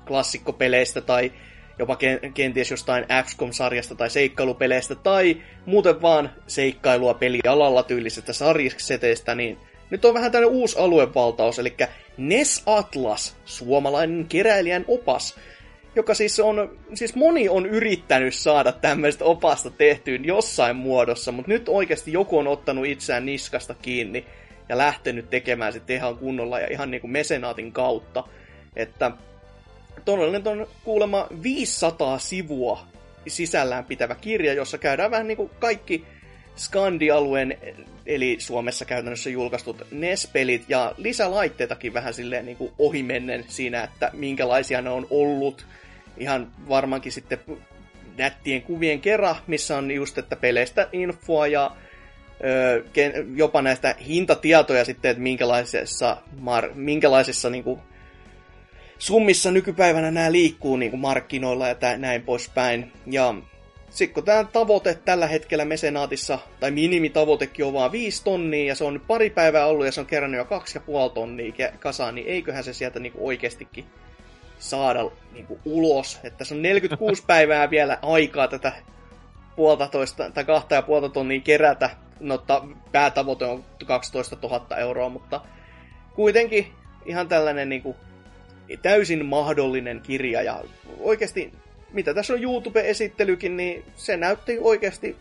klassikkopeleistä 0.07 1.01
tai 1.01 1.33
jopa 1.79 1.97
kenties 2.35 2.71
jostain 2.71 3.05
XCOM-sarjasta 3.23 3.95
tai 3.95 4.11
seikkailupeleistä 4.11 4.95
tai 4.95 5.37
muuten 5.67 6.03
vaan 6.03 6.31
seikkailua 6.47 7.15
pelialalla 7.15 7.83
tyylisestä 7.83 8.33
sarjiseteistä, 8.33 9.35
niin 9.35 9.59
nyt 9.93 10.05
on 10.05 10.15
vähän 10.15 10.33
tämmöinen 10.33 10.57
uusi 10.59 10.79
aluevaltaus, 10.79 11.59
eli 11.59 11.77
NES 12.17 12.63
Atlas, 12.67 13.37
suomalainen 13.45 14.27
keräilijän 14.29 14.85
opas, 14.89 15.37
joka 15.97 16.15
siis 16.15 16.41
on, 16.41 16.79
siis 16.95 17.15
moni 17.15 17.49
on 17.49 17.67
yrittänyt 17.67 18.35
saada 18.35 18.73
tämmöistä 18.73 19.25
opasta 19.25 19.71
tehtyyn 19.71 20.25
jossain 20.25 20.77
muodossa, 20.77 21.33
mutta 21.33 21.49
nyt 21.49 21.69
oikeasti 21.69 22.13
joku 22.13 22.39
on 22.39 22.47
ottanut 22.47 22.87
itseään 22.87 23.27
niskasta 23.27 23.75
kiinni 23.75 24.27
ja 24.69 24.79
lähtenyt 24.79 25.31
tekemään 25.31 25.73
sitten 25.73 25.97
ihan 25.97 26.17
kunnolla 26.17 26.61
ja 26.61 26.67
ihan 26.71 26.91
niinku 26.91 27.09
mesenaatin 27.09 27.73
kautta. 27.73 28.25
Että 28.77 29.11
todellinen 30.05 30.49
on 30.49 30.67
kuulemma 30.85 31.27
500 31.43 32.19
sivua 32.19 32.87
sisällään 33.27 33.85
pitävä 33.85 34.15
kirja, 34.15 34.53
jossa 34.53 34.79
käydään 34.79 35.11
vähän 35.11 35.27
niinku 35.27 35.51
kaikki 35.59 36.05
Skandi-alueen, 36.57 37.59
eli 38.07 38.37
Suomessa 38.39 38.85
käytännössä 38.85 39.31
julkaistut 39.31 39.87
NES-pelit 39.91 40.65
ja 40.69 40.95
lisälaitteitakin 40.97 41.95
vähän 41.95 42.15
silleen 42.15 42.47
niin 42.47 42.57
kuin 42.57 42.73
ohimennen 42.79 43.45
siinä, 43.49 43.85
että 43.85 44.11
minkälaisia 44.13 44.83
ne 44.83 44.91
on 44.91 45.07
ollut, 45.11 45.67
ihan 46.17 46.53
varmaankin 46.69 47.13
sitten 47.13 47.39
nättien 48.17 48.63
kuvien 48.63 49.01
kerran, 49.01 49.37
missä 49.47 49.77
on 49.77 49.91
just, 49.91 50.19
että 50.19 50.37
peleistä 50.37 50.89
infoa 50.93 51.47
ja 51.47 51.71
jopa 53.37 53.63
näistä 53.63 53.95
hintatietoja 54.07 54.85
sitten, 54.85 55.11
että 55.11 55.23
minkälaisessa, 55.23 56.17
mar, 56.39 56.71
minkälaisessa 56.75 57.51
niin 57.51 57.65
kuin, 57.65 57.81
summissa 58.99 59.51
nykypäivänä 59.51 60.11
nämä 60.11 60.33
liikkuu 60.33 60.77
niin 60.77 60.91
kuin 60.91 61.01
markkinoilla 61.01 61.69
ja 61.69 61.77
näin 61.99 62.23
poispäin. 62.23 62.93
Ja 63.07 63.35
sitten 63.93 64.15
kun 64.15 64.25
tämä 64.25 64.45
tavoite 64.45 64.99
tällä 65.05 65.27
hetkellä 65.27 65.65
mesenaatissa, 65.65 66.39
tai 66.61 66.71
minimitavoitekin 66.71 67.65
on 67.65 67.73
vaan 67.73 67.93
5 67.93 68.25
tonnia, 68.25 68.67
ja 68.67 68.75
se 68.75 68.85
on 68.85 69.03
pari 69.07 69.31
päivää 69.31 69.67
ollut, 69.67 69.87
ja 69.87 69.93
se 69.93 70.01
on 70.01 70.07
kerännyt 70.07 70.39
jo 70.39 70.45
2,5 71.09 71.13
tonnia 71.15 71.53
kasaan, 71.79 72.15
niin 72.15 72.27
eiköhän 72.27 72.65
se 72.65 72.73
sieltä 72.73 73.01
niinku 73.01 73.27
oikeastikin 73.27 73.85
saada 74.59 75.11
niin 75.33 75.47
kuin, 75.47 75.61
ulos. 75.65 76.21
Että 76.25 76.45
se 76.45 76.55
on 76.55 76.63
46 76.63 77.23
päivää 77.27 77.71
vielä 77.71 77.99
aikaa 78.03 78.49
tätä 78.49 78.73
puolta 79.57 79.89
toista, 79.89 80.31
tai 80.31 80.45
kahta 80.45 80.75
ja 80.75 80.83
puolta 80.83 81.09
tonnia 81.09 81.41
kerätä. 81.41 81.91
No, 82.21 82.39
ta, 82.39 82.65
päätavoite 82.93 83.45
on 83.45 83.65
12 83.87 84.37
000 84.43 84.77
euroa, 84.77 85.09
mutta 85.09 85.41
kuitenkin 86.15 86.73
ihan 87.07 87.29
tällainen 87.29 87.69
niin 87.69 87.83
kuin, 87.83 87.97
täysin 88.83 89.27
mahdollinen 89.27 90.01
kirja. 90.01 90.43
Ja 90.43 90.61
oikeasti, 91.01 91.53
mitä 91.93 92.15
tässä 92.15 92.33
on 92.33 92.43
YouTube-esittelykin, 92.43 93.57
niin 93.57 93.85
se 93.97 94.17
näytti 94.17 94.59
oikeasti 94.61 95.17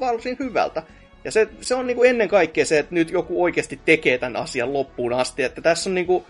varsin 0.00 0.36
hyvältä. 0.38 0.82
Ja 1.24 1.30
se, 1.30 1.48
se 1.60 1.74
on 1.74 1.94
kuin 1.94 2.10
ennen 2.10 2.28
kaikkea 2.28 2.64
se, 2.64 2.78
että 2.78 2.94
nyt 2.94 3.10
joku 3.10 3.42
oikeasti 3.42 3.80
tekee 3.84 4.18
tämän 4.18 4.36
asian 4.36 4.72
loppuun 4.72 5.12
asti. 5.12 5.42
Että 5.42 5.60
tässä 5.60 5.90
on 5.90 5.94
niin 5.94 6.06
kuin, 6.06 6.24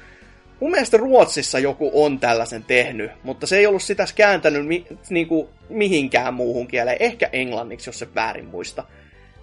mun 0.60 0.70
mielestä 0.70 0.96
Ruotsissa 0.96 1.58
joku 1.58 1.90
on 2.04 2.18
tällaisen 2.18 2.64
tehnyt, 2.64 3.10
mutta 3.22 3.46
se 3.46 3.58
ei 3.58 3.66
ollut 3.66 3.82
sitä 3.82 4.06
kääntänyt 4.14 4.66
mi, 5.10 5.24
kuin, 5.24 5.48
mihinkään 5.68 6.34
muuhun 6.34 6.68
kieleen. 6.68 6.96
Ehkä 7.00 7.28
englanniksi, 7.32 7.88
jos 7.88 7.98
se 7.98 8.14
väärin 8.14 8.46
muista. 8.46 8.84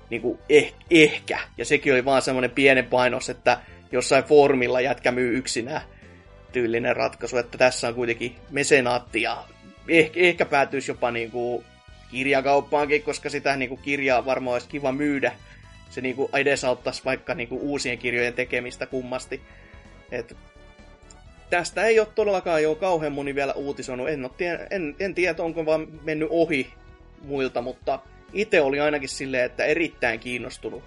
Niin 0.10 0.22
kuin, 0.22 0.40
eh, 0.50 0.74
ehkä. 0.92 1.40
Ja 1.58 1.66
sekin 1.66 1.94
oli 1.94 2.06
vaan 2.06 2.22
semmoinen 2.22 2.52
pienen 2.52 2.86
painos, 2.86 3.30
että 3.30 3.58
jossain 3.92 4.24
foorumilla 4.24 4.82
jätkä 4.82 5.12
myy 5.12 5.38
yksinään 5.38 5.82
tyylinen 6.52 6.96
ratkaisu, 6.96 7.38
että 7.38 7.58
tässä 7.58 7.88
on 7.88 7.96
kuitenkin 7.96 8.36
mesenaatti 8.50 9.22
ja 9.22 9.46
ehkä, 9.88 10.20
ehkä 10.20 10.46
päätyisi 10.46 10.92
jopa 10.92 11.12
niin 11.12 11.32
kuin 11.32 11.66
kirjakauppaankin, 12.12 13.04
koska 13.04 13.30
sitä 13.30 13.56
niin 13.56 13.70
kuin 13.70 13.82
kirjaa 13.82 14.26
varmaan 14.26 14.54
olisi 14.54 14.68
kiva 14.68 14.92
myydä. 14.92 15.32
Se 15.90 16.02
niin 16.02 16.16
kuin 16.16 16.30
edesauttaisi 16.34 17.06
vaikka 17.06 17.36
niin 17.36 17.50
kuin 17.50 17.62
uusien 17.62 17.98
kirjojen 17.98 18.34
tekemistä 18.34 18.86
kummasti. 18.86 19.42
Et 20.12 20.38
tästä 21.50 21.86
ei 21.86 22.00
ole 22.00 22.08
todellakaan 22.16 22.64
jo 22.64 22.76
kauhean 22.76 23.14
moni 23.14 23.36
vielä 23.36 23.54
uutisoinut. 23.54 24.10
En, 24.10 24.30
tie, 24.38 24.68
en, 24.72 24.96
en 25.00 25.16
tiedä, 25.16 25.44
onko 25.44 25.66
vaan 25.66 25.88
mennyt 26.04 26.30
ohi 26.32 26.74
muilta, 27.22 27.62
mutta 27.62 28.00
itse 28.34 28.62
oli 28.62 28.80
ainakin 28.80 29.10
silleen, 29.10 29.46
että 29.46 29.66
erittäin 29.66 30.20
kiinnostunut. 30.20 30.84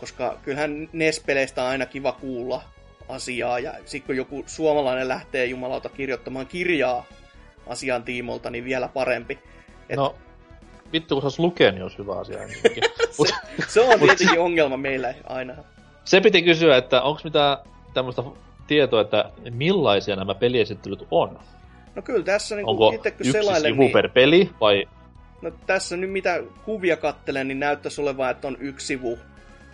Koska 0.00 0.38
kyllähän 0.42 0.88
NES-peleistä 0.92 1.62
on 1.62 1.68
aina 1.68 1.86
kiva 1.86 2.12
kuulla 2.12 2.62
asiaa, 3.08 3.58
ja 3.58 3.74
sitten 3.84 4.06
kun 4.06 4.16
joku 4.16 4.44
suomalainen 4.46 5.08
lähtee 5.08 5.46
jumalauta 5.46 5.88
kirjoittamaan 5.88 6.46
kirjaa 6.46 7.06
asian 7.66 8.02
tiimolta, 8.02 8.50
niin 8.50 8.64
vielä 8.64 8.88
parempi. 8.88 9.38
Et... 9.88 9.96
No, 9.96 10.14
vittu 10.92 11.14
kun 11.14 11.22
se 11.22 11.26
olisi 11.26 11.42
lukenut, 11.42 11.74
niin 11.74 11.82
olisi 11.82 11.98
hyvä 11.98 12.18
asia. 12.18 12.38
se, 13.10 13.34
se 13.68 13.80
on 13.80 14.00
tietenkin 14.00 14.40
ongelma 14.40 14.76
meillä 14.76 15.14
aina. 15.24 15.54
Se 16.04 16.20
piti 16.20 16.42
kysyä, 16.42 16.76
että 16.76 17.02
onko 17.02 17.20
mitään 17.24 17.58
tämmöistä 17.94 18.22
tietoa, 18.66 19.00
että 19.00 19.30
millaisia 19.50 20.16
nämä 20.16 20.34
peliesittelyt 20.34 21.06
on? 21.10 21.38
No 21.94 22.02
kyllä 22.02 22.24
tässä 22.24 22.56
niin 22.56 22.66
Onko 22.66 22.92
itse 22.92 23.10
kun 23.10 23.20
yksi 23.20 23.32
selailen, 23.32 23.72
sivu 23.72 23.82
niin... 23.82 23.92
per 23.92 24.08
peli 24.08 24.50
vai 24.60 24.86
No 25.42 25.50
tässä 25.66 25.96
nyt 25.96 26.10
mitä 26.10 26.42
kuvia 26.64 26.96
kattelen, 26.96 27.48
niin 27.48 27.60
näyttäisi 27.60 28.00
olevan, 28.00 28.30
että 28.30 28.48
on 28.48 28.56
yksi 28.60 28.86
sivu. 28.86 29.18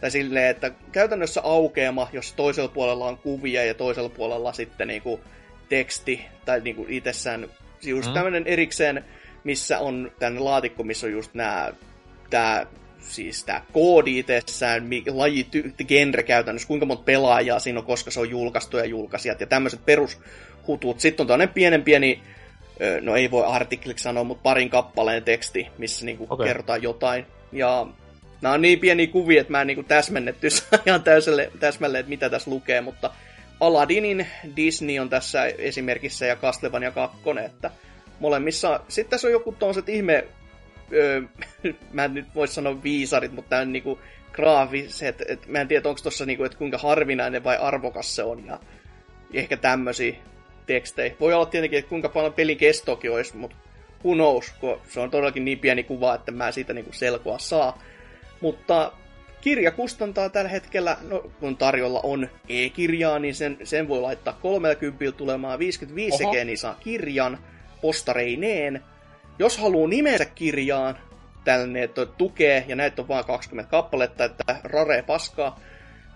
Tai 0.01 0.11
silleen, 0.11 0.51
että 0.51 0.71
käytännössä 0.93 1.41
aukeama, 1.45 2.09
jos 2.13 2.33
toisella 2.33 2.69
puolella 2.69 3.07
on 3.07 3.19
kuvia 3.19 3.65
ja 3.65 3.75
toisella 3.75 4.09
puolella 4.09 4.53
sitten 4.53 4.89
niinku 4.89 5.21
teksti, 5.69 6.25
tai 6.45 6.61
niinku 6.61 6.87
itsessään 6.89 7.49
just 7.85 8.09
mm. 8.09 8.15
tämmöinen 8.15 8.47
erikseen, 8.47 9.05
missä 9.45 9.79
on 9.79 10.13
tänne 10.19 10.41
laatikko, 10.41 10.85
missä 10.85 11.07
on 11.07 11.13
just 11.13 11.35
nämä, 11.35 11.73
tää, 12.31 12.67
siis 12.99 13.45
tää 13.45 13.65
koodi 13.73 14.19
itsessään, 14.19 14.89
laji, 15.11 15.47
genre 15.89 16.23
käytännössä, 16.23 16.69
kuinka 16.69 16.87
monta 16.87 17.05
pelaajaa 17.05 17.59
siinä 17.59 17.79
on, 17.79 17.87
koska 17.87 18.11
se 18.11 18.21
on 18.21 18.31
julkaistu 18.31 18.77
ja 18.77 18.85
julkaisijat 18.85 19.41
ja 19.41 19.47
tämmöiset 19.47 19.85
perushutut. 19.85 21.01
Sitten 21.01 21.25
on 21.25 21.29
tämmöinen 21.29 21.55
pienen 21.55 21.83
pieni 21.83 22.23
no 23.01 23.17
ei 23.17 23.31
voi 23.31 23.45
artikliksi 23.47 24.03
sanoa, 24.03 24.25
mutta 24.25 24.43
parin 24.43 24.71
kappaleen 24.71 25.23
teksti, 25.23 25.69
missä 25.79 26.05
niinku 26.05 26.27
okay. 26.31 26.47
kerrotaan 26.47 26.83
jotain. 26.83 27.27
Ja 27.53 27.87
nämä 28.41 28.55
on 28.55 28.63
niin 28.63 28.79
pieniä 28.79 29.07
kuvia, 29.07 29.41
että 29.41 29.51
mä 29.51 29.61
en 29.61 29.67
niinku 29.67 29.83
täsmennetty 29.83 30.49
ihan 30.87 31.03
täyselle, 31.03 31.51
täsmälleen, 31.61 32.01
että 32.01 32.11
mitä 32.11 32.31
tässä 32.31 32.51
lukee, 32.51 32.81
mutta 32.81 33.11
Aladdinin 33.63 34.27
Disney 34.57 34.99
on 34.99 35.09
tässä 35.09 35.47
esimerkissä 35.47 36.27
ja 36.27 36.37
Castlevania 36.37 36.91
2, 36.91 37.19
että 37.47 37.71
molemmissa, 38.21 38.81
sitten 38.89 39.11
tässä 39.11 39.29
on 39.29 39.33
joku 39.33 39.53
tuollaiset 39.53 39.89
ihme, 39.89 40.25
öö, 40.93 41.23
mä 41.93 42.05
en 42.05 42.15
nyt 42.15 42.27
voi 42.35 42.49
sanoa 42.49 42.83
viisarit, 42.83 43.33
mutta 43.33 43.59
on 43.59 43.73
niinku 43.73 43.99
graafiset, 44.33 45.23
että 45.29 45.47
mä 45.49 45.61
en 45.61 45.69
tiedä, 45.69 45.89
onko 45.89 46.01
tuossa 46.03 46.27
niinku, 46.27 46.45
että 46.45 46.59
kuinka 46.59 46.79
harvinainen 46.79 47.45
vai 47.45 47.57
arvokas 47.57 48.17
se 48.17 48.23
on, 48.23 48.47
ja 48.47 48.59
ehkä 49.35 49.57
tämmöisiä 49.57 50.15
tekstejä. 50.67 51.15
Voi 51.21 51.35
olla 51.35 51.47
tietenkin, 51.47 51.79
että 51.79 51.89
kuinka 51.89 52.09
paljon 52.09 52.33
pelin 52.33 52.59
kestokin 52.59 53.13
olisi, 53.13 53.37
mutta 53.37 53.57
who 54.05 54.15
knows, 54.15 54.51
kun 54.61 54.81
se 54.89 55.01
on 55.01 55.11
todellakin 55.11 55.45
niin 55.45 55.59
pieni 55.59 55.83
kuva, 55.83 56.15
että 56.15 56.33
mä 56.33 56.53
siitä 56.53 56.73
niinku 56.73 56.93
selkoa 56.93 57.39
saa. 57.39 57.83
Mutta 58.41 58.93
kirja 59.43 59.71
kustantaa 59.71 60.29
tällä 60.29 60.51
hetkellä, 60.51 60.97
no, 61.09 61.31
kun 61.41 61.57
tarjolla 61.57 62.01
on 62.03 62.29
e-kirjaa, 62.49 63.19
niin 63.19 63.35
sen, 63.35 63.59
sen 63.65 63.89
voi 63.89 64.01
laittaa 64.01 64.39
30 64.43 65.13
tulemaan. 65.17 65.59
55 65.59 66.17
sekeä, 66.17 66.45
niin 66.45 66.59
saa 66.59 66.79
kirjan 66.81 67.39
postareineen. 67.81 68.83
Jos 69.39 69.59
haluaa 69.59 69.89
nimensä 69.89 70.25
kirjaan, 70.25 70.99
tällainen, 71.45 71.83
että 71.83 72.07
tukee, 72.07 72.65
ja 72.69 72.77
näitä 72.77 73.03
on 73.03 73.09
vain 73.09 73.25
20 73.25 73.71
kappaletta, 73.71 74.25
että 74.25 74.57
rare 74.65 75.03
paskaa, 75.03 75.61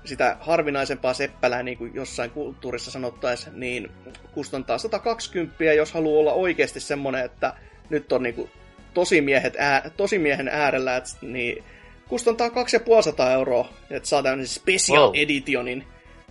sitä 0.04 0.36
harvinaisempaa 0.40 1.14
seppälää, 1.14 1.62
niin 1.62 1.78
kuin 1.78 1.94
jossain 1.94 2.30
kulttuurissa 2.30 2.90
sanottaisiin, 2.90 3.60
niin 3.60 3.90
kustantaa 4.34 4.78
120, 4.78 5.64
jos 5.64 5.92
haluaa 5.92 6.20
olla 6.20 6.32
oikeasti 6.32 6.80
semmonen, 6.80 7.24
että 7.24 7.54
nyt 7.90 8.12
on 8.12 8.22
niin 8.22 8.34
kuin 8.34 8.50
tosimiehet 8.94 9.56
ää, 9.58 9.90
tosimiehen 9.96 10.48
äärellä, 10.48 10.96
että, 10.96 11.10
niin 11.22 11.64
kustantaa 12.08 12.50
2500 12.50 13.32
euroa, 13.32 13.68
että 13.90 14.08
saa 14.08 14.22
tämmöisen 14.22 14.54
special 14.54 15.06
wow. 15.06 15.14
editionin, 15.14 15.84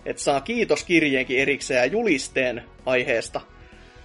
että 0.05 0.21
saa 0.21 0.41
kiitoskirjeenkin 0.41 1.39
erikseen 1.39 1.77
ja 1.77 1.85
julisteen 1.85 2.63
aiheesta. 2.85 3.41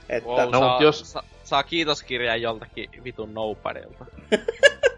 Että... 0.08 0.30
Wow, 0.30 0.50
no, 0.50 0.58
saa, 0.58 0.82
jos... 0.82 1.12
sa, 1.12 1.22
saa 1.44 1.62
kiitoskirjeen 1.62 2.42
joltakin 2.42 2.90
vitun 3.04 3.34
nobodyilta. 3.34 4.06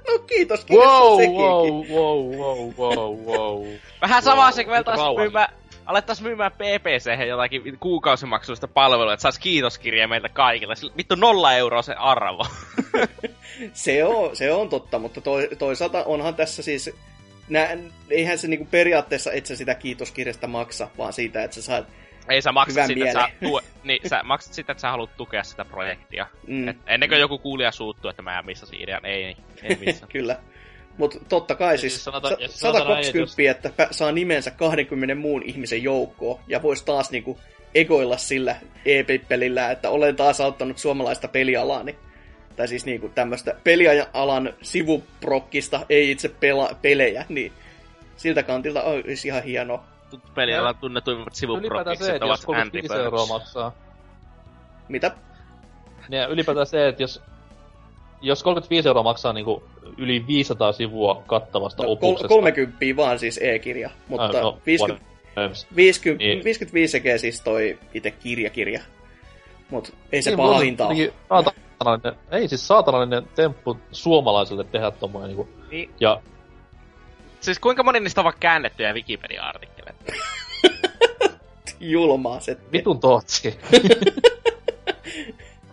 no 0.09 0.19
kiitos 0.27 0.66
wow, 0.70 1.16
sekin. 1.16 1.35
wow, 1.35 1.89
wow, 1.89 2.36
wow, 2.36 2.74
wow, 2.78 3.27
wow. 3.27 3.66
Vähän 4.01 4.23
sama 4.23 4.53
se, 4.53 4.65
kun 4.65 4.73
myymään, 5.16 5.49
alettais 5.86 6.23
myymään 6.23 6.53
PPC 6.53 7.27
jotakin 7.28 7.78
kuukausimaksuista 7.81 8.69
palvelua, 8.69 9.12
että 9.12 9.23
sais 9.23 9.39
kiitoskirja 9.39 10.09
meiltä 10.09 10.28
kaikille. 10.28 10.74
Vittu 10.97 11.15
nolla 11.15 11.53
euroa 11.53 11.82
se 11.82 11.94
arvo. 11.94 12.47
se, 13.73 14.05
on, 14.05 14.36
se 14.36 14.52
on 14.52 14.69
totta, 14.69 14.98
mutta 14.98 15.20
to, 15.20 15.32
toisaalta 15.59 16.05
onhan 16.05 16.35
tässä 16.35 16.62
siis... 16.62 16.90
Nä, 17.48 17.77
eihän 18.10 18.39
se 18.39 18.48
niinku 18.48 18.69
periaatteessa 18.70 19.32
et 19.32 19.47
sä 19.47 19.56
sitä 19.56 19.74
kiitoskirjasta 19.74 20.47
maksa, 20.47 20.89
vaan 20.98 21.12
siitä, 21.12 21.44
että 21.44 21.55
sä 21.55 21.62
saat 21.62 21.86
ei 22.28 22.43
sä 22.43 22.52
maksat 22.52 22.86
sitä, 22.86 23.05
että 23.05 23.20
sä, 23.20 23.28
tuo, 23.40 23.60
niin, 23.85 24.09
sä 24.09 24.23
maksat 24.23 24.52
sitä, 24.55 24.73
että 24.73 24.81
sä 24.81 24.90
haluat 24.90 25.16
tukea 25.16 25.43
sitä 25.43 25.64
projektia. 25.64 26.27
Mm. 26.47 26.69
Et 26.69 26.77
ennen 26.86 27.09
kuin 27.09 27.20
joku 27.20 27.39
kuulija 27.39 27.73
suuttuu, 27.73 28.10
että 28.10 28.23
mä 28.23 28.43
missasin 28.43 28.82
idean, 28.82 29.06
ei, 29.06 29.24
ei, 29.24 29.36
ei 29.62 29.77
missään. 29.77 30.12
Kyllä. 30.12 30.36
Mutta 30.98 31.19
totta 31.28 31.55
kai 31.55 31.78
siis, 31.78 31.93
siis 31.93 32.05
sanota, 32.05 32.28
120, 32.48 33.35
näin, 33.39 33.51
että, 33.51 33.69
että 33.69 33.89
saa 33.90 34.12
nimensä 34.12 34.51
20 34.51 35.14
muun 35.14 35.43
ihmisen 35.43 35.82
joukkoon, 35.82 36.40
ja 36.48 36.62
voisi 36.62 36.85
taas 36.85 37.10
niinku 37.10 37.40
egoilla 37.74 38.16
sillä 38.16 38.56
e-pelillä, 38.85 39.70
että 39.70 39.90
olen 39.90 40.16
taas 40.16 40.40
auttanut 40.40 40.78
suomalaista 40.78 41.28
pelialaa, 41.28 41.82
niin, 41.82 41.97
tai 42.56 42.68
siis 42.68 42.86
niinku 42.86 43.08
tämmöistä 43.08 43.54
pelialan 43.64 44.54
sivuprokkista, 44.62 45.86
ei 45.88 46.10
itse 46.10 46.28
pela, 46.28 46.76
pelejä, 46.82 47.26
niin 47.28 47.52
siltä 48.16 48.42
kantilta 48.42 48.82
olisi 48.82 49.28
ihan 49.28 49.42
hienoa 49.42 49.84
pelialan 50.34 50.76
tunnetuimmat 50.76 51.34
sivuprokkikset 51.34 52.22
ovat 52.22 52.40
Andy 52.60 52.80
euroa 53.02 53.26
maksaa. 53.26 53.72
Mitä? 54.88 55.10
Niin, 56.08 56.30
ylipäätään 56.30 56.66
se, 56.66 56.88
että 56.88 57.02
jos, 57.02 57.22
jos 58.22 58.42
35 58.42 58.88
euroa 58.88 59.02
maksaa 59.02 59.32
niinku 59.32 59.62
yli 59.98 60.26
500 60.26 60.72
sivua 60.72 61.22
kattavasta 61.26 61.82
no, 61.82 61.90
opuksesta. 61.90 62.28
30 62.28 62.78
vaan 62.96 63.18
siis 63.18 63.40
e-kirja, 63.42 63.90
mutta 64.08 64.38
ah, 64.38 64.42
no, 64.42 64.58
50, 64.66 65.06
50, 65.76 66.24
niin. 66.24 66.44
55 66.44 66.92
sekee 66.92 67.18
siis 67.18 67.40
toi 67.40 67.78
itse 67.94 68.10
kirjakirja. 68.10 68.80
Mut 69.70 69.94
ei 70.12 70.22
se 70.22 70.30
niin, 70.30 70.36
paha 70.36 70.58
hinta 70.58 70.88
ole. 71.88 72.16
Ei 72.30 72.48
siis 72.48 72.68
saatanallinen 72.68 73.28
temppu 73.34 73.78
suomalaiselle 73.92 74.64
tehdä 74.64 74.90
tommonen 74.90 75.28
niinku. 75.28 75.48
Niin. 75.70 75.90
Ja 76.00 76.20
Siis 77.42 77.59
kuinka 77.59 77.82
moni 77.82 78.00
niistä 78.00 78.20
on 78.20 78.32
käännettyjä 78.40 78.92
Wikipedia-artikkeleita? 78.92 80.12
Julmaa 81.80 82.40
se. 82.40 82.56
Vitun 82.72 83.00
tootsi. 83.00 83.59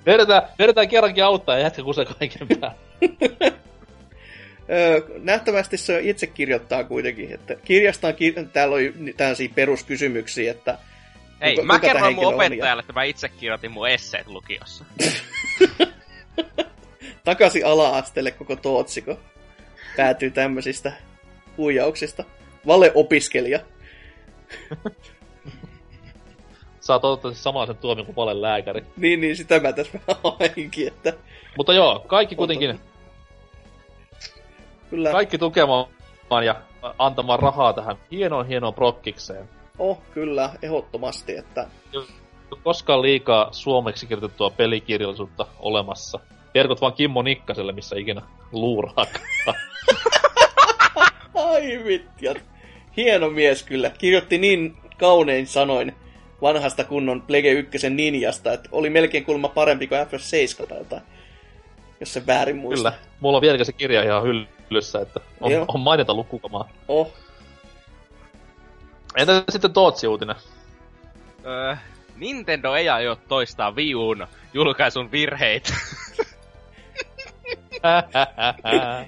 vedetään, 0.06 0.42
vedetään 0.60 0.90
kerrankin 0.90 1.26
auttaa 1.26 1.56
ja 1.56 1.62
jätkä 1.62 1.84
kusee 1.84 2.06
kaiken 2.06 2.48
päälle. 2.48 2.78
nähtävästi 5.24 5.78
se 5.78 6.00
itse 6.02 6.28
kirjoittaa 6.28 6.84
kuitenkin, 6.84 7.34
että 7.34 7.56
kirjastaan, 7.56 8.14
täällä 8.54 8.76
oli 8.76 8.94
tällaisia 9.18 9.50
peruskysymyksiä, 9.56 10.52
että 10.52 10.78
Ei, 11.42 11.56
kuka, 11.56 11.66
mä 11.66 11.80
kerron 11.80 12.16
mun 12.16 12.26
opettajalle, 12.26 12.68
ja... 12.68 12.80
että 12.80 12.94
mä 12.94 13.04
itse 13.04 13.30
kirjoitin 13.30 13.72
mun 13.72 13.90
esseet 13.90 14.28
lukiossa. 14.28 14.86
Takaisin 17.24 17.66
ala-asteelle 17.66 18.32
koko 18.32 18.56
Tootsiko 18.56 19.20
päätyy 19.98 20.32
tämmöisistä 20.32 20.94
huijauksista. 21.58 22.24
Vale-opiskelija. 22.68 23.60
Saa 26.80 27.00
toivottavasti 27.00 27.44
samanlaisen 27.44 27.78
tuomion 27.78 28.06
kuin 28.06 28.16
vale 28.16 28.42
lääkäri. 28.42 28.86
Niin, 28.98 29.22
niin, 29.22 29.36
sitä 29.36 29.60
mä 29.60 29.74
tässä 29.74 30.00
hainkin, 30.40 30.88
että... 30.88 31.14
Mutta 31.58 31.74
joo, 31.74 32.06
kaikki 32.08 32.36
kuitenkin... 32.36 32.80
Kyllä. 34.90 35.12
Kaikki 35.12 35.38
tukemaan 35.38 35.88
ja 36.46 36.62
antamaan 36.98 37.40
rahaa 37.40 37.74
tähän 37.74 37.96
hienoon 38.12 38.48
hienoon 38.48 38.74
prokkikseen. 38.74 39.50
Oh, 39.80 40.00
kyllä, 40.14 40.50
ehdottomasti, 40.62 41.38
että... 41.38 41.68
koskaan 42.64 43.02
liikaa 43.02 43.48
suomeksi 43.52 44.08
kirjoitettua 44.08 44.50
pelikirjallisuutta 44.50 45.46
olemassa. 45.60 46.20
Terkut 46.54 46.82
vaan 46.82 46.94
Kimmo 46.94 47.22
Nikkaselle, 47.22 47.72
missä 47.72 47.96
ikinä 47.96 48.22
luuraakaan. 48.52 49.16
Ai 51.36 51.84
vittjat. 51.86 52.38
Hieno 52.98 53.30
mies 53.30 53.64
kyllä. 53.64 53.92
Kirjoitti 53.98 54.38
niin 54.38 54.78
kaunein 54.98 55.48
sanoin 55.48 55.96
vanhasta 56.42 56.84
kunnon 56.84 57.22
Plege 57.22 57.52
1 57.52 57.90
ninjasta, 57.90 58.54
että 58.54 58.70
oli 58.72 58.90
melkein 58.90 59.26
kulma 59.26 59.48
parempi 59.48 59.88
kuin 59.88 60.02
FF7 60.02 60.68
tai 60.68 60.78
jotain. 60.78 61.02
Jos 62.00 62.14
se 62.14 62.26
väärin 62.28 62.58
muista. 62.58 62.92
Kyllä. 62.92 63.06
Mulla 63.20 63.38
on 63.38 63.42
vieläkin 63.42 63.66
se 63.66 63.74
kirja 63.74 64.04
ihan 64.04 64.24
hyllyssä, 64.24 65.00
että 65.00 65.20
on, 65.42 65.52
Joo. 65.52 65.66
on 65.68 65.80
mainita 65.80 66.14
lukukamaa. 66.14 66.70
Oh. 66.88 67.14
Entä 69.18 69.44
sitten 69.50 69.74
Tootsi-uutinen? 69.74 70.36
Öö, 71.46 71.76
Nintendo 72.20 72.76
ei 72.76 72.90
aio 72.90 73.16
toistaa 73.28 73.72
Wii 73.76 73.96
Uun 73.96 74.28
julkaisun 74.54 75.12
virheitä. 75.12 75.74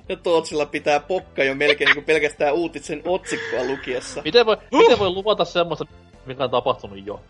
Ja 0.10 0.16
Tootsilla 0.24 0.66
pitää 0.66 1.00
pokka 1.00 1.44
jo 1.44 1.56
melkein 1.56 1.86
niin 1.86 1.96
kuin 1.96 2.06
pelkästään 2.06 2.54
uutisen 2.54 3.02
otsikkoa 3.06 3.64
lukiessa. 3.64 4.22
miten, 4.26 4.46
voi, 4.46 4.58
miten 4.72 5.00
voi 5.00 5.10
luvata 5.10 5.46
semmoista, 5.46 5.86
mikä 6.26 6.44
on 6.44 6.50
tapahtunut 6.50 7.06
jo? 7.06 7.22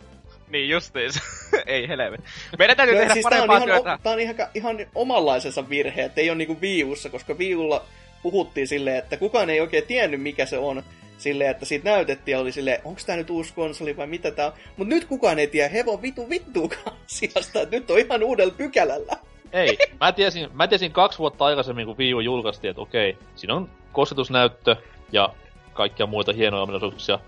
niin 0.49 0.69
justiis. 0.69 1.19
ei 1.65 1.87
helvet. 1.87 2.21
Meidän 2.59 2.77
täytyy 2.77 2.95
No, 2.95 2.99
tehdä 3.01 3.13
siis 3.13 3.25
tää 3.29 3.41
on, 3.41 3.47
parempaa 3.47 3.69
ihan, 3.69 3.83
työtä. 3.83 3.99
tää 4.03 4.13
on 4.13 4.19
ihan, 4.19 4.35
ihan 4.53 4.77
omanlaisensa 4.95 5.69
virhe, 5.69 6.03
että 6.03 6.21
ei 6.21 6.29
ole 6.29 6.37
niinku 6.37 6.61
Viussa, 6.61 7.09
koska 7.09 7.37
Viulla 7.37 7.83
puhuttiin 8.23 8.67
silleen, 8.67 8.97
että 8.97 9.17
kukaan 9.17 9.49
ei 9.49 9.61
oikein 9.61 9.83
tiennyt 9.87 10.21
mikä 10.21 10.45
se 10.45 10.57
on. 10.57 10.83
Silleen, 11.21 11.51
että 11.51 11.65
siitä 11.65 11.89
näytettiin 11.89 12.33
ja 12.33 12.39
oli 12.39 12.51
silleen, 12.51 12.81
onko 12.85 13.01
tää 13.05 13.15
nyt 13.15 13.29
uusi 13.29 13.53
konsoli 13.53 13.97
vai 13.97 14.07
mitä 14.07 14.31
tää 14.31 14.47
on. 14.47 14.53
Mut 14.77 14.87
nyt 14.87 15.05
kukaan 15.05 15.39
ei 15.39 15.47
tiedä 15.47 15.69
hevon 15.69 16.01
vitu 16.01 16.29
vittuukaan 16.29 16.95
asiasta, 17.11 17.61
että 17.61 17.75
nyt 17.75 17.91
on 17.91 17.99
ihan 17.99 18.23
uudella 18.23 18.53
pykälällä. 18.57 19.17
Ei, 19.53 19.77
mä 19.99 20.11
tiesin, 20.11 20.49
mä 20.53 20.67
tiesin 20.67 20.91
kaksi 20.91 21.19
vuotta 21.19 21.45
aikaisemmin, 21.45 21.85
kun 21.85 21.97
Wii 21.97 22.13
U 22.13 22.19
julkaistiin, 22.19 22.69
että 22.69 22.81
okei, 22.81 23.17
siinä 23.35 23.55
on 23.55 23.69
kosketusnäyttö 23.91 24.75
ja 25.11 25.29
kaikkia 25.73 26.05
muita 26.05 26.33
hienoja 26.33 26.63
ominaisuuksia. 26.63 27.19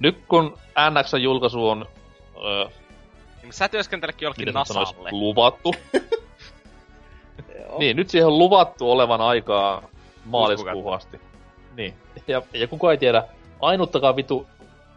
Nyt 0.00 0.18
kun 0.28 0.58
NX-julkaisu 0.90 1.68
on, 1.68 1.86
öö, 2.44 2.66
Sä 3.50 3.68
työskentelekin 3.68 4.26
jollekin 4.26 4.48
miten 4.48 4.66
se 4.66 4.72
sanois, 4.72 4.88
Nasalle. 4.88 5.10
luvattu, 5.12 5.74
niin 7.78 7.96
nyt 7.96 8.10
siihen 8.10 8.26
on 8.26 8.38
luvattu 8.38 8.90
olevan 8.90 9.20
aikaa 9.20 9.82
maaliskuuhun 10.24 10.94
asti. 10.94 11.29
Niin, 11.80 11.94
ja, 12.26 12.42
ja 12.52 12.68
kukaan 12.68 12.92
ei 12.92 12.98
tiedä 12.98 13.24
ainuttakaan 13.60 14.16
vitu 14.16 14.46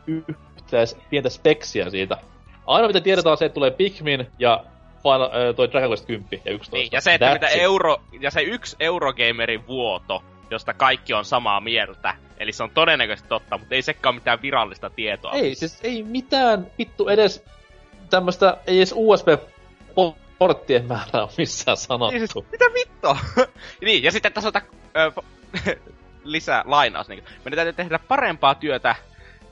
yhtä 0.07 0.77
pientä 1.09 1.29
speksiä 1.29 1.89
siitä. 1.89 2.17
Ainoa 2.65 2.87
mitä 2.87 3.01
tiedetään 3.01 3.31
on 3.31 3.37
se, 3.37 3.45
että 3.45 3.53
tulee 3.53 3.71
Pikmin 3.71 4.27
ja 4.39 4.63
Final, 5.03 5.21
äh, 5.21 5.55
toi 5.55 5.71
Dragon 5.71 5.89
Quest 5.89 6.05
10 6.05 6.41
ja 6.45 6.51
11. 6.51 6.75
Niin, 6.75 6.89
ja 6.91 7.01
se, 7.01 7.13
että 7.13 7.29
That's 7.29 7.33
mitä 7.33 7.47
it. 7.47 7.61
euro, 7.61 7.97
ja 8.19 8.31
se 8.31 8.41
yksi 8.41 8.75
Eurogamerin 8.79 9.67
vuoto, 9.67 10.23
josta 10.49 10.73
kaikki 10.73 11.13
on 11.13 11.25
samaa 11.25 11.61
mieltä. 11.61 12.15
Eli 12.37 12.51
se 12.51 12.63
on 12.63 12.69
todennäköisesti 12.69 13.29
totta, 13.29 13.57
mutta 13.57 13.75
ei 13.75 13.81
sekään 13.81 14.15
mitään 14.15 14.41
virallista 14.41 14.89
tietoa. 14.89 15.31
Ei, 15.31 15.55
siis 15.55 15.79
ei 15.83 16.03
mitään 16.03 16.67
vittu 16.77 17.07
edes 17.07 17.43
tämmöstä, 18.09 18.57
ei 18.67 18.77
edes 18.77 18.93
USB-porttien 18.95 20.85
määrää 20.85 21.23
ole 21.23 21.29
missään 21.37 21.77
sanottu. 21.77 22.17
Niin, 22.17 22.27
siis, 22.27 22.45
mitä 22.51 22.65
vittua? 22.65 23.17
niin, 23.85 24.03
ja 24.03 24.11
sitten 24.11 24.33
tässä 24.33 24.51
on 24.55 24.61
ö, 24.97 25.11
lisää 26.23 26.63
lainaus. 26.65 27.07
Niin, 27.07 27.23
meidän 27.45 27.55
täytyy 27.55 27.73
tehdä 27.73 27.99
parempaa 27.99 28.55
työtä 28.55 28.95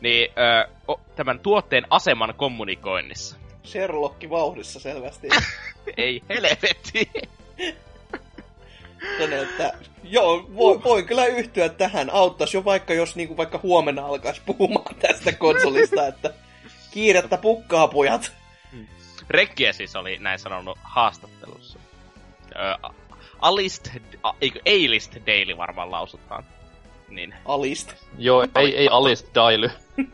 niin, 0.01 0.29
ö, 0.37 0.67
o, 0.87 1.01
tämän 1.15 1.39
tuotteen 1.39 1.87
aseman 1.89 2.33
kommunikoinnissa. 2.37 3.37
Sherlock 3.65 4.29
vauhdissa 4.29 4.79
selvästi. 4.79 5.27
ei 5.97 6.21
helvetti. 6.29 7.11
Tänne, 9.17 9.41
että 9.41 9.73
joo, 10.03 10.49
voin, 10.55 10.83
voin 10.83 11.05
kyllä 11.05 11.25
yhtyä 11.25 11.69
tähän. 11.69 12.09
Auttaisi 12.09 12.57
jo 12.57 12.65
vaikka, 12.65 12.93
jos 12.93 13.15
niinku 13.15 13.37
vaikka 13.37 13.59
huomenna 13.63 14.05
alkaisi 14.05 14.41
puhumaan 14.45 14.95
tästä 14.95 15.31
konsolista, 15.31 16.07
että 16.07 16.33
kiirettä 16.91 17.37
pukkaa 17.37 17.87
pojat. 17.87 18.31
Rekkiä 19.29 19.73
siis 19.73 19.95
oli 19.95 20.17
näin 20.17 20.39
sanonut 20.39 20.77
haastattelussa. 20.83 21.79
Ö, 22.55 22.89
Alist, 23.39 23.89
a, 24.23 24.33
eikö, 24.41 24.59
A-list 24.65 25.15
daily 25.27 25.57
varmaan 25.57 25.91
lausutaan. 25.91 26.43
Niin. 27.11 27.33
Alist. 27.45 27.93
Joo, 28.17 28.45
ei, 28.55 28.77
ei 28.77 28.87
Alice 28.87 29.27
Daily. 29.35 29.69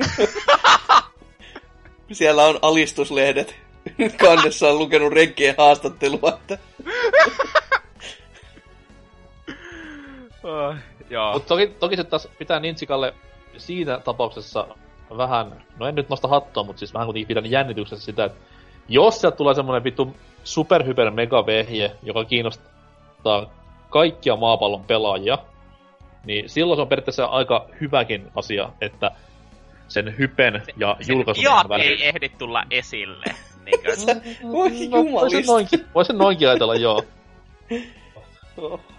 Siellä 2.12 2.46
on 2.46 2.60
alistuslehdet. 2.62 3.56
Kannessa 4.22 4.68
on 4.68 4.80
lukenut 4.80 5.14
renkien 5.14 5.56
haastattelua, 5.58 6.30
että 6.30 6.58
Uh, 10.48 10.76
joo. 11.10 11.34
Mutta 11.34 11.48
toki, 11.48 11.68
toki 11.68 11.96
se 11.96 12.04
taas 12.04 12.28
pitää 12.38 12.60
Nintsikalle 12.60 13.14
siinä 13.58 14.00
tapauksessa 14.00 14.68
vähän, 15.18 15.66
no 15.80 15.88
en 15.88 15.96
nyt 15.96 16.10
nosta 16.10 16.28
hattua, 16.28 16.64
mutta 16.64 16.80
siis 16.80 16.94
vähän 16.94 17.08
kuitenkin 17.08 17.28
pidän 17.28 17.52
jännityksessä 17.52 18.06
sitä, 18.06 18.26
että 18.26 18.40
jos 18.90 19.22
sieltä 19.22 19.38
tulee 19.38 19.56
semmonen 19.56 19.84
vittu 19.84 20.16
superhyper 20.44 21.12
mega 21.12 21.46
vehje, 21.46 21.92
joka 22.04 22.26
kiinnostaa 22.26 23.54
kaikkia 23.90 24.36
maapallon 24.36 24.84
pelaajia, 24.84 25.38
niin 26.28 26.50
silloin 26.50 26.78
se 26.78 26.82
on 26.82 26.88
periaatteessa 26.88 27.26
aika 27.26 27.66
hyväkin 27.82 28.28
asia, 28.36 28.70
että 28.82 29.12
sen 29.88 30.18
hypen 30.18 30.62
ja 30.78 30.96
Sen 31.02 31.16
julkaisun 31.16 31.44
iat 31.44 31.70
välillä. 31.70 31.90
ei 31.90 32.08
ehdi 32.08 32.30
tulla 32.30 32.64
esille. 32.72 33.26
Niinkö? 33.66 33.90
voi 34.44 34.52
voisin 34.52 34.92
jumalista. 34.92 35.52
noinkin, 35.52 35.86
voisin 35.96 36.18
noinkin 36.18 36.48
ajatella, 36.50 36.76
joo. 36.76 37.04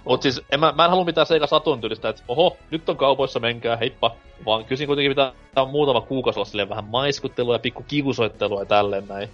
Mut 0.04 0.22
siis 0.22 0.42
en 0.50 0.60
mä, 0.60 0.72
mä 0.76 0.84
en 0.84 0.90
halua 0.90 1.04
mitään 1.04 1.26
Sega 1.26 1.46
Saturn 1.46 1.80
tyylistä, 1.80 2.08
että 2.08 2.22
oho, 2.28 2.56
nyt 2.70 2.88
on 2.88 2.96
kaupoissa, 2.96 3.40
menkää, 3.40 3.76
heippa. 3.76 4.16
Vaan 4.46 4.64
kysin 4.64 4.86
kuitenkin 4.86 5.10
pitää 5.10 5.32
on 5.56 5.70
muutama 5.70 6.00
kuukausi 6.00 6.38
olla 6.38 6.48
silleen 6.48 6.68
vähän 6.68 6.84
maiskuttelua 6.84 7.54
ja 7.54 7.58
pikku 7.58 7.84
kivusoittelua 7.88 8.60
ja 8.60 8.66
tälleen 8.66 9.08
näin. 9.08 9.28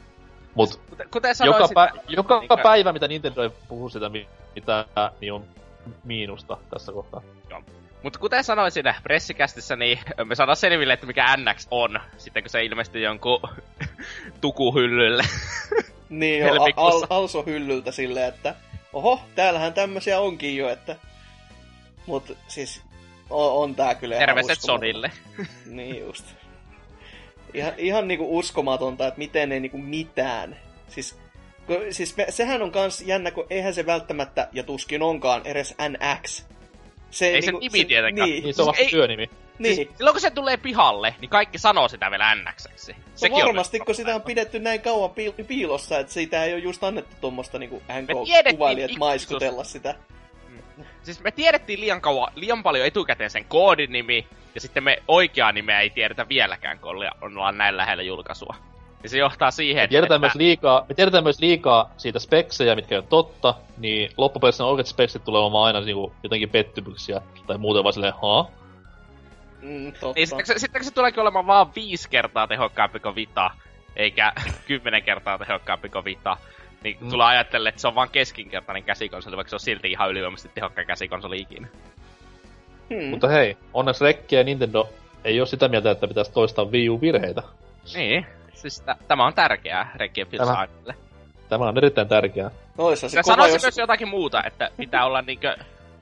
Mut 0.55 0.81
Kuten, 0.91 1.09
kuten 1.11 1.35
joka, 1.45 1.67
sanoisin, 1.67 1.99
pä- 1.99 2.05
joka 2.09 2.39
niinkö- 2.39 2.57
päivä, 2.63 2.93
mitä 2.93 3.09
Nintendo 3.09 3.43
ei 3.43 3.51
puhu 3.69 3.89
sitä, 3.89 4.09
mi- 4.09 4.29
mitä, 4.55 4.85
niin 5.21 5.33
on 5.33 5.45
miinusta 6.05 6.57
tässä 6.71 6.93
kohtaa. 6.93 7.23
Mutta 8.05 8.19
kuten 8.19 8.45
sanoin 8.45 8.73
siinä 8.73 8.95
pressikästissä, 9.03 9.77
niin 9.77 9.99
me 10.25 10.35
saadaan 10.35 10.57
selville, 10.57 10.93
että 10.93 11.07
mikä 11.07 11.37
NX 11.37 11.67
on, 11.71 12.01
sitten 12.17 12.43
kun 12.43 12.51
se 12.51 12.65
ilmestyi 12.65 13.03
jonkun 13.03 13.41
tukuhyllylle. 14.41 15.23
Niin 16.09 16.41
jo, 16.41 16.63
al, 16.77 17.07
also 17.11 17.43
hyllyltä 17.43 17.93
silleen, 17.93 18.29
että 18.29 18.55
oho, 18.93 19.21
täällähän 19.35 19.75
tämmösiä 19.75 20.21
onkin 20.21 20.57
jo, 20.57 20.69
että... 20.69 20.97
Mut 22.07 22.37
siis 22.49 22.83
on, 23.31 23.53
on 23.53 23.75
tää 23.75 23.95
kyllä 23.95 24.17
Terveiset. 24.19 24.61
Sonille. 24.61 25.11
Niin 25.67 26.01
just. 26.01 26.25
Ihan, 27.55 27.73
ihan 27.79 28.09
niinku 28.09 28.39
uskomatonta, 28.39 29.07
että 29.07 29.19
miten 29.19 29.53
ei 29.53 29.61
niinku 29.61 29.79
mitään. 29.79 30.57
Siis, 30.89 31.19
kun, 31.67 31.77
siis 31.91 32.17
me, 32.17 32.27
sehän 32.29 32.63
on 32.63 32.73
kans 32.73 33.01
jännä, 33.01 33.31
kun 33.31 33.47
eihän 33.51 33.75
se 33.75 33.87
välttämättä, 33.87 34.49
ja 34.53 34.63
tuskin 34.63 35.03
onkaan, 35.03 35.43
edes 35.45 35.75
NX. 35.89 36.47
Se, 37.15 37.27
Ei 37.27 37.43
se 37.43 37.53
nimi 37.53 37.85
tietenkään. 37.85 38.29
Niin, 38.29 38.45
Niin 38.45 38.55
se 38.55 38.63
on 38.63 38.67
vasta 38.67 38.83
ei- 38.83 38.91
työnimi. 38.91 39.31
niin. 39.59 39.75
Siis, 39.77 39.89
silloin 39.97 40.15
kun 40.15 40.21
se 40.21 40.31
tulee 40.31 40.57
pihalle, 40.57 41.15
niin 41.21 41.29
kaikki 41.29 41.59
sanoo 41.59 41.89
sitä 41.89 42.11
vielä 42.11 42.35
NXksi. 42.35 42.93
No 42.93 42.99
Sekin 43.15 43.45
varmasti, 43.45 43.79
kun 43.81 43.95
sitä 43.95 44.15
on 44.15 44.23
pidetty 44.23 44.59
näin 44.59 44.81
kauan 44.81 45.11
piil- 45.11 45.45
piilossa, 45.45 45.99
että 45.99 46.13
siitä 46.13 46.45
ei 46.45 46.53
ole 46.55 46.63
just 46.63 46.85
annettu 46.85 47.17
tuommoista 47.21 47.59
niinku 47.59 47.83
tiedettiin 47.87 48.17
NK-kuvailijat 48.23 48.91
maiskutella 48.99 49.65
sitä. 49.65 49.95
Siis 51.03 51.21
me 51.21 51.31
tiedettiin 51.31 51.81
liian, 51.81 52.01
kauan, 52.01 52.33
liian 52.35 52.63
paljon 52.63 52.87
etukäteen 52.87 53.31
sen 53.31 53.45
koodinimi, 53.45 54.27
ja 54.55 54.61
sitten 54.61 54.85
me 54.85 55.03
oikeaa 55.09 55.53
nimeä 55.53 55.81
ei 55.81 55.91
tiedetä 55.91 56.29
vieläkään, 56.29 56.79
kun 56.79 56.91
olla- 56.91 57.17
ollaan 57.21 57.59
näin 57.59 57.77
lähellä 57.77 58.03
julkaisua. 58.03 58.55
Ja 59.05 59.09
se 59.11 59.19
johtaa 59.19 59.51
siihen, 59.51 59.83
Me 59.83 59.89
tiedetään, 59.89 60.19
että... 60.19 60.27
myös 60.27 60.35
liikaa, 60.35 60.87
me 60.89 60.95
tiedetään 60.95 61.25
myös 61.25 61.41
liikaa 61.41 61.91
siitä 61.97 62.19
speksejä, 62.19 62.75
mitkä 62.75 62.99
on 62.99 63.07
totta, 63.07 63.55
niin 63.79 64.11
loppupeleissä 64.17 64.65
ne 64.65 64.71
oikeat 64.71 64.87
speksit 64.87 65.25
tulee 65.25 65.41
olemaan 65.43 65.65
aina 65.67 65.81
niinku 65.81 66.13
jotenkin 66.23 66.51
pettymyksiä, 66.51 67.21
tai 67.47 67.59
muuten 67.59 67.85
vaan 67.85 67.93
silleen, 67.93 68.15
haa? 68.23 68.51
Mm, 69.63 69.93
totta. 69.93 70.13
Niin 70.15 70.27
sitten, 70.27 70.47
se, 70.47 70.55
sitten 70.59 70.85
se 70.85 70.91
tuleekin 70.95 71.21
olemaan 71.21 71.47
vaan 71.47 71.75
viisi 71.77 72.11
kertaa 72.11 72.47
tehokkaampi 72.47 73.01
kuin 73.01 73.15
Vita, 73.15 73.51
eikä 73.97 74.33
kymmenen 74.69 75.03
kertaa 75.03 75.39
tehokkaampi 75.39 75.89
kuin 75.89 76.05
Vita, 76.05 76.37
niin 76.85 76.97
Mm. 77.01 77.11
tulee 77.11 77.27
ajatella, 77.27 77.69
että 77.69 77.81
se 77.81 77.89
on 77.89 77.95
vaan 77.95 78.11
keskinkertainen 78.11 78.83
käsikonsoli, 78.85 79.37
vaikka 79.37 79.49
se 79.49 79.57
on 79.57 79.61
silti 79.61 79.91
ihan 79.91 80.11
ylivoimaisesti 80.11 80.51
tehokkain 80.55 80.87
käsikonsoli 80.87 81.41
ikinä. 81.41 81.69
Hmm. 82.95 83.11
Mutta 83.11 83.29
hei, 83.29 83.57
onneksi 83.75 84.05
Rekki 84.05 84.37
ja 84.37 84.45
Nintendo 84.45 84.89
ei 85.25 85.41
ole 85.41 85.47
sitä 85.47 85.69
mieltä, 85.69 85.91
että 85.91 86.09
pitäisi 86.09 86.33
toistaa 86.33 86.65
Wii 86.65 86.89
U-virheitä. 86.89 87.43
Niin, 87.95 88.27
siis 88.65 88.81
t- 88.81 89.09
tämä 89.09 89.27
on 89.27 89.35
tärkeää 89.35 89.91
Rekkien 89.95 90.27
Filsaarille. 90.27 90.95
Tämä 91.49 91.65
on 91.65 91.79
erittäin 91.79 92.09
tärkeää. 92.09 92.51
Noissa 92.79 93.09
se 93.09 93.23
kova, 93.23 93.35
sanoisin 93.35 93.55
jos... 93.55 93.63
myös 93.63 93.79
jotakin 93.79 94.09
muuta, 94.09 94.45
että 94.45 94.71
pitää 94.77 95.07
olla 95.07 95.23
niinkö, 95.23 95.57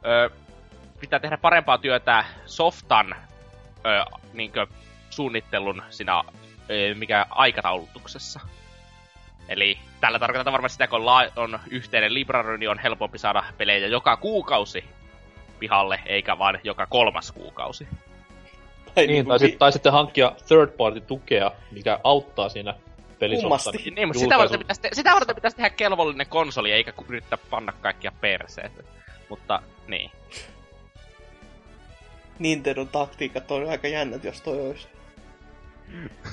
ö, 0.07 0.31
pitää 1.01 1.19
tehdä 1.19 1.37
parempaa 1.37 1.79
työtä 1.79 2.25
softan 2.47 3.15
ö, 3.87 4.05
niinkö, 4.33 4.67
suunnittelun 5.11 5.83
siinä 5.91 6.23
ö, 6.71 6.95
mikä 6.95 7.27
aikataulutuksessa. 7.31 8.41
Eli 9.49 9.79
tällä 10.01 10.19
tarkoitetaan 10.19 10.53
varmasti 10.53 10.75
sitä, 10.75 10.87
kun 10.87 11.07
la- 11.07 11.33
on 11.37 11.61
yhteinen 11.71 12.15
library, 12.15 12.59
niin 12.59 12.71
on 12.71 12.79
helpompi 12.79 13.19
saada 13.19 13.45
pelejä 13.59 13.87
joka 13.87 14.17
kuukausi 14.17 14.85
pihalle, 15.59 16.01
eikä 16.07 16.39
vain 16.39 16.61
joka 16.65 16.87
kolmas 16.87 17.33
kuukausi. 17.33 17.89
Tai, 18.95 19.07
Niin, 19.07 19.15
niinku 19.15 19.29
tai, 19.29 19.39
sit, 19.39 19.59
tai 19.59 19.73
sitten 19.73 19.93
hankkia 19.93 20.33
third 20.49 20.71
party 20.71 21.01
tukea, 21.01 21.53
mikä 21.71 22.01
auttaa 22.05 22.49
siinä 22.49 22.75
pelissä. 23.19 23.49
Niin, 23.97 24.09
mutta 24.09 24.21
sitä 24.21 24.39
varten, 24.39 24.59
pitäisi 24.59 24.81
te- 24.81 24.89
sitä 24.93 25.15
varten 25.15 25.35
pitäisi 25.35 25.57
tehdä 25.57 25.71
kelvollinen 25.71 26.27
konsoli, 26.27 26.73
eikä 26.73 26.93
yrittää 27.09 27.39
panna 27.51 27.73
kaikkia 27.73 28.13
perseet. 28.21 28.73
Mutta, 29.29 29.63
niin. 29.89 30.11
Nintendon 32.39 32.89
taktiikat 32.89 33.51
on 33.51 33.69
aika 33.69 33.89
jännät, 33.89 34.25
jos 34.25 34.41
toi 34.41 34.61
olisi. 34.61 34.89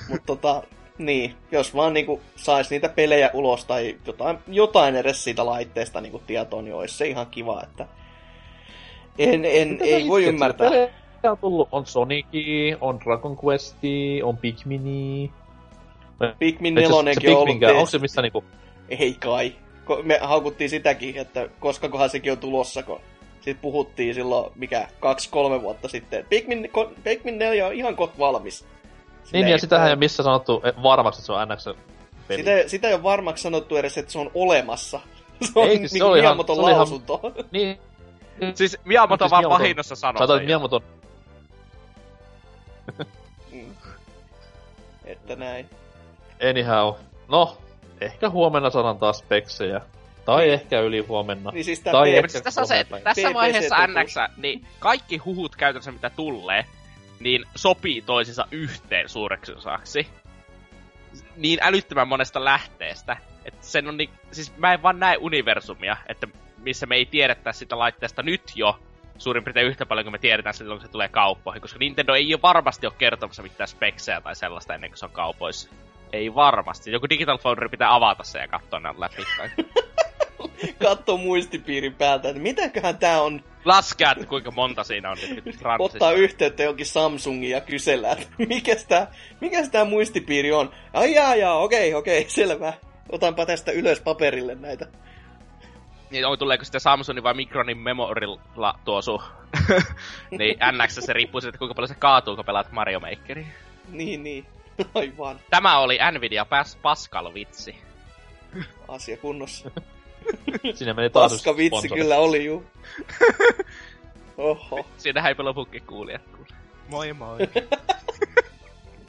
Mutta 0.10 0.26
tota, 0.26 0.64
niin, 0.98 1.36
jos 1.52 1.76
vaan 1.76 1.94
niinku 1.94 2.22
sais 2.36 2.70
niitä 2.70 2.90
pelejä 2.90 3.30
ulos 3.34 3.66
tai 3.66 3.98
jotain, 4.06 4.38
jotain 4.48 4.96
edes 4.96 5.24
siitä 5.24 5.46
laitteesta 5.46 6.02
niinku 6.02 6.22
tietoon, 6.28 6.66
niin 6.66 6.76
olisi 6.76 6.98
se 6.98 7.08
ihan 7.08 7.28
kiva, 7.28 7.64
että 7.64 7.88
en, 9.18 9.46
en, 9.46 9.70
Mitä 9.70 9.86
ei 9.86 10.08
voi 10.08 10.26
ymmärtää. 10.26 10.70
Pelejä 10.70 10.90
on 11.24 11.38
tullut, 11.38 11.68
on 11.72 11.86
Soniki, 11.86 12.76
on 12.82 13.00
Dragon 13.00 13.38
Questi, 13.46 14.22
on 14.24 14.38
Pikmini. 14.38 15.32
Pikmin 16.40 16.74
Itse 16.74 16.80
asiassa 16.86 17.04
nelonenkin 17.04 17.30
on 17.30 17.38
ollut 17.38 17.64
onko 17.64 17.86
se 17.86 18.00
missä 18.00 18.22
niinku... 18.22 18.44
Ei 18.90 19.14
kai. 19.14 19.56
Me 20.04 20.20
haukuttiin 20.22 20.70
sitäkin, 20.70 21.18
että 21.18 21.50
koska 21.60 21.90
kohan 21.90 22.10
sekin 22.10 22.32
on 22.32 22.38
tulossa, 22.38 22.84
kun 22.84 23.00
sitten 23.36 23.62
puhuttiin 23.62 24.16
silloin, 24.16 24.52
mikä, 24.56 24.88
kaksi-kolme 25.00 25.62
vuotta 25.62 25.88
sitten. 25.88 26.26
Pikmin, 26.30 26.70
ko- 26.78 26.94
Pikmin 27.04 27.40
4 27.40 27.68
on 27.68 27.74
ihan 27.74 27.96
kohta 27.96 28.16
valmis. 28.20 28.66
Sitä 29.24 29.38
Niin, 29.38 29.48
ja 29.48 29.58
sitähän 29.58 29.88
ei 29.88 29.92
ole 29.94 30.00
missä 30.00 30.24
sanottu 30.24 30.62
eh, 30.66 30.84
varmaksi, 30.84 31.18
että 31.20 31.26
se 31.26 31.32
on 31.34 31.48
NX 31.50 31.66
peli. 32.28 32.38
Sitä, 32.40 32.52
sitä 32.70 32.88
ei 32.88 32.94
ole 32.94 33.04
varmaksi 33.04 33.42
sanottu 33.42 33.76
edes, 33.76 33.98
että 33.98 34.12
se 34.12 34.20
on 34.20 34.32
olemassa. 34.36 35.00
Se 35.54 35.60
on 35.60 35.68
Ei, 35.68 35.78
siis 35.78 35.92
se 35.92 35.96
niinku 35.96 36.08
oli 36.12 36.20
ihan- 36.20 36.38
se 36.46 36.52
oli 36.52 36.60
ihan- 36.62 36.78
lausunto. 36.78 37.22
Niin, 37.52 37.78
Siis 38.54 38.78
Miyamoto 38.86 39.26
Siis 39.26 39.32
vaan 39.32 39.44
Miyamoto- 39.44 39.50
vahinnossa 39.50 39.96
sanoi. 39.96 40.28
Sä. 40.28 40.44
Miyamoton 40.46 40.82
Mm. 43.52 43.76
että 45.06 45.36
näin. 45.36 45.70
anyhow. 46.50 46.94
No, 47.28 47.58
ehkä 48.02 48.30
huomenna 48.30 48.70
saadaan 48.70 48.98
taas 48.98 49.18
speksejä. 49.18 49.82
Tai 50.26 50.50
ehkä 50.50 50.80
yli 50.80 51.00
huomenna. 51.00 51.52
Niin 51.52 51.66
siis 51.66 51.80
Tai 51.80 52.16
ehkä 52.16 52.28
siis 52.28 52.44
tässä 52.44 52.62
on 52.62 52.68
se, 52.68 52.86
tässä 53.04 53.34
vaiheessa 53.34 53.88
NX, 53.88 54.16
niin 54.38 54.66
kaikki 54.80 55.18
huhut 55.18 55.56
käytännössä 55.56 55.92
mitä 55.92 56.10
tulee, 56.10 56.66
niin 57.20 57.46
sopii 57.56 58.02
toisinsa 58.02 58.48
yhteen 58.52 59.10
suureksi 59.10 59.54
osaksi. 59.54 60.08
Niin 61.36 61.60
älyttömän 61.62 62.08
monesta 62.08 62.46
lähteestä. 62.46 63.18
Että 63.46 63.66
sen 63.66 63.88
on 63.88 63.98
niin, 63.98 64.10
siis 64.32 64.58
mä 64.58 64.74
en 64.74 64.84
vaan 64.84 65.00
näe 65.00 65.18
universumia, 65.18 65.98
että 66.10 66.28
missä 66.58 66.86
me 66.86 66.96
ei 66.96 67.06
tiedetä 67.06 67.52
sitä 67.52 67.80
laitteesta 67.80 68.24
nyt 68.24 68.42
jo 68.56 68.80
suurin 69.20 69.44
piirtein 69.44 69.68
yhtä 69.68 69.86
paljon 69.86 70.06
kuin 70.06 70.12
me 70.12 70.18
tiedetään 70.18 70.56
silloin, 70.56 70.80
kun 70.80 70.88
se 70.88 70.92
tulee 70.92 71.08
kauppoihin. 71.08 71.62
Koska 71.62 71.80
Nintendo 71.80 72.14
ei 72.14 72.34
ole 72.34 72.42
varmasti 72.42 72.88
ole 72.88 72.94
kertomassa 72.98 73.44
mitään 73.44 73.68
speksejä 73.68 74.22
tai 74.22 74.36
sellaista 74.36 74.76
ennen 74.76 74.90
kuin 74.90 74.98
se 74.98 75.06
on 75.06 75.12
kaupoissa. 75.12 75.70
Ei 76.14 76.36
varmasti. 76.36 76.92
Joku 76.92 77.10
Digital 77.10 77.38
Foundry 77.38 77.70
pitää 77.70 77.96
avata 77.96 78.24
se 78.24 78.40
ja 78.40 78.48
katsoa 78.48 78.80
ne 78.80 78.90
läpi. 78.98 79.24
katso 80.84 81.18
muistipiirin 81.18 81.96
päältä, 81.96 82.30
että 82.30 82.42
mitäköhän 82.42 82.98
tää 82.98 83.22
on. 83.22 83.44
Laskea, 83.66 84.12
että 84.12 84.26
kuinka 84.26 84.52
monta 84.52 84.84
siinä 84.84 85.12
on. 85.12 85.18
Ottaa 85.80 86.12
yhteyttä 86.12 86.64
jonkin 86.64 86.86
Samsungiin 86.86 87.52
ja 87.52 87.62
kysellä, 87.62 88.12
että 88.12 88.28
mikäs 88.38 88.86
tää, 88.86 89.12
mikäs 89.42 89.70
tää 89.70 89.86
muistipiiri 89.86 90.52
on. 90.52 90.72
Ai 90.94 91.14
jaa, 91.14 91.36
jaa, 91.36 91.58
okei, 91.58 91.94
okei, 91.94 92.30
selvä. 92.30 92.74
Otanpa 93.12 93.46
tästä 93.46 93.72
ylös 93.72 94.00
paperille 94.00 94.56
näitä. 94.56 94.88
Niin 96.12 96.26
on, 96.26 96.40
tuleeko 96.40 96.64
sitten 96.66 96.82
Samsungin 96.82 97.24
vai 97.24 97.34
Micronin 97.34 97.78
memorilla 97.78 98.80
tuo 98.86 99.02
sun... 99.02 99.22
niin 100.40 100.58
NX 100.72 100.94
se 101.00 101.14
riippuu 101.14 101.42
siitä, 101.42 101.58
kuinka 101.58 101.74
paljon 101.76 101.88
se 101.88 101.96
kaatuu, 101.96 102.36
kun 102.36 102.46
pelaat 102.46 102.72
Mario 102.72 103.00
Makeria. 103.00 103.48
Niin, 103.90 104.24
niin. 104.24 104.46
Aivan. 104.96 105.40
Tämä 105.50 105.80
oli 105.80 106.00
Nvidia 106.12 106.44
Pas- 106.44 106.78
Pascal 106.82 107.34
vitsi. 107.34 107.76
Asia 108.88 109.18
kunnossa. 109.18 109.72
Sinne 110.74 110.94
meni 110.94 111.10
taas 111.10 111.32
Paska 111.32 111.58
vitsi 111.58 111.80
sponsori. 111.80 112.02
kyllä 112.02 112.18
oli 112.18 112.46
juu. 112.46 112.66
Oho. 114.38 114.86
Siinä 114.98 115.22
häipä 115.22 115.44
lopukki 115.44 115.80
kuulijat 115.80 116.22
kuule. 116.36 116.48
Moi 116.90 117.14
moi. 117.14 117.38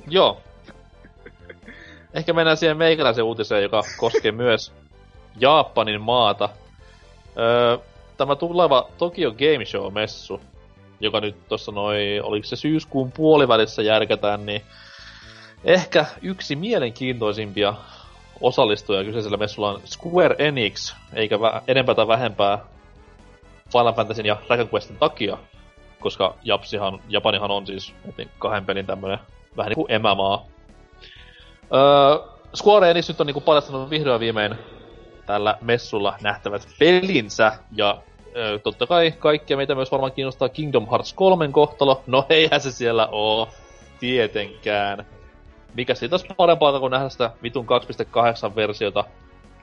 Joo. 0.08 0.40
Ehkä 2.14 2.32
mennään 2.32 2.56
siihen 2.56 2.76
meikäläisen 2.76 3.24
uutiseen, 3.24 3.62
joka 3.62 3.82
koskee 3.96 4.32
myös 4.32 4.72
Japanin 5.36 6.00
maata. 6.00 6.48
Öö, 7.38 7.78
tämä 8.16 8.36
tuleva 8.36 8.88
Tokyo 8.98 9.30
Game 9.30 9.64
Show-messu, 9.64 10.40
joka 11.00 11.20
nyt 11.20 11.48
tuossa 11.48 11.72
noin, 11.72 12.22
oliko 12.22 12.46
se 12.46 12.56
syyskuun 12.56 13.12
puolivälissä 13.12 13.82
järkätään, 13.82 14.46
niin 14.46 14.62
ehkä 15.64 16.06
yksi 16.22 16.56
mielenkiintoisimpia 16.56 17.74
osallistujia 18.40 19.04
kyseisellä 19.04 19.36
messulla 19.36 19.70
on 19.70 19.80
Square 19.84 20.36
Enix, 20.38 20.94
eikä 21.12 21.36
vä- 21.36 21.62
enempää 21.68 21.94
tai 21.94 22.08
vähempää 22.08 22.58
Final 23.72 23.92
Fantasyn 23.92 24.26
ja 24.26 24.36
Dragon 24.46 24.68
Questin 24.74 24.96
takia, 24.96 25.38
koska 26.00 26.34
Japsihan, 26.42 27.00
Japanihan 27.08 27.50
on 27.50 27.66
siis 27.66 27.94
kahden 28.38 28.66
pelin 28.66 28.86
tämmönen 28.86 29.18
vähän 29.56 29.70
niinku 29.70 29.86
emämaa. 29.88 30.46
Öö, 31.74 32.30
Square 32.54 32.90
Enix 32.90 33.08
nyt 33.08 33.20
on 33.20 33.26
niinku 33.26 33.40
paljastanut 33.40 33.90
vihdoin 33.90 34.20
viimein 34.20 34.54
tällä 35.30 35.58
messulla 35.60 36.16
nähtävät 36.22 36.68
pelinsä, 36.78 37.52
ja 37.72 38.02
öö, 38.36 38.58
totta 38.58 38.86
kai 38.86 39.12
kaikkia 39.18 39.56
meitä 39.56 39.74
myös 39.74 39.92
varmaan 39.92 40.12
kiinnostaa 40.12 40.48
Kingdom 40.48 40.86
Hearts 40.90 41.12
3 41.12 41.48
kohtalo. 41.48 42.02
No 42.06 42.26
eihän 42.28 42.60
se 42.60 42.72
siellä 42.72 43.08
oo, 43.12 43.48
tietenkään. 44.00 45.06
Mikä 45.74 45.94
siitä 45.94 46.14
olisi 46.14 46.26
parempaa 46.36 46.80
kuin 46.80 46.90
nähdä 46.90 47.08
sitä 47.08 47.30
vitun 47.42 47.66
2.8 48.48 48.54
versiota, 48.54 49.04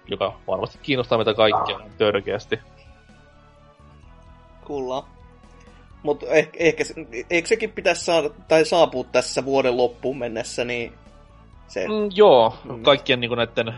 joka 0.08 0.40
varmasti 0.48 0.80
kiinnostaa 0.82 1.18
meitä 1.18 1.34
kaikkia 1.34 1.80
törkeästi. 1.98 2.60
Kulla. 4.66 5.08
Mutta 6.04 6.26
ehkä, 6.26 6.58
ehkä, 6.60 6.84
eikö 7.30 7.48
sekin 7.48 7.72
pitäisi 7.72 8.06
saada, 8.06 8.30
tai 8.48 8.66
saapua 8.66 9.04
tässä 9.12 9.46
vuoden 9.46 9.78
loppuun 9.78 10.18
mennessä, 10.18 10.66
niin 10.66 10.94
se... 11.68 11.88
Mm, 11.88 12.10
joo, 12.16 12.54
Mm. 12.66 12.84
kaikkien 12.84 13.20
niinku 13.20 13.36
näiden 13.36 13.74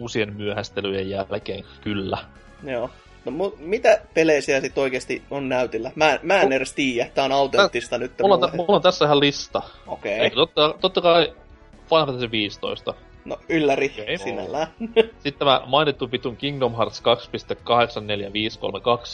uusien 0.00 0.36
myöhästelyjen 0.36 1.10
jälkeen, 1.10 1.64
kyllä. 1.80 2.18
Joo. 2.62 2.90
No 3.24 3.32
mu- 3.32 3.56
mitä 3.58 4.00
pelejä 4.14 4.40
sit 4.40 4.78
oikeasti 4.78 5.22
on 5.30 5.48
näytillä? 5.48 5.90
Mä, 5.94 6.18
mä 6.22 6.40
en 6.40 6.52
edes 6.52 6.72
tiedä, 6.72 7.10
tää 7.14 7.24
on 7.24 7.32
autenttista 7.32 7.98
nyt. 7.98 8.12
Mulla 8.22 8.34
on, 8.34 8.40
mulle. 8.40 8.50
tä- 8.50 8.56
mulla 8.56 8.76
on 8.76 8.82
tässä 8.82 9.04
ihan 9.04 9.20
lista. 9.20 9.62
Okei. 9.86 10.18
Eli 10.18 10.30
totta, 10.30 10.74
totta 10.80 11.00
kai 11.00 11.32
Final 11.88 12.06
Fantasy 12.06 12.30
15. 12.30 12.94
No 13.24 13.36
ylläri 13.48 13.92
Okei. 14.00 14.18
sinällään. 14.18 14.66
Sitten 15.22 15.34
tämä 15.38 15.62
mainittu 15.66 16.12
vitun 16.12 16.36
Kingdom 16.36 16.74
Hearts 16.76 17.02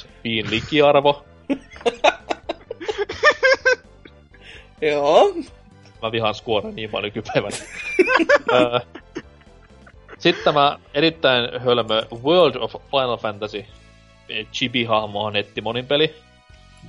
2.84532 0.05 0.09
piin 0.23 0.51
likiarvo. 0.51 1.25
Joo. 4.83 5.35
Mä 6.03 6.13
vihaan 6.13 6.35
Square 6.35 6.73
niin 6.73 6.91
paljon 6.91 7.13
nykypäivänä. 7.15 7.57
Sitten 10.19 10.45
tämä 10.45 10.79
erittäin 10.95 11.61
hölmö 11.61 12.03
World 12.23 12.55
of 12.55 12.73
Final 12.91 13.17
Fantasy 13.17 13.65
eh, 14.29 14.47
Chibi-hahmo 14.53 15.31
nettimonin 15.31 15.87
peli. 15.87 16.15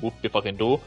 Whoopi 0.02 0.30
fucking 0.30 0.60
do. 0.60 0.82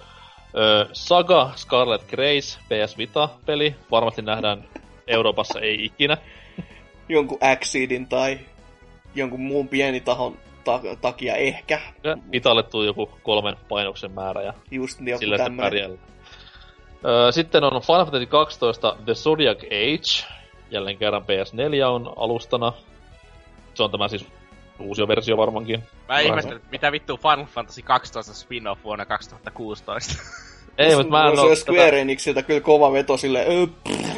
Saga 0.92 1.50
Scarlet 1.56 2.02
Grace 2.10 2.58
PS 2.68 2.98
Vita-peli. 2.98 3.74
Varmasti 3.90 4.22
nähdään 4.22 4.64
Euroopassa 5.06 5.60
ei 5.60 5.84
ikinä. 5.84 6.16
Jonkun 7.08 7.38
Exceedin 7.52 8.06
tai 8.08 8.38
jonkun 9.14 9.40
muun 9.40 9.68
pieni 9.68 10.00
tahon 10.00 10.38
ta- 10.64 10.80
takia 11.00 11.36
ehkä. 11.36 11.80
Vitalle 12.32 12.62
tuli 12.62 12.86
joku 12.86 13.10
kolmen 13.22 13.56
painoksen 13.68 14.10
määrä 14.10 14.42
ja 14.42 14.54
Just 14.70 15.00
joku 15.00 15.18
sillä 15.18 15.38
tämmönen. 15.38 15.66
pärjällä. 15.70 15.98
Öö, 17.04 17.32
sitten 17.32 17.64
on 17.64 17.82
Final 17.82 18.04
Fantasy 18.04 18.26
12 18.26 18.96
The 19.04 19.14
Zodiac 19.14 19.58
Age. 19.58 20.34
Jälleen 20.70 20.98
kerran 20.98 21.22
PS4 21.22 21.86
on 21.86 22.12
alustana. 22.16 22.72
Se 23.74 23.82
on 23.82 23.90
tämä 23.90 24.08
siis 24.08 24.26
uusi 24.78 25.08
versio 25.08 25.36
varmaankin. 25.36 25.82
Mä 26.08 26.20
ihmettelen, 26.20 26.60
mitä 26.70 26.92
vittu 26.92 27.16
Final 27.16 27.44
Fantasy 27.44 27.82
12 27.82 28.32
spin-off 28.32 28.84
vuonna 28.84 29.06
2016. 29.06 30.14
Ei, 30.78 30.96
mutta 30.96 31.10
mä 31.10 31.28
en 31.28 31.36
no, 31.36 31.48
se 31.48 31.56
Square 31.56 32.00
Enixiltä 32.00 32.42
kyllä 32.42 32.60
kova 32.60 32.92
veto 32.92 33.16
sille, 33.16 33.46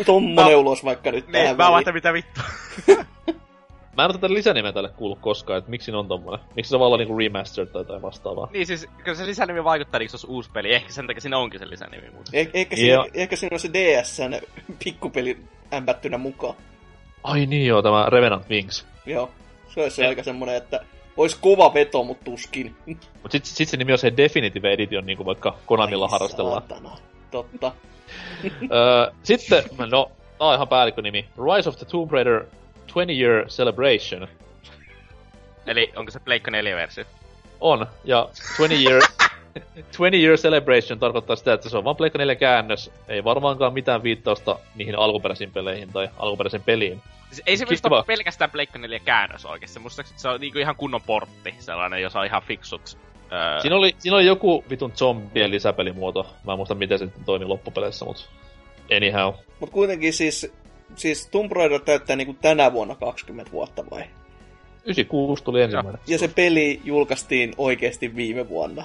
tommonen 0.06 0.52
No. 0.52 0.60
ulos 0.60 0.84
vaikka 0.84 1.10
nyt 1.12 1.26
niin, 1.26 1.56
tähän 1.56 1.56
mä 1.56 1.92
mitä 1.92 2.12
vittu. 2.12 2.40
Mä 3.96 4.04
en 4.04 4.10
oo 4.10 4.12
tätä 4.12 4.34
lisänimeä 4.34 4.72
tälle 4.72 4.88
kuullut 4.88 5.18
koskaan, 5.20 5.58
että 5.58 5.70
miksi 5.70 5.90
ne 5.90 5.96
on 5.98 6.08
tommonen. 6.08 6.40
Miksi 6.56 6.70
se 6.70 6.78
vaan 6.78 6.86
olla 6.86 6.96
niinku 6.96 7.18
remastered 7.18 7.68
tai 7.70 7.80
jotain 7.80 8.02
vastaavaa. 8.02 8.48
Niin 8.52 8.66
siis, 8.66 8.86
kyllä 9.04 9.18
se 9.18 9.26
lisänimi 9.26 9.64
vaikuttaa, 9.64 9.98
niin 9.98 10.08
se 10.10 10.14
olisi 10.16 10.26
uusi 10.26 10.50
peli. 10.52 10.74
Ehkä 10.74 10.92
sen 10.92 11.06
takia 11.06 11.20
siinä 11.20 11.38
onkin 11.38 11.60
se 11.60 11.70
lisänimi 11.70 12.10
muuten. 12.10 12.46
Eh- 12.46 12.50
ehkä, 12.54 12.76
siinä, 12.76 13.04
ehkä 13.14 13.36
siinä 13.36 13.54
on 13.54 13.60
se 13.60 13.70
DSn 13.72 14.40
pikkupeli 14.84 15.38
ämpättynä 15.72 16.18
mukaan. 16.18 16.54
Ai 17.24 17.46
niin 17.46 17.66
joo, 17.66 17.82
tämä 17.82 18.06
Revenant 18.08 18.50
Wings. 18.50 18.86
Joo, 19.06 19.30
se 19.68 19.82
olisi 19.82 20.02
Ja- 20.02 20.08
aika 20.08 20.22
semmonen, 20.22 20.56
että 20.56 20.80
olisi 21.16 21.36
kova 21.40 21.74
veto, 21.74 22.04
mutta 22.04 22.24
tuskin. 22.24 22.76
Mut 23.22 23.32
sit, 23.32 23.44
sit 23.44 23.68
se 23.68 23.76
nimi 23.76 23.92
on 23.92 23.98
se 23.98 24.12
Definitive 24.16 24.72
Edition, 24.72 25.06
niin 25.06 25.16
kuin 25.16 25.26
vaikka 25.26 25.56
Konamilla 25.66 26.04
Ai 26.04 26.10
harrastellaan. 26.10 26.62
saatana. 26.68 26.96
Totta. 27.30 27.72
Öö, 28.72 29.10
sitten, 29.22 29.64
no, 29.90 30.10
tää 30.38 30.46
on 30.48 30.54
ihan 30.54 30.68
päällikkönimi. 30.68 31.28
Rise 31.56 31.68
of 31.68 31.76
the 31.76 31.86
Tomb 31.86 32.10
Raider 32.12 32.44
20 32.86 33.12
Year 33.12 33.46
Celebration. 33.46 34.28
Eli 35.66 35.92
onko 35.96 36.10
se 36.10 36.20
Pleikka 36.20 36.50
4-versio? 36.50 37.04
On, 37.60 37.86
ja 38.04 38.28
20 38.58 38.90
Year, 38.90 39.02
20 39.74 40.16
Year 40.16 40.36
Celebration 40.36 40.98
tarkoittaa 40.98 41.36
sitä, 41.36 41.52
että 41.52 41.68
se 41.68 41.76
on 41.76 41.84
vaan 41.84 41.96
Pleikka 41.96 42.18
4 42.18 42.34
käännös. 42.34 42.90
Ei 43.08 43.24
varmaankaan 43.24 43.72
mitään 43.72 44.02
viittausta 44.02 44.58
niihin 44.74 44.98
alkuperäisiin 44.98 45.50
peleihin 45.50 45.92
tai 45.92 46.08
alkuperäiseen 46.16 46.62
peliin. 46.62 47.02
Siis 47.30 47.42
ei 47.46 47.56
se 47.56 47.64
minusta 47.64 47.88
ole 47.90 48.04
pelkästään 48.06 48.50
Pleikka 48.50 48.78
4 48.78 48.98
käännös 48.98 49.44
oikeesti. 49.44 49.78
Musta 49.78 50.02
se 50.16 50.28
on 50.28 50.40
niinku 50.40 50.58
ihan 50.58 50.76
kunnon 50.76 51.02
portti. 51.02 51.54
Sellainen, 51.58 52.02
jossa 52.02 52.20
on 52.20 52.26
ihan 52.26 52.42
fiksut. 52.42 52.98
Öö, 53.32 53.60
Siinä 53.60 53.76
oli, 53.76 53.96
siinä 53.98 54.16
oli 54.16 54.26
joku 54.26 54.64
vitun 54.70 54.92
zombien 54.92 55.50
lisäpelimuoto. 55.50 56.26
Mä 56.44 56.52
en 56.52 56.58
muista 56.58 56.74
miten 56.74 56.98
se 56.98 57.08
toimi 57.24 57.44
loppupeleissä, 57.44 58.04
mut 58.04 58.28
anyhow. 58.96 59.34
Mutta 59.60 59.74
kuitenkin 59.74 60.12
siis, 60.12 60.52
siis 60.94 61.26
Tomb 61.26 61.52
Raider 61.52 61.80
täyttää 61.80 62.16
niinku 62.16 62.34
tänä 62.42 62.72
vuonna 62.72 62.94
20 62.94 63.52
vuotta 63.52 63.84
vai? 63.90 64.04
96 64.84 65.44
tuli 65.44 65.62
ensimmäinen. 65.62 66.02
Ja 66.06 66.18
se 66.18 66.28
peli 66.28 66.80
julkaistiin 66.84 67.54
oikeasti 67.58 68.16
viime 68.16 68.48
vuonna. 68.48 68.84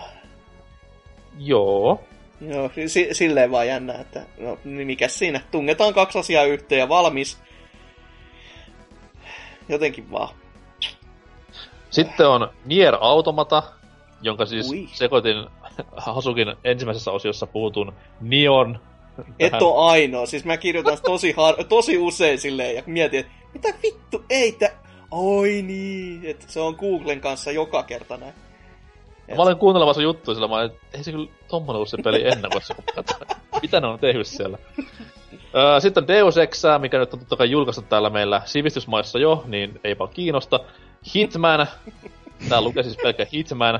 Joo. 1.39 2.03
Joo, 2.41 2.71
si- 2.87 3.09
silleen 3.11 3.51
vaan 3.51 3.67
jännä, 3.67 3.93
että 3.93 4.25
no 4.39 4.57
niin 4.63 4.87
mikäs 4.87 5.19
siinä, 5.19 5.41
tungetaan 5.51 5.93
kaksi 5.93 6.19
asiaa 6.19 6.43
yhteen 6.43 6.79
ja 6.79 6.89
valmis. 6.89 7.37
Jotenkin 9.69 10.11
vaan. 10.11 10.35
Sitten 11.89 12.27
on 12.27 12.49
Nier 12.65 12.97
Automata, 13.01 13.63
jonka 14.21 14.45
siis 14.45 14.69
Ui. 14.69 14.87
Sekoitin 14.93 15.45
Hasukin 15.97 16.55
ensimmäisessä 16.63 17.11
osiossa 17.11 17.47
puhutun 17.47 17.93
Neon. 18.21 18.79
Et 19.39 19.51
tähän- 19.51 19.63
oo 19.63 19.87
ainoa, 19.87 20.25
siis 20.25 20.45
mä 20.45 20.57
kirjoitan 20.57 20.97
tosi, 21.05 21.31
har- 21.31 21.63
tosi 21.63 21.97
usein 21.97 22.39
silleen 22.39 22.75
ja 22.75 22.83
mietin, 22.85 23.19
että 23.19 23.31
mitä 23.53 23.73
vittu, 23.83 24.23
ei 24.29 24.51
tä... 24.51 24.71
Oi 25.11 25.61
niin, 25.61 26.21
että 26.25 26.45
se 26.47 26.59
on 26.59 26.75
Googlen 26.79 27.21
kanssa 27.21 27.51
joka 27.51 27.83
kerta 27.83 28.17
näin. 28.17 28.33
Mä 29.35 29.41
olin 29.43 29.57
kuuntelemassa 29.57 30.01
juttuja 30.01 30.35
sillä, 30.35 30.47
mä 30.47 30.63
että 30.63 30.77
ei 30.97 31.03
se 31.03 31.11
kyllä 31.11 31.27
tommonen 31.47 31.75
ollut 31.75 31.89
se 31.89 31.97
peli 32.03 32.27
ennakossa. 32.27 32.75
Mitä 33.61 33.79
ne 33.79 33.87
on 33.87 33.99
tehnyt 33.99 34.27
siellä? 34.27 34.57
Sitten 35.79 36.07
Deus 36.07 36.37
Ex, 36.37 36.63
mikä 36.79 36.99
nyt 36.99 37.13
on 37.13 37.19
totta 37.19 37.35
kai 37.35 37.51
julkaistu 37.51 37.81
täällä 37.81 38.09
meillä 38.09 38.41
sivistysmaissa 38.45 39.19
jo, 39.19 39.43
niin 39.47 39.79
eipä 39.83 40.07
kiinnosta. 40.13 40.59
Hitman, 41.15 41.67
tää 42.49 42.61
lukee 42.61 42.83
siis 42.83 42.97
pelkkä 43.03 43.25
Hitman. 43.33 43.79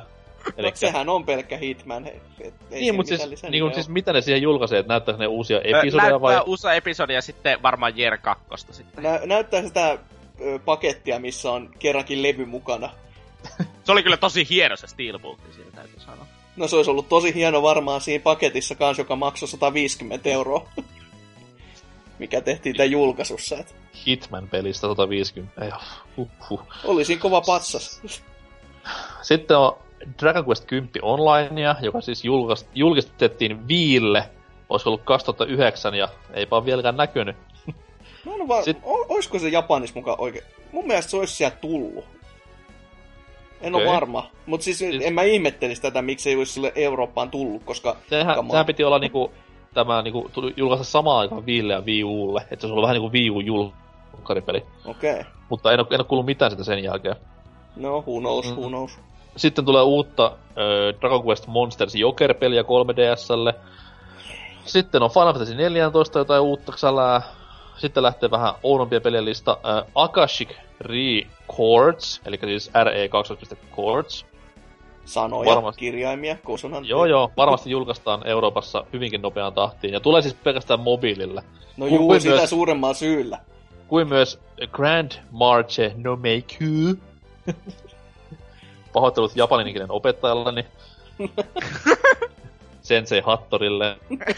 Elikkä, 0.58 0.80
sehän 0.80 1.10
on 1.10 1.26
pelkkä 1.26 1.58
Hitman. 1.58 2.08
Ei 2.08 2.52
niin, 2.70 2.96
mutta 2.96 3.18
siis, 3.18 3.44
niin, 3.44 3.52
nimeä 3.52 3.74
siis 3.74 3.90
mitä 3.90 4.14
ne 4.14 4.22
siihen 4.22 4.42
julkaisee, 4.42 4.80
että 4.80 4.94
näyttää 4.94 5.18
ne 5.18 5.28
uusia 5.28 5.62
episodeja 5.62 6.10
näyttää 6.10 6.22
vai? 6.22 6.44
uusia 6.46 6.74
episodia 6.74 7.16
ja 7.16 7.22
sitten 7.22 7.62
varmaan 7.64 7.98
Jer 7.98 8.18
2 8.18 8.44
sitten. 8.72 9.04
Nä- 9.04 9.22
näyttää 9.26 9.62
sitä 9.62 9.98
ö, 10.42 10.60
pakettia, 10.66 11.20
missä 11.20 11.52
on 11.52 11.70
kerrankin 11.80 12.24
levy 12.24 12.46
mukana. 12.46 12.90
Se 13.84 13.92
oli 13.92 14.04
kyllä 14.04 14.18
tosi 14.18 14.48
hieno 14.50 14.76
se 14.76 14.88
Steelbook, 14.88 15.40
siinä 15.56 15.72
täytyy 15.72 16.00
sanoa. 16.00 16.26
No 16.56 16.68
se 16.68 16.76
olisi 16.76 16.92
ollut 16.92 17.10
tosi 17.10 17.34
hieno 17.34 17.62
varmaan 17.62 18.02
siinä 18.02 18.24
paketissa 18.24 18.76
kans, 18.76 18.98
joka 18.98 19.16
maksoi 19.16 19.48
150 19.48 20.30
euroa. 20.30 20.70
Mikä 22.20 22.42
tehtiin 22.42 22.76
tämän 22.76 22.92
julkaisussa. 22.92 23.58
Et 23.58 23.76
Hitman-pelistä 24.08 24.82
150. 24.82 25.66
Ja, 25.66 25.80
huh, 26.18 26.30
huh. 26.50 26.62
oli 26.84 27.06
siinä 27.06 27.22
kova 27.22 27.42
patsas. 27.42 28.02
Sitten 29.22 29.58
on 29.58 29.78
Dragon 30.22 30.46
Quest 30.48 30.66
10 30.66 30.90
Onlinea, 31.02 31.76
joka 31.82 32.02
siis 32.02 32.26
julkaist, 32.26 32.68
julkistettiin 32.76 33.68
Viille, 33.68 34.30
olisiko 34.70 34.90
ollut 34.90 35.02
2009 35.04 35.94
ja 35.96 36.08
eipä 36.34 36.56
ole 36.56 36.66
vieläkään 36.66 36.98
näkynyt. 36.98 37.36
No, 38.26 38.38
no 38.38 38.48
va- 38.48 38.62
Sit- 38.62 38.78
olisiko 38.84 39.40
se 39.40 39.50
Japanissa 39.50 39.96
mukaan 40.00 40.20
oikein? 40.20 40.44
Mun 40.72 40.88
mielestä 40.88 41.12
se 41.12 41.18
olisi 41.18 41.36
siellä 41.36 41.56
tullut. 41.62 42.06
En 43.62 43.76
Okei. 43.76 43.88
ole 43.88 43.96
varma. 43.96 44.30
Mutta 44.46 44.64
siis, 44.64 44.78
Siis- 44.78 45.06
en 45.06 45.14
mä 45.14 45.24
ihmettelisi 45.24 45.82
tätä, 45.82 46.02
miksi 46.02 46.30
ei 46.30 46.36
olisi 46.36 46.54
sille 46.54 46.72
Eurooppaan 46.76 47.32
tullut, 47.32 47.64
koska... 47.64 47.98
Sehän, 48.10 48.40
on. 48.40 48.50
sehän 48.52 48.66
piti 48.66 48.84
olla 48.84 49.00
niinku, 49.00 49.32
tämä 49.74 50.02
niinku, 50.02 50.30
tuli 50.34 50.54
julkaista 50.58 50.84
samaan 50.84 51.20
aikaan 51.20 51.46
Viille 51.46 51.74
ja 51.74 51.82
Wii 51.82 52.04
Ulle, 52.04 52.42
että 52.42 52.62
se 52.62 52.66
olisi 52.68 52.72
ollut 52.72 52.82
vähän 52.82 52.94
niinku 52.96 53.12
Wii 53.12 53.50
U. 53.50 53.74
Okei. 54.30 54.42
Okay. 54.86 55.24
Mutta 55.50 55.72
en 55.74 55.80
ole, 55.80 55.88
en 55.92 56.00
ole 56.00 56.08
kuullut 56.08 56.26
mitään 56.26 56.52
sitä 56.52 56.64
sen 56.64 56.84
jälkeen. 56.84 57.16
No, 57.76 57.90
who 58.02 58.20
knows, 58.20 58.52
who 58.52 58.62
Mm. 58.62 58.68
knows. 58.68 59.00
Sitten 59.38 59.66
tulee 59.66 59.82
uutta 59.84 60.26
äh, 60.26 61.00
Dragon 61.02 61.26
Quest 61.28 61.48
Monsters 61.48 61.96
Joker-peliä 61.96 62.62
3DSlle. 62.62 63.54
Sitten 64.66 65.04
on 65.04 65.10
Final 65.10 65.34
Fantasy 65.34 65.56
14 65.56 66.20
jotain 66.20 66.42
uutta 66.42 66.74
sälää. 66.76 67.22
Sitten 67.78 68.04
lähtee 68.04 68.32
vähän 68.32 68.54
oudompia 68.64 69.02
pelien 69.02 69.26
lista. 69.26 69.58
Äh, 69.66 69.92
Akashic 69.96 70.50
Records, 70.80 72.22
eli 72.26 72.40
siis 72.44 72.70
RE2 72.70 73.58
Chords. 73.76 74.26
Sanoja, 75.06 75.50
Varmasti. 75.56 75.80
kirjaimia, 75.80 76.38
konsonantteja. 76.44 76.90
Joo 76.90 77.06
joo, 77.06 77.32
varmasti 77.38 77.70
julkaistaan 77.72 78.28
Euroopassa 78.28 78.86
hyvinkin 78.94 79.22
nopeaan 79.22 79.54
tahtiin. 79.54 79.94
Ja 79.94 80.00
tulee 80.00 80.22
siis 80.22 80.34
pelkästään 80.34 80.80
mobiilille. 80.80 81.44
No 81.78 81.86
juu, 81.86 82.08
kuin 82.08 82.22
sitä 82.22 82.36
myös- 82.36 82.50
suuremmalla 82.50 82.94
syyllä. 82.94 83.40
Kuin 83.88 84.08
myös 84.08 84.40
Grand 84.72 85.12
Marche 85.32 85.94
no 85.98 86.16
Meiku. 86.16 86.56
Pahoittelut 88.94 89.36
japaninkinen 89.36 89.92
opettajalleni. 89.92 90.66
Sensei 92.82 93.22
Hattorille. 93.22 93.98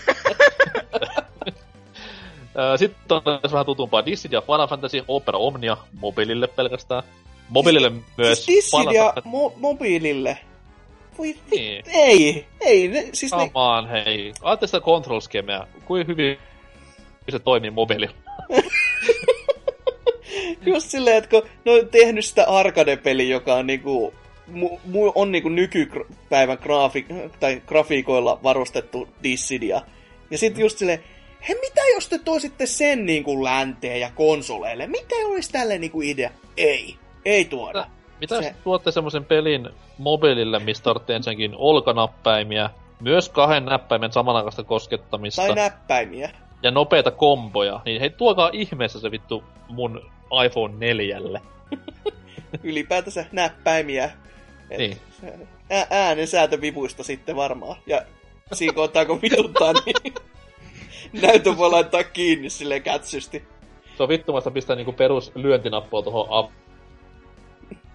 Sitten 2.78 3.18
on 3.18 3.24
vähän 3.52 3.66
tutumpaa 3.66 4.06
Dissidia 4.06 4.42
Final 4.42 4.68
Fantasy 4.68 5.04
Opera 5.08 5.38
Omnia 5.40 5.78
mobiilille 6.00 6.48
pelkästään. 6.48 7.04
Mobiilille 7.50 7.92
myös 8.18 8.46
Siis 8.46 8.66
Dissidia 8.66 9.10
Fantasy- 9.10 9.28
mo- 9.30 9.54
mobiilille. 9.58 10.38
Voi 11.18 11.36
Niin. 11.52 11.84
Ei, 11.94 12.46
ei, 12.62 12.88
ne, 12.88 13.10
siis 13.14 13.32
ne, 13.32 13.38
Come 13.38 13.52
on, 13.54 13.90
hei. 13.90 14.34
Aatte 14.42 14.68
sitä 14.68 14.80
control 14.82 15.20
skemeä. 15.20 15.68
Kuin 15.86 16.08
hyvin 16.08 16.38
se 17.32 17.40
toimii 17.40 17.72
mobiililla. 17.72 18.16
just 20.66 20.90
silleen, 20.90 21.18
että 21.18 21.30
kun 21.30 21.50
ne 21.66 21.72
on 21.72 21.88
tehnyt 21.88 22.26
sitä 22.26 22.46
arcade-peliä, 22.48 23.28
joka 23.36 23.54
on 23.56 23.68
niinku, 23.68 24.14
mu, 24.48 24.80
mu, 24.86 25.12
on 25.16 25.32
niinku 25.32 25.50
nykypäivän 25.50 26.58
graafi, 26.62 27.06
tai 27.40 27.62
grafiikoilla 27.68 28.40
varustettu 28.44 29.08
Dissidia. 29.24 29.82
Ja 30.32 30.38
sitten 30.38 30.62
just 30.62 30.78
silleen, 30.78 31.04
he 31.50 31.56
mitä 31.62 31.82
jos 31.96 32.10
te 32.10 32.20
toisitte 32.20 32.66
sen 32.66 33.06
niinku 33.06 33.44
länteen 33.44 34.00
ja 34.00 34.10
konsoleille? 34.16 34.88
Mikä 34.88 35.16
olisi 35.26 35.52
tälle 35.52 35.78
niinku 35.78 36.02
idea? 36.02 36.30
Ei, 36.58 36.96
ei 37.26 37.46
tuoda. 37.46 37.86
Mitä 38.20 38.42
Se- 38.42 38.48
jos 38.48 38.56
tuotte 38.64 38.92
semmoisen 38.92 39.26
pelin 39.26 39.70
mobiilille, 39.98 40.60
mistä 40.60 40.84
tarvitsee 40.84 41.16
ensinnäkin 41.16 41.52
olkanäppäimiä, 41.56 42.70
myös 43.00 43.30
kahden 43.30 43.66
näppäimen 43.66 44.12
samanaikaista 44.12 44.64
koskettamista 44.64 45.42
Tai 45.42 45.56
näppäimiä. 45.56 46.30
ja 46.64 46.72
nopeita 46.72 47.12
komboja, 47.12 47.80
niin 47.86 48.00
hei 48.02 48.10
tuokaa 48.10 48.50
ihmeessä 48.54 49.00
se 49.00 49.12
vittu 49.12 49.44
mun 49.70 50.12
iPhone 50.46 50.74
4. 50.78 51.20
Ylipäätänsä 52.64 53.26
näppäimiä. 53.32 54.12
Niin. 54.70 54.98
Ä- 55.72 55.88
äänen 55.90 56.28
säätövivuista 56.28 57.04
sitten 57.04 57.36
varmaan. 57.36 57.78
Ja 57.88 58.02
siinä 58.54 58.74
kohtaa 58.74 59.06
kun 59.06 59.22
vituttaa, 59.22 59.74
niin 59.86 60.14
näytön 61.22 61.58
voi 61.58 61.70
laittaa 61.70 62.04
kiinni 62.04 62.50
silleen 62.50 62.84
kätsysti. 62.84 63.48
Se 63.98 64.04
on 64.04 64.10
vittumasta 64.10 64.52
pistää 64.52 64.76
niinku 64.76 64.92
perus 64.92 65.32
lyöntinappua 65.36 66.02
tuohon 66.02 66.28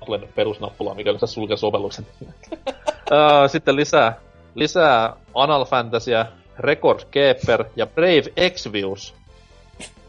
Applen 0.00 0.28
perusnappulaan, 0.34 0.96
mikä 0.96 1.18
se 1.18 1.26
sulkee 1.26 1.56
sovelluksen. 1.56 2.06
Sitten 3.52 3.76
lisää, 3.76 4.20
lisää 4.54 5.16
Anal 5.34 5.64
Fantasia, 5.64 6.26
Record 6.58 7.00
Keeper 7.10 7.64
ja 7.76 7.86
Brave 7.86 8.32
Exvius. 8.36 9.14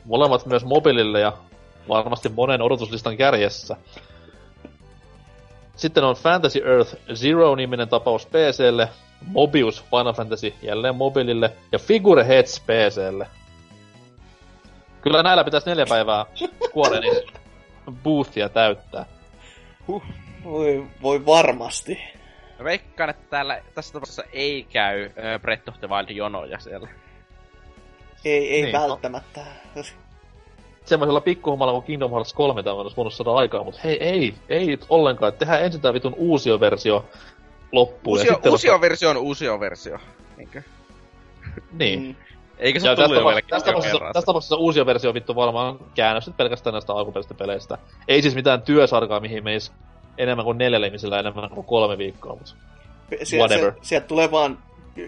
Molemmat 0.05 0.45
myös 0.45 0.65
mobiilille 0.65 1.19
ja 1.19 1.33
varmasti 1.89 2.29
monen 2.29 2.61
odotuslistan 2.61 3.17
kärjessä. 3.17 3.75
Sitten 5.79 6.03
on 6.03 6.15
Fantasy 6.15 6.59
Earth 6.65 6.95
Zero-niminen 7.13 7.89
tapaus 7.89 8.25
PClle, 8.25 8.89
Mobius 9.27 9.83
Final 9.83 10.13
Fantasy 10.13 10.53
jälleen 10.61 10.95
mobiilille 10.95 11.51
ja 11.71 11.79
Figure 11.79 12.27
Heads 12.27 12.59
PClle. 12.59 13.27
Kyllä 15.01 15.23
näillä 15.23 15.43
pitäisi 15.43 15.69
neljä 15.69 15.85
päivää 15.89 16.25
Squarenin 16.69 17.13
boothia 18.03 18.49
täyttää. 18.49 19.05
Voi, 20.43 20.85
voi 21.01 21.25
varmasti. 21.25 21.99
Veikkaan, 22.63 23.09
että 23.09 23.29
täällä 23.29 23.61
tässä 23.75 23.93
tapauksessa 23.93 24.23
ei 24.33 24.67
käy 24.69 25.05
äh, 25.05 25.41
Breath 25.41 25.69
of 25.69 25.79
the 25.79 25.87
Wild 25.87 26.09
jonoja 26.09 26.59
siellä. 26.59 26.87
Ei, 28.25 28.53
ei 28.53 28.61
Niin, 28.61 28.73
välttämättä. 28.73 29.45
Semmoisella 30.85 31.21
pikkuhommalla 31.21 31.73
kuin 31.73 31.83
Kingdom 31.83 32.11
Hearts 32.11 32.33
3 32.33 32.63
tämä 32.63 32.75
olisi 32.75 32.97
voinut 32.97 33.13
saada 33.13 33.31
aikaa, 33.31 33.63
mutta 33.63 33.79
hei, 33.83 34.03
ei, 34.03 34.33
ei 34.49 34.77
ollenkaan. 34.89 35.33
Tehdään 35.33 35.63
ensin 35.63 35.81
tämä 35.81 35.93
vitun 35.93 36.13
uusioversio 36.17 37.05
loppuun. 37.71 38.17
Uusio, 38.17 38.31
ja 38.31 38.33
sitten 38.33 38.51
uusio 38.51 38.71
vasta... 38.71 38.81
versio 38.81 39.09
on 39.09 39.17
uusio 39.17 39.59
versio. 39.59 39.97
Niinkö? 40.37 40.61
Niin. 41.71 42.03
Mm. 42.03 42.15
Eikö 42.59 42.79
se 42.79 42.87
Ja 42.87 42.91
ole 42.91 43.05
tullut 43.05 43.43
tästä, 43.49 43.71
jo 43.71 43.77
jo 44.15 44.25
tapauksessa, 44.25 44.55
uusia 44.55 44.85
versio 44.85 45.13
vittu 45.13 45.35
varmaan 45.35 45.79
käännökset 45.95 46.37
pelkästään 46.37 46.73
näistä 46.73 46.93
alkuperäisistä 46.93 47.33
peleistä. 47.33 47.77
Ei 48.07 48.21
siis 48.21 48.35
mitään 48.35 48.61
työsarkaa, 48.61 49.19
mihin 49.19 49.43
meis 49.43 49.71
enemmän 50.17 50.45
kuin 50.45 50.57
neljällä 50.57 50.87
ihmisellä 50.87 51.19
enemmän 51.19 51.49
kuin 51.49 51.65
kolme 51.65 51.97
viikkoa, 51.97 52.35
mutta 52.35 52.55
Whatever. 53.37 53.71
Se, 53.71 53.77
sieltä 53.81 54.07
tulee 54.07 54.31
vaan, 54.31 54.57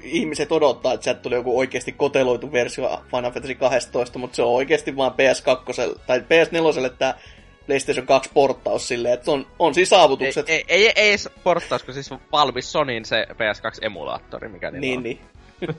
ihmiset 0.04 0.52
odottaa, 0.52 0.94
että 0.94 1.04
sieltä 1.04 1.22
tulee 1.22 1.38
joku 1.38 1.60
oikeasti 1.60 1.92
koteloitu 1.92 2.52
versio 2.52 3.02
Final 3.12 3.32
Fantasy 3.32 3.56
12, 3.56 4.20
mutta 4.20 4.36
se 4.36 4.44
on 4.44 4.54
oikeasti 4.54 4.96
vaan 4.98 5.12
PS2 5.12 6.00
tai 6.08 6.20
PS4 6.20 6.90
tämä 6.98 7.14
PlayStation 7.68 8.08
2 8.08 8.30
porttaus 8.34 8.88
silleen, 8.88 9.14
että 9.14 9.32
on, 9.32 9.48
on 9.60 9.74
siis 9.74 9.94
Ei, 9.94 10.00
saavutukset. 10.00 10.50
ei, 10.50 10.66
ei, 10.68 10.92
ei 10.96 11.10
edes 11.10 11.30
porttausko 11.44 11.94
siis 11.94 12.10
valmis 12.32 12.72
Sonyin 12.72 13.06
se 13.06 13.28
PS2-emulaattori, 13.32 14.48
mikä 14.50 14.72
niillä 14.72 14.80
niin, 14.80 14.98
on. 14.98 15.04
niin. 15.04 15.20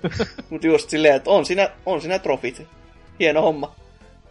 mutta 0.51 0.67
just 0.67 0.91
silleen, 0.91 1.15
että 1.15 1.31
on 1.31 1.47
siinä, 1.47 1.71
on 1.87 2.01
siinä 2.01 2.19
trofit. 2.19 2.63
Hieno 3.21 3.43
homma. 3.43 3.75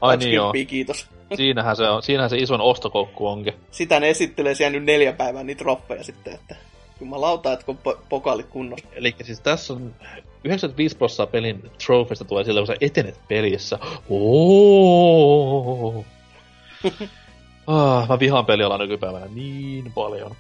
ai 0.02 0.18
20, 0.18 0.26
niin 0.26 0.36
joo. 0.36 0.54
kiitos. 0.68 1.08
Siinähän 1.36 1.76
se, 1.76 1.84
on, 1.84 2.04
siinähän 2.04 2.30
se 2.30 2.38
ison 2.38 2.62
ostokoukku 2.62 3.28
onkin. 3.28 3.54
Sitä 3.72 4.00
ne 4.00 4.10
esittelee 4.10 4.56
siellä 4.56 4.72
nyt 4.72 4.84
neljä 4.84 5.14
päivää 5.14 5.44
niitä 5.44 5.60
troffeja 5.60 6.04
sitten, 6.04 6.34
että 6.34 6.56
jumalauta, 7.02 7.54
että 7.54 7.66
kun 7.66 7.78
po- 7.88 7.98
pokaalit 8.10 8.48
kunnossa. 8.48 8.88
Eli 8.94 9.16
siis 9.24 9.40
tässä 9.40 9.74
on 9.74 9.94
95 10.44 10.98
prosenttia 10.98 11.32
pelin 11.32 11.72
trofeista 11.86 12.26
tulee 12.26 12.44
sillä, 12.44 12.60
kun 12.60 12.68
sä 12.68 12.76
etenet 12.82 13.20
pelissä. 13.28 13.80
Oh. 14.10 16.06
ah, 17.68 18.10
mä 18.10 18.20
vihaan 18.20 18.46
pelialaa 18.46 18.78
nykypäivänä 18.78 19.28
niin 19.34 19.92
paljon. 19.96 20.36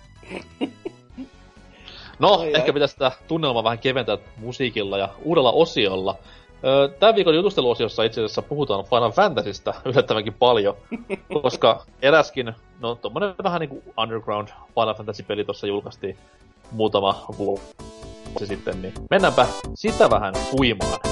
No, 2.20 2.34
Ai, 2.40 2.48
ehkä 2.48 2.70
ai. 2.70 2.74
pitäisi 2.74 2.92
sitä 2.92 3.12
tunnelmaa 3.28 3.64
vähän 3.64 3.80
keventää 3.80 4.18
musiikilla 4.38 4.98
ja 4.98 5.10
uudella 5.24 5.52
osiolla. 5.52 6.16
Tämän 7.00 7.16
viikon 7.16 7.36
jutusteluosiossa 7.36 8.04
itse 8.04 8.22
asiassa 8.22 8.42
puhutaan 8.42 8.86
Final 8.86 9.12
Fantasystä 9.12 9.74
yllättävänkin 9.86 10.34
paljon, 10.34 10.76
koska 11.42 11.86
eräskin, 12.02 12.54
no 12.80 12.96
tommonen 12.96 13.36
vähän 13.44 13.60
niinku 13.60 13.84
underground 13.98 14.48
Final 14.48 14.94
Fantasy-peli 14.94 15.46
tuossa 15.46 15.68
julkaistiin 15.68 16.18
muutama 16.72 17.26
vuosi 17.38 17.64
sitten, 18.44 18.82
niin 18.82 18.94
mennäänpä 19.10 19.48
sitä 19.76 20.10
vähän 20.10 20.34
puimaan. 20.52 21.11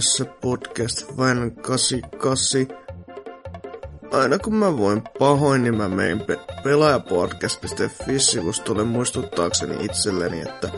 Tässä 0.00 0.24
podcast 0.24 1.16
vain 1.16 1.56
88. 1.56 2.66
Aina 4.12 4.38
kun 4.38 4.54
mä 4.54 4.76
voin 4.76 5.02
pahoin, 5.18 5.62
niin 5.62 5.76
mä 5.76 5.88
mein 5.88 6.20
pe- 6.20 6.38
pelaajapodcast.fi-sivustolle 6.64 8.84
muistuttaakseni 8.84 9.84
itselleni, 9.84 10.40
että 10.40 10.68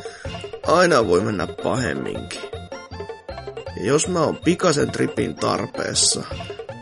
aina 0.66 1.07
voi 1.07 1.20
mennä 1.20 1.47
pahemminkin. 1.47 2.40
Ja 3.77 3.86
jos 3.86 4.09
mä 4.09 4.20
oon 4.20 4.36
pikaisen 4.36 4.93
tripin 4.93 5.35
tarpeessa, 5.35 6.23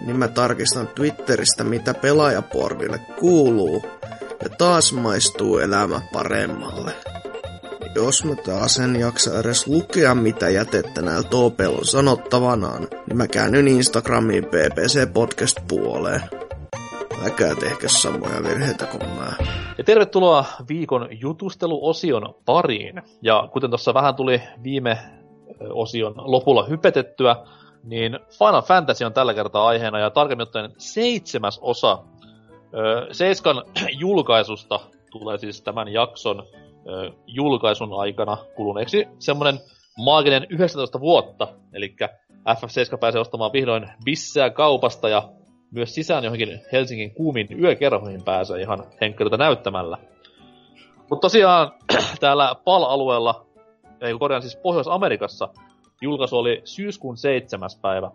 niin 0.06 0.16
mä 0.16 0.28
tarkistan 0.28 0.88
Twitteristä, 0.88 1.64
mitä 1.64 1.94
pelaajaporville 1.94 3.00
kuuluu, 3.18 3.82
ja 4.42 4.48
taas 4.58 4.92
maistuu 4.92 5.58
elämä 5.58 6.00
paremmalle. 6.12 6.92
Jos 7.94 8.24
mä 8.24 8.34
taas 8.36 8.78
en 8.78 9.00
jaksa 9.00 9.40
edes 9.40 9.66
lukea 9.66 10.14
mitä 10.14 10.48
jätettä 10.48 11.02
näillä 11.02 11.28
Topel 11.28 11.70
on 11.70 11.84
sanottavanaan, 11.84 12.88
niin 13.06 13.16
mä 13.16 13.26
käännyn 13.26 13.68
Instagramiin 13.68 14.44
PPC 14.44 15.12
Podcast 15.12 15.56
puoleen. 15.68 16.20
Äkää 17.26 17.54
tehkö 17.54 17.88
samoja 17.88 18.42
virheitä 18.42 18.86
kuin 18.86 19.10
mä. 19.10 19.32
Ja 19.78 19.84
tervetuloa 19.84 20.44
viikon 20.68 21.08
jutusteluosion 21.10 22.34
pariin. 22.44 23.02
Ja 23.22 23.48
kuten 23.52 23.70
tuossa 23.70 23.94
vähän 23.94 24.14
tuli 24.14 24.42
viime 24.62 24.98
osion 25.70 26.14
lopulla 26.16 26.66
hypetettyä, 26.66 27.36
niin 27.84 28.18
Final 28.38 28.62
Fantasy 28.62 29.04
on 29.04 29.12
tällä 29.12 29.34
kertaa 29.34 29.66
aiheena 29.66 29.98
ja 29.98 30.10
tarkemmin 30.10 30.42
ottaen 30.42 30.72
seitsemäs 30.78 31.58
osa. 31.62 31.98
Seiskan 33.12 33.62
julkaisusta 33.98 34.80
tulee 35.10 35.38
siis 35.38 35.62
tämän 35.62 35.88
jakson 35.88 36.46
julkaisun 37.26 38.00
aikana 38.00 38.36
kuluneeksi 38.56 39.06
semmonen 39.18 39.58
maaginen 39.98 40.46
19 40.50 41.00
vuotta. 41.00 41.48
Eli 41.72 41.96
FF7 42.48 42.98
pääsee 43.00 43.20
ostamaan 43.20 43.52
vihdoin 43.52 43.88
bissää 44.04 44.50
kaupasta 44.50 45.08
ja 45.08 45.28
myös 45.70 45.94
sisään 45.94 46.24
johonkin 46.24 46.60
Helsingin 46.72 47.14
kuumiin 47.14 47.62
yökerhoihin 47.62 48.22
pääsee 48.24 48.60
ihan 48.60 48.84
henkilöitä 49.00 49.36
näyttämällä. 49.36 49.98
Mutta 51.10 51.20
tosiaan 51.20 51.72
täällä 52.20 52.54
PAL-alueella, 52.64 53.46
ei 54.00 54.14
korjaan 54.18 54.42
siis 54.42 54.56
Pohjois-Amerikassa, 54.56 55.48
julkaisu 56.02 56.38
oli 56.38 56.60
syyskuun 56.64 57.16
7. 57.16 57.70
päivä 57.82 58.10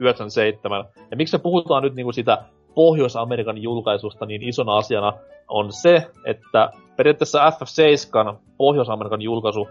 97. 0.00 0.84
Ja 1.10 1.16
miksi 1.16 1.36
me 1.36 1.42
puhutaan 1.42 1.82
nyt 1.82 1.94
niinku 1.94 2.12
sitä 2.12 2.44
Pohjois-Amerikan 2.76 3.62
julkaisusta 3.62 4.26
niin 4.26 4.42
isona 4.42 4.76
asiana, 4.76 5.12
on 5.48 5.72
se, 5.72 6.10
että 6.24 6.70
periaatteessa 6.96 7.50
FF7 7.50 8.36
Pohjois-Amerikan 8.56 9.22
julkaisu, 9.22 9.68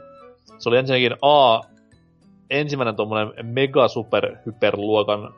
se 0.57 0.69
oli 0.69 0.77
ensinnäkin 0.77 1.15
A, 1.22 1.61
ensimmäinen 2.49 2.95
tuommoinen 2.95 3.45
mega 3.45 3.88
super 3.88 4.36
hyperluokan 4.45 5.34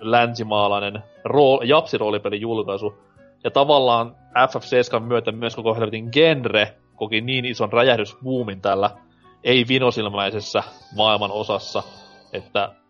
länsimaalainen 0.00 1.02
rool, 1.24 1.58
japsiroolipelin 1.64 2.40
julkaisu. 2.40 2.94
Ja 3.44 3.50
tavallaan 3.50 4.16
FF7 4.34 5.00
myötä 5.00 5.32
myös 5.32 5.56
koko 5.56 5.74
helvetin 5.74 6.08
genre 6.12 6.74
koki 6.96 7.20
niin 7.20 7.44
ison 7.44 7.72
räjähdysbuumin 7.72 8.60
tällä 8.60 8.90
ei-vinosilmäisessä 9.44 10.62
maailman 10.96 11.30
osassa, 11.30 11.82
että 12.32 12.81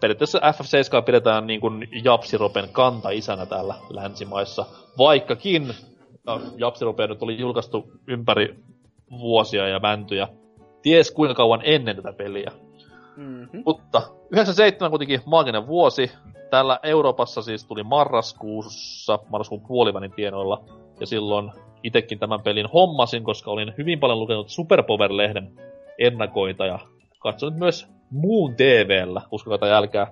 periaatteessa 0.00 0.38
FF7 0.38 1.02
pidetään 1.02 1.46
niin 1.46 1.60
kuin 1.60 1.88
Japsiropen 2.04 2.68
kanta-isänä 2.72 3.46
täällä 3.46 3.74
länsimaissa, 3.90 4.66
vaikkakin 4.98 5.74
no, 6.26 6.40
Japsirope 6.56 7.06
nyt 7.06 7.22
oli 7.22 7.40
julkaistu 7.40 7.92
ympäri 8.06 8.54
vuosia 9.10 9.68
ja 9.68 9.80
mäntyjä, 9.80 10.28
ties 10.82 11.10
kuinka 11.10 11.34
kauan 11.34 11.60
ennen 11.64 11.96
tätä 11.96 12.12
peliä. 12.12 12.52
Mm-hmm. 13.16 13.62
Mutta 13.66 14.02
97 14.30 14.90
kuitenkin 14.90 15.20
maaginen 15.26 15.66
vuosi. 15.66 16.10
Täällä 16.50 16.80
Euroopassa 16.82 17.42
siis 17.42 17.64
tuli 17.64 17.82
marraskuussa, 17.82 19.18
marraskuun 19.28 19.66
puolivälin 19.68 20.12
tienoilla. 20.12 20.64
Ja 21.00 21.06
silloin 21.06 21.52
itekin 21.82 22.18
tämän 22.18 22.42
pelin 22.42 22.66
hommasin, 22.66 23.24
koska 23.24 23.50
olin 23.50 23.74
hyvin 23.78 24.00
paljon 24.00 24.20
lukenut 24.20 24.48
Superpower-lehden 24.48 25.52
ennakoita 25.98 26.66
ja 26.66 26.78
katsonut 27.18 27.58
myös 27.58 27.95
muun 28.10 28.54
TVllä, 28.54 29.22
uskokaa 29.30 29.58
tai 29.58 29.72
älkää, 29.72 30.06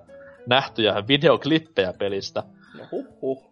nähtyjä 0.47 1.03
videoklippejä 1.07 1.93
pelistä. 1.93 2.43
No 2.77 2.85
huh, 2.91 3.05
huh. 3.21 3.51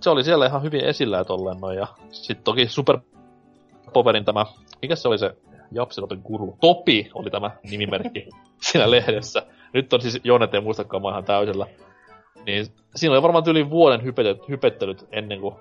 Se 0.00 0.10
oli 0.10 0.24
siellä 0.24 0.46
ihan 0.46 0.62
hyvin 0.62 0.84
esillä 0.84 1.16
ja 1.16 1.24
tolleen 1.24 1.60
noin. 1.60 1.78
Ja 1.78 1.86
sitten 2.10 2.44
toki 2.44 2.68
Superpowerin 2.68 4.24
tämä, 4.24 4.46
mikä 4.82 4.96
se 4.96 5.08
oli 5.08 5.18
se 5.18 5.36
Japsilopen 5.72 6.20
guru. 6.24 6.56
Topi 6.60 7.10
oli 7.14 7.30
tämä 7.30 7.50
nimimerkki 7.70 8.28
siinä 8.70 8.90
lehdessä. 8.90 9.42
Nyt 9.72 9.92
on 9.92 10.00
siis 10.00 10.20
Jonet, 10.24 10.54
ei 10.54 10.60
muistakaan, 10.60 11.02
ihan 11.10 11.24
täysellä. 11.24 11.66
Niin 12.46 12.66
siinä 12.96 13.14
oli 13.14 13.22
varmaan 13.22 13.44
yli 13.46 13.70
vuoden 13.70 14.04
hypettelyt, 14.04 14.48
hypettelyt 14.48 15.08
ennen 15.12 15.40
kuin 15.40 15.54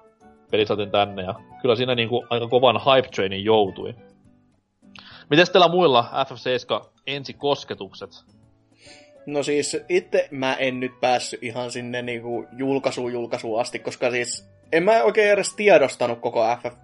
peli 0.52 0.66
saatiin 0.66 0.92
tänne. 0.92 1.24
Ja 1.24 1.36
kyllä 1.62 1.76
siinä 1.76 1.96
niinku 1.96 2.26
aika 2.30 2.48
kovan 2.48 2.82
hype 2.86 3.08
trainin 3.08 3.46
joutui. 3.46 3.96
Mites 5.30 5.50
teillä 5.50 5.68
muilla 5.68 6.26
FF7 6.26 6.90
ensikosketukset? 7.08 8.10
No 9.26 9.44
siis 9.44 9.78
itse 9.90 10.28
mä 10.32 10.54
en 10.54 10.80
nyt 10.80 11.00
päässyt 11.02 11.44
ihan 11.44 11.72
sinne 11.72 12.02
niinku 12.02 12.46
julkaisuun 12.58 13.14
julkaisuun 13.14 13.62
asti, 13.62 13.80
koska 13.80 14.12
siis 14.12 14.50
en 14.72 14.84
mä 14.84 15.04
oikein 15.04 15.32
edes 15.32 15.56
tiedostanut 15.56 16.20
koko 16.20 16.44
FF 16.62 16.76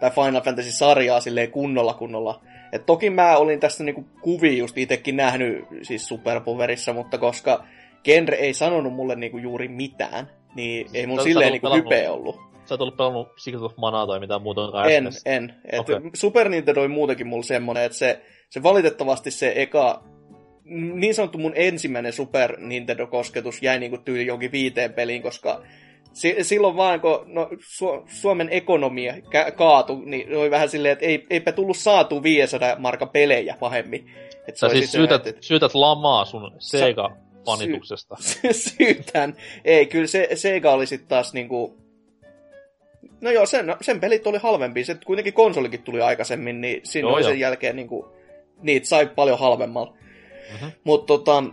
tai 0.00 0.10
Final 0.10 0.42
Fantasy-sarjaa 0.42 1.20
silleen 1.20 1.50
kunnolla 1.50 1.94
kunnolla. 1.94 2.40
Et 2.72 2.86
toki 2.86 3.10
mä 3.10 3.36
olin 3.36 3.60
tästä 3.60 3.84
niinku 3.84 4.04
kuvi 4.20 4.58
just 4.58 4.78
itekin 4.78 5.16
nähnyt 5.16 5.64
siis 5.82 6.08
Superpowerissa, 6.08 6.92
mutta 6.92 7.18
koska 7.18 7.64
genre 8.04 8.36
ei 8.36 8.54
sanonut 8.54 8.94
mulle 8.94 9.16
niinku 9.16 9.38
juuri 9.38 9.68
mitään, 9.68 10.30
niin 10.54 10.86
ei 10.94 11.06
mun 11.06 11.22
silleen 11.22 11.52
niinku 11.52 11.74
hype 11.74 12.08
ollut. 12.08 12.47
Sä 12.68 12.74
et 12.74 12.80
ollut 12.80 12.96
pelannut 12.96 13.28
Secret 13.36 13.62
of 13.62 13.76
Mana 13.76 14.06
tai 14.06 14.20
mitään 14.20 14.42
muuta 14.42 14.84
En, 14.90 15.08
en. 15.24 15.54
Et 15.64 15.80
okay. 15.80 16.00
Super 16.14 16.48
Nintendo 16.48 16.80
oli 16.80 16.88
muutenkin 16.88 17.26
mulle 17.26 17.44
semmonen, 17.44 17.82
että 17.82 17.98
se, 17.98 18.20
se 18.50 18.62
valitettavasti 18.62 19.30
se 19.30 19.52
eka 19.56 20.02
niin 20.94 21.14
sanottu 21.14 21.38
mun 21.38 21.52
ensimmäinen 21.54 22.12
Super 22.12 22.56
Nintendo-kosketus 22.60 23.62
jäi 23.62 23.78
niinku 23.78 23.98
tyyli 23.98 24.26
jonkin 24.26 24.52
viiteen 24.52 24.92
peliin, 24.92 25.22
koska 25.22 25.62
silloin 26.42 26.76
vaan, 26.76 27.00
kun 27.00 27.24
no, 27.26 27.48
Su- 27.52 28.04
Suomen 28.06 28.48
ekonomia 28.50 29.14
ka- 29.32 29.50
kaatu, 29.50 30.02
niin 30.04 30.36
oli 30.36 30.50
vähän 30.50 30.68
silleen, 30.68 30.92
että 30.92 31.06
ei, 31.06 31.26
eipä 31.30 31.52
tullut 31.52 31.76
saatu 31.76 32.22
500 32.22 32.76
marka 32.78 33.06
pelejä 33.06 33.56
pahemmin. 33.60 34.10
Et 34.48 34.56
Sä 34.56 34.68
siis 34.68 34.92
syytät, 34.92 35.26
että... 35.26 35.42
syytät 35.42 35.74
lamaa 35.74 36.24
sun 36.24 36.52
Sega-panituksesta. 36.58 38.16
Sy- 38.20 38.52
syytän. 38.76 39.36
Ei, 39.64 39.86
kyllä 39.86 40.06
se, 40.06 40.28
Sega 40.34 40.72
oli 40.72 40.86
sitten 40.86 41.08
taas 41.08 41.32
niinku... 41.34 41.87
No 43.20 43.30
joo, 43.30 43.46
sen, 43.46 43.74
sen 43.80 44.00
pelit 44.00 44.26
oli 44.26 44.38
halvempi. 44.38 44.84
Se 44.84 44.96
kuitenkin 45.06 45.32
konsolikin 45.32 45.82
tuli 45.82 46.00
aikaisemmin, 46.00 46.60
niin 46.60 46.80
siinä 46.84 47.08
oli 47.08 47.24
sen 47.24 47.40
jälkeen 47.40 47.76
niinku... 47.76 48.08
Niitä 48.62 48.86
sai 48.86 49.06
paljon 49.06 49.38
halvemmalla. 49.38 49.96
Mm-hmm. 50.52 50.72
Mutta 50.84 51.06
tota, 51.06 51.44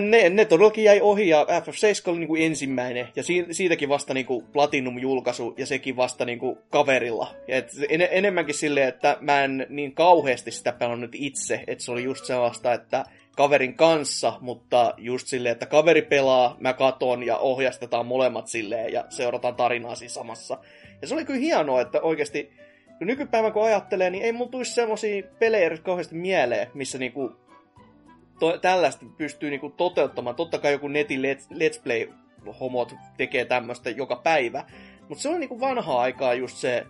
ne, 0.00 0.30
ne 0.30 0.44
todellakin 0.44 0.84
jäi 0.84 1.00
ohi 1.00 1.28
ja 1.28 1.44
FF7 1.44 2.10
oli 2.10 2.18
niinku 2.18 2.36
ensimmäinen 2.36 3.08
ja 3.16 3.22
si, 3.22 3.46
siitäkin 3.50 3.88
vasta 3.88 4.14
niinku 4.14 4.44
Platinum-julkaisu 4.52 5.54
ja 5.56 5.66
sekin 5.66 5.96
vasta 5.96 6.24
niinku 6.24 6.58
kaverilla. 6.70 7.34
Ja 7.48 7.56
et 7.56 7.70
en, 7.88 8.08
enemmänkin 8.10 8.54
silleen, 8.54 8.88
että 8.88 9.16
mä 9.20 9.44
en 9.44 9.66
niin 9.68 9.94
kauheasti 9.94 10.50
sitä 10.50 10.72
pelannut 10.72 11.10
itse, 11.14 11.64
että 11.66 11.84
se 11.84 11.92
oli 11.92 12.04
just 12.04 12.24
sellaista, 12.24 12.72
että 12.72 13.04
kaverin 13.36 13.74
kanssa, 13.74 14.38
mutta 14.40 14.94
just 14.98 15.26
silleen, 15.26 15.52
että 15.52 15.66
kaveri 15.66 16.02
pelaa, 16.02 16.56
mä 16.60 16.72
katon 16.72 17.22
ja 17.22 17.36
ohjastetaan 17.36 18.06
molemmat 18.06 18.46
silleen 18.46 18.92
ja 18.92 19.04
seurataan 19.08 19.54
tarinaa 19.54 19.94
siinä 19.94 20.12
samassa. 20.12 20.58
Ja 21.02 21.08
se 21.08 21.14
oli 21.14 21.24
kyllä 21.24 21.40
hienoa, 21.40 21.80
että 21.80 22.00
oikeasti 22.00 22.52
nykypäivän 23.00 23.52
kun 23.52 23.64
ajattelee, 23.64 24.10
niin 24.10 24.24
ei 24.24 24.32
mulla 24.32 24.50
tulisi 24.50 24.74
semmosia 24.74 25.22
pelejä 25.38 25.78
kauheasti 25.82 26.14
mieleen, 26.14 26.70
missä 26.74 26.98
niinku 26.98 27.32
to, 28.38 28.58
tällaista 28.58 29.06
pystyy 29.16 29.50
niinku 29.50 29.70
toteuttamaan. 29.70 30.36
Totta 30.36 30.58
kai 30.58 30.72
joku 30.72 30.88
netin 30.88 31.20
let's, 31.20 31.56
let's 31.56 31.82
play-homot 31.82 32.94
tekee 33.16 33.44
tämmöistä 33.44 33.90
joka 33.90 34.16
päivä. 34.16 34.64
Mutta 35.08 35.22
se 35.22 35.28
on 35.28 35.40
niinku 35.40 35.60
vanhaa 35.60 36.00
aikaa 36.00 36.34
just 36.34 36.56
se, 36.56 36.86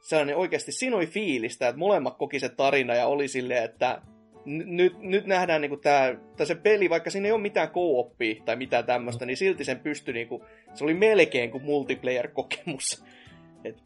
sellainen 0.00 0.36
oikeasti, 0.36 0.72
siinä 0.72 0.96
oli 0.96 1.06
fiilistä, 1.06 1.68
että 1.68 1.78
molemmat 1.78 2.16
koki 2.16 2.40
se 2.40 2.48
tarina 2.48 2.94
ja 2.94 3.06
oli 3.06 3.28
silleen, 3.28 3.64
että 3.64 4.02
nyt, 4.46 4.98
nyt 5.00 5.26
nähdään 5.26 5.60
niinku 5.60 5.76
tää, 5.76 6.16
tää 6.36 6.46
se 6.46 6.54
peli, 6.54 6.90
vaikka 6.90 7.10
siinä 7.10 7.26
ei 7.26 7.32
ole 7.32 7.40
mitään 7.40 7.70
co 7.70 8.10
tai 8.44 8.56
mitään 8.56 8.84
tämmöistä, 8.84 9.26
niin 9.26 9.36
silti 9.36 9.64
sen 9.64 9.80
pystyi 9.80 10.14
niinku, 10.14 10.44
se 10.74 10.84
oli 10.84 10.94
melkein 10.94 11.50
kuin 11.50 11.64
multiplayer-kokemus. 11.64 13.04
Et 13.64 13.76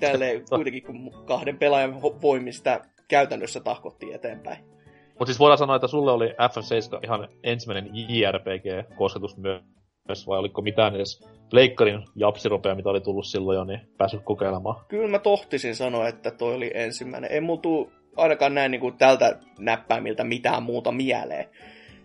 tälleen 0.00 0.42
kuitenkin 0.50 0.82
kun 0.82 1.24
kahden 1.24 1.58
pelaajan 1.58 2.02
voimin 2.02 2.52
sitä 2.52 2.80
käytännössä 3.08 3.60
tahkottiin 3.60 4.14
eteenpäin. 4.14 4.64
Mutta 5.08 5.26
siis 5.26 5.38
voidaan 5.38 5.58
sanoa, 5.58 5.76
että 5.76 5.88
sulle 5.88 6.12
oli 6.12 6.28
FF7 6.28 7.04
ihan 7.04 7.28
ensimmäinen 7.42 7.90
JRPG-kosketus 7.94 9.36
myös, 9.36 10.26
vai 10.26 10.38
oliko 10.38 10.62
mitään 10.62 10.94
edes 10.94 11.28
leikkarin 11.52 12.04
japsiropea, 12.16 12.74
mitä 12.74 12.90
oli 12.90 13.00
tullut 13.00 13.26
silloin 13.26 13.56
jo, 13.56 13.64
niin 13.64 13.80
päässyt 13.98 14.22
kokeilemaan? 14.24 14.84
Kyllä 14.88 15.08
mä 15.08 15.18
tohtisin 15.18 15.76
sanoa, 15.76 16.08
että 16.08 16.30
toi 16.30 16.54
oli 16.54 16.70
ensimmäinen. 16.74 17.32
Ei 17.32 17.40
mulla 17.40 17.60
tuu 17.60 17.92
ainakaan 18.16 18.54
näin 18.54 18.70
niin 18.70 18.80
kuin 18.80 18.96
tältä 18.98 19.38
näppäimiltä 19.58 20.24
mitään 20.24 20.62
muuta 20.62 20.92
mieleen 20.92 21.48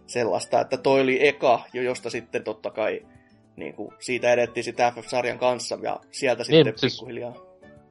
sellaista, 0.08 0.62
että 0.62 0.78
toi 0.78 1.02
oli 1.02 1.28
eka, 1.28 1.62
jo 1.74 1.82
josta 1.82 2.10
sitten 2.10 2.44
totta 2.44 2.72
kai 2.72 3.02
niin 3.56 3.74
kuin, 3.74 3.94
siitä 4.00 4.32
edettiin 4.32 4.64
sitten 4.64 4.94
FF-sarjan 4.94 5.40
kanssa 5.40 5.78
ja 5.82 6.00
sieltä 6.12 6.44
niin, 6.48 6.66
sitten 6.66 6.80
siis 6.80 6.94
pikkuhiljaa. 6.94 7.34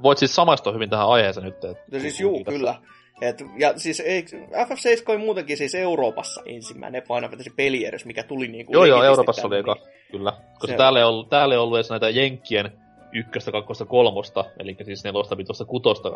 Voit 0.03 0.19
siis 0.19 0.35
samaistua 0.35 0.73
hyvin 0.73 0.91
tähän 0.91 1.09
aiheeseen 1.09 1.45
nyt. 1.45 1.65
Että... 1.65 1.82
No 1.93 1.99
siis 1.99 2.20
juu, 2.20 2.45
kyllä. 2.45 2.74
Et, 3.20 3.45
ja 3.59 3.78
siis 3.78 4.01
ei, 4.01 4.24
FF7 4.53 5.05
oli 5.09 5.19
muutenkin 5.19 5.57
siis 5.57 5.74
Euroopassa 5.74 6.43
ensimmäinen 6.47 7.03
Final 7.03 7.28
Fantasy 7.28 7.51
pelierys, 7.57 8.05
mikä 8.05 8.23
tuli 8.23 8.49
niinku... 8.49 8.73
Joo, 8.73 8.85
joo, 8.85 9.03
Euroopassa 9.03 9.47
oli 9.47 9.59
eka, 9.59 9.77
kyllä. 10.11 10.32
Koska 10.53 10.66
se 10.66 10.77
täällä 10.77 10.99
ei, 10.99 11.05
ollut, 11.05 11.28
täällä 11.28 11.55
ei 11.55 11.59
ollut 11.59 11.77
edes 11.77 11.91
näitä 11.91 12.11
Jenkkien 12.11 12.73
ykköstä, 13.15 13.53
kakkosta, 13.53 13.85
kolmosta, 13.85 14.45
eli 14.59 14.77
siis 14.82 15.05
nelosta, 15.05 15.36
vitosta, 15.36 15.65
kutosta. 15.65 16.11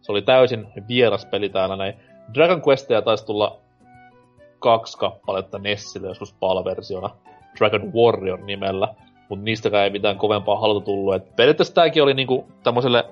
Se 0.00 0.12
oli 0.12 0.22
täysin 0.22 0.66
vieras 0.88 1.26
peli 1.26 1.48
täällä 1.48 1.76
näin. 1.76 1.94
Dragon 2.34 2.62
Questia 2.68 3.02
taisi 3.02 3.26
tulla 3.26 3.58
kaksi 4.58 4.98
kappaletta 4.98 5.58
Nessille 5.58 6.08
joskus 6.08 6.32
palversiona. 6.32 7.10
Dragon 7.58 7.92
Warrior 7.92 8.40
nimellä. 8.40 8.94
Mutta 9.28 9.44
niistäkään 9.44 9.84
ei 9.84 9.90
mitään 9.90 10.18
kovempaa 10.18 10.60
haluta 10.60 10.84
tullut. 10.84 11.14
Et 11.14 11.36
periaatteessa 11.36 11.74
tääkin 11.74 12.02
oli 12.02 12.14
niinku 12.14 12.48
tämmöiselle 12.62 13.04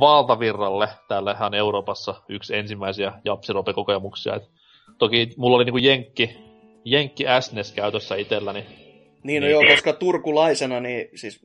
valtavirralle 0.00 0.88
täällähän 1.08 1.54
Euroopassa 1.54 2.14
yksi 2.28 2.56
ensimmäisiä 2.56 3.12
japsirope-kokemuksia. 3.24 4.34
Et 4.36 4.50
toki 4.98 5.30
mulla 5.36 5.56
oli 5.56 5.64
niinku 5.64 5.78
Jenkki, 5.78 6.36
Jenkki 6.84 7.24
SNES 7.40 7.72
käytössä 7.72 8.14
itselläni. 8.14 8.81
Niin, 9.22 9.40
niin 9.40 9.42
no 9.42 9.48
joo, 9.48 9.72
koska 9.72 9.92
turkulaisena, 9.92 10.80
niin 10.80 11.08
siis, 11.14 11.42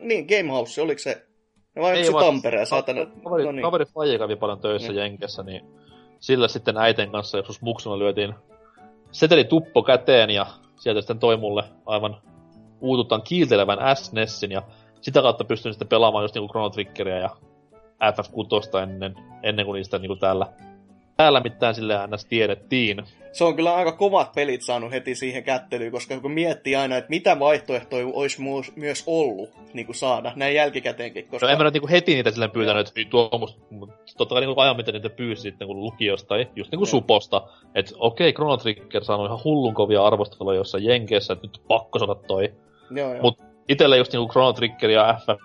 niin 0.00 0.26
Gamehouse, 0.26 0.82
oliko 0.82 0.98
se, 0.98 1.26
no 1.74 1.82
vai 1.82 2.04
se 2.04 2.12
Tampere, 2.12 2.66
saatana, 2.66 3.06
kaveri, 3.24 3.44
no 3.44 3.52
niin. 3.52 3.62
kaveri 3.62 3.84
Faye 3.84 4.18
kävi 4.18 4.36
paljon 4.36 4.60
töissä 4.60 4.92
niin. 4.92 4.98
Jenkessä, 4.98 5.42
niin 5.42 5.64
sillä 6.20 6.48
sitten 6.48 6.76
äiten 6.76 7.10
kanssa 7.10 7.36
joskus 7.36 7.62
muksuna 7.62 7.98
lyötiin 7.98 8.34
seteli 9.12 9.44
tuppo 9.44 9.82
käteen 9.82 10.30
ja 10.30 10.46
sieltä 10.76 11.00
sitten 11.00 11.18
toi 11.18 11.36
mulle 11.36 11.64
aivan 11.86 12.16
uututaan 12.80 13.22
kiiltelevän 13.22 13.96
SNESin 13.96 14.50
ja 14.50 14.62
sitä 15.00 15.22
kautta 15.22 15.44
pystyn 15.44 15.72
sitten 15.72 15.88
pelaamaan 15.88 16.24
just 16.24 16.34
niinku 16.34 16.48
Chrono 16.48 16.70
Triggeria 16.70 17.18
ja 17.18 17.30
FF6 18.02 18.82
ennen, 18.82 19.14
ennen 19.42 19.66
kuin 19.66 19.76
niistä 19.76 19.98
niinku 19.98 20.16
täällä, 20.16 20.46
täällä 21.16 21.40
mitään 21.40 21.74
sille 21.74 21.94
ns. 22.06 22.24
tiedettiin. 22.24 23.02
Se 23.32 23.44
on 23.44 23.56
kyllä 23.56 23.74
aika 23.74 23.92
kovat 23.92 24.32
pelit 24.32 24.62
saanut 24.62 24.90
heti 24.90 25.14
siihen 25.14 25.44
kättelyyn, 25.44 25.92
koska 25.92 26.20
kun 26.20 26.30
miettii 26.30 26.76
aina, 26.76 26.96
että 26.96 27.10
mitä 27.10 27.38
vaihtoehtoja 27.38 28.06
olisi 28.12 28.42
myös 28.76 29.04
ollut 29.06 29.50
niin 29.72 29.86
kuin 29.86 29.96
saada 29.96 30.32
näin 30.36 30.54
jälkikäteenkin. 30.54 31.28
Koska... 31.28 31.46
No 31.46 31.52
en 31.52 31.58
mä 31.58 31.64
nyt 31.64 31.74
niin 31.74 31.88
heti 31.88 32.14
niitä 32.14 32.30
silleen 32.30 32.50
pyytänyt, 32.50 32.88
että 32.88 33.00
mutta 33.70 33.94
totta 34.16 34.34
kai 34.34 34.46
niin 34.46 34.58
ajan, 34.58 34.76
mitä 34.76 34.92
niitä 34.92 35.10
pyysi 35.10 35.42
sitten 35.42 35.66
kun 35.66 35.80
lukiosta, 35.80 36.28
tai 36.28 36.48
just 36.56 36.70
niin 36.70 36.78
kuin 36.78 36.88
suposta, 36.88 37.42
että 37.74 37.92
okei, 37.98 38.28
okay, 38.28 38.32
Chrono 38.32 38.56
Trigger 38.56 39.04
saanut 39.04 39.26
ihan 39.26 39.44
hullun 39.44 39.74
kovia 39.74 40.06
arvosteluja 40.06 40.56
jossain 40.56 40.84
Jenkeissä, 40.84 41.32
että 41.32 41.46
nyt 41.46 41.60
pakko 41.68 41.98
saada 41.98 42.14
toi. 42.14 42.52
Joo, 42.90 43.12
joo. 43.12 43.22
Mut 43.22 43.38
itelle 43.68 43.96
just 43.96 44.12
niinku 44.12 44.32
Chrono 44.32 44.52
Trigger 44.52 44.90
ja 44.90 45.18
FF 45.20 45.40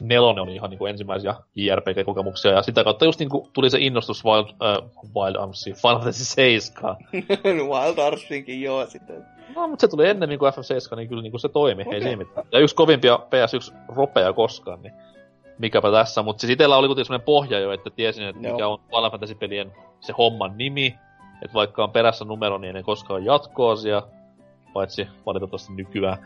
4 0.00 0.42
oli 0.42 0.54
ihan 0.54 0.70
niinku 0.70 0.86
ensimmäisiä 0.86 1.34
JRPG-kokemuksia, 1.54 2.52
ja 2.52 2.62
sitä 2.62 2.84
kautta 2.84 3.04
just 3.04 3.18
niinku 3.18 3.48
tuli 3.52 3.70
se 3.70 3.78
innostus 3.80 4.24
Wild, 4.24 4.48
uh, 4.48 5.22
Wild 5.22 5.36
Armsiin, 5.36 5.76
Final 5.76 5.98
Fantasy 5.98 6.24
7. 6.24 6.96
Wild 7.72 7.98
Armsinkin 7.98 8.62
joo 8.62 8.86
sitten. 8.86 9.26
No, 9.56 9.68
mutta 9.68 9.80
se 9.80 9.88
tuli 9.88 10.08
ennen 10.08 10.28
niinku 10.28 10.44
FF7, 10.44 10.96
niin 10.96 11.08
kyllä 11.08 11.22
niinku 11.22 11.38
se 11.38 11.48
toimi, 11.48 11.82
okay. 11.82 11.94
ei 11.94 12.00
siinä 12.00 12.16
mitään. 12.16 12.46
Ja 12.52 12.58
yksi 12.58 12.74
kovimpia 12.74 13.16
PS1 13.16 13.74
ropeja 13.88 14.32
koskaan, 14.32 14.82
niin 14.82 14.94
mikäpä 15.58 15.90
tässä. 15.90 16.22
Mutta 16.22 16.40
siis 16.40 16.50
itellä 16.50 16.76
oli 16.76 16.86
kuitenkin 16.86 17.06
sellainen 17.06 17.24
pohja 17.24 17.58
jo, 17.58 17.72
että 17.72 17.90
tiesin, 17.90 18.24
että 18.24 18.42
mikä 18.42 18.68
on 18.68 18.78
Final 18.86 19.10
Fantasy-pelien 19.10 19.72
se 20.00 20.12
homman 20.18 20.58
nimi. 20.58 20.94
Että 21.42 21.54
vaikka 21.54 21.84
on 21.84 21.90
perässä 21.90 22.24
numero, 22.24 22.58
niin 22.58 22.76
ei 22.76 22.82
koskaan 22.82 23.24
jatkoosia, 23.24 24.02
paitsi 24.72 25.08
valitettavasti 25.26 25.72
nykyään. 25.72 26.18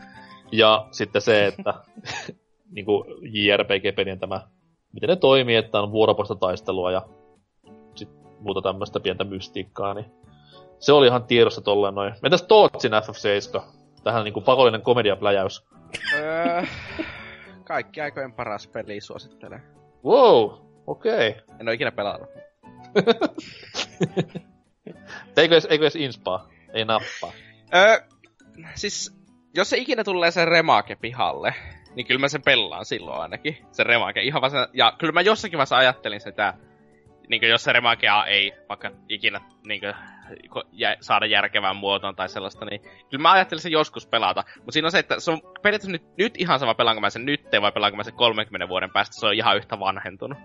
Ja 0.51 0.87
sitten 0.91 1.21
se, 1.21 1.45
että 1.45 1.73
niinku 2.71 3.05
JRPG-pelien 3.21 4.19
tämä, 4.19 4.41
miten 4.93 5.09
ne 5.09 5.15
toimii, 5.15 5.55
että 5.55 5.79
on 5.79 5.91
vuoropoista 5.91 6.35
taistelua 6.35 6.91
ja 6.91 7.01
sit 7.95 8.09
muuta 8.39 8.61
tämmöistä 8.61 8.99
pientä 8.99 9.23
mystiikkaa, 9.23 9.93
niin 9.93 10.05
se 10.79 10.91
oli 10.91 11.07
ihan 11.07 11.23
tiedossa 11.23 11.61
tolleen 11.61 11.95
noin. 11.95 12.13
Mitäs 12.21 12.43
Tootsin 12.43 12.91
FF7? 12.91 13.61
Tähän 14.03 14.23
niinku 14.23 14.41
pakollinen 14.41 14.81
komediapläjäys. 14.81 15.67
Öö, 16.13 16.63
kaikki 17.63 18.01
aikojen 18.01 18.33
paras 18.33 18.67
peli 18.67 19.01
suosittelen. 19.01 19.63
Wow, 20.05 20.51
okei. 20.87 21.29
Okay. 21.29 21.41
En 21.59 21.67
oo 21.67 21.73
ikinä 21.73 21.91
pelannut. 21.91 22.29
eikö 25.37 25.55
edes, 25.55 25.65
eikö 25.65 25.83
edes 25.83 25.95
inspaa? 25.95 26.49
Ei 26.73 26.85
nappaa. 26.85 27.31
Öö, 27.75 27.99
siis, 28.75 29.17
jos 29.55 29.69
se 29.69 29.77
ikinä 29.77 30.03
tulee 30.03 30.31
se 30.31 30.45
remake 30.45 30.95
pihalle, 30.95 31.53
niin 31.99 32.07
kyllä 32.07 32.19
mä 32.19 32.27
sen 32.27 32.41
pelaan 32.41 32.85
silloin 32.85 33.21
ainakin. 33.21 33.57
Se 33.71 33.83
remake. 33.83 34.21
Ihan 34.21 34.51
se, 34.51 34.57
ja 34.73 34.93
kyllä 34.97 35.13
mä 35.13 35.21
jossakin 35.21 35.57
vaiheessa 35.57 35.77
ajattelin 35.77 36.21
sitä, 36.21 36.53
niin 37.29 37.49
jos 37.49 37.63
se 37.63 37.73
remakea 37.73 38.25
ei 38.25 38.53
vaikka 38.69 38.91
ikinä 39.09 39.41
niin 39.67 39.81
kuin, 40.49 40.63
jä, 40.71 40.97
saada 41.01 41.25
järkevään 41.25 41.75
muotoon 41.75 42.15
tai 42.15 42.29
sellaista, 42.29 42.65
niin 42.65 42.81
kyllä 42.81 43.21
mä 43.21 43.31
ajattelin 43.31 43.61
sen 43.61 43.71
joskus 43.71 44.07
pelata. 44.07 44.43
Mutta 44.55 44.71
siinä 44.71 44.85
on 44.85 44.91
se, 44.91 44.99
että 44.99 45.19
se 45.19 45.31
on 45.31 45.41
periaatteessa 45.61 45.91
nyt, 45.91 46.17
nyt 46.17 46.33
ihan 46.37 46.59
sama 46.59 46.73
pelaanko 46.73 47.01
mä 47.01 47.09
sen 47.09 47.25
nyt 47.25 47.41
vai 47.61 47.71
pelaanko 47.71 47.97
mä 47.97 48.03
sen 48.03 48.13
30 48.13 48.69
vuoden 48.69 48.91
päästä, 48.91 49.19
se 49.19 49.25
on 49.25 49.33
ihan 49.33 49.57
yhtä 49.57 49.79
vanhentunut. 49.79 50.37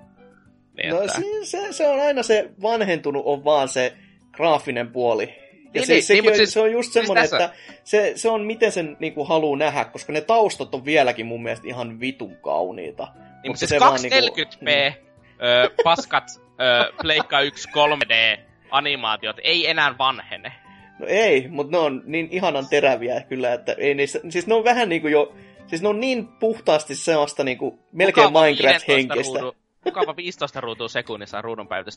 Niin, 0.76 0.90
no 0.90 1.00
että... 1.00 1.12
se, 1.12 1.22
se, 1.42 1.72
se, 1.72 1.88
on 1.88 2.00
aina 2.00 2.22
se 2.22 2.50
vanhentunut, 2.62 3.22
on 3.26 3.44
vaan 3.44 3.68
se 3.68 3.96
graafinen 4.32 4.92
puoli. 4.92 5.43
Ja 5.74 5.80
niin, 5.80 5.86
se, 5.86 5.92
niin, 5.92 6.02
sekin 6.02 6.22
niin, 6.22 6.30
on, 6.32 6.36
siis, 6.36 6.52
se 6.52 6.60
on 6.60 6.72
just 6.72 6.92
siis 6.92 7.06
semmoinen, 7.06 7.24
että 7.24 7.50
se, 7.84 8.12
se 8.16 8.28
on 8.28 8.44
miten 8.44 8.72
sen 8.72 8.96
niinku 9.00 9.24
haluaa 9.24 9.58
nähdä, 9.58 9.84
koska 9.84 10.12
ne 10.12 10.20
taustat 10.20 10.74
on 10.74 10.84
vieläkin 10.84 11.26
mun 11.26 11.42
mielestä 11.42 11.68
ihan 11.68 12.00
vitun 12.00 12.36
kauniita. 12.36 13.08
Niin, 13.14 13.50
mutta 13.50 13.58
siis 13.58 13.68
se 13.68 13.78
240p, 13.78 14.64
niinku, 14.64 15.00
ö, 15.42 15.70
paskat 15.84 16.24
ö, 16.60 16.92
Pleikka 17.02 17.40
1 17.40 17.68
3D 17.68 18.40
animaatiot 18.70 19.36
ei 19.44 19.70
enää 19.70 19.98
vanhene. 19.98 20.52
No 20.98 21.06
ei, 21.08 21.48
mutta 21.48 21.70
ne 21.70 21.78
on 21.78 22.02
niin 22.06 22.28
ihanan 22.30 22.68
teräviä 22.68 23.20
kyllä, 23.20 23.52
että 23.52 23.74
ei 23.78 23.94
niissä, 23.94 24.20
siis 24.28 24.46
ne 24.46 24.54
on 24.54 24.64
vähän 24.64 24.88
niinku 24.88 25.08
jo, 25.08 25.34
siis 25.66 25.82
ne 25.82 25.88
on 25.88 26.00
niin 26.00 26.28
puhtaasti 26.28 26.94
sellaista 26.94 27.44
niinku 27.44 27.78
melkein 27.92 28.32
Minecraft-henkistä. 28.32 29.40
Ruudu, 29.40 29.56
mukava 29.84 30.16
15 30.16 30.60
ruutua 30.60 30.88
sekunnissa 30.88 31.42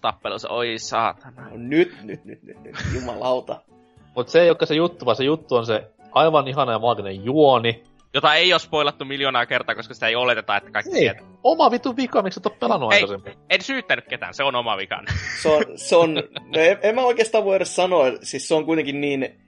tappelussa, 0.02 0.50
oi 0.50 0.80
saatana. 0.80 1.42
No, 1.42 1.52
nyt, 1.54 1.98
nyt, 2.04 2.26
nyt, 2.26 2.44
nyt, 2.44 2.64
nyt, 2.64 2.76
jumalauta. 2.94 3.62
Mutta 4.16 4.32
se 4.32 4.42
ei 4.42 4.50
olekaan 4.50 4.68
se 4.68 4.76
juttu, 4.76 5.06
vaan 5.06 5.16
se 5.16 5.24
juttu 5.24 5.56
on 5.56 5.66
se 5.66 5.92
aivan 6.12 6.48
ihana 6.48 6.72
ja 6.72 6.80
maaginen 6.80 7.26
juoni, 7.26 7.84
jota 8.14 8.36
ei 8.36 8.54
ole 8.54 8.60
spoilattu 8.60 9.06
miljoonaa 9.06 9.46
kertaa, 9.46 9.76
koska 9.76 9.94
sitä 9.94 10.08
ei 10.08 10.16
oleteta, 10.16 10.58
että 10.58 10.72
kaikki 10.72 10.96
ei. 10.96 11.00
tietää. 11.00 11.26
Oma 11.44 11.72
vitu 11.72 11.98
vika, 11.98 12.22
miksi 12.22 12.40
et 12.40 12.46
ole 12.46 12.56
pelannut 12.60 12.94
ei, 12.94 12.96
aikaisemmin. 12.96 13.34
En 13.50 13.62
syyttänyt 13.62 14.08
ketään, 14.08 14.34
se 14.34 14.44
on 14.44 14.56
oma 14.56 14.78
vika. 14.78 15.04
Se 15.42 15.50
on, 15.50 15.64
se 15.76 15.96
on 15.96 16.14
no 16.16 16.62
en, 16.62 16.78
en 16.82 16.96
mä 16.96 17.02
oikeastaan 17.02 17.46
voi 17.46 17.56
edes 17.56 17.76
sanoa, 17.76 18.06
siis 18.22 18.48
se 18.48 18.56
on 18.56 18.66
kuitenkin 18.66 19.02
niin, 19.02 19.40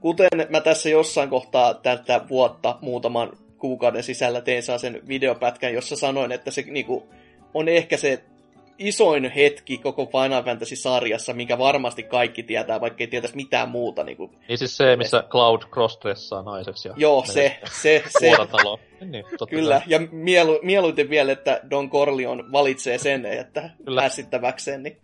kuten 0.00 0.28
mä 0.48 0.60
tässä 0.60 0.88
jossain 0.88 1.30
kohtaa 1.30 1.74
tätä 1.74 2.20
vuotta 2.28 2.78
muutaman 2.80 3.32
kuukauden 3.58 4.02
sisällä 4.02 4.40
tein 4.40 4.62
saa 4.62 4.78
sen 4.78 5.00
videopätkän, 5.08 5.74
jossa 5.74 5.96
sanoin, 5.96 6.32
että 6.32 6.50
se 6.50 6.62
niinku, 6.66 7.08
on 7.54 7.68
ehkä 7.68 7.96
se 7.96 8.22
isoin 8.78 9.30
hetki 9.30 9.78
koko 9.78 10.06
Final 10.06 10.42
Fantasy-sarjassa, 10.42 11.32
minkä 11.32 11.58
varmasti 11.58 12.02
kaikki 12.02 12.42
tietää, 12.42 12.80
vaikka 12.80 13.02
ei 13.02 13.06
tietäisi 13.06 13.36
mitään 13.36 13.68
muuta. 13.68 14.04
Niin, 14.04 14.16
kuin 14.16 14.30
niin 14.48 14.58
siis 14.58 14.76
se, 14.76 14.96
missä 14.96 15.24
Cloud 15.28 15.62
cross-dressaa 15.62 16.42
naiseksi. 16.44 16.88
Ja 16.88 16.94
Joo, 16.96 17.24
se, 17.26 17.58
se, 17.64 18.02
se. 18.20 18.32
niin, 19.00 19.24
Kyllä, 19.50 19.78
kai. 19.78 19.82
ja 19.86 20.00
mielu, 20.10 20.58
mieluiten 20.62 21.10
vielä, 21.10 21.32
että 21.32 21.60
Don 21.70 21.90
Corleone 21.90 22.44
valitsee 22.52 22.98
sen, 22.98 23.26
että 23.26 23.70
kyllä. 23.84 24.00
pääsittäväkseen, 24.00 24.82
niin 24.82 24.96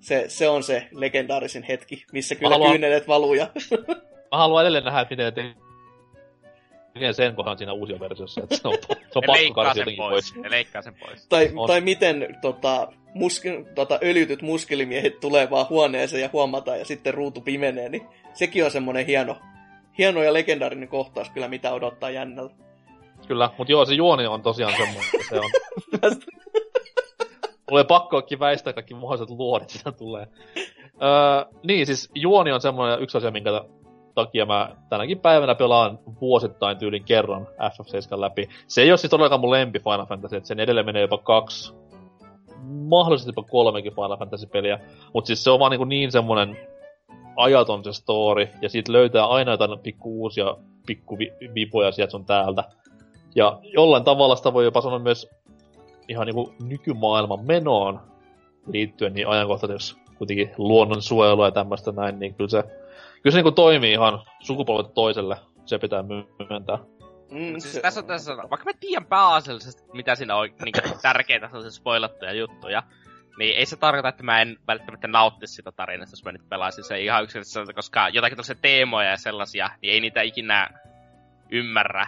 se, 0.00 0.24
se 0.28 0.48
on 0.48 0.62
se 0.62 0.88
legendaarisin 0.92 1.62
hetki, 1.62 2.04
missä 2.12 2.34
kyllä 2.34 2.50
haluan... 2.50 2.70
kyynelet 2.70 3.08
valuu. 3.08 3.34
Ja... 3.34 3.48
Mä 4.30 4.38
haluan 4.38 4.62
edelleen 4.62 4.84
nähdä, 4.84 5.06
miten 5.10 5.34
te 5.34 5.54
tekee 6.94 7.12
sen 7.12 7.34
kohdan 7.34 7.58
siinä 7.58 7.72
uusia 7.72 8.00
versiossa, 8.00 8.40
että 8.42 8.56
se 8.56 8.68
on, 8.68 8.74
se 8.88 9.18
on 9.18 9.22
pakko 9.26 9.54
karsi 9.54 9.80
jotenkin 9.80 10.02
pois. 10.02 10.32
pois. 10.32 10.42
Ne 10.42 10.50
leikkaa 10.50 10.82
sen 10.82 10.94
pois. 10.94 11.26
Tai, 11.28 11.50
tai 11.66 11.80
miten 11.80 12.38
tota, 12.42 12.92
muske, 13.14 13.64
tota, 13.74 13.98
öljytyt 14.02 14.42
muskelimiehet 14.42 15.20
tulee 15.20 15.50
vaan 15.50 15.66
huoneeseen 15.70 16.22
ja 16.22 16.30
huomataan 16.32 16.78
ja 16.78 16.84
sitten 16.84 17.14
ruutu 17.14 17.40
pimenee, 17.40 17.88
niin 17.88 18.06
sekin 18.34 18.64
on 18.64 18.70
semmoinen 18.70 19.06
hieno, 19.06 19.36
hieno 19.98 20.22
ja 20.22 20.32
legendaarinen 20.32 20.88
kohtaus 20.88 21.30
kyllä, 21.30 21.48
mitä 21.48 21.72
odottaa 21.72 22.10
jännältä. 22.10 22.54
Kyllä, 23.28 23.50
mutta 23.58 23.72
joo, 23.72 23.84
se 23.84 23.94
juoni 23.94 24.26
on 24.26 24.42
tosiaan 24.42 24.72
semmoinen, 24.72 25.04
että 25.14 25.28
se 25.28 25.40
on... 25.40 25.50
Tulee 27.68 27.84
pakkoakin 27.84 28.38
väistää 28.38 28.72
kaikki 28.72 28.94
mahdolliset 28.94 29.30
luodit, 29.30 29.70
sitä 29.70 29.92
tulee. 29.92 30.26
Öö, 31.02 31.58
niin, 31.62 31.86
siis 31.86 32.10
juoni 32.14 32.52
on 32.52 32.60
semmoinen 32.60 33.02
yksi 33.02 33.18
asia, 33.18 33.30
minkä 33.30 33.50
takia 34.14 34.46
mä 34.46 34.76
tänäkin 34.88 35.18
päivänä 35.18 35.54
pelaan 35.54 35.98
vuosittain 36.20 36.78
tyylin 36.78 37.04
kerran 37.04 37.46
FF7 37.46 38.20
läpi. 38.20 38.48
Se 38.66 38.82
ei 38.82 38.90
ole 38.90 38.96
siis 38.96 39.10
todellakaan 39.10 39.40
mun 39.40 39.50
lempi 39.50 39.78
Final 39.78 40.06
Fantasy, 40.06 40.36
että 40.36 40.48
sen 40.48 40.60
edelleen 40.60 40.86
menee 40.86 41.02
jopa 41.02 41.18
kaksi, 41.18 41.74
mahdollisesti 42.64 43.28
jopa 43.28 43.50
kolmekin 43.50 43.94
Final 43.94 44.16
Fantasy-peliä, 44.16 44.80
mutta 45.14 45.26
siis 45.26 45.44
se 45.44 45.50
on 45.50 45.58
vaan 45.58 45.70
niin, 45.70 45.88
niin 45.88 46.12
semmonen 46.12 46.58
ajaton 47.36 47.84
se 47.84 47.92
story, 47.92 48.48
ja 48.62 48.68
siitä 48.68 48.92
löytää 48.92 49.26
aina 49.26 49.50
jotain 49.50 49.78
pikku 49.78 50.22
uusia 50.22 50.56
pikku 50.86 51.18
vipoja 51.54 51.92
sieltä 51.92 52.10
sun 52.10 52.24
täältä. 52.24 52.64
Ja 53.34 53.58
jollain 53.62 54.04
tavalla 54.04 54.36
sitä 54.36 54.52
voi 54.52 54.64
jopa 54.64 54.80
sanoa 54.80 54.98
myös 54.98 55.30
ihan 56.08 56.26
niinku 56.26 56.52
nykymaailman 56.62 57.46
menoon 57.46 58.00
liittyen 58.66 59.14
niin 59.14 59.28
ajankohtaisesti, 59.28 59.74
jos 59.74 60.14
kuitenkin 60.18 60.50
luonnonsuojelu 60.58 61.44
ja 61.44 61.50
tämmöistä 61.50 61.92
näin, 61.92 62.18
niin 62.18 62.34
kyllä 62.34 62.50
se 62.50 62.64
kyllä 63.24 63.32
se 63.34 63.38
niinku 63.38 63.52
toimii 63.52 63.92
ihan 63.92 64.22
sukupolvet 64.40 64.94
toiselle, 64.94 65.36
se 65.66 65.78
pitää 65.78 66.04
myöntää. 66.48 66.78
Mm, 67.30 67.58
siis 67.58 67.72
se... 67.72 67.80
tässä 67.80 68.00
on 68.00 68.06
tässä, 68.06 68.36
vaikka 68.36 68.64
mä 68.64 68.72
tiedän 68.80 69.06
pääasiallisesti, 69.06 69.82
mitä 69.92 70.14
siinä 70.14 70.36
on 70.36 70.48
niin 70.64 70.74
tärkeitä 71.02 71.46
sellaisia 71.46 71.70
spoilattuja 71.70 72.32
juttuja, 72.32 72.82
niin 73.38 73.56
ei 73.56 73.66
se 73.66 73.76
tarkoita, 73.76 74.08
että 74.08 74.22
mä 74.22 74.42
en 74.42 74.56
välttämättä 74.66 75.08
nauttisi 75.08 75.54
sitä 75.54 75.72
tarinasta, 75.72 76.12
jos 76.12 76.24
mä 76.24 76.32
nyt 76.32 76.48
pelaisin 76.48 76.84
se 76.84 77.00
ihan 77.00 77.24
yksinkertaisesti, 77.24 77.74
koska 77.74 78.08
jotakin 78.08 78.36
tällaisia 78.36 78.62
teemoja 78.62 79.10
ja 79.10 79.16
sellaisia, 79.16 79.70
niin 79.82 79.92
ei 79.92 80.00
niitä 80.00 80.22
ikinä 80.22 80.68
ymmärrä 81.50 82.06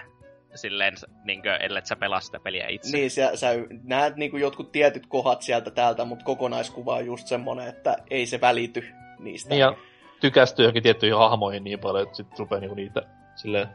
silleen, 0.54 0.94
niin 1.24 1.42
kuin, 1.42 1.52
ellei 1.60 1.86
sä 1.86 1.96
pelaa 1.96 2.20
sitä 2.20 2.40
peliä 2.40 2.66
itse. 2.68 2.96
Niin, 2.96 3.10
sä, 3.10 3.36
sä 3.36 3.48
näet 3.82 4.16
niin 4.16 4.30
kuin 4.30 4.40
jotkut 4.40 4.72
tietyt 4.72 5.06
kohdat 5.06 5.42
sieltä 5.42 5.70
täältä, 5.70 6.04
mutta 6.04 6.24
kokonaiskuva 6.24 6.94
on 6.94 7.06
just 7.06 7.26
semmonen, 7.26 7.68
että 7.68 7.96
ei 8.10 8.26
se 8.26 8.40
välity 8.40 8.88
niistä. 9.18 9.50
Niin 9.50 9.60
ja 9.60 9.76
tykästyy 10.20 10.64
johonkin 10.64 10.82
tiettyihin 10.82 11.18
hahmoihin 11.18 11.64
niin 11.64 11.78
paljon, 11.78 12.02
että 12.02 12.16
sit 12.16 12.38
rupeaa 12.38 12.60
niinku 12.60 12.74
niitä 12.74 13.02
silleen, 13.34 13.68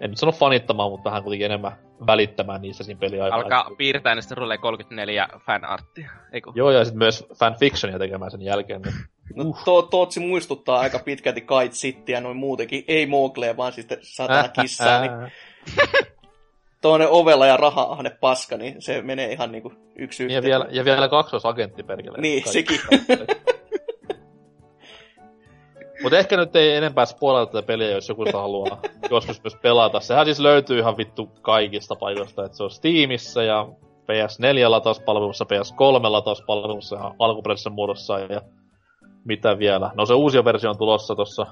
en 0.00 0.10
nyt 0.10 0.18
sano 0.18 0.32
fanittamaan, 0.32 0.90
mutta 0.90 1.10
vähän 1.10 1.22
kuitenkin 1.22 1.46
enemmän 1.46 1.72
välittämään 2.06 2.62
niissä 2.62 2.84
siinä 2.84 2.98
peliaikana. 2.98 3.42
Alkaa 3.42 3.70
piirtää, 3.78 4.14
niin 4.14 4.22
sitten 4.22 4.38
rulee 4.38 4.58
34 4.58 5.28
fanarttia, 5.46 6.10
eikö? 6.32 6.52
Joo, 6.54 6.70
ja 6.70 6.84
sitten 6.84 6.98
myös 6.98 7.26
fanfictionia 7.38 7.98
tekemään 7.98 8.30
sen 8.30 8.42
jälkeen. 8.42 8.82
Niin. 8.82 8.94
No, 9.34 9.44
uh. 9.44 9.64
to, 9.64 9.82
Tootsi 9.82 10.20
muistuttaa 10.20 10.80
aika 10.80 10.98
pitkälti 10.98 11.40
Kite 11.40 11.68
Cityä 11.68 12.20
noin 12.20 12.36
muutenkin. 12.36 12.84
Ei 12.88 13.06
Moglea, 13.06 13.56
vaan 13.56 13.72
sitten 13.72 13.98
satana 14.00 14.48
kissaa. 14.48 15.00
niin 15.00 15.32
tuonne 16.82 17.06
ovella 17.06 17.46
ja 17.46 17.56
raha 17.56 17.82
ahne 17.82 18.10
paska, 18.10 18.56
niin 18.56 18.82
se 18.82 19.02
menee 19.02 19.32
ihan 19.32 19.52
niinku 19.52 19.72
yksi 19.96 20.24
yhteen. 20.24 20.36
Ja 20.36 20.42
vielä, 20.42 20.66
ja 20.70 20.84
vielä 20.84 21.08
kaksosagentti 21.08 21.82
perkele. 21.82 22.18
Niin, 22.18 22.48
sekin. 22.48 22.80
Mutta 26.02 26.18
ehkä 26.18 26.36
nyt 26.36 26.56
ei 26.56 26.76
enempää 26.76 27.06
spoilata 27.06 27.52
tätä 27.52 27.66
peliä, 27.66 27.90
jos 27.90 28.08
joku 28.08 28.26
sitä 28.26 28.38
haluaa 28.38 28.80
joskus 29.10 29.42
myös 29.44 29.56
pelata. 29.62 30.00
Sehän 30.00 30.24
siis 30.26 30.40
löytyy 30.40 30.78
ihan 30.78 30.96
vittu 30.96 31.30
kaikista 31.42 31.96
paikoista, 31.96 32.44
että 32.44 32.56
se 32.56 32.64
on 32.64 32.70
Steamissa 32.70 33.42
ja 33.42 33.66
PS4-latauspalvelussa, 34.10 35.44
PS3-latauspalvelussa 35.44 36.96
ja 36.96 37.14
alkuperäisessä 37.18 37.70
muodossa 37.70 38.18
ja 38.18 38.42
mitä 39.24 39.58
vielä. 39.58 39.90
No 39.94 40.06
se 40.06 40.14
uusi 40.14 40.44
versio 40.44 40.70
on 40.70 40.78
tulossa 40.78 41.14
tuossa 41.14 41.46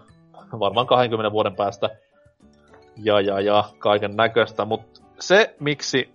varmaan 0.59 0.87
20 0.87 1.33
vuoden 1.33 1.57
päästä. 1.57 1.91
Ja, 3.03 3.21
ja, 3.21 3.41
ja, 3.41 3.65
kaiken 3.79 4.17
näköistä. 4.17 4.65
Mutta 4.65 5.01
se, 5.21 5.55
miksi 5.61 6.11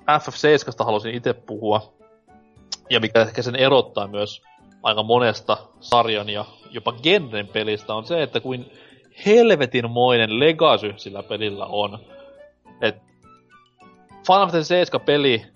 FF7 0.00 0.84
halusin 0.84 1.14
itse 1.14 1.32
puhua, 1.32 1.92
ja 2.90 3.00
mikä 3.00 3.20
ehkä 3.22 3.42
sen 3.42 3.56
erottaa 3.56 4.06
myös 4.06 4.42
aika 4.82 5.02
monesta 5.02 5.56
sarjan 5.80 6.28
ja 6.28 6.44
jopa 6.70 6.92
genren 6.92 7.48
pelistä 7.48 7.94
on 7.94 8.04
se, 8.04 8.22
että 8.22 8.40
kuin 8.40 8.72
helvetinmoinen 9.26 10.40
legacy 10.40 10.94
sillä 10.96 11.22
pelillä 11.22 11.66
on. 11.66 11.98
Et 12.80 12.96
Final 14.26 14.40
Fantasy 14.40 14.64
7 14.64 15.00
peli 15.00 15.46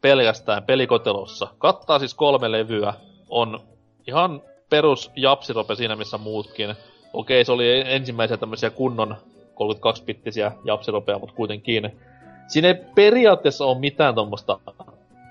pelkästään 0.00 0.62
pelikotelossa 0.62 1.48
kattaa 1.58 1.98
siis 1.98 2.14
kolme 2.14 2.52
levyä, 2.52 2.94
on 3.28 3.60
ihan 4.06 4.42
perus 4.70 5.10
japsirope 5.16 5.74
siinä 5.74 5.96
missä 5.96 6.18
muutkin. 6.18 6.74
Okei, 7.12 7.44
se 7.44 7.52
oli 7.52 7.82
ensimmäisiä 7.86 8.36
tämmöisiä 8.36 8.70
kunnon 8.70 9.16
32-bittisiä 9.54 10.52
japsiropeja, 10.64 11.18
mutta 11.18 11.34
kuitenkin. 11.34 12.00
Siinä 12.48 12.68
ei 12.68 12.74
periaatteessa 12.94 13.64
ole 13.64 13.78
mitään 13.78 14.14
tuommoista 14.14 14.58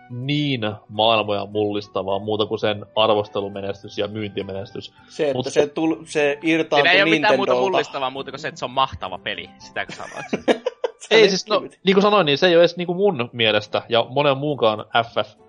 niin 0.10 0.62
maailmoja 0.90 1.46
mullistavaa 1.46 2.20
muuta 2.20 2.46
kuin 2.46 2.60
sen 2.60 2.86
arvostelumenestys 2.96 3.98
ja 3.98 4.08
myyntimenestys. 4.08 4.94
Se, 5.08 5.24
että 5.24 5.38
Mut... 5.38 5.46
se, 5.46 5.68
tul, 5.68 5.96
se 6.06 6.38
irtaantui 6.44 6.90
Siinä 6.90 6.92
ei 6.92 7.02
ole 7.02 7.10
mitään 7.10 7.36
muuta 7.36 7.56
mullistavaa 7.56 8.10
muuta 8.10 8.32
kuin 8.32 8.40
se, 8.40 8.48
että 8.48 8.60
se 8.60 8.66
on 8.66 8.72
mahtava 8.72 9.18
peli. 9.18 9.50
Sitäkö 9.58 9.94
sanoit? 9.94 10.64
ei 11.12 11.30
siis, 11.30 11.48
no, 11.48 11.60
niin 11.60 11.94
kuin 11.94 12.02
sanoin, 12.02 12.26
niin 12.26 12.38
se 12.38 12.48
ei 12.48 12.56
ole 12.56 12.62
edes 12.62 12.78
niin 12.78 12.88
kuin 12.88 12.98
mun 12.98 13.30
mielestä 13.34 13.82
ja 13.90 14.06
monen 14.10 14.38
muunkaan 14.38 14.86
FF 15.06 15.40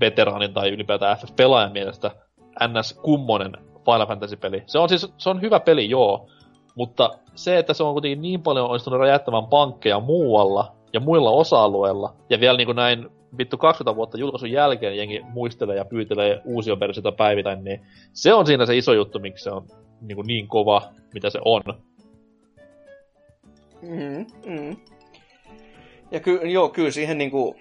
veteraanin 0.00 0.54
tai 0.54 0.68
ylipäätään 0.68 1.16
FF-pelaajan 1.18 1.72
mielestä 1.72 2.10
NS 2.68 2.92
kummonen 3.02 3.52
Final 3.84 4.06
Fantasy-peli. 4.06 4.62
Se 4.66 4.78
on 4.78 4.88
siis 4.88 5.12
se 5.18 5.30
on 5.30 5.40
hyvä 5.40 5.60
peli, 5.60 5.90
joo, 5.90 6.28
mutta 6.74 7.10
se, 7.34 7.58
että 7.58 7.74
se 7.74 7.82
on 7.82 7.92
kuitenkin 7.92 8.22
niin 8.22 8.42
paljon 8.42 8.66
onnistunut 8.66 9.00
räjättämään 9.00 9.46
pankkeja 9.46 10.00
muualla 10.00 10.75
ja 10.96 11.00
muilla 11.00 11.30
osa-alueilla, 11.30 12.14
ja 12.30 12.40
vielä 12.40 12.56
niin 12.56 12.66
kuin 12.66 12.76
näin 12.76 13.08
vittu 13.38 13.58
20 13.58 13.96
vuotta 13.96 14.18
julkaisun 14.18 14.50
jälkeen 14.50 14.96
jengi 14.96 15.22
muistelee 15.32 15.76
ja 15.76 15.84
pyytelee 15.84 16.40
uusia 16.44 16.80
versioita 16.80 17.12
päivittäin, 17.12 17.64
niin 17.64 17.80
se 18.12 18.34
on 18.34 18.46
siinä 18.46 18.66
se 18.66 18.76
iso 18.76 18.92
juttu, 18.92 19.18
miksi 19.18 19.44
se 19.44 19.50
on 19.50 19.66
niin, 20.00 20.16
kuin 20.16 20.26
niin 20.26 20.48
kova, 20.48 20.82
mitä 21.14 21.30
se 21.30 21.38
on. 21.44 21.62
Mm, 23.82 24.26
mm. 24.46 24.76
Ja 26.10 26.20
ky, 26.20 26.40
joo, 26.44 26.68
kyllä 26.68 26.90
siihen 26.90 27.18
niinku, 27.18 27.56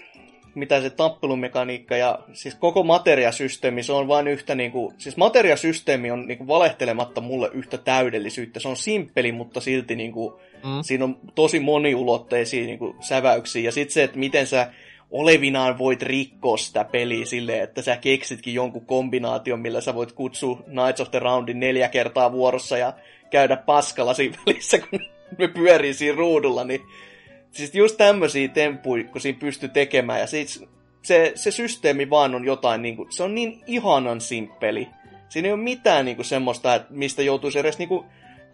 mitä 0.56 0.82
se 0.82 0.90
tappelumekaniikka 0.90 1.98
ja 1.98 2.20
siis 2.34 2.56
koko 2.56 2.84
materiasysteemi, 2.84 3.84
se 3.84 3.94
on 3.94 4.08
vain 4.08 4.28
yhtä 4.28 4.56
niinku, 4.56 4.94
siis 4.98 5.18
materiasysteemi 5.18 6.12
on 6.12 6.28
niinku 6.28 6.48
valehtelematta 6.48 7.22
mulle 7.22 7.50
yhtä 7.54 7.78
täydellisyyttä. 7.78 8.60
Se 8.60 8.68
on 8.68 8.78
simppeli, 8.78 9.32
mutta 9.32 9.62
silti 9.62 9.96
niinku, 9.96 10.40
mm. 10.66 10.82
siinä 10.82 11.04
on 11.04 11.18
tosi 11.36 11.60
moniulotteisia 11.60 12.66
niinku 12.66 12.96
säväyksiä. 13.00 13.64
Ja 13.64 13.72
sitten 13.72 13.94
se, 13.94 14.04
että 14.04 14.20
miten 14.20 14.48
sä 14.48 14.72
olevinaan 15.12 15.78
voit 15.78 16.02
rikkoa 16.02 16.58
sitä 16.58 16.84
peliä 16.84 17.26
silleen, 17.26 17.64
että 17.64 17.82
sä 17.82 17.98
keksitkin 17.98 18.54
jonkun 18.54 18.86
kombinaation, 18.86 19.60
millä 19.60 19.82
sä 19.82 19.96
voit 19.96 20.12
kutsua 20.12 20.56
Knights 20.56 21.02
of 21.02 21.12
the 21.12 21.20
Roundin 21.20 21.60
neljä 21.60 21.90
kertaa 21.90 22.32
vuorossa 22.32 22.78
ja 22.78 22.94
käydä 23.32 23.58
paskalla 23.58 24.14
siinä 24.14 24.38
välissä, 24.46 24.80
kun 24.80 25.00
me 25.38 25.48
pyörii 25.48 25.94
siinä 25.94 26.18
ruudulla, 26.18 26.64
niin 26.64 26.82
siis 27.52 27.76
just 27.76 27.98
tämmöisiä 27.98 28.48
temppuja, 28.48 29.04
kun 29.04 29.22
siinä 29.22 29.40
pystyy 29.40 29.70
tekemään, 29.70 30.20
ja 30.20 30.28
siis 30.28 30.66
se, 31.02 31.32
se 31.36 31.52
systeemi 31.52 32.10
vaan 32.10 32.36
on 32.36 32.46
jotain, 32.46 32.82
niin 32.82 32.96
kuin, 32.96 33.12
se 33.12 33.24
on 33.24 33.36
niin 33.36 33.62
ihanan 33.68 34.22
simppeli. 34.22 34.88
Siinä 35.30 35.48
ei 35.48 35.54
ole 35.54 35.62
mitään 35.62 36.06
niin 36.06 36.16
kuin, 36.16 36.26
semmoista, 36.26 36.76
että 36.76 36.94
mistä 36.94 37.22
joutuisi 37.22 37.60
edes 37.60 37.78
niin 37.78 37.90
kuin, 37.90 38.06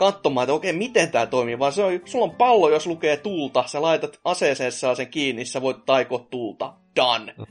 katsomaan, 0.01 0.43
että 0.43 0.53
okei, 0.53 0.73
miten 0.73 1.11
tämä 1.11 1.25
toimii, 1.25 1.59
vaan 1.59 1.73
se 1.73 1.83
on, 1.83 1.99
sulla 2.05 2.25
on 2.25 2.35
pallo, 2.35 2.69
jos 2.69 2.87
lukee 2.87 3.17
tulta, 3.17 3.63
sä 3.67 3.81
laitat 3.81 4.19
aseeseen 4.23 4.71
sen 4.71 5.07
kiinni, 5.07 5.45
sä 5.45 5.61
voit 5.61 5.85
taikoa 5.85 6.25
tulta. 6.29 6.73
Done. 6.95 7.33
Mm. 7.37 7.45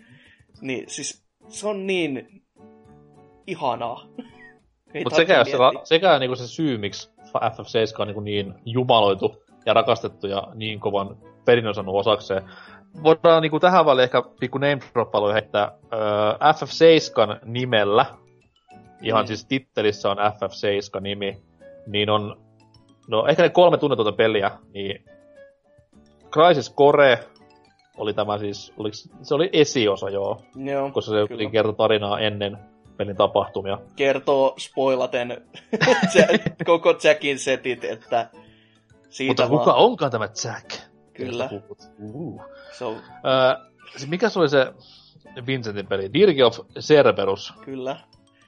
Niin, 0.61 0.85
siis 0.89 1.25
se 1.49 1.69
on 1.69 1.87
niin 1.87 2.43
ihanaa. 3.47 4.07
Mutta 5.05 5.17
sekä, 5.17 5.45
se, 5.45 5.57
sekä 5.85 6.19
niinku 6.19 6.37
se 6.37 6.47
syy, 6.47 6.79
miksi 6.79 7.11
FF7 7.27 8.01
on 8.01 8.07
niinku 8.07 8.21
niin 8.21 8.55
jumaloitu 8.65 9.45
ja 9.67 9.75
rakastettu 9.75 10.27
ja 10.27 10.49
niin 10.55 10.81
kovan 10.81 11.17
perinnön 11.45 11.75
saanut 11.75 11.95
osakseen. 11.95 12.43
Voidaan 13.03 13.43
niinku 13.43 13.61
tähän 13.61 13.87
väliin 13.87 14.05
ehkä 14.05 14.23
pikku 14.41 14.59
name 14.59 14.79
droppailu 14.95 15.33
heittää 15.33 15.73
öö, 15.93 16.33
FF7 16.33 17.39
nimellä. 17.45 18.07
Ihan 19.03 19.25
mm. 19.25 19.27
siis 19.27 19.45
tittelissä 19.45 20.11
on 20.11 20.17
FF7 20.17 21.01
nimi 21.01 21.50
niin 21.87 22.11
on, 22.11 22.37
no 23.09 23.27
ehkä 23.27 23.43
ne 23.43 23.49
kolme 23.49 23.79
tunnetuota 23.79 24.13
peliä, 24.13 24.51
niin 24.75 25.05
Crisis 26.33 26.75
Core 26.75 27.19
oli 27.97 28.15
tämä 28.15 28.39
siis, 28.39 28.73
oliks, 28.77 29.09
se 29.23 29.35
oli 29.35 29.51
esiosa 29.53 30.11
joo, 30.11 30.41
joo 30.57 30.91
koska 30.91 31.13
se 31.13 31.29
kyllä. 31.29 31.51
kertoi 31.51 31.75
tarinaa 31.75 32.21
ennen 32.21 32.59
pelin 32.97 33.17
tapahtumia. 33.17 33.79
Kertoo 33.97 34.55
spoilaten 34.59 35.43
koko 36.67 36.95
Jackin 37.05 37.39
setit, 37.39 37.85
että 37.85 38.31
siitä 39.09 39.31
Mutta 39.31 39.49
kuka 39.49 39.67
vaan... 39.67 39.77
onkaan 39.77 40.11
tämä 40.11 40.29
Jack? 40.45 40.71
Kyllä. 41.13 41.49
Uh. 41.99 42.43
So... 42.73 42.91
Öö, 42.91 43.71
mikä 44.07 44.29
se 44.29 44.39
oli 44.39 44.49
se 44.49 44.73
Vincentin 45.47 45.87
peli? 45.87 46.13
Dirge 46.13 46.45
of 46.45 46.59
Cerberus. 46.81 47.55
Kyllä. 47.65 47.97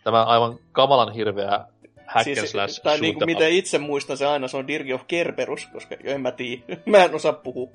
Tämä 0.05 0.25
aivan 0.25 0.59
kamalan 0.73 1.13
hirveä 1.13 1.65
hack 2.07 2.24
siis, 2.24 2.51
slash 2.51 2.83
Tai 2.83 3.01
niin 3.01 3.15
kuin 3.15 3.27
mitä 3.27 3.47
itse 3.47 3.79
muistan, 3.79 4.16
se 4.16 4.27
aina 4.27 4.49
se 4.49 4.57
on 4.57 4.69
Dirge 4.69 4.95
of 4.95 5.03
Kerberus, 5.09 5.66
koska 5.66 5.97
en 6.05 6.20
mä 6.20 6.33
tiedä, 6.33 6.62
mä 6.87 7.05
en 7.05 7.15
osaa 7.15 7.33
puhua. 7.33 7.70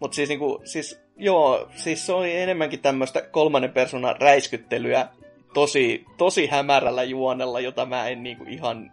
Mutta 0.00 0.14
siis, 0.14 0.28
niinku, 0.28 0.60
siis, 0.64 1.00
joo, 1.16 1.68
siis 1.74 2.06
se 2.06 2.12
oli 2.12 2.36
enemmänkin 2.36 2.80
tämmöistä 2.80 3.22
kolmannen 3.22 3.72
persoonan 3.72 4.20
räiskyttelyä 4.20 5.08
tosi, 5.54 6.04
tosi 6.16 6.46
hämärällä 6.46 7.02
juonella, 7.02 7.60
jota 7.60 7.86
mä 7.86 8.08
en 8.08 8.22
niinku 8.22 8.44
ihan 8.48 8.92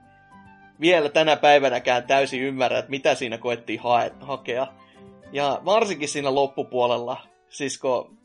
vielä 0.82 1.10
tänä 1.10 1.36
päivänäkään 1.36 2.04
täysin 2.08 2.42
ymmärrä, 2.42 2.80
että 2.80 2.90
mitä 2.90 3.16
siinä 3.16 3.38
koettiin 3.38 3.80
hae, 3.80 4.12
hakea. 4.20 4.68
Ja 5.32 5.62
varsinkin 5.66 6.10
siinä 6.10 6.36
loppupuolella, 6.36 7.18
siis 7.50 7.78
kun 7.78 8.19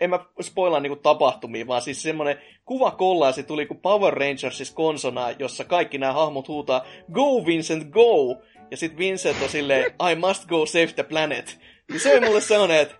en 0.00 0.10
mä 0.10 0.18
spoilaa 0.40 0.80
niinku 0.80 0.96
tapahtumia, 0.96 1.66
vaan 1.66 1.82
siis 1.82 2.02
semmonen 2.02 2.38
kuva 2.64 3.32
se 3.32 3.42
tuli 3.42 3.66
kuin 3.66 3.80
Power 3.80 4.14
Rangersissa 4.14 4.74
konsona, 4.74 5.30
jossa 5.30 5.64
kaikki 5.64 5.98
nämä 5.98 6.12
hahmot 6.12 6.48
huutaa 6.48 6.84
Go 7.12 7.46
Vincent, 7.46 7.90
go! 7.90 8.42
Ja 8.70 8.76
sit 8.76 8.98
Vincent 8.98 9.42
on 9.42 9.48
silleen 9.48 9.84
I 10.10 10.14
must 10.14 10.48
go 10.48 10.66
save 10.66 10.86
the 10.86 11.02
planet. 11.02 11.58
Niin 11.90 12.00
se 12.00 12.12
oli 12.12 12.26
mulle 12.26 12.40
sellainen, 12.40 12.80
että 12.80 12.94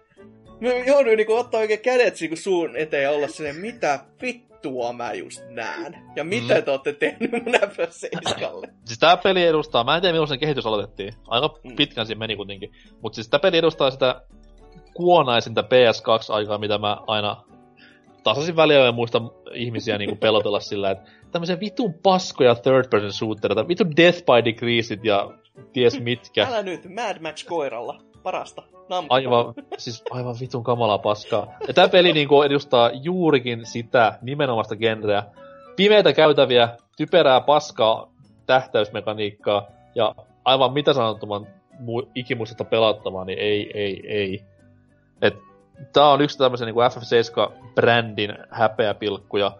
mä 0.60 0.68
jouduin 0.86 1.16
niinku 1.16 1.34
ottaa 1.34 1.60
oikein 1.60 1.80
kädet 1.80 2.20
niinku 2.20 2.36
suun 2.36 2.76
eteen 2.76 3.02
ja 3.02 3.10
olla 3.10 3.28
silleen, 3.28 3.56
mitä 3.56 4.05
vittua 4.22 4.93
mä 4.93 5.12
just 5.12 5.43
näen. 5.48 5.97
Ja 6.16 6.24
mitä 6.24 6.55
mm. 6.55 6.62
te 6.62 6.70
olette 6.70 6.93
tehnyt 6.93 7.32
mun 7.32 7.55
FF7? 7.55 8.70
Siis 8.86 8.98
tää 8.98 9.16
peli 9.16 9.44
edustaa, 9.44 9.84
mä 9.84 9.94
en 9.94 10.02
tiedä 10.02 10.12
milloin 10.12 10.28
sen 10.28 10.39
kehitys 10.39 10.66
aloitettiin. 10.66 11.14
Aika 11.28 11.60
mm. 11.64 11.76
pitkän 11.76 12.06
siinä 12.06 12.18
meni 12.18 12.36
kuitenkin. 12.36 12.72
Mutta 13.02 13.14
siis 13.14 13.28
tää 13.28 13.40
peli 13.40 13.59
edustaa 13.59 13.90
sitä 13.90 14.22
kuonaisinta 14.94 15.62
PS2-aikaa, 15.62 16.59
mitä 16.59 16.78
mä 16.78 16.97
aina 17.06 17.36
tasaisin 18.23 18.56
väliä 18.56 18.85
ja 18.85 18.93
muista 18.93 19.23
ihmisiä 19.55 19.98
niinku 19.98 20.16
pelotella 20.16 20.60
sillä, 20.60 20.90
että 20.90 21.10
tämmöisiä 21.31 21.60
vitun 21.60 21.94
paskoja 22.02 22.55
third 22.55 22.89
person 22.90 23.12
shootereita, 23.12 23.69
vitun 23.69 23.97
Death 23.97 24.19
by 24.19 24.44
Decreasit 24.44 25.05
ja 25.05 25.31
ties 25.73 26.01
mitkä. 26.01 26.47
Älä 26.47 26.62
nyt, 26.62 26.89
Mad 26.94 27.20
Max 27.20 27.44
koiralla, 27.44 28.01
parasta. 28.23 28.62
Nampa. 28.89 29.14
Aivan, 29.14 29.55
siis 29.78 30.02
aivan 30.10 30.36
vitun 30.40 30.64
kamalaa 30.64 30.98
paskaa. 30.98 31.47
Ja 31.69 31.74
tää 31.74 31.89
peli 31.89 32.12
niinku 32.12 32.43
edustaa 32.43 32.90
juurikin 33.02 33.66
sitä 33.66 34.19
nimenomaista 34.23 34.77
genreä. 34.77 35.23
Pimeitä 35.77 36.12
käytäviä, 36.12 36.69
typerää 36.97 37.40
paskaa, 37.40 38.12
tähtäysmekaniikkaa 38.47 39.66
ja 39.94 40.14
aivan 40.44 40.73
mitä 40.73 40.93
sanottoman 40.93 41.47
mu- 41.73 42.09
ikimuistetta 42.14 42.64
pelattavaa, 42.64 43.24
niin 43.24 43.39
ei, 43.39 43.70
ei, 43.74 44.02
ei. 44.09 44.44
Et 45.23 45.35
tää 45.93 46.09
on 46.09 46.20
yksi 46.20 46.39
tämmöisen 46.39 46.66
niin 46.66 46.74
FF7-brändin 46.74 48.47
häpeäpilkkuja. 48.51 49.53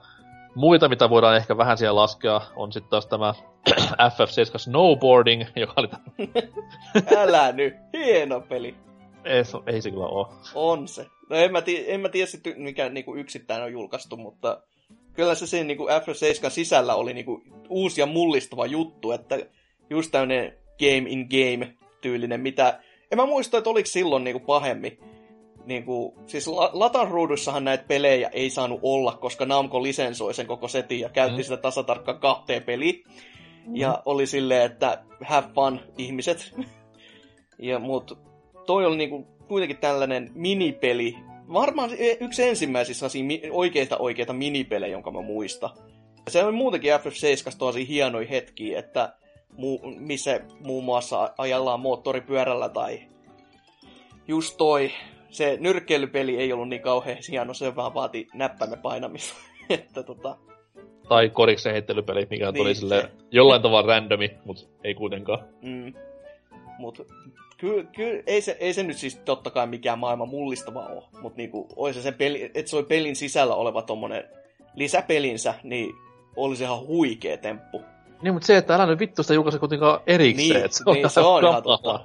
Muita, 0.55 0.89
mitä 0.89 1.11
voidaan 1.11 1.37
ehkä 1.37 1.57
vähän 1.57 1.79
siellä 1.79 2.01
laskea, 2.01 2.41
on 2.57 2.73
sitten 2.73 2.91
taas 2.91 3.07
tämä 3.07 3.35
FF7 4.15 4.59
Snowboarding, 4.59 5.45
joka 5.57 5.73
oli. 5.77 5.89
Älä 7.17 7.53
nyt, 7.53 7.75
hieno 7.93 8.41
peli. 8.41 8.75
Ei, 9.25 9.43
ei 9.67 9.83
se 9.83 9.91
kyllä 9.91 10.07
ole. 10.07 10.27
On 10.55 10.89
se. 10.89 11.07
No 11.31 11.37
en 11.37 11.53
mä, 11.53 11.63
tii, 11.63 11.85
en 11.89 12.01
mä 12.01 12.09
tiedä, 12.09 12.31
mikä 12.57 12.89
niinku 12.89 13.17
yksittäin 13.17 13.63
on 13.63 13.73
julkaistu, 13.73 14.17
mutta 14.17 14.63
kyllä 15.13 15.35
se 15.35 15.47
sen 15.47 15.67
niinku 15.67 15.87
FF7 15.87 16.51
sisällä 16.51 16.95
oli 16.95 17.15
niinku 17.15 17.43
uusi 17.69 18.01
ja 18.01 18.07
mullistava 18.07 18.67
juttu, 18.67 19.13
että 19.13 19.39
just 19.91 20.11
tämmönen 20.11 20.59
game 20.79 21.11
in 21.11 21.29
game 21.31 21.77
tyylinen, 22.01 22.41
mitä... 22.41 22.81
En 23.11 23.19
mä 23.19 23.27
muista, 23.27 23.59
että 23.59 23.71
oliko 23.71 23.87
silloin 23.87 24.25
niinku 24.25 24.47
pahemmin 24.47 24.99
niin 25.67 25.85
kuin, 25.85 26.13
siis 26.27 26.49
Latan 26.73 27.09
ruudussahan 27.09 27.65
näitä 27.65 27.85
pelejä 27.89 28.29
ei 28.29 28.51
saanut 28.51 28.81
olla, 28.83 29.13
koska 29.13 29.47
Namco 29.47 29.83
lisensoi 29.83 30.35
sen 30.35 30.47
koko 30.47 30.69
setin 30.69 31.01
ja 31.01 31.09
käytti 31.09 31.39
mm. 31.39 31.43
sitä 31.43 31.57
tasatarkkaan 31.57 32.21
kahteen 32.21 32.63
peliin. 32.63 33.05
Mm. 33.67 33.77
Ja 33.77 34.03
oli 34.05 34.27
silleen, 34.27 34.67
että 34.67 35.05
have 35.25 35.49
fun, 35.55 35.81
ihmiset. 35.99 36.55
ja 37.59 37.79
mut 37.79 38.19
toi 38.67 38.87
oli 38.87 38.97
niinku 38.97 39.27
kuitenkin 39.49 39.77
tällainen 39.77 40.31
minipeli. 40.35 41.17
Varmaan 41.53 41.91
yksi 42.21 42.49
ensimmäisissä 42.49 43.07
oikeita 43.51 43.97
oikeita 43.97 44.33
minipelejä, 44.33 44.93
jonka 44.93 45.11
mä 45.11 45.21
muistan. 45.21 45.71
Se 46.29 46.45
on 46.45 46.55
muutenkin 46.55 46.93
FF7 46.93 47.57
tosi 47.59 47.89
hienoja 47.89 48.29
hetkiä, 48.29 48.79
että 48.79 49.13
mu- 49.53 50.01
missä 50.01 50.41
muun 50.61 50.85
muassa 50.85 51.35
ajellaan 51.39 51.81
moottoripyörällä 51.81 52.69
tai 52.69 53.01
just 54.29 54.57
toi 54.57 54.91
se 55.33 55.57
nyrkkeilypeli 55.61 56.37
ei 56.37 56.53
ollut 56.53 56.69
niin 56.69 56.83
kauhean 56.83 57.19
hieno, 57.31 57.55
se 57.55 57.77
vaan 57.77 57.95
vaati 57.95 58.29
näppäimen 58.35 58.79
painamista. 58.79 59.35
että 59.71 60.03
tota... 60.03 60.37
Tai 61.09 61.31
koriksen 61.31 61.73
heittelypeli, 61.73 62.27
mikä 62.31 62.53
niin, 62.53 62.63
oli 62.63 62.75
sille 62.75 63.11
jollain 63.31 63.63
tavalla 63.63 63.87
randomi, 63.87 64.31
mutta 64.45 64.63
ei 64.85 64.95
kuitenkaan. 64.95 65.39
Mm. 65.63 65.95
Mut 66.79 67.07
kyllä 67.57 67.85
ky, 67.85 68.23
ei, 68.27 68.41
se, 68.41 68.57
ei 68.61 68.75
se 68.75 68.83
nyt 68.83 68.97
siis 68.97 69.17
totta 69.17 69.51
kai 69.51 69.67
mikään 69.67 69.99
maailman 69.99 70.29
mullistava 70.29 70.87
ole, 70.87 71.05
mutta 71.23 71.37
niinku, 71.37 71.69
olisi 71.77 72.03
se 72.03 72.13
peli, 72.13 72.51
että 72.55 72.71
se 72.71 72.77
oli 72.77 72.85
pelin 72.85 73.17
sisällä 73.17 73.55
oleva 73.55 73.83
tommonen 73.83 74.25
lisäpelinsä, 74.75 75.55
niin 75.63 75.95
olisi 76.37 76.65
ihan 76.65 76.87
huikea 76.87 77.37
temppu. 77.37 77.83
Niin, 78.23 78.35
mutta 78.35 78.47
se, 78.47 78.57
että 78.57 78.75
älä 78.75 78.87
nyt 78.87 78.99
vittu 78.99 79.23
sitä 79.23 79.35
julkaise 79.35 79.59
kuitenkaan 79.59 80.01
erikseen. 80.07 80.61
Niin, 80.61 80.73
se 80.73 80.83
on, 80.87 80.95
niin, 80.95 81.11
se 81.11 81.21
on 81.21 81.45
ihan 81.45 81.63
totta. 81.63 82.01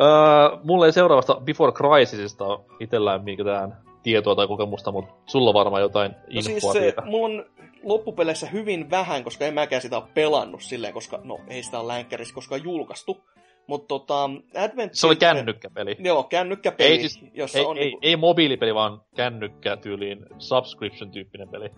Öö, 0.00 0.58
mulle 0.64 0.86
ei 0.86 0.92
seuraavasta 0.92 1.40
Before 1.44 1.72
Crisisista 1.72 2.44
ole 2.44 2.60
itsellään 2.80 3.24
mitään 3.24 3.76
tietoa 4.02 4.34
tai 4.34 4.46
kokemusta, 4.46 4.92
mutta 4.92 5.14
sulla 5.26 5.50
on 5.50 5.54
varmaan 5.54 5.82
jotain 5.82 6.10
No 6.12 6.16
infoa 6.28 6.42
siis 6.42 6.72
se, 6.72 6.78
siitä. 6.80 7.02
mulla 7.04 7.26
on 7.26 7.44
loppupeleissä 7.82 8.46
hyvin 8.46 8.90
vähän, 8.90 9.24
koska 9.24 9.44
en 9.44 9.54
mäkään 9.54 9.82
sitä 9.82 9.96
ole 9.96 10.04
pelannut 10.14 10.62
silleen, 10.62 10.94
koska 10.94 11.20
no 11.24 11.38
ei 11.48 11.62
sitä 11.62 11.78
ole 11.80 11.88
länkkärissä 11.92 12.34
koskaan 12.34 12.64
julkaistu. 12.64 13.24
Mutta 13.66 13.88
tota, 13.88 14.30
Advent 14.58 14.94
Se 14.94 15.06
oli 15.06 15.16
kännykkäpeli. 15.16 15.96
Joo, 15.98 16.22
kännykkäpeli, 16.22 16.88
Ei 16.90 16.98
siis- 17.00 17.20
jossa 17.34 17.58
Ei, 17.58 17.64
on 17.64 17.76
ei, 17.78 17.84
niinku, 17.84 17.98
ei 18.02 18.16
mobiilipeli, 18.16 18.74
vaan 18.74 19.00
kännykkätyyliin 19.16 20.18
subscription-tyyppinen 20.38 21.48
peli. 21.48 21.70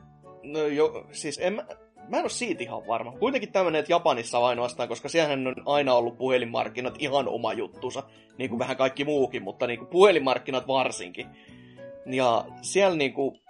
no 0.43 0.59
jo, 0.66 1.05
siis 1.12 1.39
en 1.43 1.62
mä, 2.09 2.16
en 2.16 2.22
ole 2.22 2.30
siitä 2.30 2.62
ihan 2.62 2.86
varma. 2.86 3.12
Kuitenkin 3.12 3.52
tämmönen, 3.52 3.78
että 3.78 3.93
Japanissa 3.93 4.39
ainoastaan, 4.39 4.89
koska 4.89 5.09
siellähän 5.09 5.47
on 5.47 5.55
aina 5.66 5.94
ollut 5.94 6.18
puhelinmarkkinat 6.18 6.94
ihan 6.98 7.28
oma 7.28 7.52
juttusa, 7.52 8.02
niin 8.39 8.51
kuin 8.51 8.59
vähän 8.59 8.76
kaikki 8.76 9.05
muukin, 9.05 9.43
mutta 9.43 9.66
niin 9.66 9.78
kuin 9.78 9.89
puhelinmarkkinat 9.89 10.66
varsinkin. 10.66 11.26
Ja 12.06 12.44
siellä 12.62 12.97
niin 12.97 13.12
kuin, 13.12 13.40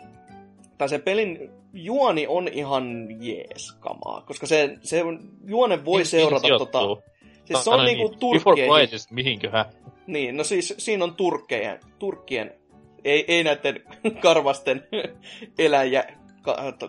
tai 0.79 0.89
se 0.89 0.99
pelin 0.99 1.51
juoni 1.73 2.27
on 2.27 2.49
ihan 2.49 3.07
jees 3.21 3.73
kamaa, 3.81 4.23
koska 4.27 4.47
se, 4.47 4.79
se 4.83 5.03
juone 5.47 5.85
voi 5.85 6.01
Mihin- 6.01 6.07
seurata 6.07 6.49
tota... 6.59 6.81
Siis 7.45 7.65
se 7.65 7.71
on 7.71 7.85
niinku 7.85 8.09
niin, 8.09 8.19
turkkeihin. 8.19 8.75
Crisis, 8.75 9.11
mihinköhän? 9.11 9.65
Niin, 10.07 10.37
no 10.37 10.45
siis 10.45 10.75
siinä 10.79 11.05
on 11.05 11.15
turkkejen, 11.15 11.81
turkkien, 11.99 12.55
ei, 13.05 13.25
ei 13.29 13.45
näiden 13.45 13.83
karvasten 14.23 14.87
eläjä, 15.59 16.18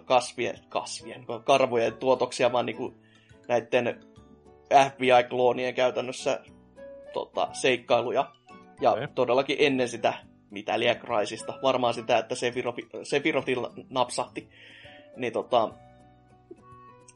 kasvien, 0.06 0.60
kasvien, 0.70 1.26
karvojen 1.44 1.94
tuotoksia, 1.94 2.52
vaan 2.52 2.66
niinku 2.66 2.94
näiden 3.48 4.00
FBI-kloonien 4.90 5.74
käytännössä 5.74 6.40
tota, 7.14 7.48
seikkailuja. 7.54 8.32
Ja 8.82 8.92
okay. 8.92 9.08
todellakin 9.16 9.56
ennen 9.60 9.90
sitä 9.90 10.14
mitä 10.52 10.80
liian 10.80 10.96
Crisista, 10.96 11.54
varmaan 11.64 11.94
sitä, 11.94 12.18
että 12.18 12.36
Sephiroth- 12.36 13.04
Sephirothilla 13.04 13.72
napsahti. 13.90 14.50
Niin 15.16 15.34
tota, 15.34 15.70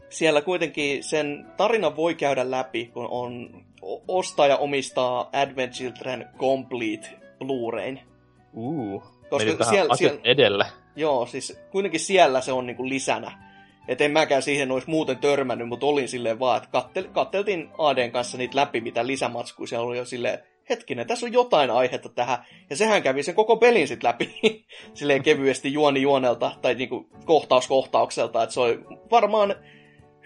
siellä 0.09 0.41
kuitenkin 0.41 1.03
sen 1.03 1.45
tarina 1.57 1.95
voi 1.95 2.15
käydä 2.15 2.51
läpi, 2.51 2.85
kun 2.85 3.07
on 3.09 3.63
ostaja 4.07 4.57
omistaa 4.57 5.29
Advent 5.33 5.73
Children 5.73 6.29
Complete 6.37 7.09
Blu-rayn. 7.39 7.99
Uh, 8.53 9.03
Koska 9.29 9.63
siellä, 9.63 9.95
siellä, 9.95 10.19
edellä. 10.23 10.65
Joo, 10.95 11.25
siis 11.25 11.59
kuitenkin 11.71 11.99
siellä 11.99 12.41
se 12.41 12.51
on 12.51 12.65
niinku 12.65 12.89
lisänä. 12.89 13.53
Et 13.87 14.01
en 14.01 14.11
mäkään 14.11 14.41
siihen 14.41 14.71
olisi 14.71 14.89
muuten 14.89 15.17
törmännyt, 15.17 15.67
mutta 15.67 15.85
olin 15.85 16.07
silleen 16.07 16.39
vaan, 16.39 16.57
että 16.57 16.69
kattel, 16.71 17.03
katteltiin 17.03 17.69
ADn 17.77 18.11
kanssa 18.11 18.37
niitä 18.37 18.55
läpi, 18.55 18.81
mitä 18.81 19.07
lisämatskuja 19.07 19.67
siellä 19.67 19.87
oli 19.87 19.97
jo 19.97 20.05
silleen, 20.05 20.39
hetkinen, 20.69 21.07
tässä 21.07 21.25
on 21.25 21.33
jotain 21.33 21.71
aihetta 21.71 22.09
tähän. 22.09 22.45
Ja 22.69 22.75
sehän 22.75 23.03
kävi 23.03 23.23
sen 23.23 23.35
koko 23.35 23.57
pelin 23.57 23.87
sitten 23.87 24.07
läpi 24.07 24.35
silleen 24.93 25.23
kevyesti 25.23 25.73
juoni 25.73 26.01
juonelta 26.01 26.51
tai 26.61 26.75
niinku 26.75 27.09
kohtaus 27.25 27.67
kohtaukselta. 27.67 28.43
Että 28.43 28.53
se 28.53 28.59
oli 28.59 28.79
varmaan 29.11 29.55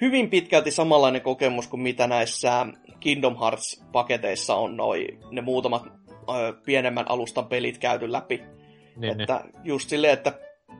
hyvin 0.01 0.29
pitkälti 0.29 0.71
samanlainen 0.71 1.21
kokemus 1.21 1.67
kuin 1.67 1.81
mitä 1.81 2.07
näissä 2.07 2.65
Kingdom 2.99 3.35
Hearts-paketeissa 3.35 4.55
on 4.55 4.77
noi, 4.77 5.07
ne 5.31 5.41
muutamat 5.41 5.83
ö, 5.85 6.53
pienemmän 6.65 7.11
alustan 7.11 7.45
pelit 7.45 7.77
käyty 7.77 8.11
läpi. 8.11 8.37
Niin, 8.37 9.01
niin. 9.01 9.21
että 9.21 9.43
just 9.63 9.89
silleen, 9.89 10.13
että 10.13 10.33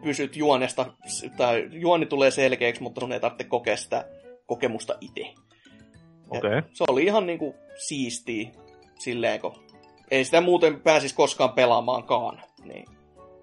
pysyt 0.04 0.36
juonesta, 0.36 0.86
tai 1.38 1.70
juoni 1.72 2.06
tulee 2.06 2.32
selkeäksi, 2.32 2.84
mutta 2.84 3.02
sun 3.02 3.12
ei 3.12 3.20
tarvitse 3.20 3.44
kokea 3.44 3.78
sitä 3.78 4.06
kokemusta 4.46 4.98
itse. 5.02 5.34
Okei. 6.30 6.62
Se 6.74 6.84
oli 6.88 7.04
ihan 7.04 7.26
niinku 7.26 7.56
siistiä 7.76 8.50
silleen, 9.00 9.42
kun 9.42 9.54
ei 10.12 10.26
sitä 10.26 10.42
muuten 10.42 10.82
pääsisi 10.82 11.16
koskaan 11.16 11.50
pelaamaankaan. 11.50 12.42
Niin 12.64 12.86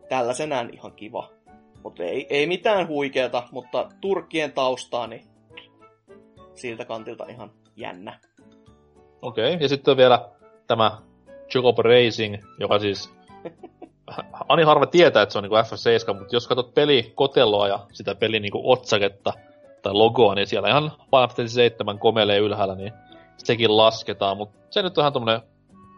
tällaisenään 0.09 0.71
ihan 0.73 0.93
kiva. 0.93 1.31
Mutta 1.83 2.03
ei, 2.03 2.27
ei 2.31 2.47
mitään 2.47 2.89
huikeata, 2.89 3.49
mutta 3.53 3.89
Turkkien 4.01 4.53
taustaa, 4.53 5.07
niin 5.07 5.25
siltä 6.55 6.85
kantilta 6.85 7.27
ihan 7.29 7.51
jännä. 7.77 8.21
Okei, 9.23 9.57
ja 9.61 9.69
sitten 9.69 9.93
on 9.93 9.97
vielä 9.97 10.29
tämä 10.67 10.99
Chocobo 11.49 11.83
Racing, 11.83 12.37
joka 12.59 12.79
siis... 12.79 13.15
Ani 14.49 14.63
harva 14.63 14.87
tietää, 14.87 15.23
että 15.23 15.33
se 15.33 15.39
on 15.39 15.43
niinku 15.43 15.57
F7, 15.57 16.19
mutta 16.19 16.37
jos 16.37 16.49
katsot 16.49 16.75
peli 16.75 17.13
koteloa 17.15 17.69
ja 17.69 17.87
sitä 17.93 18.15
pelin 18.15 18.43
niinku 18.43 18.73
otsaketta 18.73 19.33
tai 19.83 19.93
logoa, 19.93 20.35
niin 20.35 20.47
siellä 20.47 20.69
ihan 20.69 20.93
Final 21.11 21.29
Fantasy 21.29 21.49
7 21.49 21.99
komelee 21.99 22.39
ylhäällä, 22.39 22.75
niin 22.75 22.93
sekin 23.37 23.77
lasketaan, 23.77 24.37
mutta 24.37 24.59
se 24.71 24.83
nyt 24.83 24.99
on 24.99 25.03
ihan 25.03 25.13
tommonen 25.13 25.41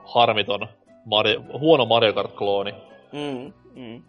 harmiton, 0.05 0.69
Mario, 1.05 1.43
huono 1.59 1.87
Mario 1.87 2.13
Kart-klooni. 2.13 2.75
Mm, 3.13 3.53
mm. 3.75 4.03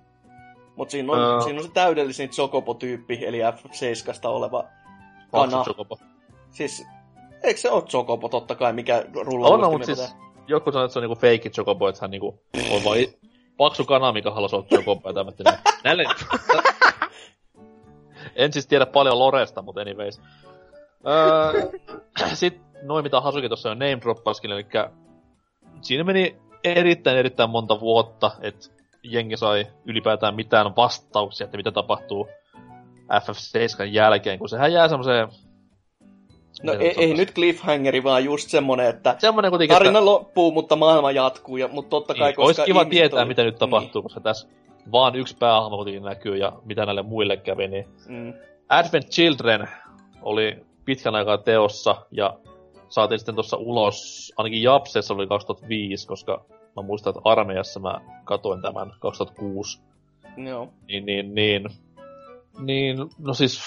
Mutta 0.75 0.91
siinä, 0.91 1.13
on, 1.13 1.19
Ää. 1.19 1.41
siinä 1.41 1.59
on 1.59 1.65
se 1.65 1.71
täydellisin 1.73 2.29
Chocobo-tyyppi, 2.29 3.25
eli 3.25 3.39
F7 3.39 4.27
oleva 4.27 4.63
kana. 5.31 5.63
Chocobo. 5.63 5.99
Siis, 6.49 6.85
eikö 7.43 7.59
se 7.59 7.71
ole 7.71 7.83
Chocobo 7.83 8.29
totta 8.29 8.55
kai, 8.55 8.73
mikä 8.73 9.05
rullaa 9.13 9.49
On, 9.49 9.61
no, 9.61 9.71
mutta 9.71 9.85
siis 9.85 10.15
joku 10.47 10.71
sanoo, 10.71 10.85
että 10.85 10.93
se 10.93 10.99
on 10.99 11.03
niinku 11.03 11.15
fake 11.15 11.49
Chocobo, 11.49 11.87
että 11.87 12.01
hän 12.01 12.11
niinku 12.11 12.39
on 12.71 12.83
vaan 12.83 12.97
paksu 13.57 13.85
kana, 13.85 14.11
mikä 14.11 14.31
halusi 14.31 14.55
ja 14.55 15.13
tämmöistä. 15.13 15.43
Niin 15.43 15.59
näille... 15.83 16.03
en 18.35 18.53
siis 18.53 18.67
tiedä 18.67 18.85
paljon 18.85 19.19
Loresta, 19.19 19.61
mutta 19.61 19.81
anyways. 19.81 20.21
Öö, 21.07 21.71
Sitten 22.33 22.67
noin 22.81 23.03
mitä 23.03 23.21
Hasuki 23.21 23.47
tuossa 23.47 23.69
jo 23.69 23.75
name 23.75 24.01
droppaskin, 24.01 24.51
eli 24.51 24.65
siinä 25.81 26.03
meni 26.03 26.37
erittäin 26.63 27.17
erittäin 27.17 27.49
monta 27.49 27.79
vuotta, 27.79 28.31
että 28.41 28.67
jengi 29.03 29.37
sai 29.37 29.67
ylipäätään 29.85 30.35
mitään 30.35 30.75
vastauksia, 30.75 31.45
että 31.45 31.57
mitä 31.57 31.71
tapahtuu 31.71 32.29
FF7 33.13 33.83
jälkeen, 33.83 34.39
kun 34.39 34.49
sehän 34.49 34.73
jää 34.73 34.87
semmoiseen... 34.87 35.27
No 36.63 36.73
miten 36.73 36.87
ei, 36.87 36.93
ei 36.97 37.13
nyt 37.13 37.33
cliffhangeri, 37.33 38.03
vaan 38.03 38.23
just 38.23 38.49
semmonen, 38.49 38.87
että 38.87 39.15
Semmoinen 39.19 39.51
kuitenkin, 39.51 39.73
tarina 39.73 39.99
että... 39.99 40.05
loppuu, 40.05 40.51
mutta 40.51 40.75
maailma 40.75 41.11
jatkuu, 41.11 41.57
ja, 41.57 41.67
mutta 41.67 41.89
totta 41.89 42.13
kai, 42.13 42.27
Niin, 42.27 42.35
koska 42.35 42.47
olisi 42.47 42.61
kiva 42.65 42.85
tietää, 42.85 43.19
oli- 43.19 43.27
mitä 43.27 43.43
nyt 43.43 43.57
tapahtuu, 43.59 44.01
koska 44.01 44.19
tässä 44.19 44.47
vaan 44.91 45.15
yksi 45.15 45.37
päähahmo 45.37 45.75
kuitenkin 45.75 46.03
näkyy 46.03 46.37
ja 46.37 46.51
mitä 46.65 46.85
näille 46.85 47.01
muille 47.03 47.37
kävi, 47.37 47.67
niin 47.67 47.85
Niin, 48.07 48.23
mm. 48.23 48.33
Advent 48.69 49.09
Children 49.09 49.67
oli 50.21 50.57
pitkän 50.85 51.15
aikaa 51.15 51.37
teossa 51.37 51.95
ja 52.11 52.37
saatiin 52.89 53.19
sitten 53.19 53.35
tuossa 53.35 53.57
ulos, 53.57 54.31
ainakin 54.37 54.63
Japsessa 54.63 55.13
oli 55.13 55.27
2005, 55.27 56.07
koska 56.07 56.45
mä 56.75 56.81
muistan, 56.83 57.11
että 57.11 57.29
armeijassa 57.29 57.79
mä 57.79 58.01
katoin 58.23 58.61
tämän 58.61 58.93
2006. 58.99 59.81
Joo. 60.37 60.69
Niin, 60.87 61.05
niin, 61.05 61.35
niin. 61.35 61.69
Niin, 62.59 62.97
no 63.19 63.33
siis, 63.33 63.61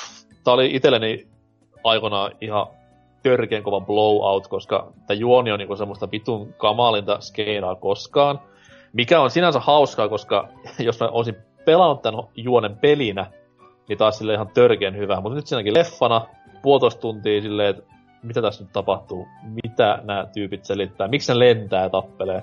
tää 0.45 0.55
oli 0.55 0.75
itselleni 0.75 1.27
aikoinaan 1.85 2.33
ihan 2.41 2.67
törkeän 3.23 3.63
kova 3.63 3.81
blowout, 3.81 4.49
koska 4.49 4.93
tämä 5.07 5.19
juoni 5.19 5.53
on 5.53 5.59
niinku 5.59 5.77
semmoista 5.77 6.11
vitun 6.11 6.55
kamalinta 6.57 7.21
skeenaa 7.21 7.75
koskaan. 7.75 8.41
Mikä 8.93 9.21
on 9.21 9.31
sinänsä 9.31 9.61
hauskaa, 9.61 10.09
koska 10.09 10.49
jos 10.79 11.01
mä 11.01 11.09
olisin 11.09 11.37
pelannut 11.65 12.03
tämän 12.03 12.23
juonen 12.37 12.77
pelinä, 12.77 13.27
niin 13.89 13.99
taas 13.99 14.19
sille 14.19 14.35
ihan 14.35 14.49
törkeän 14.55 14.97
hyvä. 14.97 15.21
Mutta 15.21 15.37
nyt 15.37 15.47
siinäkin 15.47 15.75
leffana, 15.75 16.27
puolitoista 16.63 17.01
tuntia 17.01 17.43
silleen, 17.43 17.71
että 17.71 17.83
mitä 18.23 18.43
tässä 18.43 18.65
nyt 18.65 18.73
tapahtuu, 18.73 19.27
mitä 19.65 19.99
nämä 20.05 20.27
tyypit 20.35 20.65
selittää, 20.65 21.09
miksi 21.09 21.33
ne 21.33 21.39
lentää 21.39 21.83
ja 21.83 21.91
tappelee. 21.91 22.43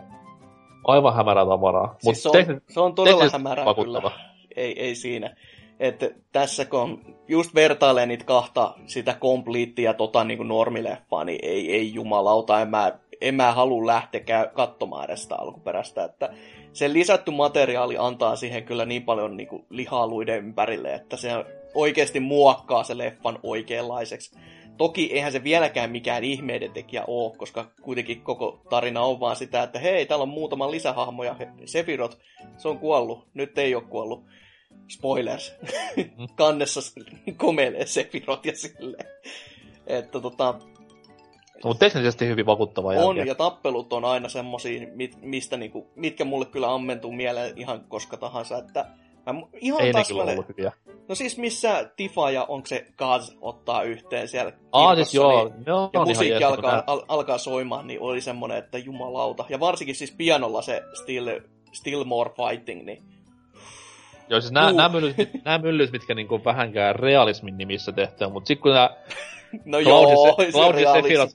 Aivan 0.83 1.15
hämärää 1.15 1.45
tavaraa. 1.45 1.87
Mut 1.87 2.15
Siis 2.15 2.23
se, 2.23 2.29
on, 2.29 2.61
se 2.69 2.79
on 2.79 2.95
todella 2.95 3.29
hämärää 3.31 3.65
vakuuttava. 3.65 4.09
kyllä. 4.09 4.23
Ei, 4.55 4.79
ei 4.79 4.95
siinä. 4.95 5.35
Että 5.79 6.09
tässä 6.31 6.65
kun 6.65 7.15
just 7.27 7.55
vertailee 7.55 8.05
niitä 8.05 8.25
kahta, 8.25 8.75
sitä 8.85 9.13
kompliittia 9.13 9.93
tota 9.93 10.23
niin 10.23 10.37
kuin 10.37 10.47
normileffaa, 10.47 11.23
niin 11.23 11.39
ei, 11.41 11.71
ei 11.71 11.93
jumalauta, 11.93 12.61
en 12.61 12.69
mä, 12.69 12.99
en 13.21 13.35
mä 13.35 13.51
halua 13.51 13.85
lähteä 13.85 14.21
käy, 14.21 14.47
katsomaan 14.53 15.05
edes 15.05 15.23
sitä 15.23 15.35
alkuperäistä. 15.35 16.03
Että 16.03 16.29
se 16.73 16.93
lisätty 16.93 17.31
materiaali 17.31 17.95
antaa 17.99 18.35
siihen 18.35 18.63
kyllä 18.63 18.85
niin 18.85 19.03
paljon 19.03 19.37
niin 19.37 19.47
kuin 19.47 19.65
lihaa 19.69 20.07
luiden 20.07 20.37
ympärille, 20.37 20.93
että 20.93 21.17
se 21.17 21.29
oikeasti 21.73 22.19
muokkaa 22.19 22.83
se 22.83 22.97
leffan 22.97 23.39
oikeanlaiseksi. 23.43 24.39
Toki 24.77 25.13
eihän 25.13 25.31
se 25.31 25.43
vieläkään 25.43 25.91
mikään 25.91 26.23
ihmeiden 26.23 26.71
tekijä 26.71 27.03
ole, 27.07 27.37
koska 27.37 27.65
kuitenkin 27.81 28.21
koko 28.21 28.61
tarina 28.69 29.01
on 29.01 29.19
vaan 29.19 29.35
sitä, 29.35 29.63
että 29.63 29.79
hei, 29.79 30.05
täällä 30.05 30.23
on 30.23 30.29
muutama 30.29 30.71
lisähahmo 30.71 31.23
ja 31.23 31.35
Sephiroth, 31.65 32.17
se 32.57 32.67
on 32.67 32.79
kuollut, 32.79 33.27
nyt 33.33 33.57
ei 33.57 33.75
ole 33.75 33.83
kuollut. 33.83 34.25
Spoilers. 34.87 35.53
Kannessa 36.35 36.79
komelee 37.37 37.85
Sephiroth 37.85 38.47
ja 38.47 38.55
silleen. 38.57 39.07
Että 39.87 40.19
tota, 40.19 40.59
Mutta 41.63 41.79
teknisesti 41.85 42.27
hyvin 42.27 42.45
vakuuttava 42.45 42.87
on, 42.87 42.95
jälkeen. 42.95 43.27
ja 43.27 43.35
tappelut 43.35 43.93
on 43.93 44.05
aina 44.05 44.29
semmosia, 44.29 44.87
mit, 44.95 45.17
mistä 45.21 45.57
niinku, 45.57 45.87
mitkä 45.95 46.25
mulle 46.25 46.45
kyllä 46.45 46.73
ammentuu 46.73 47.11
mieleen 47.11 47.57
ihan 47.57 47.83
koska 47.87 48.17
tahansa, 48.17 48.57
että 48.57 48.85
mä 49.25 49.41
ihan 49.61 49.81
Ei 49.81 49.93
täsmälleen- 49.93 50.29
ollut 50.39 50.49
hyviä. 50.57 50.71
No 51.09 51.15
siis 51.15 51.37
missä 51.37 51.89
Tifa 51.95 52.31
ja 52.31 52.43
onko 52.43 52.67
se 52.67 52.85
Gaz 52.97 53.31
ottaa 53.41 53.83
yhteen 53.83 54.27
siellä 54.27 54.51
Aa, 54.71 54.95
siis 54.95 55.13
joo, 55.13 55.43
niin, 55.43 55.69
on 55.71 55.83
ja 55.83 55.89
ihan 55.93 56.07
musiikki 56.07 56.43
alkaa, 56.43 56.83
al, 56.87 57.01
alkaa 57.07 57.37
soimaan, 57.37 57.87
niin 57.87 58.01
oli 58.01 58.21
semmonen, 58.21 58.57
että 58.57 58.77
jumalauta. 58.77 59.45
Ja 59.49 59.59
varsinkin 59.59 59.95
siis 59.95 60.11
pianolla 60.11 60.61
se 60.61 60.81
Still, 61.01 61.39
still 61.73 62.03
More 62.03 62.31
Fighting, 62.35 62.85
niin 62.85 63.03
Joo, 64.29 64.41
siis 64.41 64.51
nämä, 64.53 64.73
nämä, 64.73 64.89
myllyt, 64.89 65.15
nämä 65.45 65.57
myllyt, 65.57 65.91
mitkä 65.91 66.15
niinku 66.15 66.41
vähänkään 66.45 66.95
realismin 66.95 67.57
nimissä 67.57 67.91
tehtyä, 67.91 68.29
mutta 68.29 68.47
sitten 68.47 68.61
kun 68.61 68.73
nämä 68.73 68.89
No 69.65 69.81
Cloud, 69.81 70.09
joo, 70.09 70.35
ja, 70.37 70.45
se 70.45 70.51
Cloud. 70.51 70.75
Sephiroth, 70.75 71.33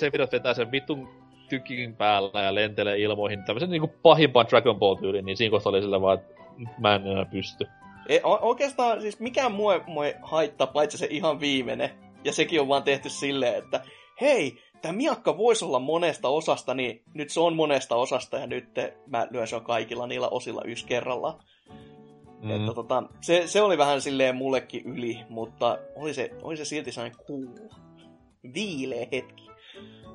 Sephiroth 0.00 0.32
vetää 0.32 0.54
sen 0.54 0.72
vitun 0.72 1.08
tykikin 1.48 1.96
päällä 1.96 2.42
ja 2.42 2.54
lentelee 2.54 2.98
ilmoihin. 2.98 3.44
Tämmöisen 3.44 3.70
niinku 3.70 3.90
pahimpaan 4.02 4.46
Dragon 4.50 4.78
Ball 4.78 4.94
tyyliin, 4.94 5.24
niin 5.24 5.36
siinä 5.36 5.50
kohtaa 5.50 5.70
oli 5.70 5.82
sillä 5.82 6.00
vaan, 6.00 6.18
että 6.18 6.34
mä 6.78 6.94
en 6.94 7.06
enää 7.06 7.24
pysty. 7.24 7.66
Ei, 8.08 8.20
o- 8.24 8.48
oikeastaan 8.48 9.00
siis 9.00 9.20
mikään 9.20 9.52
muu 9.52 9.70
ei, 9.70 10.14
haittaa, 10.22 10.66
paitsi 10.66 10.98
se 10.98 11.06
ihan 11.10 11.40
viimeinen. 11.40 11.90
Ja 12.24 12.32
sekin 12.32 12.60
on 12.60 12.68
vaan 12.68 12.82
tehty 12.82 13.08
silleen, 13.08 13.54
että 13.54 13.80
hei, 14.20 14.58
tämä 14.82 14.92
miakka 14.92 15.38
voisi 15.38 15.64
olla 15.64 15.78
monesta 15.78 16.28
osasta, 16.28 16.74
niin 16.74 17.02
nyt 17.14 17.30
se 17.30 17.40
on 17.40 17.56
monesta 17.56 17.96
osasta 17.96 18.38
ja 18.38 18.46
nyt 18.46 18.68
mä 19.06 19.26
lyön 19.30 19.48
sen 19.48 19.60
kaikilla 19.60 20.06
niillä 20.06 20.28
osilla 20.28 20.62
yksi 20.64 20.86
kerralla. 20.86 21.38
Mm. 22.42 22.50
Että 22.50 22.74
tota, 22.74 23.02
se, 23.20 23.42
se 23.46 23.62
oli 23.62 23.78
vähän 23.78 24.00
silleen 24.00 24.36
mullekin 24.36 24.82
yli, 24.84 25.18
mutta 25.28 25.78
oli 25.96 26.14
se, 26.14 26.30
oli 26.42 26.56
se 26.56 26.64
silti 26.64 26.92
sellainen 26.92 27.18
cool, 27.26 27.68
viileä 28.54 29.06
hetki. 29.12 29.48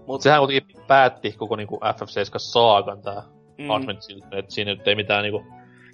Mut, 0.08 0.22
Sehän 0.22 0.40
kuitenkin 0.40 0.84
päätti 0.88 1.32
koko 1.32 1.56
niinku 1.56 1.80
FF7 1.80 2.34
saakan 2.38 3.02
tää 3.02 3.24
mm. 3.58 3.70
Advent 3.70 4.00
Children, 4.00 4.40
että 4.40 4.54
siinä 4.54 4.74
nyt 4.74 4.88
ei 4.88 4.96
mitään 4.96 5.24
niinku 5.24 5.44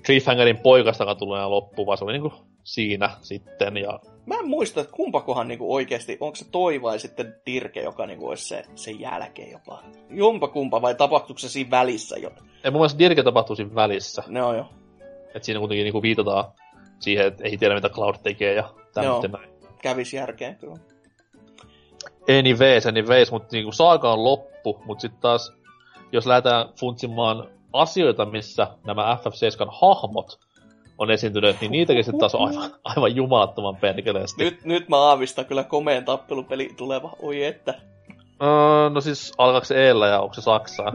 Cliffhangerin 0.06 0.58
poikastakaan 0.58 1.18
tullut 1.18 1.36
enää 1.36 1.50
loppu, 1.50 1.86
vaan 1.86 1.98
se 1.98 2.04
oli 2.04 2.14
niinku 2.14 2.34
siinä 2.64 3.10
sitten. 3.22 3.78
Ja 3.78 4.00
Mä 4.26 4.36
en 4.36 4.48
muista, 4.48 4.82
että 4.82 4.94
kumpakohan 4.94 5.48
niinku 5.48 5.74
oikeasti, 5.74 6.18
onko 6.20 6.36
se 6.36 6.46
toi 6.52 6.82
vai 6.82 7.00
sitten 7.00 7.36
Dirke, 7.46 7.82
joka 7.82 8.06
niinku 8.06 8.28
olisi 8.28 8.48
se, 8.48 8.64
sen 8.76 9.00
jälkeen 9.00 9.52
jopa. 9.52 9.84
Jompa 10.10 10.48
kumpa 10.48 10.82
vai 10.82 10.96
tapahtuuko 10.96 11.40
se 11.40 11.50
siinä 11.50 11.72
välissä 11.72 12.18
jo? 12.18 12.32
ei 12.64 12.72
mun 12.72 12.80
mielestä 12.80 13.00
Dirke 13.00 13.24
tapahtuu 13.24 13.56
siinä 13.56 13.76
välissä. 13.76 14.24
Ne 14.28 14.44
on 14.44 14.58
jo. 14.58 14.66
Että 15.36 15.46
siinä 15.46 15.60
kuitenkin 15.60 15.84
niinku 15.84 16.02
viitataan 16.02 16.46
siihen, 17.00 17.28
että 17.28 17.44
ei 17.44 17.58
tiedä 17.58 17.76
mitä 17.76 17.90
Cloud 17.90 18.16
tekee 18.24 18.54
ja 18.54 18.70
tämmöinen 18.94 19.32
näin. 19.32 19.50
Kävis 19.82 20.14
järkeen 20.14 20.56
kyllä. 20.56 20.76
Anyways, 22.40 22.86
anyways, 22.86 23.32
mutta 23.32 23.48
niinku 23.52 23.72
saaga 23.72 24.14
on 24.14 24.24
loppu, 24.24 24.82
mutta 24.86 25.02
sitten 25.02 25.22
taas, 25.22 25.54
jos 26.12 26.26
lähdetään 26.26 26.70
funtsimaan 26.80 27.50
asioita, 27.74 28.26
missä 28.26 28.68
nämä 28.86 29.18
FF7 29.22 29.68
hahmot 29.82 30.40
on 30.98 31.12
esiintyneet, 31.12 31.62
niin 31.62 31.72
niitäkin 31.72 32.04
sitten 32.04 32.20
taas 32.20 32.36
on 32.36 32.48
aivan, 32.48 32.72
aivan 32.84 33.16
jumalattoman 33.16 33.76
perkeleesti. 33.76 34.44
Nyt, 34.44 34.66
nyt 34.66 34.90
mä 34.90 34.98
aavistan 34.98 35.46
kyllä 35.46 35.64
komeen 35.64 36.06
tappelupeli 36.06 36.70
tuleva. 36.78 37.12
Oi 37.22 37.44
että. 37.44 37.74
Öö, 38.44 38.90
no 38.90 39.02
siis, 39.02 39.34
alkaako 39.38 39.66
se 39.66 39.86
Eellä 39.86 40.08
ja 40.08 40.20
onko 40.20 40.34
se 40.34 40.42
Saksaa? 40.42 40.94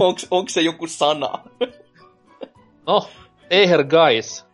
onks 0.30 0.54
se 0.54 0.60
joku 0.60 0.86
sana? 0.86 1.30
No, 2.86 3.08
Eher 3.50 3.84
Guys, 3.84 4.46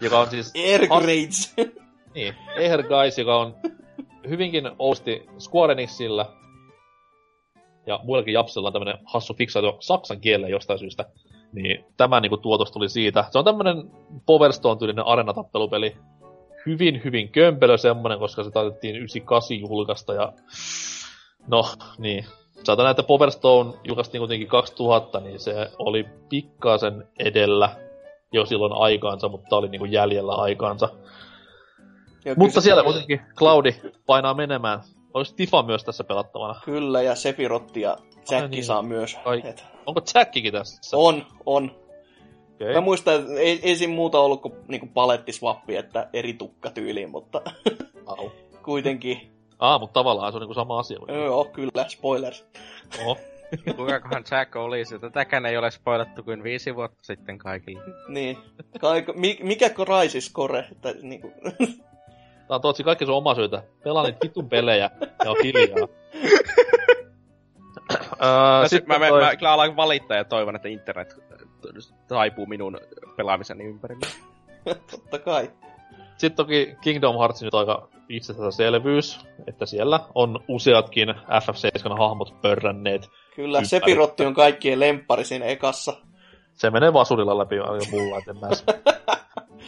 joka 0.00 0.20
on 0.20 0.30
siis... 0.30 0.52
Air 0.56 0.86
Grades. 0.86 1.54
Niin, 2.14 2.34
Eher 2.56 2.82
Guys, 2.82 3.18
joka 3.18 3.36
on 3.36 3.56
hyvinkin 4.28 4.70
ousti 4.78 5.26
Square 5.38 5.72
Enixillä 5.72 6.26
ja 7.86 8.00
muillakin 8.04 8.34
japsilla 8.34 8.68
on 8.68 8.72
tämmönen 8.72 8.98
hassu 9.04 9.34
fiksaatio 9.34 9.76
saksan 9.80 10.20
kielellä 10.20 10.48
jostain 10.48 10.78
syystä. 10.78 11.04
Niin 11.52 11.84
tämä 11.96 12.20
niinku 12.20 12.36
tuotos 12.36 12.72
tuli 12.72 12.88
siitä. 12.88 13.24
Se 13.30 13.38
on 13.38 13.44
tämmönen 13.44 13.90
Power 14.26 14.52
Stone-tyylinen 14.52 15.06
arenatappelupeli. 15.06 15.96
Hyvin, 16.66 17.00
hyvin 17.04 17.28
kömpelö 17.28 17.78
semmonen, 17.78 18.18
koska 18.18 18.44
se 18.44 18.50
taitettiin 18.50 18.96
98 18.96 19.60
julkaista 19.60 20.14
ja... 20.14 20.32
No, 21.46 21.64
niin. 21.98 22.24
Saatan 22.64 22.84
näitä 22.84 23.02
Power 23.02 23.30
Stone 23.30 23.72
julkaistiin 23.84 24.20
kuitenkin 24.20 24.48
2000, 24.48 25.20
niin 25.20 25.40
se 25.40 25.70
oli 25.78 26.06
pikkasen 26.28 27.08
edellä 27.18 27.76
jo 28.32 28.46
silloin 28.46 28.72
aikaansa, 28.72 29.28
mutta 29.28 29.56
oli 29.56 29.68
niinku 29.68 29.84
jäljellä 29.84 30.34
aikaansa. 30.34 30.88
Ja 32.24 32.34
Mutta 32.36 32.60
siellä 32.60 32.82
kuitenkin 32.82 33.20
Cloudi 33.36 33.74
painaa 34.06 34.34
menemään. 34.34 34.80
Olisi 35.14 35.34
Tifa 35.34 35.62
myös 35.62 35.84
tässä 35.84 36.04
pelattavana. 36.04 36.60
Kyllä, 36.64 37.02
ja 37.02 37.14
Sepirotti 37.14 37.80
ja 37.80 37.96
Jack 38.30 38.50
niin. 38.50 38.64
saa 38.64 38.82
myös. 38.82 39.16
Ai. 39.24 39.42
Et, 39.44 39.64
Onko 39.86 40.00
Jackikin 40.14 40.52
tässä? 40.52 40.96
on, 40.96 41.26
on. 41.46 41.70
Okay. 42.54 42.74
Mä 42.74 42.80
muistan, 42.80 43.14
että 43.14 43.32
ei, 43.34 43.60
ei 43.62 43.76
siinä 43.76 43.94
muuta 43.94 44.20
ollut 44.20 44.42
kuin 44.42 44.54
niinku 44.68 44.86
palettiswappi, 44.94 45.76
että 45.76 46.08
eri 46.12 46.34
tukkatyyliin, 46.34 47.10
mutta 47.10 47.42
kuitenkin. 48.64 49.33
Ah, 49.58 49.80
mutta 49.80 49.94
tavallaan 50.00 50.32
se 50.32 50.36
on 50.36 50.40
niinku 50.40 50.54
sama 50.54 50.78
asia. 50.78 50.98
Joo, 51.08 51.44
kyllä, 51.44 51.88
spoilers. 51.88 52.46
Oho. 53.00 53.18
Kuinkakohan 53.76 54.24
Jack 54.30 54.56
olisi? 54.56 54.98
Tätäkään 54.98 55.46
ei 55.46 55.56
ole 55.56 55.70
spoilattu 55.70 56.22
kuin 56.22 56.42
viisi 56.42 56.74
vuotta 56.74 56.98
sitten 57.02 57.38
kaikille. 57.38 57.84
Niin. 58.08 58.38
Kaiko, 58.80 59.12
mi, 59.12 59.38
mikä 59.42 59.70
Crysis 59.70 60.32
Core? 60.32 60.66
Että, 60.72 60.94
niinku, 61.02 61.32
Tää 62.48 62.54
on 62.54 62.60
totsi 62.60 62.84
kaikki 62.84 63.06
sun 63.06 63.14
oma 63.14 63.34
syytä. 63.34 63.62
Pelaa 63.84 64.04
niitä 64.04 64.18
vitun 64.22 64.48
pelejä 64.48 64.90
ja 65.24 65.30
on 65.30 65.36
hiljaa. 65.42 65.88
Öö, 68.22 68.60
Mä, 68.60 68.68
sit 68.68 68.86
mä, 68.86 68.98
mä, 68.98 69.08
toi- 69.08 69.22
mä, 69.22 69.36
kyllä 69.36 69.52
alan 69.52 69.76
valittaa 69.76 70.16
ja 70.16 70.24
toivon, 70.24 70.56
että 70.56 70.68
internet 70.68 71.16
taipuu 72.08 72.46
minun 72.46 72.80
pelaamiseni 73.16 73.64
ympärille. 73.64 74.06
totta 74.90 75.18
kai. 75.18 75.50
Sitten 76.16 76.36
toki 76.36 76.76
Kingdom 76.80 77.18
Hearts 77.18 77.42
nyt 77.42 77.54
aika 77.54 77.88
itsestäänselvyys, 78.08 79.20
että 79.46 79.66
siellä 79.66 80.00
on 80.14 80.40
useatkin 80.48 81.08
FF7-hahmot 81.08 82.40
pörränneet. 82.42 83.08
Kyllä, 83.36 83.58
Ympäri. 83.58 83.68
Sepirotti 83.68 84.26
on 84.26 84.34
kaikkien 84.34 84.80
lemppari 84.80 85.24
siinä 85.24 85.44
ekassa. 85.44 85.96
Se 86.54 86.70
menee 86.70 86.92
vasurilla 86.92 87.38
läpi 87.38 87.58
aika 87.58 87.84
mulla, 87.90 88.18
et 88.18 88.28
en 88.28 88.36
mä 88.40 88.48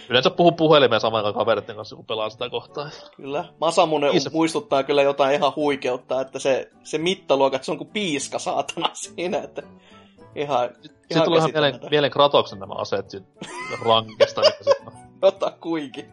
Yleensä 0.08 0.30
puhun 0.30 0.54
puhelimeen 0.54 1.00
samaan 1.00 1.26
aikaan 1.26 1.44
kavereiden 1.44 1.76
kanssa, 1.76 1.96
kun 1.96 2.06
pelaa 2.06 2.30
sitä 2.30 2.50
kohtaa. 2.50 2.88
Kyllä. 3.16 3.44
Masamune 3.60 4.10
Kiitos. 4.10 4.32
muistuttaa 4.32 4.82
kyllä 4.82 5.02
jotain 5.02 5.34
ihan 5.34 5.52
huikeutta, 5.56 6.20
että 6.20 6.38
se, 6.38 6.70
se 6.82 6.98
mittaluokat, 6.98 7.64
se 7.64 7.70
on 7.70 7.78
kuin 7.78 7.90
piiska 7.90 8.38
saatana 8.38 8.90
siinä, 9.04 9.38
että 9.38 9.62
ihan, 10.34 10.70
Sitten 10.82 11.22
tulee 11.22 11.38
ihan 11.38 11.52
käsittämätöntä. 11.52 11.90
mieleen 11.90 12.12
Kratoksen 12.12 12.58
nämä 12.58 12.74
aseet 12.74 13.06
rankesta. 13.86 14.42
Jota 15.22 15.50
kuinkin. 15.60 16.12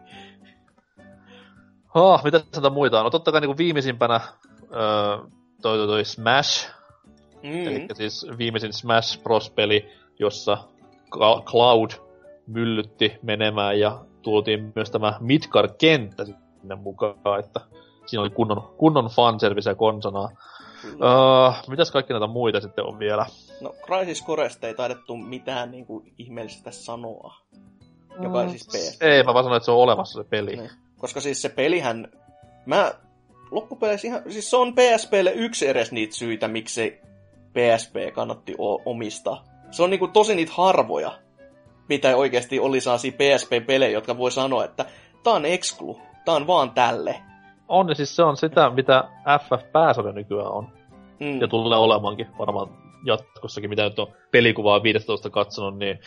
Oh, 1.94 2.24
mitä 2.24 2.40
sitä 2.52 2.70
muita 2.70 2.98
on? 2.98 3.04
No 3.04 3.10
totta 3.10 3.32
kai 3.32 3.40
niin 3.40 3.56
viimeisimpänä 3.58 4.20
öö, 4.72 5.16
toi, 5.62 5.78
toi, 5.78 5.86
toi 5.86 6.04
Smash, 6.04 6.70
Mm. 7.42 7.66
eli 7.66 7.86
siis 7.94 8.26
viimeisin 8.38 8.72
Smash 8.72 9.22
Bros-peli, 9.22 9.88
jossa 10.18 10.58
Cloud 11.44 11.90
myllytti 12.46 13.18
menemään 13.22 13.78
ja 13.80 13.98
tuotiin 14.22 14.72
myös 14.74 14.90
tämä 14.90 15.18
Midgar-kenttä 15.20 16.24
sinne 16.24 16.74
mukaan, 16.74 17.40
että 17.40 17.60
siinä 18.06 18.22
oli 18.22 18.30
kunnon, 18.30 18.74
kunnon 18.76 19.06
fanservice 19.06 19.70
ja 19.70 19.74
konsanaa. 19.74 20.30
Kyllä. 20.82 21.06
Öö, 21.06 21.52
mitäs 21.68 21.90
kaikki 21.90 22.12
näitä 22.12 22.26
muita 22.26 22.60
sitten 22.60 22.84
on 22.84 22.98
vielä? 22.98 23.26
No, 23.60 23.74
Crysis 23.86 24.24
Coresta 24.24 24.66
ei 24.66 24.74
taidettu 24.74 25.16
mitään 25.16 25.70
niin 25.70 25.86
kuin, 25.86 26.14
ihmeellistä 26.18 26.70
sanoa. 26.70 27.34
Joka 28.22 28.38
on 28.38 28.50
siis 28.50 28.66
PS. 28.66 29.02
Ei, 29.02 29.22
mä 29.22 29.34
vaan 29.34 29.44
sanoin, 29.44 29.56
että 29.56 29.64
se 29.64 29.70
on 29.70 29.78
olemassa 29.78 30.22
se 30.22 30.28
peli. 30.28 30.56
Niin. 30.56 30.70
Koska 31.04 31.20
siis 31.20 31.42
se 31.42 31.48
pelihän... 31.48 32.08
Mä 32.66 32.92
loppupeleissä 33.50 34.08
ihan... 34.08 34.22
Siis 34.28 34.50
se 34.50 34.56
on 34.56 34.74
PSPlle 34.74 35.32
yksi 35.32 35.68
edes 35.68 35.92
niitä 35.92 36.14
syitä, 36.14 36.48
miksi 36.48 37.00
PSP 37.52 37.94
kannatti 38.14 38.54
o- 38.58 38.90
omistaa. 38.90 39.44
Se 39.70 39.82
on 39.82 39.90
niinku 39.90 40.08
tosi 40.08 40.34
niitä 40.34 40.52
harvoja, 40.54 41.12
mitä 41.88 42.16
oikeasti 42.16 42.58
oli 42.58 42.80
sellaisia 42.80 43.12
PSP-pelejä, 43.12 43.90
jotka 43.90 44.18
voi 44.18 44.30
sanoa, 44.30 44.64
että 44.64 44.84
tää 45.22 45.32
on 45.32 45.46
exclu, 45.46 46.00
tää 46.24 46.34
on 46.34 46.46
vaan 46.46 46.70
tälle. 46.70 47.20
On, 47.68 47.96
siis 47.96 48.16
se 48.16 48.22
on 48.22 48.36
sitä, 48.36 48.70
mitä 48.70 49.04
FF-pääsarja 49.40 50.12
nykyään 50.12 50.52
on. 50.52 50.68
Mm. 51.20 51.40
Ja 51.40 51.48
tulee 51.48 51.78
olemaankin 51.78 52.26
varmaan 52.38 52.68
jatkossakin, 53.06 53.70
mitä 53.70 53.84
nyt 53.84 53.98
on 53.98 54.12
pelikuvaa 54.30 54.82
15 54.82 55.30
katsonut, 55.30 55.78
niin 55.78 55.98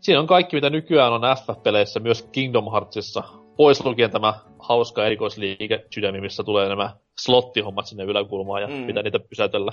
siinä 0.00 0.20
on 0.20 0.26
kaikki, 0.26 0.56
mitä 0.56 0.70
nykyään 0.70 1.12
on 1.12 1.22
FF-peleissä, 1.36 2.00
myös 2.00 2.28
Kingdom 2.32 2.72
Heartsissa. 2.72 3.47
Pois 3.58 3.84
lukien 3.84 4.10
tämä 4.10 4.34
hauska 4.58 5.06
erikoisliike 5.06 5.84
sydämi, 5.94 6.20
missä 6.20 6.44
tulee 6.44 6.68
nämä 6.68 6.90
slottihommat 7.18 7.86
sinne 7.86 8.04
yläkulmaan 8.04 8.62
ja 8.62 8.68
Mm. 8.68 8.86
pitää 8.86 9.02
niitä 9.02 9.18
pysäytellä. 9.18 9.72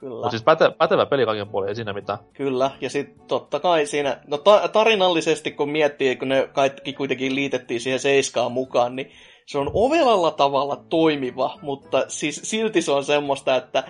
Kyllä. 0.00 0.14
Mutta 0.14 0.30
siis 0.30 0.42
päte, 0.42 0.70
pätevä 0.78 1.06
peli 1.06 1.24
kaiken 1.24 1.48
puolin, 1.48 1.68
ei 1.68 1.74
siinä 1.74 1.92
mitään. 1.92 2.18
Kyllä, 2.32 2.70
ja 2.80 2.90
sitten 2.90 3.26
totta 3.26 3.60
kai 3.60 3.86
siinä, 3.86 4.20
no 4.26 4.38
ta- 4.38 4.68
tarinallisesti 4.68 5.50
kun 5.50 5.70
miettii, 5.70 6.16
kun 6.16 6.28
ne 6.28 6.48
kaikki 6.52 6.92
kuitenkin 6.92 7.34
liitettiin 7.34 7.80
siihen 7.80 8.00
seiskaan 8.00 8.52
mukaan, 8.52 8.96
niin 8.96 9.10
se 9.46 9.58
on 9.58 9.70
ovelalla 9.74 10.30
tavalla 10.30 10.76
toimiva, 10.88 11.58
mutta 11.62 12.04
siis 12.08 12.40
silti 12.44 12.82
se 12.82 12.92
on 12.92 13.04
semmoista, 13.04 13.56
että 13.56 13.84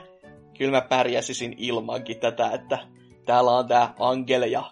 kyllä 0.59 0.73
mä 0.73 0.81
pärjäsisin 0.81 1.55
ilmankin 1.59 2.17
tätä, 2.21 2.51
että 2.51 2.79
täällä 3.27 3.51
on 3.51 3.69
tää 3.69 3.95
Angel 3.99 4.43
ja 4.43 4.63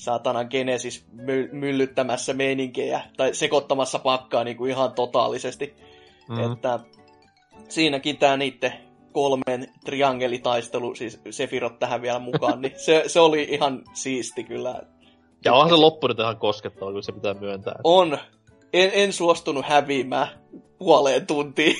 saatanan 0.00 0.46
Genesis 0.50 1.06
my- 1.12 1.48
myllyttämässä 1.52 2.34
meininkejä, 2.34 3.00
tai 3.16 3.34
sekoittamassa 3.34 3.98
pakkaa 3.98 4.44
niin 4.44 4.56
kuin 4.56 4.70
ihan 4.70 4.92
totaalisesti. 4.92 5.74
Mm. 6.28 6.52
Että 6.52 6.80
siinäkin 7.68 8.16
tämä 8.16 8.36
niiden 8.36 8.72
kolmen 9.12 9.68
triangelitaistelu, 9.84 10.94
siis 10.94 11.20
Sefirot 11.30 11.78
tähän 11.78 12.02
vielä 12.02 12.18
mukaan, 12.18 12.60
niin 12.60 12.72
se, 12.76 13.04
se 13.06 13.20
oli 13.20 13.46
ihan 13.50 13.82
siisti 13.92 14.44
kyllä. 14.44 14.82
Ja 15.44 15.52
onhan 15.52 15.70
se 15.70 15.76
loppu 15.76 16.06
nyt 16.06 16.18
ihan 16.18 16.36
koskettava, 16.36 16.92
kun 16.92 17.02
se 17.02 17.12
pitää 17.12 17.34
myöntää. 17.34 17.74
On. 17.84 18.18
En, 18.72 18.90
en 18.94 19.12
suostunut 19.12 19.64
häviämään 19.66 20.28
puoleen 20.78 21.26
tuntiin. 21.26 21.76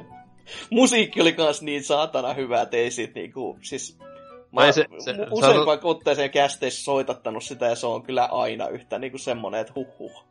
Musiikki 0.70 1.20
oli 1.20 1.32
kans 1.32 1.62
niin 1.62 1.84
saatana 1.84 2.34
hyvä, 2.34 2.62
että 2.62 2.76
ei 2.76 2.90
sit 2.90 3.14
niinku, 3.14 3.58
siis... 3.62 3.98
Mä 4.54 4.72
se- 4.72 4.86
se- 4.98 5.14
usein 5.30 5.60
se- 5.60 5.66
vaikka 5.66 5.88
otteeseen 5.88 6.30
kästeissä 6.30 6.84
soitattanut 6.84 7.44
sitä, 7.44 7.66
ja 7.66 7.74
se 7.76 7.86
on 7.86 8.02
kyllä 8.02 8.24
aina 8.24 8.68
yhtä 8.68 8.98
niinku 8.98 9.18
semmonen, 9.18 9.60
että 9.60 9.72
huh 9.76 9.86
huh. 9.98 10.24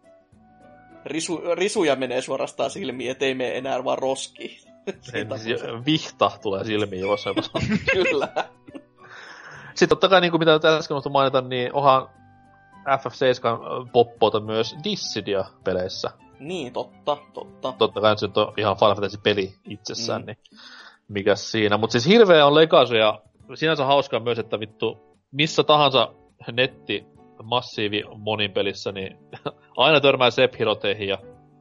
Risu, 1.06 1.42
risuja 1.56 1.96
menee 1.96 2.22
suorastaan 2.22 2.70
silmiin, 2.70 3.12
ettei 3.12 3.34
mene 3.36 3.58
enää 3.58 3.84
vaan 3.84 3.98
on 4.04 5.86
vihta 5.86 6.32
tulee 6.42 6.64
silmiin 6.64 7.02
jossain 7.02 7.36
Kyllä. 7.94 8.28
Sitten 9.76 9.90
totta 9.90 10.10
kai, 10.10 10.22
niin 10.22 10.32
kuin 10.32 10.40
mitä 10.40 10.78
äsken 10.78 10.98
mainita, 11.12 11.42
niin 11.42 11.74
onhan 11.74 12.10
FF7 12.88 13.90
poppota 13.92 14.40
myös 14.40 14.76
Dissidia 14.84 15.46
peleissä. 15.64 16.12
Niin, 16.40 16.74
totta, 16.74 17.18
totta. 17.34 17.74
Totta 17.78 18.02
kai 18.02 18.18
se 18.18 18.26
on 18.26 18.54
ihan 18.58 18.78
Final 18.78 18.96
Fantasy-peli 18.96 19.54
itsessään, 19.70 20.22
Mm. 20.22 20.26
niin 20.26 20.38
mikä 21.08 21.36
siinä. 21.36 21.78
Mutta 21.78 21.92
siis 21.92 22.08
hirveä 22.08 22.46
on 22.46 22.56
legacy 22.56 22.98
ja 22.98 23.22
sinänsä 23.56 23.86
hauskaa 23.86 24.20
myös, 24.20 24.40
että 24.40 24.60
vittu 24.60 25.18
missä 25.32 25.64
tahansa 25.64 26.14
netti 26.52 27.06
massiivi 27.44 28.04
monin 28.18 28.52
pelissä, 28.52 28.92
niin 28.92 29.18
aina 29.78 30.02
törmää 30.02 30.32
Sephiroteihin 30.32 31.08
ja 31.08 31.18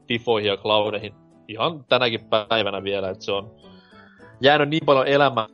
Tifoihin 0.06 0.48
ja 0.48 0.56
Cloudeihin 0.56 1.14
ihan 1.48 1.84
tänäkin 1.84 2.20
päivänä 2.24 2.82
vielä, 2.82 3.10
että 3.10 3.24
se 3.24 3.32
on 3.32 3.54
jäänyt 4.40 4.68
niin 4.68 4.86
paljon 4.86 5.06
elämään 5.06 5.48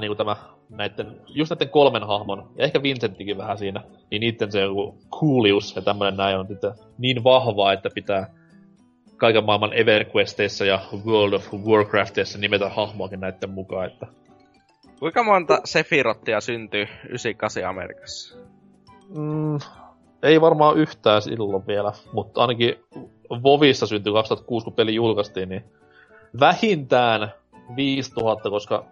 niin 0.00 0.08
kuin 0.08 0.16
tämä 0.16 0.36
näiden, 0.68 1.20
just 1.28 1.50
näiden 1.50 1.68
kolmen 1.68 2.06
hahmon, 2.06 2.50
ja 2.56 2.64
ehkä 2.64 2.82
Vincenttikin 2.82 3.38
vähän 3.38 3.58
siinä, 3.58 3.82
niin 4.10 4.20
niiden 4.20 4.52
se 4.52 4.60
joku 4.60 4.98
coolius 5.20 5.76
ja 5.76 5.82
tämmönen 5.82 6.16
näin 6.16 6.38
on 6.38 6.46
sitten 6.46 6.72
niin 6.98 7.24
vahvaa, 7.24 7.72
että 7.72 7.90
pitää 7.94 8.34
kaiken 9.16 9.44
maailman 9.44 9.72
EverQuesteissa 9.72 10.64
ja 10.64 10.80
World 11.06 11.32
of 11.32 11.54
Warcraftissa 11.54 12.38
nimetä 12.38 12.68
hahmoakin 12.68 13.20
näiden 13.20 13.50
mukaan, 13.50 13.86
että 13.86 14.06
Kuinka 14.98 15.22
monta 15.22 15.60
Sephirothia 15.64 16.40
syntyy 16.40 16.86
98 17.08 17.64
Amerikassa? 17.64 18.36
mm, 19.08 19.58
ei 20.22 20.40
varmaan 20.40 20.76
yhtään 20.76 21.22
silloin 21.22 21.66
vielä, 21.66 21.92
mutta 22.12 22.40
ainakin 22.40 22.74
Vovissa 23.30 23.86
syntyi 23.86 24.12
2006, 24.12 24.64
kun 24.64 24.72
peli 24.72 24.94
julkaistiin, 24.94 25.48
niin 25.48 25.64
vähintään 26.40 27.32
5000, 27.76 28.50
koska 28.50 28.84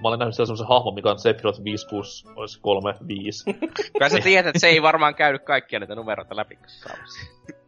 mä 0.00 0.08
olen 0.08 0.18
nähnyt 0.18 0.34
siellä 0.34 0.46
semmoisen 0.46 0.66
hahmon, 0.68 0.94
mikä 0.94 1.10
on 1.10 1.18
Sephiroth 1.18 1.64
56, 1.64 2.26
olisi 2.36 2.60
35. 2.60 3.44
Kai 3.98 4.10
sä 4.10 4.18
tiedät, 4.18 4.46
että 4.46 4.58
se 4.58 4.68
ei 4.68 4.82
varmaan 4.82 5.14
käynyt 5.14 5.42
kaikkia 5.42 5.78
näitä 5.78 5.94
numeroita 5.94 6.36
läpi. 6.36 6.58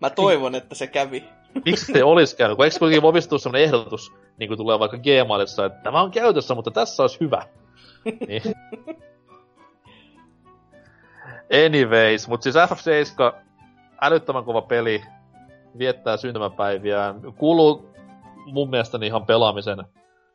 Mä 0.00 0.10
toivon, 0.10 0.54
että 0.54 0.74
se 0.74 0.86
kävi. 0.86 1.24
Miksi 1.64 1.92
te 1.92 2.04
olisi 2.04 2.36
käynyt? 2.36 2.56
Kun 2.56 2.64
eikö 2.64 2.78
kuitenkin 2.78 3.02
Vovissa 3.02 3.30
tule 3.30 3.40
semmoinen 3.40 3.64
ehdotus, 3.64 4.12
niin 4.38 4.48
kuin 4.48 4.58
tulee 4.58 4.78
vaikka 4.78 4.98
Gmailissa, 4.98 5.64
että 5.64 5.80
tämä 5.82 6.02
on 6.02 6.10
käytössä, 6.10 6.54
mutta 6.54 6.70
tässä 6.70 7.02
olisi 7.02 7.20
hyvä. 7.20 7.42
niin. 8.28 8.42
Anyways, 11.66 12.28
mutta 12.28 12.44
siis 12.44 12.56
FF7, 12.56 13.42
älyttömän 14.00 14.44
kova 14.44 14.62
peli, 14.62 15.02
viettää 15.78 16.16
syntymäpäiviään, 16.16 17.20
kuuluu 17.36 17.88
mun 18.46 18.70
mielestäni 18.70 19.06
ihan 19.06 19.26
pelaamisen 19.26 19.84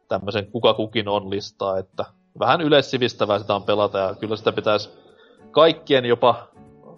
tämmöisen 0.08 0.48
kuka 0.48 0.74
kukin 0.74 1.08
on 1.08 1.30
listaa, 1.30 1.78
että 1.78 2.06
vähän 2.40 2.62
yleissivistävää 2.62 3.40
sitä 3.40 3.56
on 3.56 3.64
pelata 3.64 3.98
ja 3.98 4.16
kyllä 4.20 4.36
sitä 4.36 4.52
pitäisi 4.52 4.90
kaikkien 5.52 6.06
jopa 6.06 6.48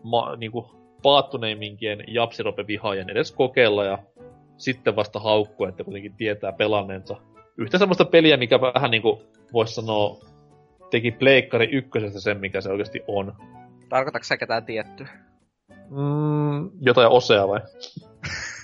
ma, 0.03 0.36
niinku, 0.36 0.72
paattuneiminkien 1.02 2.03
japsirope-vihaajien 2.07 3.10
edes 3.10 3.32
kokeilla 3.32 3.84
ja 3.84 3.98
sitten 4.57 4.95
vasta 4.95 5.19
haukkua, 5.19 5.69
että 5.69 5.84
kuitenkin 5.84 6.14
tietää 6.14 6.52
pelanneensa. 6.52 7.15
Yhtä 7.57 7.77
semmoista 7.77 8.06
peliä, 8.06 8.38
mikä 8.38 8.61
vähän 8.61 8.91
niinku 8.91 9.22
voisi 9.53 9.73
sanoa 9.73 10.18
teki 10.91 11.11
Pleikkari 11.11 11.69
ykkösestä 11.72 12.19
sen, 12.19 12.40
mikä 12.40 12.61
se 12.61 12.69
oikeasti 12.69 13.02
on. 13.07 13.34
Tarkoitatko 13.90 14.23
sä 14.23 14.38
ketään 14.38 14.65
tiettyä? 14.65 15.07
Mm, 15.90 16.69
jotain 16.82 17.10
osea 17.10 17.48
vai? 17.48 17.60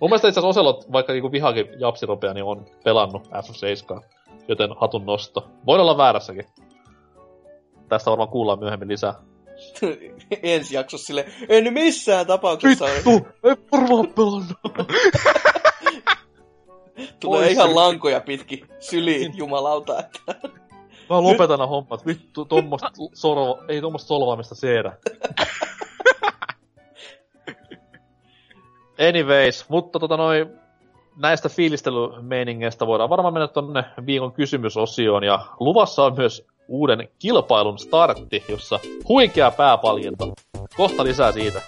Mun 0.00 0.10
mielestä 0.10 0.28
itse 0.28 0.40
asiassa 0.40 0.60
Oselot, 0.60 0.92
vaikka 0.92 1.12
niinku 1.12 1.32
vihaakin 1.32 1.66
japsiropea, 1.78 2.34
niin 2.34 2.44
on 2.44 2.66
pelannut 2.84 3.26
F7, 3.26 4.04
joten 4.48 4.70
hatun 4.76 5.06
nosto. 5.06 5.48
Voin 5.66 5.80
olla 5.80 5.96
väärässäkin. 5.96 6.44
Tästä 7.88 8.10
varmaan 8.10 8.28
kuullaan 8.28 8.58
myöhemmin 8.58 8.88
lisää. 8.88 9.14
Ensi 10.42 10.74
jaksossa 10.74 11.06
sille, 11.06 11.26
en 11.48 11.72
missään 11.72 12.26
tapauksessa 12.26 12.84
ole. 12.84 12.92
Ei 13.44 13.56
varmaan 13.72 14.06
pelannut! 14.06 14.58
Tulee 17.20 17.46
Oi, 17.46 17.52
ihan 17.52 17.74
lankoja 17.74 18.20
pitkin 18.20 18.66
syliin, 18.80 19.36
jumalauta. 19.36 19.98
Että... 19.98 20.48
Mä 21.10 21.22
lopetan 21.22 21.58
nämä 21.58 21.66
hommat. 21.66 22.06
Vittu, 22.06 22.44
tommosta 22.44 22.90
sorva, 23.14 23.64
ei 23.68 23.80
tommosta 23.80 24.08
solvaamista 24.08 24.54
seedä. 24.54 24.92
Anyways, 29.08 29.68
mutta 29.68 29.98
tota 29.98 30.16
noin, 30.16 30.46
näistä 31.16 31.48
fiilistelymeiningeistä 31.48 32.86
voidaan 32.86 33.10
varmaan 33.10 33.34
mennä 33.34 33.48
tonne 33.48 33.84
viikon 34.06 34.32
kysymysosioon, 34.32 35.24
ja 35.24 35.40
luvassa 35.60 36.04
on 36.04 36.14
myös 36.16 36.46
uuden 36.68 37.08
kilpailun 37.18 37.78
startti, 37.78 38.44
jossa 38.48 38.80
huikea 39.08 39.50
pääpalkinto. 39.50 40.32
Kohta 40.76 41.04
lisää 41.04 41.32
siitä. 41.32 41.62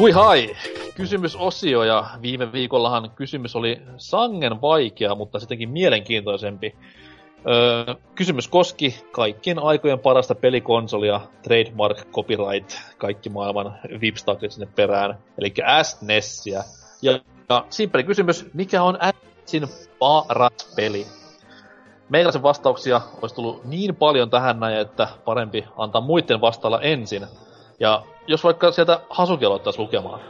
Hui 0.00 0.10
hai! 0.10 0.56
Kysymysosio 0.94 1.84
ja 1.84 2.04
viime 2.22 2.52
viikollahan 2.52 3.10
kysymys 3.10 3.56
oli 3.56 3.82
sangen 3.96 4.60
vaikea, 4.60 5.14
mutta 5.14 5.40
sittenkin 5.40 5.70
mielenkiintoisempi. 5.70 6.74
Öö, 7.48 7.94
kysymys 8.14 8.48
koski 8.48 9.04
kaikkien 9.12 9.58
aikojen 9.58 9.98
parasta 9.98 10.34
pelikonsolia, 10.34 11.20
trademark, 11.42 11.98
copyright, 12.12 12.72
kaikki 12.98 13.28
maailman 13.28 13.78
vipstakit 14.00 14.52
sinne 14.52 14.68
perään, 14.76 15.18
eli 15.38 15.54
SNESiä. 15.82 16.64
Ja, 17.02 17.20
ja 17.48 17.64
simppeli 17.70 18.04
kysymys, 18.04 18.46
mikä 18.54 18.82
on 18.82 18.98
SNESin 19.46 19.68
paras 19.98 20.72
peli? 20.76 21.06
Meikäläisen 22.08 22.42
vastauksia 22.42 23.00
olisi 23.22 23.34
tullut 23.34 23.64
niin 23.64 23.96
paljon 23.96 24.30
tähän 24.30 24.60
näin, 24.60 24.78
että 24.78 25.08
parempi 25.24 25.64
antaa 25.76 26.00
muiden 26.00 26.40
vastailla 26.40 26.80
ensin. 26.80 27.26
Ja 27.80 28.02
jos 28.26 28.44
vaikka 28.44 28.72
sieltä 28.72 29.00
Hasuki 29.10 29.44
aloittaisi 29.44 29.78
lukemaan. 29.78 30.20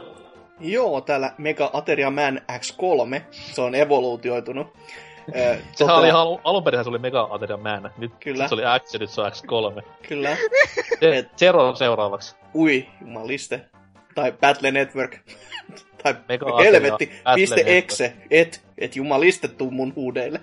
Joo, 0.59 1.01
täällä 1.01 1.33
Mega 1.37 1.69
Ateria 1.73 2.09
Man 2.11 2.41
X3, 2.51 3.21
se 3.31 3.61
on 3.61 3.75
evoluutioitunut. 3.75 4.67
Sehän 5.33 5.59
tota- 5.83 5.91
oli 5.91 6.07
ihan 6.07 6.27
alun, 6.43 6.63
perin 6.63 6.83
se 6.83 6.89
oli 6.89 6.99
Mega 6.99 7.27
Ateria 7.31 7.57
Man. 7.57 7.91
Nyt 7.97 8.11
Kyllä. 8.19 8.47
se 8.47 8.53
oli 8.53 8.63
X 8.79 8.93
ja 8.93 8.99
nyt 8.99 9.09
se 9.09 9.21
on 9.21 9.31
X3. 9.31 9.83
Kyllä. 10.07 10.37
Se, 10.99 11.17
Et- 11.17 11.37
Zero 11.37 11.75
seuraavaksi. 11.75 12.35
Ui, 12.55 12.87
jumaliste. 13.01 13.65
Tai 14.15 14.31
Battle 14.31 14.71
Network. 14.71 15.17
tai 16.03 16.15
Mega 16.29 16.45
Ateria, 16.45 16.71
helvetti, 16.71 17.11
Battle 17.23 17.35
piste 17.35 17.63
exe, 17.65 18.13
et, 18.31 18.61
et 18.77 18.95
jumaliste 18.95 19.47
tuu 19.47 19.71
mun 19.71 19.93
huudeille. 19.95 20.41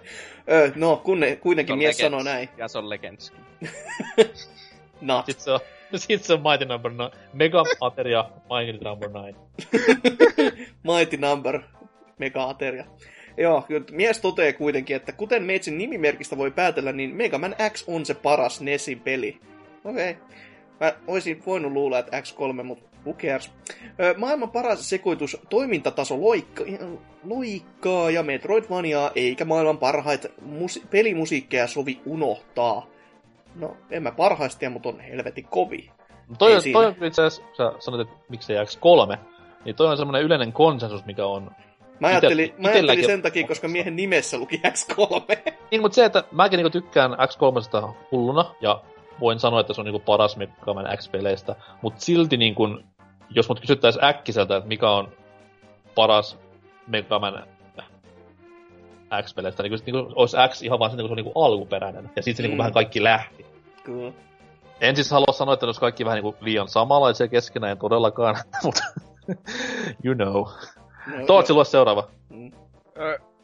Ö, 0.50 0.72
no, 0.74 0.96
kunne, 0.96 1.36
kuitenkin 1.36 1.78
mies 1.78 1.98
sanoo 1.98 2.22
näin. 2.22 2.48
Ja 2.56 2.68
se 2.68 2.78
on 2.78 2.90
Legendskin. 2.90 3.40
Not. 5.00 5.26
Sitten 5.26 5.44
se 5.44 5.50
on, 5.52 5.60
sit 5.96 6.24
se 6.24 6.32
on 6.32 6.42
Mighty 6.42 6.64
Number 6.64 6.92
9. 6.92 7.20
Mega 7.32 7.64
Ateria 7.80 8.24
Mighty 8.50 8.84
Number 8.84 9.10
9. 9.10 9.34
Mighty 10.96 11.16
Number 11.16 11.60
Mega-ateria. 12.18 12.84
Joo, 13.36 13.62
kyllä 13.62 13.84
mies 13.90 14.20
toteaa 14.20 14.52
kuitenkin, 14.52 14.96
että 14.96 15.12
kuten 15.12 15.42
Meitsin 15.42 15.78
nimimerkistä 15.78 16.36
voi 16.36 16.50
päätellä, 16.50 16.92
niin 16.92 17.16
Mega 17.16 17.38
Man 17.38 17.54
X 17.70 17.84
on 17.86 18.06
se 18.06 18.14
paras 18.14 18.60
Nesin 18.60 19.00
peli. 19.00 19.40
Okei. 19.84 20.10
Okay. 20.10 20.22
Mä 20.80 20.92
olisin 21.06 21.42
voinut 21.46 21.72
luulla, 21.72 21.98
että 21.98 22.20
X3, 22.20 22.62
mutta 22.62 22.84
who 23.06 23.12
cares? 23.12 23.50
Maailman 24.16 24.50
paras 24.50 24.88
sekoitus 24.88 25.36
toimintataso 25.50 26.20
loikka, 26.20 26.64
loikkaa 27.24 28.10
ja 28.10 28.22
Metroidvaniaa, 28.22 29.10
eikä 29.14 29.44
maailman 29.44 29.78
parhaita 29.78 30.28
musi- 30.42 30.86
pelimusiikkeja 30.90 31.66
sovi 31.66 32.00
unohtaa. 32.06 32.86
No, 33.58 33.76
en 33.90 34.02
mä 34.02 34.12
parhaista 34.12 34.58
tiedä, 34.58 34.72
mutta 34.72 34.88
on 34.88 35.00
helvetin 35.00 35.44
kovi. 35.44 35.90
No 36.28 36.36
toi, 36.38 36.56
on, 36.56 36.62
toi 36.72 36.86
on 36.86 36.94
itse 37.04 37.22
asiassa, 37.22 37.42
sä 37.56 37.72
sanoit, 37.78 38.08
että 38.08 38.24
miksei 38.28 38.56
X3, 38.64 39.18
niin 39.64 39.76
toi 39.76 39.86
on 39.86 39.96
semmoinen 39.96 40.22
yleinen 40.22 40.52
konsensus, 40.52 41.04
mikä 41.04 41.26
on... 41.26 41.50
Mä 42.00 42.08
ajattelin, 42.08 42.50
Ite- 42.50 42.62
mä 42.62 42.68
ajattelin 42.68 43.04
sen 43.06 43.22
takia, 43.22 43.46
koska 43.46 43.68
miehen 43.68 43.96
nimessä 43.96 44.38
luki 44.38 44.60
X3. 44.66 45.36
Niin, 45.70 45.80
mutta 45.80 45.94
se, 45.94 46.04
että 46.04 46.24
mäkin 46.32 46.56
niinku 46.56 46.70
tykkään 46.70 47.12
X3 47.12 47.88
hulluna, 48.12 48.54
ja 48.60 48.80
voin 49.20 49.38
sanoa, 49.40 49.60
että 49.60 49.74
se 49.74 49.80
on 49.80 49.84
niinku 49.84 49.98
paras 49.98 50.36
Mega 50.36 50.74
Man 50.74 50.96
X-peleistä, 50.96 51.56
mutta 51.82 52.00
silti 52.00 52.36
niinku, 52.36 52.78
jos 53.30 53.48
mut 53.48 53.60
kysyttäisiin 53.60 54.04
äkkiseltä, 54.04 54.56
että 54.56 54.68
mikä 54.68 54.90
on 54.90 55.12
paras 55.94 56.38
Mega 56.86 57.18
Man 57.18 57.44
X-peleistä, 59.22 59.62
niin 59.62 59.78
niinku, 59.86 60.12
olisi 60.16 60.36
X 60.48 60.62
ihan 60.62 60.78
vaan 60.78 60.90
se, 60.90 60.96
niinku, 60.96 61.08
se 61.08 61.12
on 61.12 61.16
niinku 61.16 61.42
alkuperäinen, 61.44 62.10
ja 62.16 62.22
siitä 62.22 62.36
se 62.36 62.42
niinku 62.42 62.54
Mm. 62.54 62.58
vähän 62.58 62.72
kaikki 62.72 63.02
lähti. 63.02 63.46
Kyllä. 63.88 64.12
En 64.80 64.96
siis 64.96 65.10
halua 65.10 65.32
sanoa, 65.32 65.54
että 65.54 65.66
ne 65.66 65.68
olisi 65.68 65.80
kaikki 65.80 66.04
vähän 66.04 66.16
niinku 66.16 66.36
liian 66.40 66.68
samanlaisia 66.68 67.28
keskenään, 67.28 67.70
en 67.72 67.78
todellakaan, 67.78 68.36
mutta 68.64 68.82
you 70.04 70.14
know. 70.14 70.34
No, 70.34 71.26
Tootsi, 71.26 71.52
lue 71.52 71.64
seuraava. 71.64 72.08
Mm. 72.30 72.50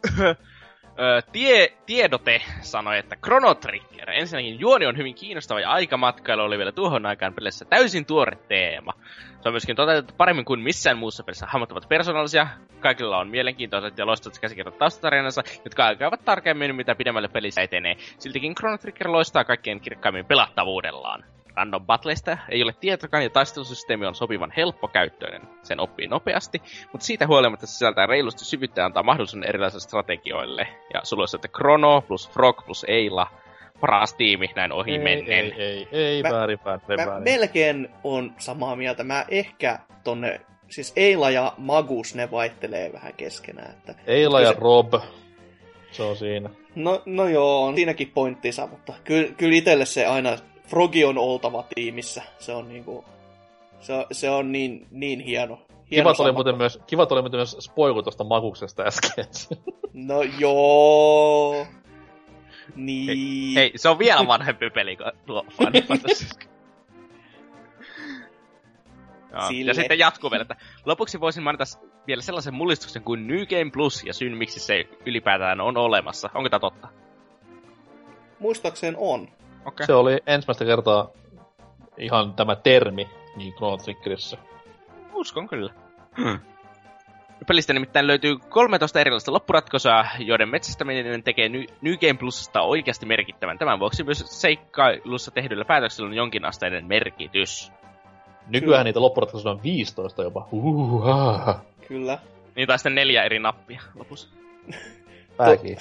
Ö, 0.98 1.02
ö, 1.02 1.22
tie, 1.32 1.72
tiedote 1.86 2.42
sanoi, 2.60 2.98
että 2.98 3.16
Chrono 3.16 3.54
Trigger. 3.54 4.10
Ensinnäkin 4.10 4.60
juoni 4.60 4.86
on 4.86 4.96
hyvin 4.96 5.14
kiinnostava 5.14 5.60
ja 5.60 5.70
aikamatkailu 5.70 6.42
oli 6.42 6.58
vielä 6.58 6.72
tuohon 6.72 7.06
aikaan 7.06 7.34
pelissä 7.34 7.64
täysin 7.64 8.06
tuore 8.06 8.38
teema. 8.48 8.92
Se 9.40 9.48
on 9.48 9.52
myöskin 9.52 9.76
toteutettu 9.76 10.14
paremmin 10.16 10.44
kuin 10.44 10.60
missään 10.60 10.98
muussa 10.98 11.24
pelissä. 11.24 11.46
Hahmot 11.46 11.72
ovat 11.72 11.88
persoonallisia, 11.88 12.46
kaikilla 12.80 13.18
on 13.18 13.28
mielenkiintoiset 13.28 13.98
ja 13.98 14.06
loistavat 14.06 14.38
käsikirjoitat 14.38 14.78
taustatarinansa, 14.78 15.42
jotka 15.64 15.86
alkavat 15.86 16.24
tarkemmin 16.24 16.76
mitä 16.76 16.94
pidemmälle 16.94 17.28
pelissä 17.28 17.62
etenee. 17.62 17.96
Siltikin 18.18 18.54
Chrono 18.54 18.78
Trigger 18.78 19.12
loistaa 19.12 19.44
kaikkein 19.44 19.80
kirkkaimmin 19.80 20.26
pelattavuudellaan. 20.26 21.24
Random 21.56 21.86
battleista 21.86 22.39
ei 22.48 22.62
ole 22.62 22.72
tietokaan 22.81 23.22
ja 23.22 23.31
taistelusysteemi 23.31 24.06
on 24.06 24.14
sopivan 24.14 24.52
helppokäyttöinen. 24.56 25.43
Sen 25.62 25.81
oppii 25.81 26.06
nopeasti, 26.09 26.62
mutta 26.93 27.06
siitä 27.06 27.26
huolimatta 27.26 27.66
se 27.66 27.72
sisältää 27.72 28.06
reilusti 28.06 28.44
syvyyttä 28.44 28.81
ja 28.81 28.85
antaa 28.86 29.02
mahdollisuuden 29.02 29.48
erilaisille 29.48 29.81
strategioille. 29.82 30.68
Ja 30.94 31.01
sulla 31.02 31.22
on 31.22 31.28
että 31.35 31.48
Chrono 31.48 32.01
plus 32.01 32.31
Frog 32.31 32.64
plus 32.66 32.85
Eila, 32.89 33.26
paras 33.81 34.14
tiimi 34.14 34.51
näin 34.56 34.72
ohi 34.72 34.93
Ei, 34.93 34.98
menneen. 34.98 35.44
ei, 35.44 35.52
ei, 35.59 35.89
ei, 35.93 36.22
Mä- 36.22 36.31
väärin, 36.32 36.59
väärin, 36.64 36.82
Mä 36.89 37.06
väärin. 37.06 37.24
melkein 37.24 37.89
on 38.05 38.32
samaa 38.39 38.76
mieltä. 38.76 39.05
Mä 39.05 39.24
ehkä 39.28 39.78
tonne, 40.05 40.40
siis 40.68 40.93
Eila 40.97 41.31
ja 41.31 41.52
Magus, 41.59 42.14
ne 42.14 42.31
vaihtelee 42.31 42.93
vähän 42.93 43.12
keskenään. 43.14 43.70
Että... 43.70 43.94
Eila 44.06 44.40
ja 44.40 44.52
se- 44.52 44.59
Rob. 44.59 44.94
Se 45.90 46.02
on 46.02 46.16
siinä. 46.16 46.51
No, 46.74 47.02
no 47.06 47.28
joo, 47.28 47.64
on 47.64 47.74
siinäkin 47.74 48.10
pointtinsa, 48.14 48.66
mutta 48.66 48.93
kyllä, 49.05 49.28
kyllä 49.36 49.55
itselle 49.55 49.85
se 49.86 50.06
aina, 50.06 50.31
Frogi 50.66 51.05
on 51.05 51.19
oltava 51.19 51.65
tiimissä. 51.74 52.23
Se 52.39 52.53
on 52.53 52.69
niinku, 52.69 53.05
se 53.81 54.07
se 54.12 54.31
on 54.31 54.53
niin, 54.53 54.86
niin 54.91 55.20
hieno. 55.20 55.59
hieno 55.91 56.11
Kivat 56.11 56.20
oli, 56.20 56.32
muuten 56.32 56.57
myös, 56.57 56.81
kivat 56.86 57.12
oli 57.12 57.23
muuten 57.23 57.39
myös 57.39 57.57
spoilu 57.61 58.03
tuosta 58.03 58.24
makuksesta 58.24 58.82
äsken. 58.82 59.24
No 59.93 60.23
joo. 60.23 61.66
Niin. 62.77 63.55
Hei, 63.55 63.73
se 63.77 63.89
on 63.89 63.99
vielä 63.99 64.27
vanhempi 64.27 64.70
peli 64.70 64.97
kuin 64.97 65.12
tuo 65.27 65.45
Sille. 69.49 69.70
Ja 69.70 69.74
sitten 69.74 69.99
jatkuu 69.99 70.31
vielä, 70.31 70.43
että 70.43 70.57
lopuksi 70.85 71.20
voisin 71.20 71.43
mainita 71.43 71.65
vielä 72.07 72.23
sellaisen 72.23 72.55
mullistuksen 72.55 73.03
kuin 73.03 73.27
New 73.27 73.47
Game 73.47 73.70
Plus 73.73 74.05
ja 74.05 74.15
syyn 74.15 74.36
miksi 74.36 74.61
se 74.61 74.85
ylipäätään 75.07 75.61
on 75.61 75.77
olemassa. 75.77 76.31
Onko 76.35 76.49
tämä 76.49 76.61
totta? 76.61 76.89
Muistaakseni 78.39 78.97
on. 79.01 79.28
Okei. 79.65 79.86
Se 79.86 79.93
oli 79.93 80.23
ensimmäistä 80.27 80.65
kertaa 80.65 81.09
ihan 81.99 82.35
tämä 82.35 82.57
termi 82.57 83.09
niin 83.36 83.55
Chrono 83.55 83.77
Triggerissa. 83.77 84.36
Uskon 85.12 85.49
kyllä. 85.49 85.73
Hmm. 86.16 86.39
Pelistä 87.47 87.73
nimittäin 87.73 88.07
löytyy 88.07 88.36
13 88.49 89.01
erilaista 89.01 89.32
loppuratkaisua, 89.32 90.07
joiden 90.19 90.49
metsästäminen 90.49 91.23
tekee 91.23 91.49
New 91.49 91.95
Game 92.01 92.15
Plusasta 92.19 92.62
oikeasti 92.62 93.07
merkittävän. 93.07 93.59
Tämän 93.59 93.81
vuoksi 93.81 94.05
myös 94.05 94.24
seikkailussa 94.27 95.31
tehdyillä 95.31 95.65
päätöksillä 95.65 96.09
on 96.09 96.15
jonkinasteinen 96.15 96.86
merkitys. 96.86 97.73
Nykyään 98.49 98.85
niitä 98.85 99.01
loppuratkaisuja 99.01 99.53
on 99.53 99.62
15 99.62 100.23
jopa. 100.23 100.49
Uh, 100.53 101.09
ah, 101.09 101.57
Kyllä. 101.89 102.19
Niin 102.57 102.69
tai 102.69 102.78
sitten 102.78 102.95
neljä 102.95 103.24
eri 103.24 103.39
nappia 103.39 103.81
lopussa. 103.95 104.28
pääkin. 105.36 105.77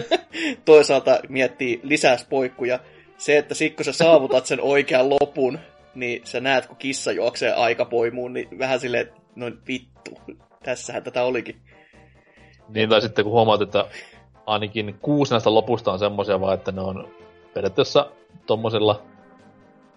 Toisaalta 0.64 1.18
miettii 1.28 1.80
lisää 1.82 2.16
spoikkuja. 2.16 2.78
Se, 3.18 3.38
että 3.38 3.54
sit 3.54 3.76
kun 3.76 3.84
sä 3.84 3.92
saavutat 3.92 4.46
sen 4.46 4.60
oikean 4.60 5.10
lopun, 5.10 5.58
niin 5.94 6.26
sä 6.26 6.40
näet, 6.40 6.66
kun 6.66 6.76
kissa 6.76 7.12
juoksee 7.12 7.52
aikapoimuun, 7.52 8.32
niin 8.32 8.58
vähän 8.58 8.80
silleen, 8.80 9.06
että 9.06 9.20
no 9.36 9.46
vittu, 9.68 10.10
tässähän 10.62 11.02
tätä 11.02 11.22
olikin. 11.22 11.56
Niin, 12.68 12.88
tai 12.88 13.00
sitten 13.00 13.24
kun 13.24 13.32
huomaat, 13.32 13.62
että 13.62 13.86
ainakin 14.46 14.98
kuusi 15.02 15.32
näistä 15.32 15.54
lopusta 15.54 15.92
on 15.92 15.98
semmosia 15.98 16.40
vaan, 16.40 16.54
että 16.54 16.72
ne 16.72 16.80
on 16.80 17.08
periaatteessa 17.54 18.10
tommosella 18.46 19.02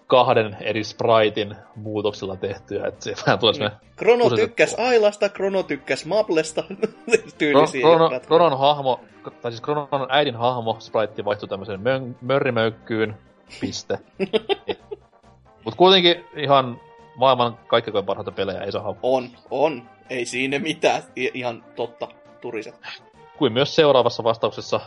kahden 0.06 0.56
eri 0.60 0.84
spritein 0.84 1.56
muutoksella 1.76 2.36
tehtyä, 2.36 2.86
että 2.86 3.04
se 3.04 3.14
vähän 3.26 3.38
tulee 3.38 3.54
semmoinen 3.54 3.80
Krono 3.96 4.30
tykkäs 4.30 4.74
Ailasta, 4.78 5.28
Krono 5.28 5.62
tykkäs 5.62 6.06
Maplesta, 6.06 6.64
tyylisiä. 7.38 7.80
Krono, 7.80 7.98
ratkaisuja. 7.98 8.26
Kronon 8.26 8.58
hahmo, 8.58 9.00
tai 9.42 9.52
siis 9.52 9.60
Kronon 9.60 10.06
äidin 10.08 10.36
hahmo, 10.36 10.76
sprite 10.80 11.24
vaihtui 11.24 11.48
tämmöiseen 11.48 11.80
mön, 11.80 12.16
mörrimöykkyyn, 12.20 13.16
piste. 13.60 13.98
Mut 15.64 15.74
kuitenkin 15.74 16.24
ihan 16.36 16.80
maailman 17.16 17.58
kaikkein 17.66 18.04
parhaita 18.06 18.32
pelejä 18.32 18.60
ei 18.60 18.72
saa. 18.72 18.94
On, 19.02 19.28
on. 19.50 19.82
Ei 20.10 20.26
siinä 20.26 20.58
mitään. 20.58 21.02
I- 21.16 21.30
ihan 21.34 21.64
totta, 21.76 22.08
turiset. 22.40 22.74
Kuin 23.38 23.52
myös 23.52 23.74
seuraavassa 23.74 24.24
vastauksessa 24.24 24.80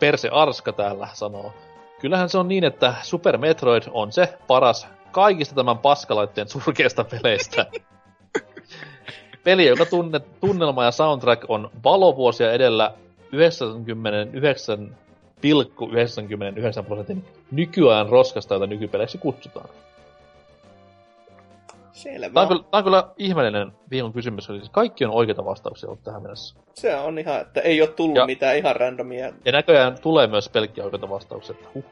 Perse 0.00 0.28
Arska 0.28 0.72
täällä 0.72 1.08
sanoo. 1.12 1.52
Kyllähän 2.00 2.28
se 2.28 2.38
on 2.38 2.48
niin, 2.48 2.64
että 2.64 2.94
Super 3.02 3.38
Metroid 3.38 3.82
on 3.90 4.12
se 4.12 4.38
paras 4.46 4.88
kaikista 5.12 5.54
tämän 5.54 5.78
paskalaitteen 5.78 6.48
surkeista 6.48 7.04
peleistä. 7.04 7.66
Peli, 9.44 9.66
joka 9.66 9.86
tunne, 9.86 10.20
tunnelma 10.40 10.84
ja 10.84 10.90
soundtrack 10.90 11.44
on 11.48 11.70
valovuosia 11.84 12.52
edellä 12.52 12.94
99,99 13.34 13.38
prosentin 16.86 17.24
nykyajan 17.50 18.08
roskasta, 18.08 18.54
jota 18.54 18.66
nykypeleiksi 18.66 19.18
kutsutaan. 19.18 19.68
Selvä. 21.94 22.28
Tämä 22.34 22.40
on, 22.42 22.48
kyllä, 22.48 22.62
tämä 22.62 22.78
on 22.78 22.84
kyllä 22.84 23.08
ihmeellinen 23.16 23.72
viikon 23.90 24.12
kysymys, 24.12 24.48
eli 24.50 24.58
siis 24.58 24.70
kaikki 24.70 25.04
on 25.04 25.10
oikeita 25.10 25.44
vastauksia 25.44 25.88
ollut 25.88 26.02
tähän 26.02 26.22
mennessä. 26.22 26.56
Se 26.74 26.94
on 26.96 27.18
ihan, 27.18 27.40
että 27.40 27.60
ei 27.60 27.82
ole 27.82 27.88
tullut 27.90 28.16
Ja- 28.16 28.26
mitään 28.26 28.56
ihan 28.56 28.76
randomia. 28.76 29.32
Ja 29.44 29.52
näköjään 29.52 29.98
tulee 30.02 30.26
myös 30.26 30.48
pelkkiä 30.48 30.84
oikeita 30.84 31.08
vastauksia. 31.10 31.54
että 31.58 31.68
Huh. 31.74 31.84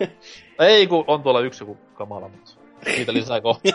Ei, 0.58 0.86
kun 0.86 1.04
on 1.06 1.22
tuolla 1.22 1.40
yksi 1.40 1.62
joku 1.64 1.78
kamala, 1.94 2.28
mutta 2.28 2.50
siitä 2.94 3.12
lisää 3.12 3.40
kohta. 3.40 3.68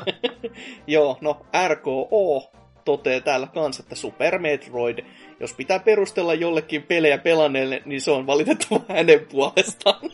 Joo, 0.88 1.18
no 1.22 1.46
RKO 1.68 2.52
toteaa 2.86 3.22
täällä 3.22 3.48
kanssa, 3.48 3.84
että 3.84 3.96
Super 3.96 4.40
Metroid, 4.40 5.06
jos 5.40 5.54
pitää 5.54 5.80
perustella 5.80 6.34
jollekin 6.34 6.84
pelejä 6.84 7.18
pelanneelle, 7.18 7.82
niin 7.86 8.02
se 8.02 8.12
on 8.12 8.28
valitettava 8.28 8.80
hänen 8.90 9.28
puolestaan. 9.32 10.00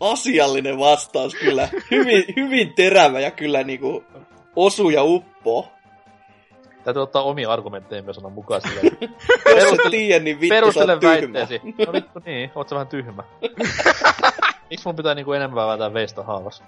Asiallinen 0.00 0.78
vastaus 0.78 1.34
kyllä. 1.34 1.68
Hyvin, 1.90 2.24
hyvin 2.36 2.72
terävä 2.74 3.20
ja 3.20 3.30
kyllä 3.30 3.62
niinku 3.62 4.04
osu 4.56 4.90
ja 4.90 5.02
uppo. 5.02 5.68
Täytyy 6.84 7.02
ottaa 7.02 7.22
omia 7.22 7.52
argumentteja 7.52 8.02
myös 8.02 8.16
sanoa 8.16 8.30
mukaan 8.30 8.60
silleen. 8.60 8.86
Jos 9.00 9.02
et 9.02 9.44
Perustele- 9.44 9.90
tiedä, 9.90 10.24
niin 10.24 10.40
vittu 10.40 10.72
sä 10.72 10.80
oot 10.80 11.00
tyhmä. 11.00 11.10
väitteesi. 11.12 11.60
No 11.86 11.92
vittu 11.92 12.20
niin, 12.26 12.50
oot 12.54 12.68
sä 12.68 12.74
vähän 12.74 12.88
tyhmä. 12.88 13.22
Miksi 14.70 14.88
mun 14.88 14.96
pitää 14.96 15.14
niinku 15.14 15.32
enempää 15.32 15.66
vääntää 15.66 15.94
veistä 15.94 16.22
haavas? 16.22 16.62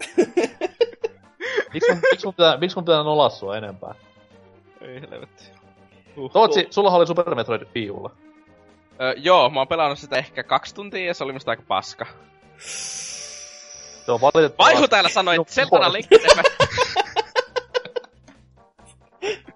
Miksi 1.75 1.93
mun, 1.93 2.01
miksi 2.11 2.27
mun 2.27 2.35
pitää, 2.35 2.57
miksi 2.57 2.77
mun 2.77 2.85
pitää 2.85 3.03
nolaa 3.03 3.29
sua 3.29 3.57
enempää? 3.57 3.95
Ei 4.81 5.01
helvetti. 5.01 5.45
Tootsi, 6.33 6.67
sulla 6.71 6.91
oli 6.91 7.07
Super 7.07 7.35
Metroid 7.35 7.63
Viulla. 7.75 8.11
Öö, 9.01 9.15
joo, 9.17 9.51
mä 9.51 9.61
oon 9.61 9.69
pelannut 9.69 9.99
sitä 9.99 10.17
ehkä 10.17 10.43
kaksi 10.43 10.75
tuntia 10.75 11.07
ja 11.07 11.15
se 11.15 11.25
oli 11.25 11.33
musta 11.33 11.51
aika 11.51 11.63
paska. 11.69 12.07
Se 12.59 14.13
on 14.13 14.21
valitettavasti... 14.21 14.75
Vaihu 14.75 14.89
täällä 14.89 15.09
sanoi, 15.09 15.37
että 15.41 15.61
Joo, 15.61 15.69
Zelda 15.69 15.93
Link 15.93 16.07
to 16.09 16.19
the 16.19 16.29
Past- 16.29 16.57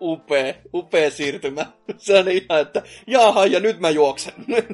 Upea, 0.01 0.55
upea 0.75 1.11
siirtymä. 1.11 1.67
Se 1.97 2.19
on 2.19 2.29
ihan, 2.29 2.61
että 2.61 2.83
jaha, 3.07 3.47
ja 3.47 3.61
nyt 3.61 3.81
mä 3.81 3.91
juoksen. 3.91 4.35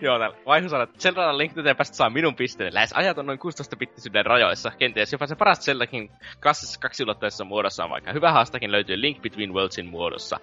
Joo, 0.00 0.18
täällä 0.18 0.36
Vaihu 0.46 0.68
sanoi, 0.68 0.84
että 0.84 0.98
Zelda 0.98 1.38
Link 1.38 1.54
to 1.54 1.62
the 1.62 1.74
Past 1.74 1.94
saa 1.94 2.10
minun 2.10 2.34
pisteelle. 2.34 2.74
Lähes 2.74 2.92
ajaton 2.92 3.26
noin 3.26 3.38
16-bittisyyden 3.38 4.26
rajoissa. 4.26 4.72
Kenties 4.78 5.12
jopa 5.12 5.26
se 5.26 5.36
paras 5.36 5.60
Zeldakin 5.60 6.10
klassisessa 6.42 6.80
kaksiulotteisessa 6.80 7.44
muodossaan, 7.44 7.90
vaikka 7.90 8.12
hyvä 8.12 8.32
haastakin 8.32 8.72
löytyy 8.72 9.00
Link 9.00 9.22
Between 9.22 9.54
Worldsin 9.54 9.86
muodossa. 9.86 10.40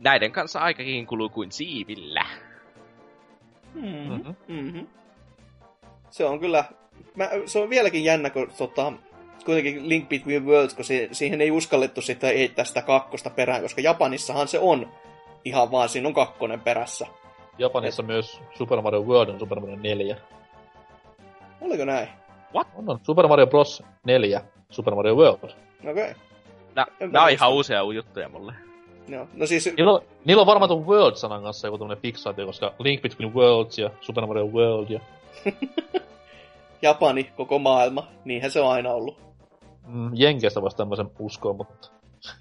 Näiden 0.00 0.32
kanssa 0.32 0.60
aikakin 0.60 1.06
kuluu 1.06 1.28
kuin 1.28 1.52
siivillä. 1.52 2.26
Mm-hmm. 3.74 4.12
Mhm. 4.12 4.34
Mm-hmm. 4.48 4.86
Se 6.10 6.24
on 6.24 6.40
kyllä, 6.40 6.64
mä, 7.14 7.30
se 7.46 7.58
on 7.58 7.70
vieläkin 7.70 8.04
jännä, 8.04 8.30
kun 8.30 8.50
tota, 8.58 8.92
kuitenkin 9.44 9.88
Link 9.88 10.08
Between 10.08 10.46
Worlds, 10.46 10.74
kun 10.74 10.84
se, 10.84 11.08
siihen 11.12 11.40
ei 11.40 11.50
uskallettu 11.50 12.00
sitä 12.00 12.26
heittää 12.26 12.64
sitä 12.64 12.82
kakkosta 12.82 13.30
perään, 13.30 13.62
koska 13.62 13.80
Japanissahan 13.80 14.48
se 14.48 14.58
on 14.58 14.88
ihan 15.44 15.70
vaan, 15.70 15.88
siinä 15.88 16.08
on 16.08 16.14
kakkonen 16.14 16.60
perässä. 16.60 17.06
Japanissa 17.58 18.02
myös 18.02 18.40
Super 18.54 18.80
Mario 18.80 19.02
World 19.02 19.28
on 19.28 19.38
Super 19.38 19.60
Mario 19.60 19.76
4. 19.76 20.16
Oliko 21.60 21.84
näin? 21.84 22.08
On, 22.54 22.64
on 22.86 23.00
Super 23.02 23.28
Mario 23.28 23.46
Bros. 23.46 23.82
4, 24.04 24.42
Super 24.70 24.94
Mario 24.94 25.14
World. 25.14 25.44
Okei. 25.44 25.90
Okay. 25.90 26.14
Nää, 26.74 26.86
nää 27.10 27.22
on 27.22 27.30
ihan 27.30 27.52
uusia 27.52 27.82
juttuja 27.94 28.28
mulle. 28.28 28.52
Joo. 29.08 29.28
No 29.34 29.46
siis, 29.46 29.72
Niillä 29.76 29.92
on, 29.92 30.00
niillä 30.24 30.40
on 30.40 30.46
varmaan 30.46 30.68
tuon 30.68 30.86
World-sanan 30.86 31.42
kanssa 31.42 31.66
joku 31.66 31.78
tämmönen 31.78 32.02
fiksaatio, 32.02 32.46
koska 32.46 32.74
Link 32.78 33.02
Between 33.02 33.34
Worlds 33.34 33.78
ja 33.78 33.90
Super 34.00 34.26
Mario 34.26 34.46
World 34.46 34.90
ja... 34.90 35.00
Japani, 36.82 37.24
koko 37.24 37.58
maailma, 37.58 38.08
niinhän 38.24 38.50
se 38.50 38.60
on 38.60 38.72
aina 38.72 38.90
ollut. 38.90 39.20
Mm, 39.86 40.10
Jenkeistä 40.14 40.62
voisi 40.62 40.76
tämmöisen 40.76 41.10
uskoa, 41.18 41.52
mutta... 41.52 41.88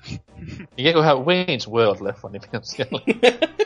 Mikäköhän 0.78 1.18
Wayne's 1.18 1.72
World-leffa 1.72 2.30
nimi 2.30 2.46
on 2.54 2.64
siellä? 2.64 3.00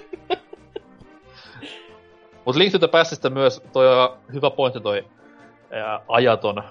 Mut 2.46 2.56
Link 2.56 2.72
to 2.72 2.80
the 2.80 2.88
Pastista 2.88 3.30
myös 3.30 3.64
toi 3.74 3.86
hyvä 4.34 4.50
pointti 4.50 4.82
toi 4.82 5.06
ää, 5.72 6.02
ajaton 6.08 6.64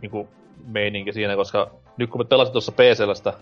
niinku, 0.00 0.28
meininki 0.66 1.12
siinä, 1.12 1.36
koska 1.36 1.70
nyt 1.96 2.10
kun 2.10 2.20
me 2.20 2.24
pelasin 2.24 2.52
tuossa 2.52 2.72
PCllä 2.72 3.14
sitä 3.14 3.32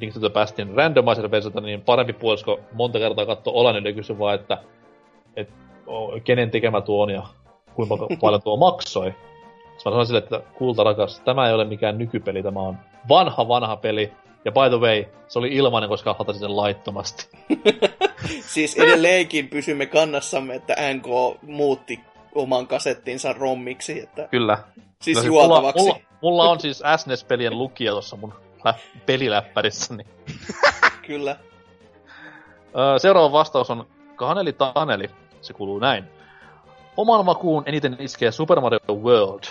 Link 0.00 0.14
to 0.14 0.20
the 0.20 0.30
Pastin 0.30 0.74
randomizer 0.74 1.30
versiota, 1.30 1.60
niin 1.60 1.80
parempi 1.80 2.12
puolisko 2.12 2.60
monta 2.72 2.98
kertaa 2.98 3.26
katsoa 3.26 3.72
ja 3.72 3.92
kysyi 3.92 4.18
vaan, 4.18 4.34
että 4.34 4.58
et, 5.36 5.48
o, 5.86 6.20
kenen 6.24 6.50
tekemä 6.50 6.80
tuo 6.80 7.02
on 7.02 7.10
ja 7.10 7.22
kuinka 7.74 7.96
paljon 8.20 8.42
tuo 8.42 8.56
maksoi. 8.56 9.06
Sitten 9.06 9.74
mä 9.74 9.90
sanoin 9.90 10.06
sille, 10.06 10.18
että 10.18 10.40
kulta 10.58 10.84
rakas, 10.84 11.20
tämä 11.20 11.48
ei 11.48 11.54
ole 11.54 11.64
mikään 11.64 11.98
nykypeli, 11.98 12.42
tämä 12.42 12.60
on 12.60 12.78
vanha 13.08 13.48
vanha 13.48 13.76
peli. 13.76 14.12
Ja 14.44 14.52
by 14.52 14.68
the 14.68 14.80
way, 14.80 15.04
se 15.28 15.38
oli 15.38 15.48
ilmainen, 15.48 15.88
koska 15.88 16.16
hatasin 16.18 16.40
sen 16.40 16.56
laittomasti. 16.56 17.28
Siis 18.54 18.76
edelleenkin 18.76 19.48
pysymme 19.48 19.86
kannassamme, 19.86 20.54
että 20.54 20.76
NK 20.94 21.06
muutti 21.42 22.00
oman 22.34 22.66
kasettinsa 22.66 23.32
rommiksi, 23.32 24.00
että 24.00 24.28
Kyllä. 24.30 24.58
siis 25.02 25.18
Kyllä 25.18 25.30
mulla, 25.30 25.44
juotavaksi. 25.44 25.82
mulla, 25.82 26.00
mulla, 26.22 26.50
on 26.50 26.60
siis 26.60 26.82
SNES-pelien 26.96 27.58
lukija 27.58 27.92
tuossa 27.92 28.16
mun 28.16 28.34
peliläppärissä. 29.06 29.94
Niin. 29.94 30.06
Kyllä. 31.06 31.36
Seuraava 32.98 33.32
vastaus 33.32 33.70
on 33.70 33.86
Kaneli 34.16 34.52
Taneli. 34.52 35.10
Se 35.40 35.52
kuuluu 35.52 35.78
näin. 35.78 36.04
Oman 36.96 37.24
makuun 37.24 37.62
eniten 37.66 37.96
iskee 37.98 38.30
Super 38.30 38.60
Mario 38.60 38.80
World. 38.90 39.44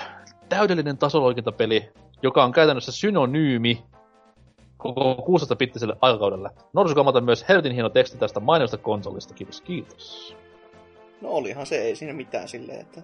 Täydellinen 0.50 0.98
tasoloikintapeli, 0.98 1.90
joka 2.24 2.44
on 2.44 2.52
käytännössä 2.52 2.92
synonyymi 2.92 3.84
koko 4.78 5.26
16-bittiselle 5.28 5.98
aikakaudelle. 6.02 6.50
Norsukamata 6.74 7.22
myös 7.22 7.50
helvetin 7.50 7.74
hieno 7.74 7.90
teksti 7.90 8.18
tästä 8.18 8.40
mainiosta 8.40 8.78
konsolista. 8.78 9.34
Kiitos, 9.34 9.62
kiitos. 9.62 10.36
No 11.22 11.30
olihan 11.30 11.66
se, 11.66 11.82
ei 11.82 11.96
siinä 11.96 12.14
mitään 12.14 12.48
silleen, 12.48 12.82
että... 12.82 13.02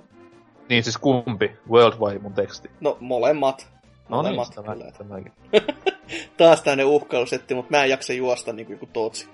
Niin 0.69 0.84
siis 0.84 0.97
kumpi? 0.97 1.51
World 1.69 1.99
vai 1.99 2.19
mun 2.19 2.34
teksti? 2.34 2.69
No 2.81 2.97
molemmat. 2.99 3.72
No 4.09 4.21
niin, 4.21 4.35
Molemmat, 4.35 4.55
tämä, 4.55 4.91
tämäkin. 4.97 5.31
Taas 6.38 6.61
tänne 6.61 6.84
uhkailusetti, 6.84 7.53
mutta 7.53 7.71
mä 7.71 7.84
en 7.84 7.89
jaksa 7.89 8.13
juosta 8.13 8.53
niin 8.53 8.65
kuin 8.65 8.75
joku 8.75 8.85
tootsi. 8.85 9.27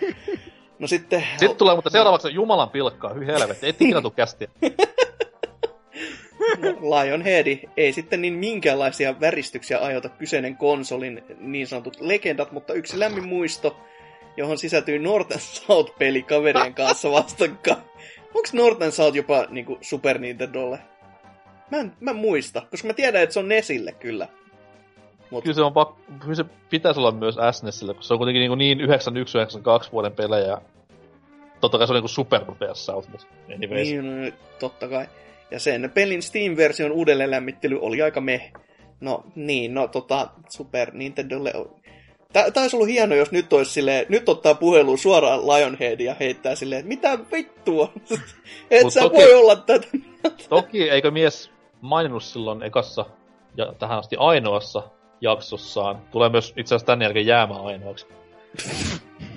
No 0.78 0.88
sitten... 0.88 1.26
Sitten 1.36 1.56
tulee 1.56 1.74
mutta 1.74 1.90
seuraavaksi 1.90 2.34
Jumalan 2.34 2.70
pilkkaa, 2.70 3.14
hyi 3.14 3.26
helvetti, 3.26 3.68
et 3.68 3.82
ikinä 3.82 4.00
tuu 4.00 4.10
kästiä. 4.10 4.48
Lionhead 6.80 7.68
ei 7.76 7.92
sitten 7.92 8.22
niin 8.22 8.34
minkäänlaisia 8.34 9.20
väristyksiä 9.20 9.78
aiheuta 9.78 10.08
kyseinen 10.08 10.56
konsolin 10.56 11.22
niin 11.38 11.66
sanotut 11.66 12.00
legendat, 12.00 12.52
mutta 12.52 12.74
yksi 12.74 12.98
lämmin 12.98 13.28
muisto, 13.28 13.76
johon 14.36 14.58
sisältyy 14.58 14.98
Northern 14.98 15.40
South-peli 15.40 16.22
kaverien 16.22 16.74
kanssa 16.74 17.10
vastakkain. 17.10 17.76
Onko 18.34 18.48
Northern 18.52 18.92
South 18.92 19.16
jopa 19.16 19.46
niinku 19.50 19.78
Super 19.80 20.18
Nintendolle? 20.18 20.78
Mä 21.72 21.80
en, 21.80 21.92
mä 22.00 22.10
en 22.10 22.16
muista, 22.16 22.62
koska 22.70 22.88
mä 22.88 22.94
tiedän, 22.94 23.22
että 23.22 23.32
se 23.32 23.38
on 23.38 23.48
Nesille 23.48 23.92
kyllä. 23.92 24.28
Mut, 25.30 25.44
Kyllä 25.44 25.54
se, 25.54 25.62
on 25.62 25.72
pak- 25.72 26.18
kyllä 26.20 26.34
se 26.34 26.44
pitäisi 26.70 27.00
olla 27.00 27.12
myös 27.12 27.36
SNESille, 27.50 27.94
koska 27.94 28.08
se 28.08 28.14
on 28.14 28.18
kuitenkin 28.18 28.58
niin, 28.58 28.78
niin 28.78 28.90
91-92 28.90 29.92
vuoden 29.92 30.12
pelejä. 30.12 30.58
Totta 31.60 31.78
kai 31.78 31.86
se 31.86 31.92
on 31.92 31.94
niinku 31.94 32.08
Super 32.08 32.40
PS 32.40 32.86
South, 32.86 33.08
mutta 33.08 33.26
anyways. 33.54 33.88
Niin. 33.88 34.02
niin, 34.02 34.24
no, 34.24 34.36
totta 34.58 34.88
kai. 34.88 35.06
Ja 35.50 35.60
sen 35.60 35.90
pelin 35.94 36.22
Steam-version 36.22 36.92
uudelleenlämmittely 36.92 37.78
oli 37.80 38.02
aika 38.02 38.20
meh. 38.20 38.52
No 39.00 39.24
niin, 39.34 39.74
no 39.74 39.88
tota, 39.88 40.28
Super 40.48 40.90
Nintendolle... 40.94 41.52
Tää 42.32 42.50
taisi 42.50 42.76
ollut 42.76 42.88
hieno, 42.88 43.14
jos 43.14 43.32
nyt 43.32 43.52
olisi 43.52 43.72
silleen, 43.72 44.06
nyt 44.08 44.28
ottaa 44.28 44.54
puheluun 44.54 44.98
suoraan 44.98 45.46
Lionhead 45.46 46.00
ja 46.00 46.16
heittää 46.20 46.54
silleen, 46.54 46.78
että 46.78 46.88
mitä 46.88 47.18
vittua? 47.32 47.92
Et 48.70 48.82
Mut 48.82 48.92
sä 48.92 49.00
toki- 49.00 49.16
voi 49.16 49.34
olla 49.34 49.56
tätä. 49.56 49.86
Toki 50.48 50.90
eikö 50.90 51.10
mies 51.10 51.51
maininnut 51.82 52.22
silloin 52.22 52.62
ekassa 52.62 53.04
ja 53.56 53.72
tähän 53.78 53.98
asti 53.98 54.16
ainoassa 54.18 54.82
jaksossaan, 55.20 56.02
tulee 56.10 56.28
myös 56.28 56.54
itse 56.56 56.74
asiassa 56.74 56.86
tämän 56.86 57.02
jälkeen 57.02 57.26
jäämään 57.26 57.64
ainoaksi, 57.64 58.06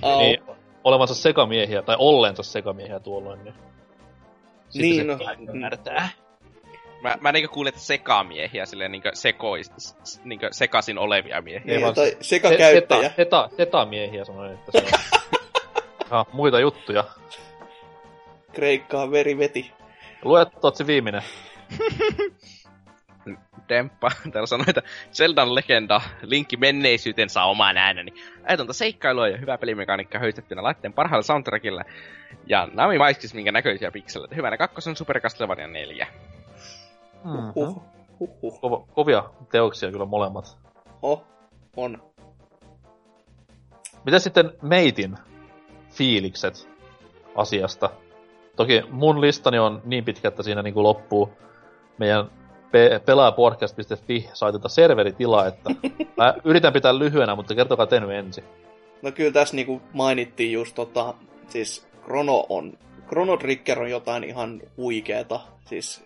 Au. 0.01 0.19
niin 0.19 0.41
olevansa 0.83 1.15
sekamiehiä, 1.15 1.81
tai 1.81 1.95
ollensa 1.99 2.43
sekamiehiä 2.43 2.99
tuolloin, 2.99 3.43
niin... 3.43 3.55
Sitten 4.69 4.89
Niin, 4.89 4.95
se 4.95 5.03
no, 5.03 5.17
mm. 5.37 5.49
ymmärtää. 5.49 6.09
Mä, 7.01 7.17
mä 7.21 7.31
niinku 7.31 7.53
kuulin, 7.53 7.69
että 7.69 7.81
sekamiehiä, 7.81 8.65
silleen 8.65 8.91
niinku, 8.91 9.09
sekois, 9.13 9.71
niinku 10.23 10.45
sekasin 10.51 10.97
olevia 10.97 11.41
miehiä. 11.41 11.61
Ei 11.65 11.67
Niin, 11.67 11.81
vaan 11.81 11.93
tai 11.93 12.09
Se- 12.09 12.17
sekakäyttäjä. 12.21 13.01
Seta, 13.01 13.15
seta, 13.15 13.49
setamiehiä 13.57 14.25
sanoin, 14.25 14.53
että 14.53 14.71
se 14.71 14.77
on... 14.77 15.19
ah, 16.19 16.27
muita 16.33 16.59
juttuja. 16.59 17.03
Kreikkaa 18.53 19.11
veri 19.11 19.37
veti. 19.37 19.71
Luettu 20.23 20.71
se 20.73 20.87
viimeinen. 20.87 21.21
Demppa 23.69 24.11
täällä 24.31 24.47
sanoi, 24.47 24.65
että 24.67 24.81
Zeldan 25.11 25.55
legenda, 25.55 26.01
linkki 26.21 26.57
menneisyyteen 26.57 27.29
saa 27.29 27.49
oman 27.49 27.77
ääneni. 27.77 28.13
Ajatonta 28.47 28.73
seikkailua 28.73 29.27
ja 29.27 29.37
hyvä 29.37 29.57
pelimekaniikka 29.57 30.19
höystettynä 30.19 30.63
laitteen 30.63 30.93
parhaalla 30.93 31.23
soundtrackilla. 31.23 31.83
Ja 32.47 32.67
Nami 32.73 32.97
maiskis 32.97 33.33
minkä 33.33 33.51
näköisiä 33.51 33.91
pikseleitä. 33.91 34.35
Hyvänä 34.35 34.57
kakkosen 34.57 34.95
Super 34.95 35.19
Castlevania 35.19 35.67
4. 35.67 36.07
Mm-hmm. 37.23 37.51
Huh, 37.55 37.83
huh, 38.19 38.41
huh. 38.41 38.59
Kova, 38.61 38.85
kovia 38.93 39.23
teoksia 39.51 39.91
kyllä 39.91 40.05
molemmat. 40.05 40.57
Oh, 41.01 41.23
on. 41.77 42.03
Mitä 44.05 44.19
sitten 44.19 44.51
meitin 44.61 45.17
fiilikset 45.89 46.69
asiasta? 47.35 47.89
Toki 48.55 48.81
mun 48.89 49.21
listani 49.21 49.59
on 49.59 49.81
niin 49.85 50.05
pitkä, 50.05 50.27
että 50.27 50.43
siinä 50.43 50.61
niinku 50.61 50.83
loppuu 50.83 51.33
meidän 51.97 52.25
pe- 52.71 53.01
pelaajapodcast.fi 53.05 54.29
saitilta 54.33 54.69
serveritila, 54.69 55.47
että 55.47 55.69
mä 56.17 56.33
yritän 56.43 56.73
pitää 56.73 56.99
lyhyenä, 56.99 57.35
mutta 57.35 57.55
kertokaa 57.55 57.87
te 57.87 57.99
nyt 57.99 58.09
ensin. 58.09 58.43
No 59.01 59.11
kyllä 59.11 59.31
tässä 59.31 59.55
niinku 59.55 59.81
mainittiin 59.93 60.51
just 60.51 60.75
tota, 60.75 61.13
siis 61.47 61.87
Chrono 62.03 62.45
on, 62.49 62.77
Chrono 63.07 63.37
Trigger 63.37 63.79
on 63.79 63.89
jotain 63.89 64.23
ihan 64.23 64.61
huikeeta, 64.77 65.39
siis 65.65 66.03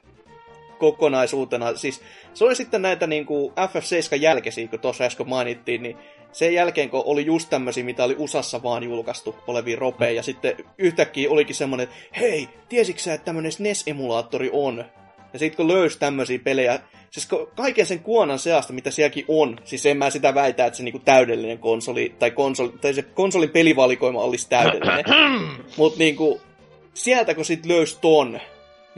kokonaisuutena, 0.79 1.75
siis 1.75 2.01
se 2.33 2.45
oli 2.45 2.55
sitten 2.55 2.81
näitä 2.81 3.07
niinku 3.07 3.53
FF7 3.57 4.15
jälkeisiä, 4.15 4.67
kun 4.67 4.79
tuossa 4.79 5.03
äsken 5.03 5.29
mainittiin, 5.29 5.83
niin 5.83 5.97
sen 6.31 6.53
jälkeen, 6.53 6.89
kun 6.89 7.03
oli 7.05 7.25
just 7.25 7.49
tämmöisiä, 7.49 7.83
mitä 7.83 8.03
oli 8.03 8.15
USAssa 8.17 8.63
vaan 8.63 8.83
julkaistu 8.83 9.35
olevia 9.47 9.79
ropeja, 9.79 10.11
ja 10.11 10.23
sitten 10.23 10.55
yhtäkkiä 10.77 11.29
olikin 11.29 11.55
semmoinen, 11.55 11.83
että 11.83 12.19
hei, 12.19 12.49
tiesitkö 12.69 13.01
sä, 13.01 13.13
että 13.13 13.25
tämmöinen 13.25 13.51
SNES-emulaattori 13.51 14.49
on? 14.53 14.85
Ja 15.33 15.39
sitten 15.39 15.57
kun 15.57 15.67
löysi 15.67 15.99
tämmöisiä 15.99 16.39
pelejä, 16.39 16.79
siis 17.11 17.27
kaiken 17.55 17.85
sen 17.85 17.99
kuonan 17.99 18.39
seasta, 18.39 18.73
mitä 18.73 18.91
sielläkin 18.91 19.25
on, 19.27 19.57
siis 19.63 19.85
en 19.85 19.97
mä 19.97 20.09
sitä 20.09 20.35
väitä, 20.35 20.65
että 20.65 20.77
se 20.77 20.83
niinku 20.83 20.99
täydellinen 20.99 21.59
konsoli, 21.59 22.15
tai, 22.19 22.31
konsoli, 22.31 22.73
tai 22.81 22.93
se 22.93 23.01
konsolin 23.01 23.49
pelivalikoima 23.49 24.21
olisi 24.21 24.49
täydellinen. 24.49 25.05
Mutta 25.77 25.99
niinku, 25.99 26.41
sieltä 26.93 27.33
kun 27.33 27.45
sit 27.45 27.65
löysi 27.65 27.97
ton, 28.01 28.31
niin 28.31 28.41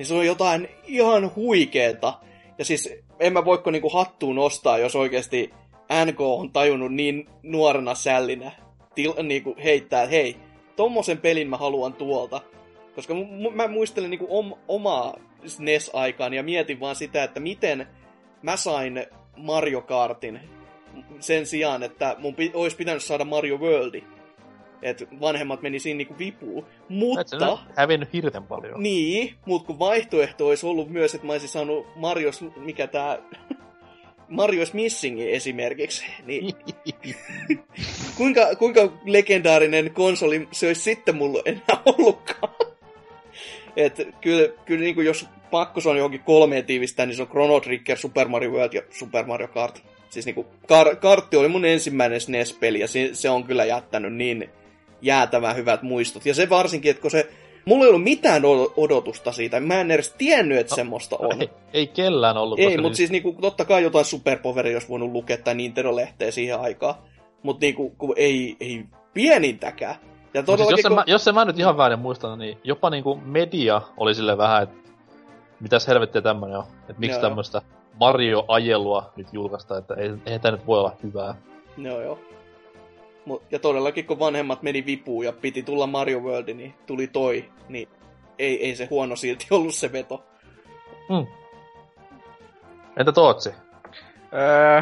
niin 0.02 0.06
se 0.06 0.14
on 0.14 0.26
jotain 0.26 0.70
ihan 0.88 1.36
huikeeta. 1.36 2.14
Ja 2.58 2.66
siis 2.66 2.94
en 3.20 3.34
mä 3.34 3.46
voiko 3.46 3.72
niinku 3.72 3.90
hattuun 3.90 4.36
nostaa, 4.36 4.78
jos 4.78 4.96
oikeasti 4.96 5.54
NK 6.06 6.22
on 6.22 6.52
tajunnut 6.52 6.94
niin 6.94 7.30
nuorena 7.44 7.96
sällinä 7.96 8.52
til, 8.96 9.14
niinku 9.24 9.56
heittää, 9.64 10.04
että 10.04 10.12
hei, 10.12 10.38
tommosen 10.76 11.18
pelin 11.18 11.50
mä 11.50 11.58
haluan 11.58 11.94
tuolta. 11.94 12.42
Koska 12.96 13.14
m- 13.14 13.54
mä 13.56 13.68
muistelen 13.68 14.10
niinku 14.10 14.28
om- 14.30 14.60
omaa 14.68 15.18
SNES-aikaan 15.46 16.34
ja 16.34 16.44
mietin 16.44 16.80
vaan 16.80 16.96
sitä, 16.96 17.24
että 17.24 17.40
miten 17.40 17.88
mä 18.42 18.58
sain 18.58 19.06
Mario 19.38 19.82
Kartin 19.82 20.40
sen 21.20 21.46
sijaan, 21.46 21.84
että 21.84 22.16
mun 22.20 22.36
pi- 22.36 22.52
olisi 22.54 22.78
pitänyt 22.78 23.04
saada 23.04 23.26
Mario 23.26 23.58
Worldi. 23.58 24.04
Et 24.82 25.08
vanhemmat 25.20 25.62
meni 25.62 25.80
siinä 25.80 25.98
niinku 25.98 26.18
vipuun. 26.18 26.66
Mutta... 26.90 27.58
Hävinnyt 27.76 28.14
hirten 28.14 28.44
paljon. 28.44 28.84
Niin, 28.84 29.36
mutta 29.46 29.68
kun 29.68 29.80
vaihtoehto 29.80 30.48
olisi 30.48 30.66
ollut 30.66 30.90
myös, 30.90 31.16
että 31.16 31.28
mä 31.28 31.34
olisin 31.34 31.50
saanut 31.50 31.88
Marios, 31.96 32.42
mikä 32.56 32.88
tää... 32.88 33.18
Marios 34.30 34.74
Missingin 34.74 35.30
esimerkiksi, 35.30 36.06
niin 36.26 36.56
kuinka, 38.18 38.56
kuinka 38.56 38.94
legendaarinen 39.06 39.94
konsoli 39.94 40.48
se 40.52 40.68
olisi 40.68 40.82
sitten 40.82 41.16
mulla 41.16 41.42
enää 41.46 41.82
ollutkaan? 41.86 42.71
Et 43.76 44.08
kyllä, 44.22 44.48
kyllä 44.66 44.82
niin 44.82 44.96
kuin 44.96 45.08
jos 45.08 45.28
pakko 45.52 45.82
on 45.86 45.98
johonkin 45.98 46.24
kolmeen 46.24 46.66
tiivistää, 46.66 47.06
niin 47.06 47.16
se 47.16 47.22
on 47.22 47.28
Chrono 47.28 47.60
Trigger, 47.60 47.98
Super 47.98 48.28
Mario 48.28 48.52
World 48.52 48.74
ja 48.74 48.82
Super 48.90 49.26
Mario 49.26 49.48
Kart. 49.48 49.84
Siis 50.10 50.26
niin 50.26 50.36
kuin, 50.36 50.48
kar- 50.48 50.96
kartti 50.96 51.38
oli 51.38 51.48
mun 51.48 51.66
ensimmäinen 51.66 52.22
SNES-peli 52.22 52.80
ja 52.80 52.88
se, 52.88 53.10
se 53.14 53.30
on 53.30 53.44
kyllä 53.44 53.66
jättänyt 53.66 54.14
niin 54.14 54.50
jäätävän 55.02 55.56
hyvät 55.56 55.82
muistot. 55.82 56.26
Ja 56.26 56.34
se 56.34 56.50
varsinkin, 56.50 56.92
että 56.92 57.02
kun 57.02 57.12
se 57.12 57.30
Mulla 57.66 57.84
ei 57.84 57.90
ollut 57.90 58.04
mitään 58.04 58.42
odotusta 58.78 59.32
siitä. 59.32 59.60
Mä 59.60 59.82
en 59.82 59.92
edes 59.92 60.16
tiennyt, 60.18 60.58
että 60.58 60.72
no, 60.72 60.76
semmoista 60.76 61.18
on. 61.20 61.42
Ei, 61.42 61.50
ei 61.74 61.88
kellään 61.88 62.38
ollut. 62.38 62.60
Ei, 62.60 62.68
mutta 62.68 62.82
niin... 62.82 62.96
siis 62.96 63.12
niinku, 63.12 63.38
totta 63.42 63.66
kai 63.66 63.84
jotain 63.84 64.06
Superpoweria 64.06 64.76
olisi 64.76 64.90
voinut 64.90 65.12
lukea 65.12 65.38
tai 65.38 65.56
Nintendo-lehteä 65.56 66.32
siihen 66.32 66.60
aikaan. 66.60 66.96
Mutta 67.44 67.66
niinku, 67.66 67.90
kun 67.90 68.14
ei, 68.18 68.56
ei 68.60 68.84
pienintäkään. 69.14 69.96
Ja 70.34 70.44
siis 70.46 70.70
jos, 70.72 70.82
kun... 70.82 70.96
mä, 70.96 71.04
jos 71.08 71.28
en 71.28 71.36
mä 71.36 71.46
nyt 71.46 71.60
ihan 71.60 71.78
väärin 71.78 72.00
muista, 72.00 72.36
niin 72.36 72.58
jopa 72.64 72.90
niinku 72.90 73.20
media 73.26 73.82
oli 73.98 74.16
sille 74.16 74.38
vähän, 74.38 74.64
että 74.64 74.90
mitäs 75.60 75.88
helvettiä 75.88 76.22
tämmönen 76.22 76.58
on. 76.58 76.64
Että 76.80 77.00
miksi 77.00 77.22
tämmöistä 77.22 77.62
Mario-ajelua 78.00 79.14
nyt 79.16 79.28
julkaista, 79.32 79.78
että 79.78 79.94
ei, 79.94 80.12
ei 80.26 80.40
tämä 80.40 80.58
nyt 80.58 80.68
voi 80.68 80.80
olla 80.80 80.96
hyvää. 81.04 81.36
Joo, 81.78 82.02
joo. 82.02 82.20
Ja 83.52 83.60
todellakin 83.60 84.06
kun 84.06 84.20
vanhemmat 84.20 84.62
meni 84.62 84.86
vipuun 84.86 85.26
ja 85.26 85.34
piti 85.34 85.64
tulla 85.64 85.88
Mario 85.88 86.20
World, 86.20 86.54
niin 86.54 86.74
tuli 86.86 87.08
toi, 87.08 87.50
niin 87.70 87.90
ei, 88.40 88.66
ei 88.66 88.76
se 88.76 88.88
huono 88.90 89.16
silti 89.16 89.48
ollut 89.52 89.76
se 89.76 89.92
veto. 89.92 90.24
Hmm. 91.10 91.28
Entä 92.98 93.12
Tootsi? 93.12 93.50
Öö, 94.34 94.82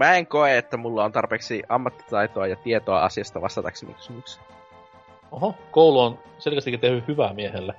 mä 0.00 0.16
en 0.16 0.26
koe, 0.26 0.58
että 0.58 0.76
mulla 0.76 1.04
on 1.04 1.12
tarpeeksi 1.12 1.62
ammattitaitoa 1.68 2.46
ja 2.46 2.56
tietoa 2.56 3.04
asiasta 3.04 3.40
vastatakseni 3.40 3.94
kysymykseen. 3.94 4.46
Oho, 5.32 5.54
koulu 5.70 6.00
on 6.00 6.18
selkeästikin 6.38 6.80
tehnyt 6.80 7.08
hyvää 7.08 7.32
miehelle. 7.32 7.74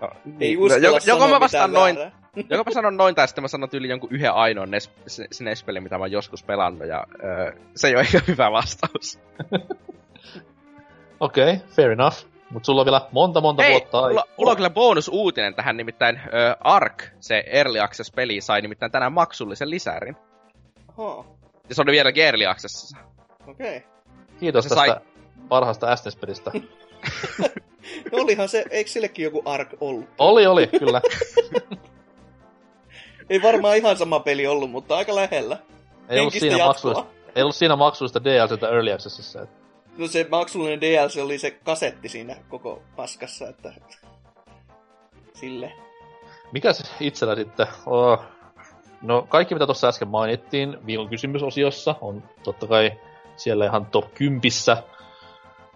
No, 0.00 0.10
ei 0.40 0.56
uskalla 0.56 0.86
joko, 0.86 0.98
joko 1.06 1.28
mä 1.28 1.40
vastaan 1.40 1.72
noin, 1.72 1.96
väärää. 1.96 2.22
Joko 2.50 2.64
mä 2.66 2.74
sanon 2.74 2.96
noin, 2.96 3.14
tai 3.14 3.28
sitten 3.28 3.42
mä 3.44 3.48
sanon 3.48 3.68
yli 3.72 3.88
jonkun 3.88 4.10
yhden 4.12 4.32
ainoan 4.32 4.70
nes, 4.70 4.90
nes 5.40 5.64
mitä 5.80 5.98
mä 5.98 6.04
oon 6.04 6.12
joskus 6.12 6.42
pelannut, 6.42 6.88
ja 6.88 7.06
öö, 7.24 7.52
se 7.76 7.88
ei 7.88 7.94
ole 7.94 8.02
ihan 8.02 8.22
hyvä 8.28 8.52
vastaus. 8.52 9.18
Okei, 11.20 11.54
okay, 11.54 11.68
fair 11.68 11.90
enough. 11.90 12.16
Mutta 12.50 12.66
sulla 12.66 12.80
on 12.80 12.86
vielä 12.86 13.00
monta 13.12 13.40
monta 13.40 13.62
Hei, 13.62 13.72
vuotta 13.72 14.08
mulla, 14.08 14.24
mulla 14.38 14.50
on 14.50 14.56
kyllä 14.56 14.70
bonusuutinen 14.70 15.54
tähän, 15.54 15.76
nimittäin 15.76 16.20
ö, 16.26 16.56
Ark, 16.60 17.02
se 17.20 17.44
Early 17.46 17.80
Access-peli, 17.80 18.40
sai 18.40 18.60
nimittäin 18.60 18.92
tänään 18.92 19.12
maksullisen 19.12 19.70
lisärin. 19.70 20.16
Oho. 20.98 21.26
Ja 21.68 21.74
se 21.74 21.82
oli 21.82 21.92
vielä 21.92 22.12
Early 22.16 22.46
Accessissa. 22.46 22.96
Okei. 23.46 23.76
Okay. 23.76 23.90
Kiitos 24.40 24.64
tästä 24.64 24.74
sai... 24.74 24.96
parhaasta 25.48 25.96
SNES-pelistä. 25.96 26.50
Olihan 28.12 28.48
se, 28.48 28.64
eikö 28.70 28.90
sillekin 28.90 29.22
joku 29.24 29.42
Ark 29.44 29.68
ollut? 29.80 30.08
Oli, 30.18 30.46
oli, 30.46 30.66
kyllä. 30.66 31.00
Ei 33.30 33.42
varmaan 33.42 33.76
ihan 33.76 33.96
sama 33.96 34.20
peli 34.20 34.46
ollut, 34.46 34.70
mutta 34.70 34.96
aika 34.96 35.14
lähellä. 35.14 35.58
Ei 36.08 36.20
ollut, 36.20 36.34
siinä 36.34 36.64
maksullista, 36.64 37.06
ei 37.34 37.42
ollut 37.42 37.56
siinä 37.56 37.76
maksullista 37.76 38.24
DLCtä 38.24 38.68
Early 38.68 38.92
Accessissa. 38.92 39.42
Että... 39.42 39.56
No 39.98 40.06
se 40.06 40.26
maksullinen 40.30 40.80
DLC 40.80 41.16
oli 41.22 41.38
se 41.38 41.50
kasetti 41.50 42.08
siinä 42.08 42.36
koko 42.48 42.82
paskassa, 42.96 43.48
että... 43.48 43.72
Sille. 45.34 45.72
Mikäs 46.52 46.94
itsellä 47.00 47.34
sitten? 47.34 47.66
Oh. 47.86 48.18
No 49.02 49.26
kaikki 49.28 49.54
mitä 49.54 49.66
tuossa 49.66 49.88
äsken 49.88 50.08
mainittiin 50.08 50.78
viikon 50.86 51.08
kysymysosiossa 51.08 51.94
on 52.00 52.22
totta 52.42 52.66
kai 52.66 52.92
siellä 53.36 53.64
ihan 53.64 53.86
top 53.86 54.14
10. 54.14 54.40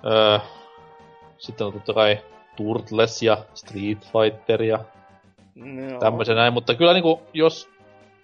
Öö, 0.04 0.38
sitten 1.38 1.66
on 1.66 1.72
totta 1.72 1.94
kai 1.94 2.18
Turtles 2.56 3.22
ja 3.22 3.38
Street 3.54 3.98
Fighter 4.12 4.62
ja 4.62 4.78
no. 5.54 5.98
tämmöisen 5.98 6.36
näin, 6.36 6.52
mutta 6.52 6.74
kyllä 6.74 6.92
niinku, 6.92 7.22
jos 7.32 7.70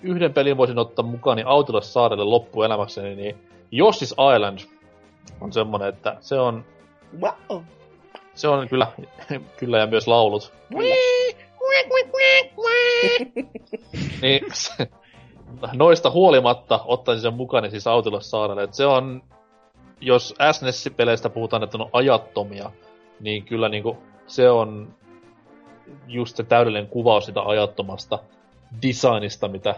yhden 0.03 0.35
pelin 0.35 0.57
voisin 0.57 0.79
ottaa 0.79 1.05
mukaan, 1.05 1.37
niin 1.37 1.47
Autilas 1.47 1.93
saarelle 1.93 2.25
loppuelämäkseni, 2.25 3.15
niin 3.15 3.37
Yoshi's 3.73 4.35
Island 4.35 4.59
on 5.41 5.53
semmonen, 5.53 5.89
että 5.89 6.17
se 6.21 6.39
on... 6.39 6.65
Wow. 7.21 7.63
Se 8.35 8.49
on 8.49 8.69
kyllä, 8.69 8.87
kyllä 9.59 9.79
ja 9.79 9.87
myös 9.87 10.07
laulut. 10.07 10.53
Niin, 14.23 14.43
noista 15.73 16.11
huolimatta 16.11 16.81
ottaisin 16.85 17.23
sen 17.23 17.35
mukaan 17.35 17.71
siis 17.71 17.87
Autilas 17.87 18.31
saarelle, 18.31 18.63
että 18.63 18.77
se 18.77 18.87
on, 18.87 19.23
jos 20.01 20.35
SNES-peleistä 20.53 21.29
puhutaan, 21.29 21.63
että 21.63 21.79
on 21.79 21.91
ajattomia, 21.93 22.71
niin 23.21 23.45
kyllä 23.45 23.69
niinku 23.69 23.97
se 24.27 24.51
on 24.51 24.95
just 26.07 26.37
se 26.37 26.43
täydellinen 26.43 26.89
kuvaus 26.89 27.27
sitä 27.27 27.41
ajattomasta 27.41 28.19
designista, 28.83 29.49
mitä 29.49 29.75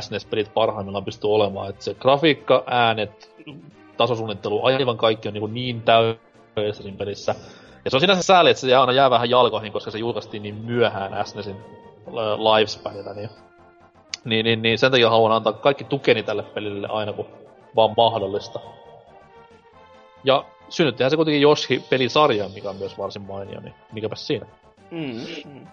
SNES-pelit 0.00 0.54
parhaimmillaan 0.54 1.04
pystyy 1.04 1.30
olemaan. 1.30 1.70
Että 1.70 1.84
se 1.84 1.94
grafiikka, 1.94 2.64
äänet, 2.66 3.34
tasosuunnittelu, 3.96 4.64
aivan 4.64 4.96
kaikki 4.96 5.28
on 5.28 5.34
niin, 5.34 5.54
niin 5.54 5.82
täydellistä 5.82 6.82
siinä 6.82 6.98
pelissä. 6.98 7.34
Ja 7.84 7.90
se 7.90 7.96
on 7.96 8.00
sinänsä 8.00 8.22
sääli, 8.22 8.50
että 8.50 8.60
se 8.60 8.74
aina 8.74 8.92
jää 8.92 9.10
vähän 9.10 9.30
jalkoihin, 9.30 9.72
koska 9.72 9.90
se 9.90 9.98
julkaistiin 9.98 10.42
niin 10.42 10.54
myöhään 10.54 11.26
SNESin 11.26 11.56
lifespanilta. 12.38 13.14
Niin, 13.14 13.30
niin, 14.24 14.44
niin, 14.44 14.62
niin 14.62 14.78
sen 14.78 14.90
takia 14.90 15.10
haluan 15.10 15.32
antaa 15.32 15.52
kaikki 15.52 15.84
tukeni 15.84 16.22
tälle 16.22 16.42
pelille 16.42 16.88
aina, 16.90 17.12
kun 17.12 17.26
vaan 17.76 17.94
mahdollista. 17.96 18.60
Ja 20.24 20.44
synnyttihän 20.68 21.10
se 21.10 21.16
kuitenkin 21.16 21.42
Yoshi-pelisarja, 21.42 22.48
mikä 22.54 22.70
on 22.70 22.76
myös 22.76 22.98
varsin 22.98 23.22
mainio, 23.22 23.60
niin 23.60 23.74
mikäpä 23.92 24.16
siinä. 24.16 24.46
Mm, 24.90 25.52
mm. 25.52 25.66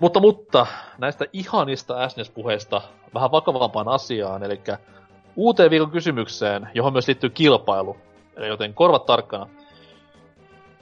Mutta, 0.00 0.20
mutta 0.20 0.66
näistä 0.98 1.24
ihanista 1.32 2.08
SNES-puheista 2.08 2.82
vähän 3.14 3.30
vakavampaan 3.30 3.88
asiaan, 3.88 4.42
eli 4.42 4.60
uuteen 5.36 5.70
viikon 5.70 5.90
kysymykseen, 5.90 6.68
johon 6.74 6.92
myös 6.92 7.06
liittyy 7.06 7.30
kilpailu, 7.30 7.96
joten 8.48 8.74
korvat 8.74 9.06
tarkkana. 9.06 9.46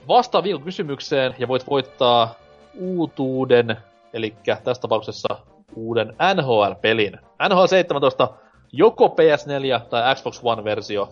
Vastaa 0.08 0.42
viikon 0.42 0.62
kysymykseen 0.62 1.34
ja 1.39 1.49
voit 1.49 1.70
voittaa 1.70 2.34
uutuuden, 2.78 3.76
eli 4.12 4.36
tässä 4.44 4.81
tapauksessa 4.81 5.28
uuden 5.74 6.16
NHL-pelin. 6.34 7.18
NHL 7.49 7.66
17 7.66 8.28
joko 8.73 9.07
PS4 9.08 9.81
tai 9.89 10.15
Xbox 10.15 10.41
One-versio 10.42 11.08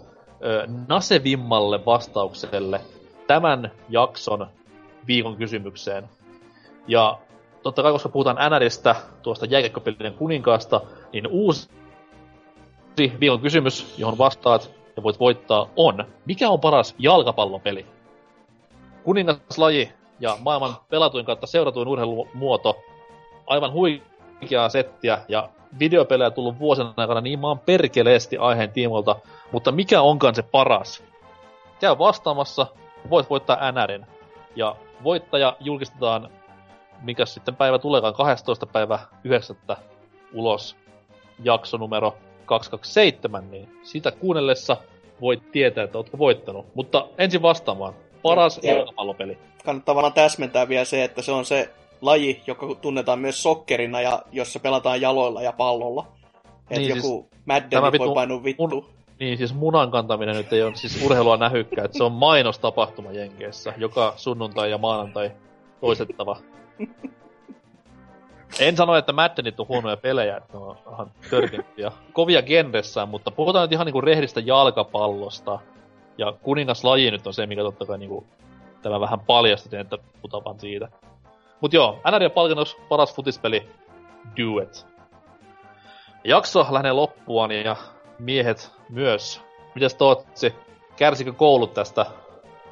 nasevimmalle 0.88 1.84
vastaukselle 1.86 2.80
tämän 3.26 3.70
jakson 3.88 4.46
viikon 5.06 5.36
kysymykseen. 5.36 6.08
Ja 6.86 7.18
totta 7.62 7.82
kai, 7.82 7.92
koska 7.92 8.08
puhutaan 8.08 8.50
NRistä, 8.50 8.96
tuosta 9.22 9.46
jääkiekkopelien 9.46 10.14
kuninkaasta, 10.14 10.80
niin 11.12 11.26
uusi 11.26 11.70
viikon 13.20 13.40
kysymys, 13.40 13.98
johon 13.98 14.18
vastaat 14.18 14.70
ja 14.96 15.02
voit 15.02 15.20
voittaa, 15.20 15.68
on, 15.76 16.04
mikä 16.26 16.48
on 16.48 16.60
paras 16.60 16.94
jalkapallopeli? 16.98 17.86
Kuningaslaji 19.04 19.92
ja 20.20 20.36
maailman 20.40 20.76
pelatuin 20.88 21.24
kautta 21.24 21.46
seuratuin 21.46 21.88
urheilumuoto, 21.88 22.76
aivan 23.46 23.72
huikeaa 23.72 24.68
settiä 24.68 25.18
ja 25.28 25.48
videopelejä 25.78 26.30
tullut 26.30 26.58
vuosien 26.58 26.88
aikana 26.96 27.20
niin 27.20 27.38
maan 27.38 27.58
perkeleesti 27.58 28.36
aiheen 28.36 28.72
tiimolta, 28.72 29.16
mutta 29.52 29.72
mikä 29.72 30.02
onkaan 30.02 30.34
se 30.34 30.42
paras? 30.42 31.04
Käy 31.80 31.98
vastaamassa, 31.98 32.66
voit 33.10 33.30
voittaa 33.30 33.72
NRin. 33.72 34.06
Ja 34.56 34.76
voittaja 35.04 35.56
julkistetaan, 35.60 36.28
mikä 37.02 37.26
sitten 37.26 37.56
päivä 37.56 37.78
tuleekaan, 37.78 38.14
12. 38.14 38.66
päivä 38.66 38.98
9. 39.24 39.56
ulos 40.34 40.76
jakso 41.44 41.76
numero 41.76 42.16
227, 42.46 43.50
niin 43.50 43.78
sitä 43.82 44.10
kuunnellessa 44.10 44.76
voit 45.20 45.52
tietää, 45.52 45.84
että 45.84 45.98
ootko 45.98 46.18
voittanut. 46.18 46.66
Mutta 46.74 47.06
ensin 47.18 47.42
vastaamaan. 47.42 47.94
Paras 48.22 48.60
jalkapallopeli. 48.62 49.38
Kannattaa 49.64 49.94
vaan 49.94 50.12
täsmentää 50.12 50.68
vielä 50.68 50.84
se, 50.84 51.04
että 51.04 51.22
se 51.22 51.32
on 51.32 51.44
se 51.44 51.70
laji, 52.00 52.42
joka 52.46 52.66
tunnetaan 52.80 53.18
myös 53.18 53.42
sokkerina 53.42 54.00
ja 54.00 54.22
jossa 54.32 54.60
pelataan 54.60 55.00
jaloilla 55.00 55.42
ja 55.42 55.52
pallolla. 55.52 56.06
Että 56.70 56.80
Niin, 56.80 56.96
joku 56.96 57.28
tämä 57.30 57.42
Madden 57.46 57.82
voi 57.82 57.92
vittu- 57.92 58.14
painua 58.14 58.44
vittu. 58.44 58.68
mun- 58.68 58.84
Niin, 59.20 59.38
siis 59.38 59.54
munan 59.54 59.90
kantaminen 59.90 60.36
nyt 60.36 60.52
ei 60.52 60.62
ole 60.62 60.74
siis 60.74 61.04
urheilua 61.04 61.36
nähykkä, 61.36 61.84
että 61.84 61.98
se 61.98 62.04
on 62.04 62.12
mainostapahtuma 62.12 63.12
Jenkeissä. 63.12 63.72
Joka 63.76 64.12
sunnuntai 64.16 64.70
ja 64.70 64.78
maanantai 64.78 65.30
toistettava. 65.80 66.36
En 68.60 68.76
sano, 68.76 68.96
että 68.96 69.12
Maddenit 69.12 69.60
on 69.60 69.68
huonoja 69.68 69.96
pelejä, 69.96 70.36
että 70.36 70.52
ne 70.52 70.64
on 70.64 70.76
ihan 70.92 71.10
törkimpiä. 71.30 71.92
Kovia 72.12 72.42
genressään, 72.42 73.08
mutta 73.08 73.30
puhutaan 73.30 73.64
nyt 73.64 73.72
ihan 73.72 73.86
niinku 73.86 74.00
rehdistä 74.00 74.40
jalkapallosta. 74.40 75.58
Ja 76.18 76.32
kuningaslaji 76.42 77.10
nyt 77.10 77.26
on 77.26 77.34
se, 77.34 77.46
mikä 77.46 77.62
totta 77.62 77.86
kai 77.86 77.98
niinku 77.98 78.26
tämä 78.82 79.00
vähän 79.00 79.20
paljasti, 79.20 79.76
että 79.76 79.98
puhutaan 79.98 80.44
vaan 80.44 80.60
siitä. 80.60 80.88
Mut 81.60 81.72
joo, 81.72 82.00
NRJ-palkinnoksi 82.10 82.76
paras 82.88 83.14
futispeli, 83.14 83.68
Do 84.36 84.62
It. 84.62 84.86
Jakso 86.24 86.66
lähenee 86.70 86.92
loppuaan 86.92 87.50
ja 87.50 87.76
miehet 88.18 88.72
myös. 88.88 89.40
Mitäs 89.74 89.94
Tootsi, 89.94 90.54
kärsikö 90.96 91.32
koulut 91.32 91.74
tästä 91.74 92.06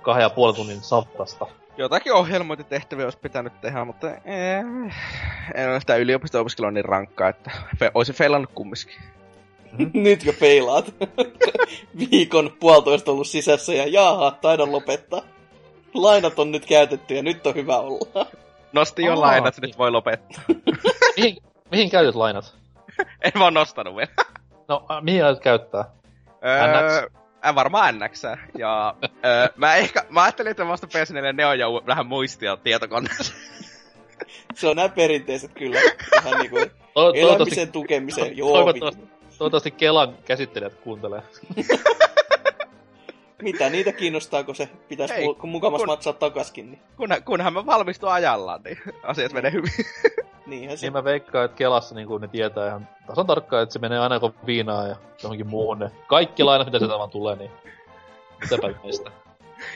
kahden 0.02 0.22
ja 0.22 0.30
puolen 0.30 0.56
tunnin 0.56 0.80
saftasta? 0.80 1.46
Jotakin 1.76 2.12
ohjelmointitehtäviä 2.12 3.06
olisi 3.06 3.18
pitänyt 3.18 3.60
tehdä, 3.60 3.84
mutta 3.84 4.06
ee, 4.24 4.64
en 5.54 5.70
ole 5.70 5.80
sitä 5.80 5.96
yliopisto-opiskelua 5.96 6.70
niin 6.70 6.84
rankkaa, 6.84 7.28
että 7.28 7.50
fe, 7.78 7.90
olisin 7.94 8.14
feilannut 8.14 8.50
kumminkin. 8.54 9.19
Nyt 9.94 10.24
jo 10.24 10.32
peilaat. 10.40 10.94
Viikon 12.10 12.52
puolitoista 12.60 13.10
ollut 13.10 13.26
sisässä 13.26 13.74
ja 13.74 13.86
jaha, 13.86 14.30
taidan 14.30 14.72
lopettaa. 14.72 15.22
Lainat 15.94 16.38
on 16.38 16.50
nyt 16.50 16.66
käytetty 16.66 17.14
ja 17.14 17.22
nyt 17.22 17.46
on 17.46 17.54
hyvä 17.54 17.78
olla. 17.78 18.26
Nosti 18.72 19.02
jo 19.02 19.12
Aa, 19.12 19.20
lainat, 19.20 19.58
nyt 19.60 19.78
voi 19.78 19.90
lopettaa. 19.90 20.42
Mihin, 21.16 21.36
mihin 21.70 21.90
käytät 21.90 22.14
lainat? 22.14 22.54
en 23.24 23.32
vaan 23.38 23.54
nostanut 23.54 23.96
vielä. 23.96 24.10
No, 24.68 24.86
äh, 24.90 25.02
mihin 25.02 25.24
aiot 25.24 25.40
käyttää? 25.40 25.84
Öö, 26.44 27.08
äh, 27.46 27.54
varmaan 27.54 27.98
NX. 27.98 28.22
Ja 28.58 28.94
öö, 29.24 29.48
mä, 29.56 29.74
ehkä, 29.74 30.04
mä 30.08 30.22
ajattelin, 30.22 30.50
että 30.50 30.66
vasta 30.66 30.86
PS4 30.86 31.32
Neo 31.32 31.52
ja 31.52 31.66
vähän 31.86 32.06
muistia 32.06 32.56
tietokoneessa. 32.56 33.34
Se 34.54 34.68
on 34.68 34.76
nämä 34.76 34.88
perinteiset 34.88 35.50
kyllä. 35.54 35.80
Ihan 36.20 36.38
niinku 36.38 36.56
elämisen 37.14 37.72
tukemiseen. 37.72 38.36
Joo, 38.36 38.52
toivottavasti. 38.52 39.19
Toivottavasti 39.40 39.70
Kelan 39.70 40.14
käsittelijät 40.24 40.74
kuuntelee. 40.74 41.22
Mitä 43.42 43.70
niitä 43.70 43.92
kiinnostaa, 43.92 44.44
kun 44.44 44.54
se 44.56 44.68
pitäisi 44.88 45.14
Ei, 45.14 45.20
Ei, 45.24 45.34
mukamas 45.42 45.78
kun- 45.78 45.86
maksaa 45.86 46.12
takaskin. 46.12 46.70
Niin. 46.70 46.80
Kun, 46.96 47.08
kunhan 47.24 47.52
mä 47.52 47.66
valmistun 47.66 48.12
ajallaan, 48.12 48.62
niin 48.62 48.78
asiat 49.02 49.32
menee 49.32 49.52
hyvin. 49.52 49.70
Niinhän 50.46 50.78
se. 50.78 50.86
Niin 50.86 50.92
mä 50.92 51.04
veikkaan, 51.04 51.44
että 51.44 51.56
Kelassa 51.56 51.94
niin 51.94 52.08
ne 52.20 52.28
tietää 52.28 52.66
ihan 52.68 52.88
tasan 53.06 53.26
tarkkaan, 53.26 53.62
että 53.62 53.72
se 53.72 53.78
menee 53.78 53.98
aina 53.98 54.20
kun 54.20 54.34
viinaa 54.46 54.86
ja 54.86 54.96
johonkin 55.22 55.46
muuhun. 55.46 55.78
Ne. 55.78 55.90
Kaikki 56.06 56.42
lainat, 56.42 56.66
mitä 56.66 56.78
sieltä 56.78 56.98
vaan 56.98 57.10
tulee, 57.10 57.36
niin 57.36 57.50
mitäpä 58.40 58.74
meistä. 58.84 59.10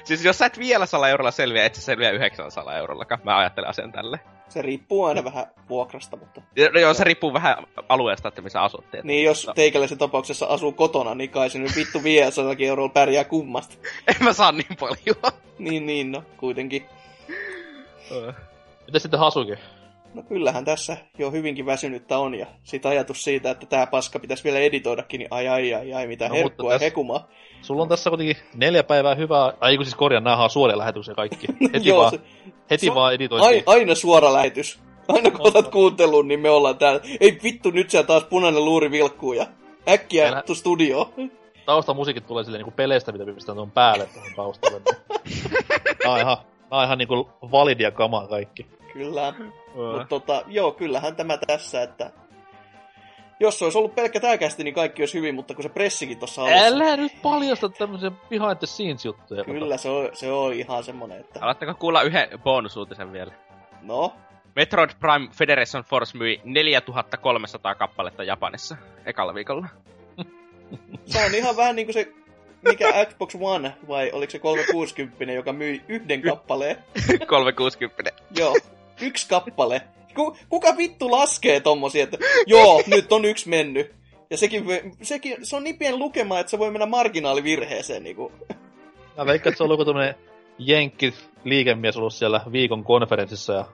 siis 0.05 0.25
jos 0.25 0.39
sä 0.39 0.47
et 0.47 0.59
vielä 0.59 0.87
100 0.87 1.09
eurolla 1.09 1.31
selviä, 1.31 1.65
et 1.65 1.75
sä 1.75 1.81
selviä 1.81 2.11
900 2.11 2.77
eurollakaan. 2.77 3.21
Mä 3.25 3.39
ajattelen 3.39 3.71
asian 3.71 3.93
tälle. 3.93 4.21
Se 4.49 4.63
riippuu 4.63 5.05
aina 5.05 5.25
vähän 5.25 5.47
vuokrasta, 5.69 6.17
mutta... 6.17 6.43
No 6.75 6.81
joo, 6.81 6.95
se 6.95 7.05
riippuu 7.05 7.33
vähän 7.33 7.57
alueesta, 7.89 8.29
että 8.29 8.43
missä 8.43 8.61
asut. 8.63 8.91
tietysti. 8.91 9.07
Niin 9.07 9.25
jos 9.25 9.47
No. 9.47 9.55
teikäläisen 9.55 9.99
tapauksessa 9.99 10.47
asuu 10.47 10.73
kotona, 10.73 11.15
niin 11.15 11.31
kai 11.31 11.51
se 11.51 11.59
nyt 11.59 11.77
vittu 11.77 12.03
500 12.03 12.55
eurolla 12.59 12.93
pärjää 12.93 13.25
kummasta. 13.25 13.75
En 14.09 14.17
mä 14.21 14.33
saa 14.33 14.53
niin 14.53 14.77
paljon. 14.81 15.35
Niin, 15.59 15.87
niin, 15.87 16.13
no, 16.13 16.23
kuitenkin. 16.37 16.87
Mitä 18.87 18.99
sitten 18.99 19.21
Hasuki? 19.21 19.53
No 20.15 20.23
kyllähän 20.23 20.65
tässä 20.65 20.97
jo 21.19 21.31
hyvinkin 21.31 21.67
väsynyttä 21.67 22.19
on, 22.19 22.35
ja 22.35 22.47
sit 22.63 22.87
ajatus 22.87 23.25
siitä, 23.25 23.51
että 23.51 23.67
tää 23.67 23.87
paska 23.87 24.19
pitäisi 24.19 24.45
vielä 24.45 24.59
editoidakin, 24.59 25.19
niin 25.19 25.29
ai 25.31 25.49
ai 25.49 25.75
ai 25.75 25.93
ai, 25.93 26.07
mitä 26.07 26.25
No, 26.29 26.35
no, 26.35 26.41
herkkua 26.41 26.71
ja 26.73 26.75
tässä- 26.75 26.85
hekumaa. 26.85 27.29
Sulla 27.63 27.83
on 27.83 27.89
tässä 27.89 28.11
kuitenkin 28.11 28.37
neljä 28.55 28.83
päivää 28.85 29.15
hyvää... 29.15 29.53
Ai 29.61 29.77
kun 29.77 29.85
siis 29.85 29.95
korjaan, 29.95 30.25
näähän 30.25 30.45
on 30.45 30.51
suoria 30.51 30.79
lähetyksiä 30.79 31.15
kaikki. 31.15 31.47
Heti 31.75 31.89
Joo, 31.89 31.99
vaan, 32.01 32.11
se- 32.11 32.21
heti 32.71 32.89
su- 32.91 32.95
vaan 32.95 33.15
editointiin. 33.15 33.49
Ai, 33.55 33.63
aina 33.67 33.95
suora 33.95 34.33
lähetys. 34.33 34.79
Aina 35.09 35.31
kun 35.31 35.47
otat 35.47 35.69
kuunteluun, 35.69 36.29
niin 36.29 36.41
me 36.41 36.51
ollaan 36.51 36.79
täällä. 36.79 37.01
Ei 37.21 37.39
vittu, 37.43 37.71
nyt 37.71 37.91
siellä 37.91 38.07
taas 38.07 38.25
punainen 38.25 38.65
luuri 38.65 38.91
vilkkuu 38.91 39.33
ja 39.33 39.47
äkkiä 39.89 40.29
Älä- 40.29 40.43
tu 40.43 40.55
studioon. 40.55 41.13
Taustamusiikit 41.67 42.27
tulee 42.27 42.45
silleen 42.45 42.61
niinku 42.61 42.77
peleistä, 42.77 43.13
mitä 43.13 43.25
pistää 43.25 43.55
tuon 43.55 43.71
päälle 43.71 44.07
tuohon 44.07 44.31
taustalle. 44.37 44.81
Nää 46.05 46.13
on 46.13 46.21
ihan, 46.21 46.37
nää 46.71 46.81
on 46.81 46.85
ihan 46.85 46.99
niinku 46.99 47.29
validia 47.53 47.91
kamaa 47.91 48.27
kaikki. 48.27 48.67
Kyllä. 48.95 49.35
Mutta 49.75 50.07
tota, 50.09 50.43
joo, 50.47 50.73
kyllähän 50.73 51.17
tämä 51.17 51.39
tässä, 51.47 51.83
että 51.83 52.11
jos 53.41 53.59
se 53.59 53.65
olisi 53.65 53.79
ollut 53.79 53.95
pelkkä 53.95 54.21
tää 54.21 54.39
kästi, 54.39 54.65
niin 54.65 54.75
kaikki 54.75 55.03
olisi 55.03 55.19
hyvin, 55.19 55.35
mutta 55.35 55.55
kun 55.55 55.63
se 55.63 55.69
pressikin 55.69 56.19
tuossa 56.19 56.43
alussa... 56.43 56.67
Älä 56.67 56.97
nyt 56.97 57.13
paljasta 57.23 57.69
tämmöisiä 57.69 58.11
behind 58.11 58.57
the 58.57 58.67
scenes 58.67 59.05
juttuja. 59.05 59.45
Kyllä 59.45 59.77
se 59.77 59.89
on, 59.89 60.09
se 60.13 60.33
on 60.33 60.53
ihan 60.53 60.85
semmonen, 60.85 61.21
että... 61.21 61.41
Alatteko 61.43 61.75
kuulla 61.75 62.03
yhden 62.03 62.29
bonusuutisen 62.39 63.13
vielä? 63.13 63.33
No, 63.83 64.13
Metroid 64.57 64.91
Prime 65.01 65.29
Federation 65.33 65.83
Force 65.85 66.19
myi 66.19 66.41
4300 66.45 67.75
kappaletta 67.75 68.25
Japanissa 68.25 68.77
ekalla 69.07 69.35
viikolla. 69.35 69.67
se 71.07 71.25
on 71.25 71.35
ihan 71.35 71.57
vähän 71.57 71.77
niinku 71.77 71.93
se, 71.93 72.13
mikä 72.63 73.07
Xbox 73.07 73.35
One, 73.41 73.75
vai 73.89 74.11
oliko 74.13 74.31
se 74.31 74.39
360, 74.39 75.33
joka 75.33 75.53
myi 75.53 75.83
yhden 75.89 76.23
kappaleen. 76.23 76.77
360. 77.27 78.13
Joo, 78.37 78.57
yksi 79.01 79.29
kappale. 79.29 79.83
Ku, 80.15 80.37
kuka 80.49 80.77
vittu 80.77 81.11
laskee 81.11 81.61
tommosia, 81.61 82.05
että 82.05 82.19
joo, 82.47 82.83
nyt 82.87 83.13
on 83.13 83.25
yksi 83.25 83.49
mennyt. 83.49 83.95
Ja 84.31 84.37
sekin, 84.37 84.65
sekin, 85.03 85.37
se 85.43 85.57
on 85.57 85.65
niin 85.65 85.79
pieni 85.79 85.97
lukema, 85.97 86.39
että 86.39 86.51
se 86.51 86.59
voi 86.59 86.71
mennä 86.71 86.87
marginaalivirheeseen. 86.87 88.03
Niinku. 88.03 88.33
Mä 89.17 89.27
veikkaan, 89.27 89.51
että 89.53 89.59
se 89.59 89.65
on 89.65 89.71
ollut 89.71 89.87
tämmönen 89.87 90.15
jenkki 90.59 91.15
liikemies 91.45 91.97
ollut 91.97 92.15
siellä 92.15 92.41
viikon 92.53 92.85
konferenssissa 92.85 93.53
ja 93.53 93.65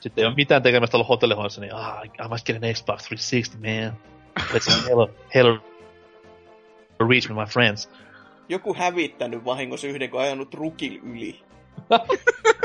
sitten 0.00 0.22
ei 0.22 0.26
ole 0.26 0.34
mitään 0.34 0.62
tekemistä 0.62 0.96
ollut 0.96 1.08
hotellihuoneessa, 1.08 1.60
niin 1.60 1.74
ah, 1.74 2.04
I 2.04 2.28
must 2.28 2.46
get 2.46 2.56
an 2.56 2.74
Xbox 2.74 3.08
360, 3.08 3.58
man. 3.68 4.10
Let's 4.52 4.90
Halo, 4.90 5.10
Halo 5.34 5.58
Reach 7.08 7.28
with 7.28 7.40
my 7.40 7.46
friends. 7.46 7.90
Joku 8.48 8.74
hävittänyt 8.74 9.44
vahingossa 9.44 9.86
yhden, 9.86 10.10
kun 10.10 10.20
ajanut 10.20 10.54
rukil 10.54 11.00
yli. 11.02 11.40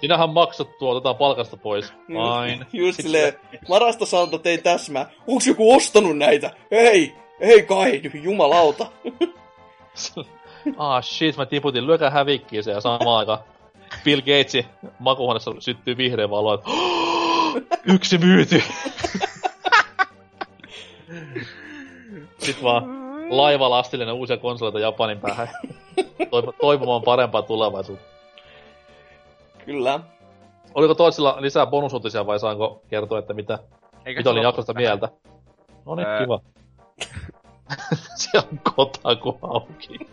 Sinähän 0.00 0.30
maksat 0.30 0.78
tuo, 0.78 0.90
otetaan 0.90 1.16
palkasta 1.16 1.56
pois. 1.56 1.92
Fine. 2.06 2.66
Just 2.72 2.96
Sit 2.96 3.02
silleen, 3.02 3.32
varastosaltot 3.68 4.46
ei 4.46 4.58
täsmää. 4.58 5.10
Onks 5.26 5.46
joku 5.46 5.74
ostanut 5.74 6.18
näitä? 6.18 6.50
Ei, 6.70 7.14
ei 7.40 7.62
kai, 7.62 8.00
jumalauta. 8.22 8.86
ah 10.76 11.04
shit, 11.04 11.36
mä 11.36 11.46
tiputin, 11.46 11.86
lyökää 11.86 12.10
hävikkiä 12.10 12.62
se 12.62 12.70
ja 12.70 12.80
samaan 12.80 13.18
aikaan 13.18 13.38
Bill 14.04 14.20
Gatesin 14.20 14.66
makuuhuoneessa 14.98 15.54
syttyy 15.58 15.96
vihreä 15.96 16.30
valo, 16.30 16.54
että 16.54 16.70
yksi 17.94 18.18
myyty. 18.18 18.62
Sitten 22.38 22.64
vaan 22.64 22.84
laivalastillinen 23.30 24.14
uusia 24.14 24.36
konsoleita 24.36 24.78
Japanin 24.78 25.20
päähän. 25.20 25.48
Toiv- 26.30 26.52
toivomaan 26.60 27.02
parempaa 27.02 27.42
tulevaisuutta. 27.42 28.15
Kyllä. 29.66 30.00
Oliko 30.74 30.94
toisilla 30.94 31.36
lisää 31.40 31.66
bonusuutisia 31.66 32.26
vai 32.26 32.38
saanko 32.38 32.82
kertoa, 32.88 33.18
että 33.18 33.34
mitä, 33.34 33.58
Eikä 34.04 34.20
mitä 34.20 34.30
loppu 34.30 34.42
jaksosta 34.42 34.74
mieltä? 34.74 35.08
No 35.86 35.94
niin, 35.94 36.08
Ää. 36.08 36.20
kiva. 36.20 36.40
Se 38.14 38.38
on 38.38 38.60
kotaku 38.76 39.38
auki. 39.42 39.98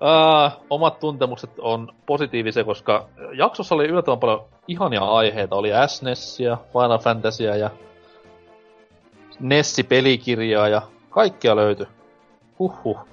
uh, 0.00 0.64
omat 0.70 1.00
tuntemukset 1.00 1.50
on 1.58 1.92
positiivisia, 2.06 2.64
koska 2.64 3.08
jaksossa 3.32 3.74
oli 3.74 3.86
yllättävän 3.86 4.18
paljon 4.18 4.44
ihania 4.68 5.04
aiheita. 5.04 5.56
Oli 5.56 5.70
SNESia, 5.86 6.58
Final 6.72 6.98
Fantasyä 6.98 7.56
ja 7.56 7.70
Nessi-pelikirjaa 9.40 10.68
ja 10.68 10.82
kaikkia 11.10 11.56
löytyi. 11.56 11.86
Huhhuh. 12.58 13.11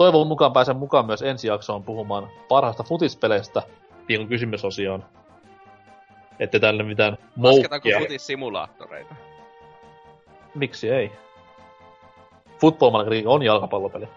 Toivon 0.00 0.26
mukaan 0.26 0.52
pääsen 0.52 0.76
mukaan 0.76 1.06
myös 1.06 1.22
ensi 1.22 1.48
jaksoon 1.48 1.82
puhumaan 1.84 2.28
parhaista 2.48 2.82
futispeleistä 2.82 3.62
viikon 4.08 4.28
kysymysosioon. 4.28 5.04
Ette 6.38 6.58
tälle 6.58 6.82
mitään 6.82 7.12
Lasketaanko 7.12 7.88
moukkia. 7.88 7.98
futissimulaattoreita? 7.98 9.14
Miksi 10.54 10.90
ei? 10.90 11.12
Football 12.60 12.90
Manager 12.90 13.22
on 13.26 13.42
jalkapallopeli. 13.42 14.08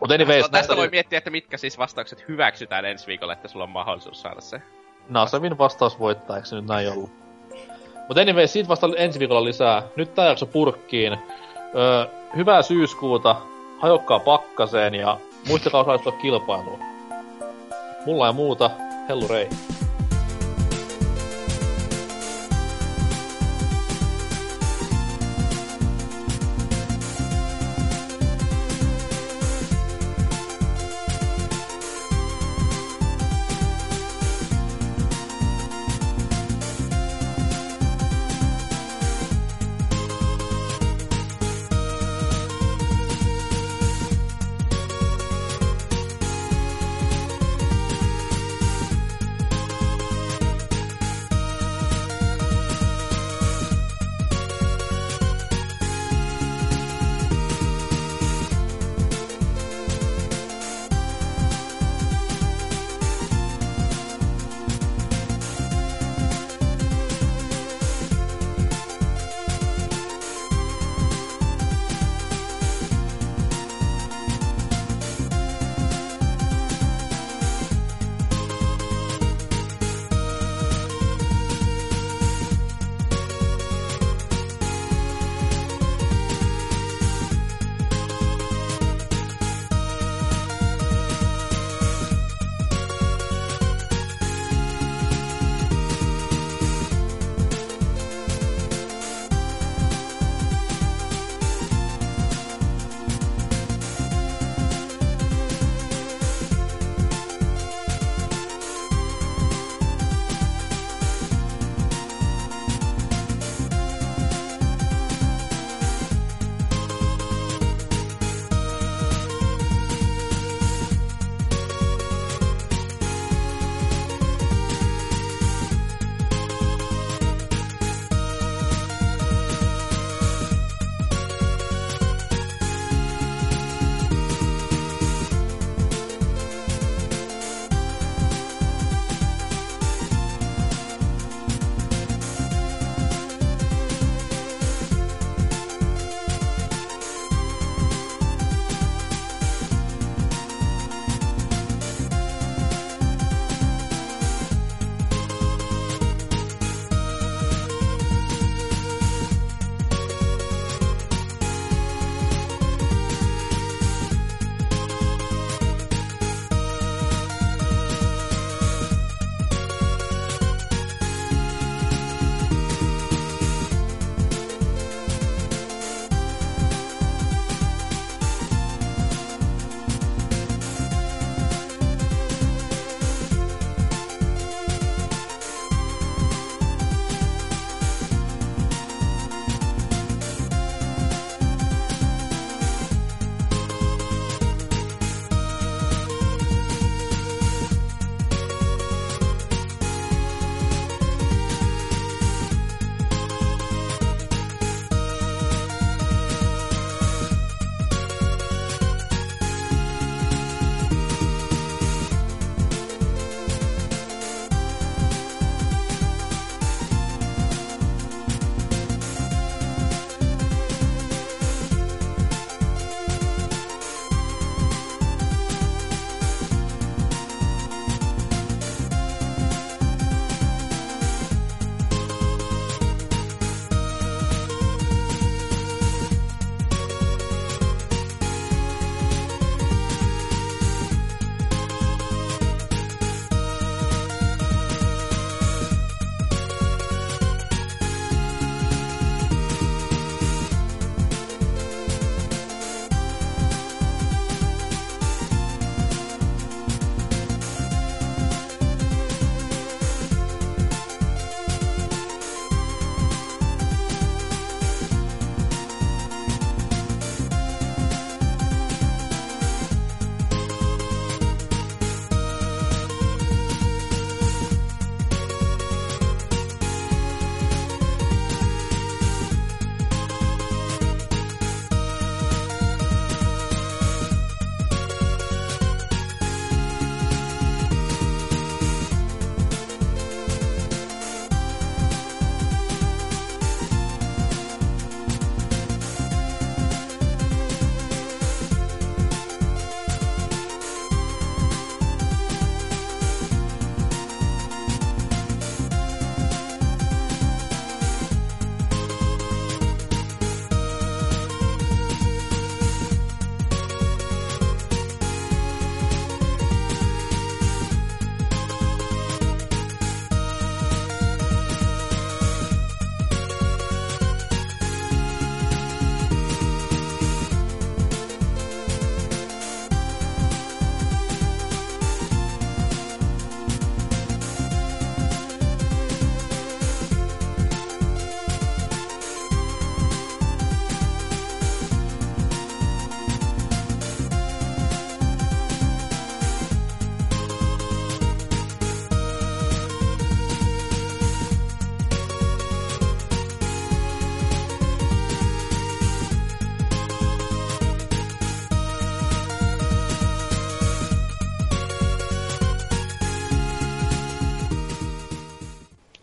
Mutta 0.00 0.14
anyways, 0.14 0.42
No, 0.42 0.42
tästä 0.42 0.56
näistä 0.56 0.76
voi 0.76 0.82
oli 0.82 0.90
miettiä, 0.90 1.18
että 1.18 1.30
mitkä 1.30 1.56
siis 1.56 1.78
vastaukset 1.78 2.28
hyväksytään 2.28 2.84
ensi 2.84 3.06
viikolla, 3.06 3.32
että 3.32 3.48
sulla 3.48 3.64
on 3.64 3.70
mahdollisuus 3.70 4.22
saada 4.22 4.40
se. 4.40 4.62
Nasevin 5.08 5.58
vastaus 5.58 5.98
voittaa, 5.98 6.36
eikö 6.36 6.48
se 6.48 6.56
nyt 6.56 6.66
näin 6.66 6.92
ollut? 6.92 7.10
Mutta 8.08 8.20
anyways, 8.20 8.52
siitä 8.52 8.68
vasta 8.68 8.88
ensi 8.96 9.18
viikolla 9.18 9.44
lisää. 9.44 9.82
Nyt 9.96 10.14
tää 10.14 10.28
jakso 10.28 10.46
purkkiin. 10.46 11.12
Öö, 11.74 12.19
hyvää 12.36 12.62
syyskuuta, 12.62 13.36
hajokkaa 13.78 14.18
pakkaseen 14.18 14.94
ja 14.94 15.18
Muistakaa 15.48 15.80
osallistua 15.80 16.12
kilpailuun. 16.12 16.78
Mulla 18.06 18.26
ja 18.26 18.32
muuta, 18.32 18.70
hellu 19.08 19.28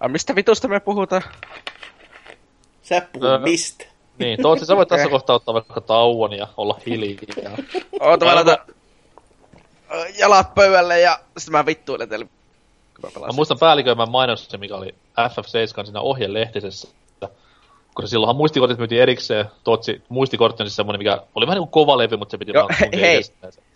A, 0.07 0.09
mistä 0.09 0.35
vitusta 0.35 0.67
me 0.67 0.79
puhutaan? 0.79 1.21
Sä 2.81 3.01
puhut 3.13 3.27
Öö, 3.27 3.37
mistä? 3.39 3.85
Niin, 4.19 4.41
Tootsi, 4.41 4.65
sä 4.65 4.75
voit 4.75 4.89
tässä 4.89 5.09
kohtaa 5.15 5.35
ottaa 5.35 5.53
vaikka 5.53 5.81
tauon 5.81 6.33
ja 6.33 6.47
olla 6.57 6.79
hiljaa. 6.85 7.57
Oota, 7.99 8.25
mä 8.25 8.35
laitan 8.35 8.57
jalat 10.19 10.55
pöydälle 10.55 10.99
ja 10.99 11.19
sitten 11.37 11.51
mä 11.51 11.65
vittuilen 11.65 12.09
teille. 12.09 12.25
Kun 12.25 12.33
mä 13.03 13.07
Mä 13.07 13.11
pelasin. 13.13 13.35
muistan 13.35 13.59
päälliköimän 13.59 14.11
mainos, 14.11 14.49
mikä 14.57 14.75
oli 14.75 14.95
FF7 15.19 15.85
siinä 15.85 16.01
ohjelehtisessä. 16.01 16.87
Kun 17.95 18.07
silloinhan 18.07 18.35
muistikortit 18.35 18.77
myytiin 18.77 19.01
erikseen. 19.01 19.45
Tootsi, 19.63 20.01
muistikortti 20.09 20.63
on 20.63 20.67
siis 20.69 20.75
semmonen, 20.75 20.99
mikä 20.99 21.21
oli 21.35 21.47
vähän 21.47 21.55
niin 21.55 21.67
kuin 21.67 21.71
kova 21.71 21.97
levy, 21.97 22.17
mutta 22.17 22.31
se 22.31 22.37
piti 22.37 22.51
Joo, 22.53 22.63
vaan 22.63 22.75
tunkea 22.81 22.99
hei. 22.99 23.21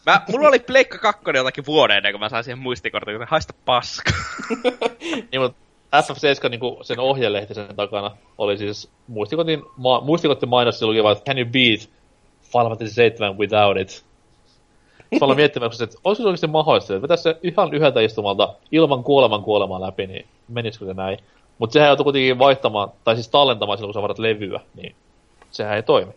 Mä, 0.05 0.21
mulla 0.31 0.47
oli 0.47 0.59
Pleikka 0.59 0.97
2 0.97 1.23
jotakin 1.35 1.65
vuoden 1.65 1.97
ennen 1.97 2.13
kuin 2.13 2.19
mä 2.19 2.29
sain 2.29 2.43
siihen 2.43 2.59
muistikortin, 2.59 3.17
kun 3.17 3.27
haista 3.29 3.53
paska. 3.65 4.11
Niin, 5.31 5.41
mutta 5.41 5.57
FF7 5.95 6.49
niin 6.49 6.61
sen 6.81 6.99
ohjelehtisen 6.99 7.75
takana 7.75 8.11
oli 8.37 8.57
siis 8.57 8.89
muistikortin, 9.07 9.63
ma- 9.77 10.01
muistikortin 10.01 10.49
mainos, 10.49 10.79
se 10.79 10.85
luki 10.85 11.03
vaan, 11.03 11.17
että 11.17 11.25
can 11.25 11.37
you 11.37 11.49
beat 11.51 11.89
Final 12.41 12.69
Fantasy 12.69 12.93
7 12.93 13.37
without 13.37 13.77
it? 13.77 13.89
Sitten 13.89 15.19
mä 15.21 15.25
aloin 15.25 15.37
miettimään, 15.37 15.71
että 15.83 15.97
olisiko 16.03 16.23
se 16.23 16.27
oikeasti 16.27 16.47
mahdollista, 16.47 16.93
että 16.93 17.01
vetäisi 17.01 17.23
se 17.23 17.37
ihan 17.43 17.73
yhdeltä 17.73 18.01
istumalta 18.01 18.53
ilman 18.71 19.03
kuoleman 19.03 19.43
kuolemaa 19.43 19.81
läpi, 19.81 20.07
niin 20.07 20.25
menisikö 20.47 20.85
se 20.85 20.93
näin? 20.93 21.17
Mutta 21.59 21.73
sehän 21.73 21.87
joutui 21.87 22.03
kuitenkin 22.03 22.39
vaihtamaan, 22.39 22.91
tai 23.03 23.15
siis 23.15 23.29
tallentamaan 23.29 23.77
silloin, 23.77 23.93
kun 23.93 23.99
sä 23.99 24.01
varat 24.01 24.19
levyä, 24.19 24.59
niin 24.75 24.95
sehän 25.51 25.75
ei 25.75 25.83
toimi. 25.83 26.11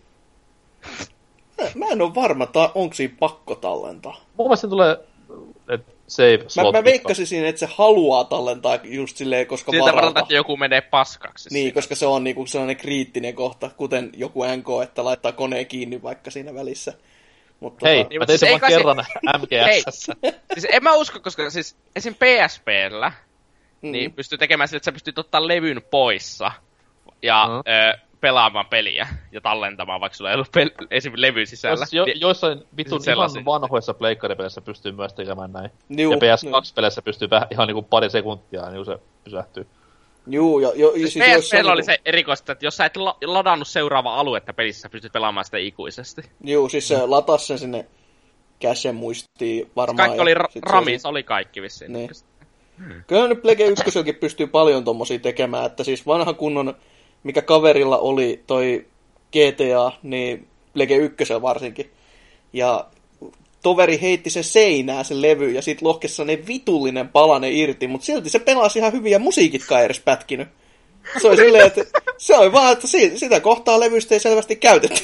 Mä, 1.74 1.86
en 1.86 2.02
ole 2.02 2.14
varma, 2.14 2.46
tai 2.46 2.68
onko 2.74 2.94
siinä 2.94 3.14
pakko 3.20 3.54
tallentaa. 3.54 4.16
Mun 4.36 4.46
mielestä 4.46 4.68
tulee, 4.68 4.92
että 4.92 5.06
save 6.06 6.36
Mä, 6.38 6.44
slot. 6.48 6.72
mä 6.72 6.84
veikkasin 6.84 7.26
siinä, 7.26 7.48
että 7.48 7.58
se 7.58 7.68
haluaa 7.76 8.24
tallentaa 8.24 8.78
just 8.84 9.16
silleen, 9.16 9.46
koska 9.46 9.70
Siltä 9.72 9.82
varalta. 9.84 9.96
varalta, 10.00 10.20
että 10.20 10.34
joku 10.34 10.56
menee 10.56 10.80
paskaksi. 10.80 11.48
Niin, 11.52 11.62
siinä. 11.62 11.74
koska 11.74 11.94
se 11.94 12.06
on 12.06 12.24
niinku 12.24 12.46
sellainen 12.46 12.76
kriittinen 12.76 13.34
kohta, 13.34 13.70
kuten 13.76 14.10
joku 14.16 14.40
NK, 14.56 14.66
että 14.82 15.04
laittaa 15.04 15.32
koneen 15.32 15.66
kiinni 15.66 16.02
vaikka 16.02 16.30
siinä 16.30 16.54
välissä. 16.54 16.92
Mutta 17.60 17.88
Hei, 17.88 18.04
Niin, 18.04 18.18
mä 18.20 18.26
tein 18.26 18.38
siis 18.38 18.40
sen 18.40 18.54
ei 18.54 18.60
vaan 18.60 18.72
se- 18.72 18.76
kerran 18.76 18.96
Hei. 19.66 19.82
MGS. 19.86 20.10
Siis 20.52 20.66
en 20.70 20.82
mä 20.82 20.94
usko, 20.94 21.20
koska 21.20 21.50
siis 21.50 21.76
esim. 21.96 22.14
PSPllä 22.14 23.12
mm, 23.82 23.92
niin 23.92 24.12
pystyy 24.12 24.38
tekemään 24.38 24.68
sille, 24.68 24.76
että 24.76 24.84
sä 24.84 24.92
pystyt 24.92 25.18
ottaa 25.18 25.48
levyn 25.48 25.82
poissa 25.90 26.52
ja 27.22 27.46
Mm. 27.48 27.72
ö, 27.72 27.98
pelaamaan 28.24 28.66
peliä 28.66 29.08
ja 29.32 29.40
tallentamaan, 29.40 30.00
vaikka 30.00 30.16
sulla 30.16 30.30
ei 30.30 30.34
ollut 30.34 30.48
pel- 30.56 30.86
esim. 30.90 31.12
levy 31.16 31.46
sisällä. 31.46 31.82
Jos 31.82 31.92
jo, 31.92 32.04
Niin- 32.04 32.20
joissain 32.20 32.62
vitun 32.76 33.00
ihan 33.12 33.44
vanhoissa 33.44 33.94
pleikkaripeleissä 33.94 34.60
pystyy 34.60 34.92
myös 34.92 35.12
tekemään 35.12 35.52
näin. 35.52 35.70
Juu, 35.88 36.12
ja 36.12 36.18
PS2-peleissä 36.18 37.02
pystyy 37.02 37.30
vähän, 37.30 37.48
ihan 37.50 37.66
niinku 37.66 37.82
pari 37.82 38.10
sekuntia, 38.10 38.70
niin 38.70 38.84
se 38.84 38.98
pysähtyy. 39.24 39.66
Juu, 40.26 40.60
jo, 40.60 40.72
jo, 40.76 40.92
Siis 40.92 41.12
siis 41.12 41.24
PSPllä 41.24 41.72
oli 41.72 41.80
niinku- 41.80 41.92
se 41.92 41.98
erikoista, 42.04 42.52
että 42.52 42.66
jos 42.66 42.76
sä 42.76 42.84
et 42.84 42.96
la- 42.96 43.16
ladannut 43.24 43.68
seuraavaa 43.68 44.20
aluetta 44.20 44.52
pelissä, 44.52 44.80
sä 44.82 44.88
pystyt 44.88 45.12
pelaamaan 45.12 45.44
sitä 45.44 45.58
ikuisesti. 45.58 46.22
Juu, 46.44 46.68
siis 46.68 46.88
se 46.88 47.06
latas 47.06 47.46
sen 47.46 47.58
sinne 47.58 47.86
käsen 48.58 48.94
muistiin 48.94 49.70
varmaan. 49.76 49.96
Kaikki 49.96 50.16
ja 50.18 50.22
oli 50.22 50.34
ra- 50.34 50.50
sit 50.52 50.64
se 50.66 50.72
ramissa, 50.72 51.08
oli 51.08 51.22
kaikki 51.22 51.62
vissiin. 51.62 51.92
Niin. 51.92 52.10
Kyllä 53.06 53.28
nyt 53.28 53.42
Plege 53.42 53.64
1 53.66 54.12
pystyy 54.20 54.46
paljon 54.46 54.84
tommosia 54.84 55.18
tekemään, 55.18 55.66
että 55.66 55.84
siis 55.84 56.06
vanha 56.06 56.32
kunnon, 56.32 56.74
mikä 57.24 57.42
kaverilla 57.42 57.98
oli 57.98 58.42
toi 58.46 58.86
GTA, 59.32 59.92
niin 60.02 60.48
Plege 60.72 60.96
1 60.96 61.24
varsinkin. 61.42 61.90
Ja 62.52 62.86
toveri 63.62 64.00
heitti 64.00 64.30
sen 64.30 64.44
seinää 64.44 65.04
sen 65.04 65.22
levy 65.22 65.50
ja 65.50 65.62
sit 65.62 65.82
lohkessa 65.82 66.24
ne 66.24 66.38
vitullinen 66.46 67.08
palane 67.08 67.50
irti, 67.50 67.88
mutta 67.88 68.04
silti 68.04 68.30
se 68.30 68.38
pelasi 68.38 68.78
ihan 68.78 68.92
hyvin 68.92 69.12
ja 69.12 69.18
musiikitkaan 69.18 69.84
edes 69.84 70.00
pätkinyt. 70.00 70.48
Se 71.22 71.28
oli 71.28 71.36
silleen, 71.36 71.66
että 71.66 71.84
se 72.18 72.36
oli 72.36 72.52
vaan, 72.52 72.72
että 72.72 72.86
si- 72.86 73.18
sitä 73.18 73.40
kohtaa 73.40 73.80
levystä 73.80 74.14
ei 74.14 74.20
selvästi 74.20 74.56
käytetty. 74.56 75.02